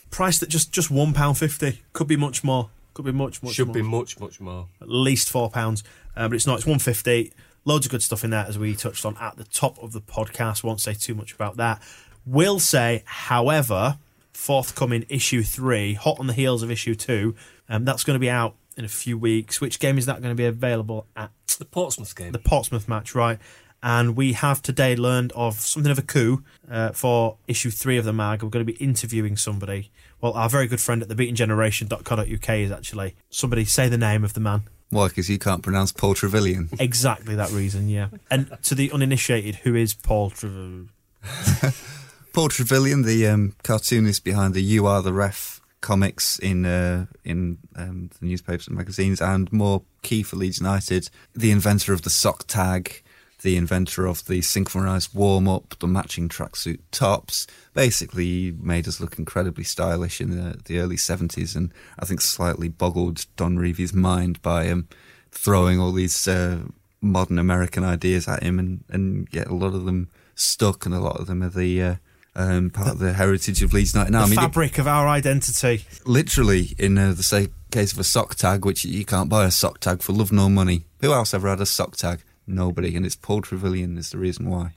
Priced 0.09 0.43
at 0.43 0.49
just 0.49 0.71
just 0.71 0.91
one 0.91 1.13
pound 1.13 1.37
fifty. 1.37 1.81
Could 1.93 2.07
be 2.07 2.15
much 2.15 2.43
more. 2.43 2.69
Could 2.93 3.05
be 3.05 3.11
much 3.11 3.41
much 3.41 3.43
more. 3.43 3.53
Should 3.53 3.67
more. 3.67 3.73
be 3.73 3.81
much, 3.81 4.19
much 4.19 4.39
more. 4.39 4.67
at 4.81 4.89
least 4.89 5.29
four 5.29 5.49
pounds, 5.49 5.83
uh, 6.15 6.27
but 6.27 6.35
it's 6.35 6.47
not. 6.47 6.59
It's 6.59 6.67
one 6.67 6.79
fifty. 6.79 7.33
Loads 7.63 7.85
of 7.85 7.91
good 7.91 8.01
stuff 8.01 8.23
in 8.23 8.31
there, 8.31 8.45
as 8.47 8.57
we 8.57 8.75
touched 8.75 9.05
on 9.05 9.15
at 9.17 9.37
the 9.37 9.43
top 9.43 9.81
of 9.81 9.91
the 9.93 10.01
podcast. 10.01 10.63
Won't 10.63 10.81
say 10.81 10.93
too 10.93 11.15
much 11.15 11.33
about 11.33 11.57
that. 11.57 11.81
Will 12.25 12.59
say, 12.59 13.03
however, 13.05 13.97
forthcoming 14.33 15.05
issue 15.09 15.43
three, 15.43 15.93
hot 15.93 16.19
on 16.19 16.27
the 16.27 16.33
heels 16.33 16.63
of 16.63 16.71
issue 16.71 16.95
two, 16.95 17.35
um, 17.69 17.85
that's 17.85 18.03
going 18.03 18.15
to 18.15 18.19
be 18.19 18.29
out 18.29 18.55
in 18.77 18.85
a 18.85 18.89
few 18.89 19.17
weeks. 19.17 19.61
Which 19.61 19.79
game 19.79 19.97
is 19.97 20.05
that 20.05 20.21
going 20.21 20.31
to 20.31 20.37
be 20.37 20.45
available 20.45 21.07
at? 21.15 21.31
The 21.57 21.65
Portsmouth 21.65 22.15
game. 22.15 22.31
The 22.31 22.39
Portsmouth 22.39 22.87
match, 22.87 23.13
right? 23.13 23.37
And 23.83 24.15
we 24.15 24.33
have 24.33 24.61
today 24.61 24.95
learned 24.95 25.31
of 25.33 25.59
something 25.59 25.91
of 25.91 25.99
a 25.99 26.03
coup 26.03 26.43
uh, 26.69 26.91
for 26.91 27.37
issue 27.47 27.69
three 27.69 27.97
of 27.97 28.05
the 28.05 28.13
mag. 28.13 28.41
We're 28.41 28.49
going 28.49 28.65
to 28.65 28.71
be 28.71 28.79
interviewing 28.83 29.37
somebody. 29.37 29.91
Well, 30.21 30.33
our 30.33 30.49
very 30.49 30.67
good 30.67 30.81
friend 30.81 31.01
at 31.01 31.09
the 31.09 31.15
beatengeneration.co.uk 31.15 32.49
is 32.49 32.71
actually 32.71 33.15
somebody. 33.29 33.65
Say 33.65 33.89
the 33.89 33.97
name 33.97 34.23
of 34.23 34.33
the 34.33 34.39
man. 34.39 34.63
Why? 34.89 35.07
Because 35.07 35.29
you 35.29 35.39
can't 35.39 35.61
pronounce 35.63 35.91
Paul 35.91 36.15
Trevillion. 36.15 36.79
Exactly 36.79 37.35
that 37.35 37.51
reason, 37.51 37.89
yeah. 37.89 38.09
And 38.29 38.57
to 38.63 38.75
the 38.75 38.91
uninitiated, 38.91 39.55
who 39.57 39.75
is 39.75 39.93
Paul 39.93 40.31
Trevillion? 40.31 40.89
Paul 42.33 42.47
Trevillion, 42.47 43.03
the 43.03 43.27
um, 43.27 43.55
cartoonist 43.61 44.23
behind 44.23 44.53
the 44.53 44.63
"You 44.63 44.85
Are 44.85 45.01
the 45.01 45.11
Ref" 45.11 45.59
comics 45.81 46.39
in 46.39 46.65
uh, 46.65 47.07
in 47.25 47.57
um, 47.75 48.09
the 48.19 48.27
newspapers 48.27 48.67
and 48.67 48.77
magazines, 48.77 49.19
and 49.19 49.51
more 49.51 49.81
key 50.01 50.23
for 50.23 50.37
Leeds 50.37 50.59
United, 50.59 51.09
the 51.33 51.51
inventor 51.51 51.91
of 51.91 52.03
the 52.03 52.09
sock 52.09 52.47
tag, 52.47 53.03
the 53.41 53.57
inventor 53.57 54.05
of 54.05 54.25
the 54.27 54.41
synchronized 54.41 55.13
warm 55.13 55.49
up, 55.49 55.77
the 55.79 55.87
matching 55.87 56.29
tracksuit 56.29 56.79
tops. 56.91 57.47
Basically, 57.73 58.55
made 58.61 58.87
us 58.87 59.01
look 59.01 59.19
incredibly 59.19 59.65
stylish 59.65 60.21
in 60.21 60.29
the, 60.29 60.57
the 60.63 60.79
early 60.79 60.97
seventies, 60.97 61.53
and 61.53 61.73
I 61.99 62.05
think 62.05 62.21
slightly 62.21 62.69
boggled 62.69 63.25
Don 63.35 63.57
Revie's 63.57 63.93
mind 63.93 64.41
by 64.41 64.69
um, 64.69 64.87
throwing 65.31 65.81
all 65.81 65.91
these 65.91 66.29
uh, 66.29 66.59
modern 67.01 67.37
American 67.37 67.83
ideas 67.83 68.29
at 68.29 68.41
him, 68.41 68.57
and 68.57 68.85
and 68.87 69.27
yet 69.33 69.47
a 69.47 69.53
lot 69.53 69.73
of 69.73 69.83
them 69.83 70.09
stuck, 70.33 70.85
and 70.85 70.95
a 70.95 71.01
lot 71.01 71.19
of 71.19 71.27
them 71.27 71.43
are 71.43 71.49
the 71.49 71.83
uh, 71.83 71.95
um, 72.35 72.69
part 72.69 72.89
of 72.89 72.99
the 72.99 73.13
heritage 73.13 73.61
of 73.61 73.73
Leeds 73.73 73.93
United. 73.93 74.11
Now, 74.11 74.19
the 74.19 74.25
I 74.25 74.29
mean, 74.29 74.39
it- 74.39 74.41
fabric 74.41 74.77
of 74.77 74.87
our 74.87 75.07
identity. 75.07 75.85
literally 76.05 76.75
in 76.77 76.97
uh, 76.97 77.13
the 77.13 77.23
say, 77.23 77.49
case 77.71 77.93
of 77.93 77.99
a 77.99 78.03
sock 78.03 78.35
tag, 78.35 78.65
which 78.65 78.85
you 78.85 79.05
can't 79.05 79.29
buy 79.29 79.45
a 79.45 79.51
sock 79.51 79.79
tag 79.79 80.01
for 80.01 80.13
love 80.13 80.31
nor 80.31 80.49
money. 80.49 80.85
Who 81.01 81.13
else 81.13 81.33
ever 81.33 81.49
had 81.49 81.61
a 81.61 81.65
sock 81.65 81.95
tag? 81.95 82.21
Nobody, 82.47 82.95
and 82.95 83.05
it's 83.05 83.15
Paul 83.15 83.41
Trevillion 83.41 83.97
is 83.97 84.09
the 84.09 84.17
reason 84.17 84.49
why. 84.49 84.73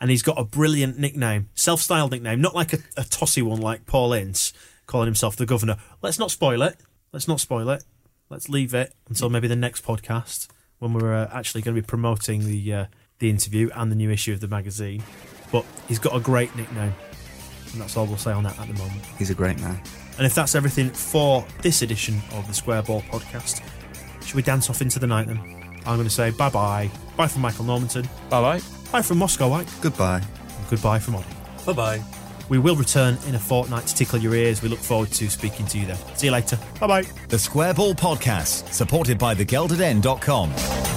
And 0.00 0.10
he's 0.10 0.22
got 0.22 0.38
a 0.38 0.44
brilliant 0.44 0.98
nickname, 0.98 1.48
self 1.54 1.80
styled 1.80 2.12
nickname, 2.12 2.40
not 2.40 2.54
like 2.54 2.72
a, 2.72 2.78
a 2.96 3.04
tossy 3.04 3.42
one 3.42 3.60
like 3.60 3.84
Paul 3.86 4.12
Ince 4.12 4.52
calling 4.86 5.06
himself 5.06 5.34
the 5.36 5.44
governor. 5.46 5.76
Let's 6.00 6.18
not 6.18 6.30
spoil 6.30 6.62
it. 6.62 6.76
Let's 7.12 7.26
not 7.26 7.40
spoil 7.40 7.68
it. 7.70 7.84
Let's 8.30 8.48
leave 8.48 8.74
it 8.74 8.94
until 9.08 9.28
maybe 9.30 9.48
the 9.48 9.56
next 9.56 9.84
podcast 9.84 10.46
when 10.78 10.92
we're 10.92 11.14
uh, 11.14 11.28
actually 11.32 11.62
going 11.62 11.74
to 11.74 11.82
be 11.82 11.86
promoting 11.86 12.46
the 12.46 12.72
uh, 12.72 12.86
the 13.18 13.28
interview 13.28 13.68
and 13.74 13.90
the 13.90 13.96
new 13.96 14.10
issue 14.10 14.32
of 14.32 14.40
the 14.40 14.46
magazine. 14.48 15.02
But 15.50 15.64
he's 15.88 15.98
got 15.98 16.14
a 16.14 16.20
great 16.20 16.54
nickname, 16.56 16.94
and 17.72 17.80
that's 17.80 17.96
all 17.96 18.06
we'll 18.06 18.16
say 18.16 18.32
on 18.32 18.44
that 18.44 18.58
at 18.58 18.68
the 18.68 18.74
moment. 18.74 19.02
He's 19.18 19.30
a 19.30 19.34
great 19.34 19.58
man. 19.60 19.80
And 20.18 20.26
if 20.26 20.34
that's 20.34 20.54
everything 20.54 20.90
for 20.90 21.44
this 21.62 21.82
edition 21.82 22.20
of 22.32 22.46
the 22.48 22.54
Square 22.54 22.82
Ball 22.82 23.02
podcast, 23.02 23.62
should 24.24 24.34
we 24.34 24.42
dance 24.42 24.68
off 24.68 24.82
into 24.82 24.98
the 24.98 25.06
night 25.06 25.26
then? 25.26 25.38
I'm 25.86 25.96
going 25.96 26.04
to 26.04 26.10
say 26.10 26.30
bye 26.30 26.50
bye. 26.50 26.90
Bye 27.16 27.28
from 27.28 27.42
Michael 27.42 27.64
Normanton. 27.64 28.02
Bye 28.28 28.40
bye. 28.42 28.60
Bye 28.92 29.02
from 29.02 29.18
Moscow 29.18 29.48
White. 29.48 29.68
Goodbye. 29.80 30.20
And 30.20 30.68
goodbye 30.68 30.98
from 30.98 31.16
Ollie. 31.16 31.24
Bye 31.64 31.72
bye. 31.72 32.02
We 32.48 32.58
will 32.58 32.76
return 32.76 33.18
in 33.26 33.34
a 33.34 33.38
fortnight 33.38 33.86
to 33.86 33.94
tickle 33.94 34.18
your 34.18 34.34
ears. 34.34 34.62
We 34.62 34.68
look 34.68 34.78
forward 34.78 35.10
to 35.12 35.28
speaking 35.28 35.66
to 35.66 35.78
you 35.78 35.86
then. 35.86 35.96
See 36.16 36.26
you 36.26 36.32
later. 36.32 36.58
Bye 36.80 36.86
bye. 36.86 37.02
The 37.28 37.38
Square 37.38 37.74
Ball 37.74 37.94
Podcast, 37.94 38.72
supported 38.72 39.18
by 39.18 39.34
thegeldeden.com. 39.34 40.87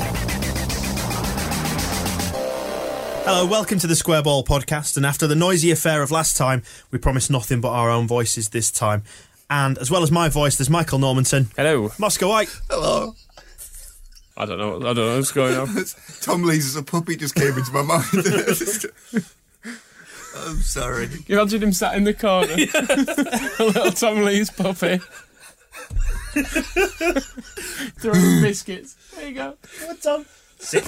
Hello, 3.23 3.45
welcome 3.45 3.77
to 3.77 3.85
the 3.87 3.95
Square 3.95 4.23
Ball 4.23 4.43
podcast. 4.43 4.97
And 4.97 5.05
after 5.05 5.27
the 5.27 5.35
noisy 5.35 5.69
affair 5.69 6.01
of 6.01 6.09
last 6.09 6.35
time, 6.35 6.63
we 6.89 6.97
promise 6.97 7.29
nothing 7.29 7.61
but 7.61 7.69
our 7.69 7.89
own 7.91 8.07
voices 8.07 8.49
this 8.49 8.71
time. 8.71 9.03
And 9.49 9.77
as 9.77 9.91
well 9.91 10.01
as 10.01 10.11
my 10.11 10.27
voice, 10.27 10.57
there's 10.57 10.71
Michael 10.71 10.97
Normanton. 10.97 11.49
Hello. 11.55 11.91
Moscow 11.99 12.29
White. 12.29 12.49
Hello. 12.69 13.13
I 14.35 14.45
don't 14.45 14.57
know. 14.57 14.77
I 14.77 14.93
don't 14.93 14.95
know 14.95 15.15
what's 15.17 15.31
going 15.31 15.55
on. 15.55 15.67
Tom 16.21 16.43
Lees 16.43 16.65
as 16.67 16.75
a 16.75 16.83
puppy 16.83 17.15
just 17.15 17.35
came 17.35 17.55
into 17.55 17.71
my 17.71 17.83
mind. 17.83 18.05
I'm 20.35 20.57
sorry. 20.61 21.09
You 21.27 21.39
imagine 21.39 21.61
him 21.61 21.73
sat 21.73 21.95
in 21.95 22.05
the 22.05 22.13
corner, 22.15 22.53
a 23.59 23.63
little 23.63 23.91
Tom 23.91 24.23
Lee's 24.23 24.49
puppy, 24.49 24.99
throwing 27.99 28.41
biscuits. 28.41 28.95
There 29.15 29.27
you 29.27 29.35
go. 29.35 29.57
Come 29.79 29.89
on, 29.89 29.97
Tom. 29.97 30.25
Sit. 30.57 30.87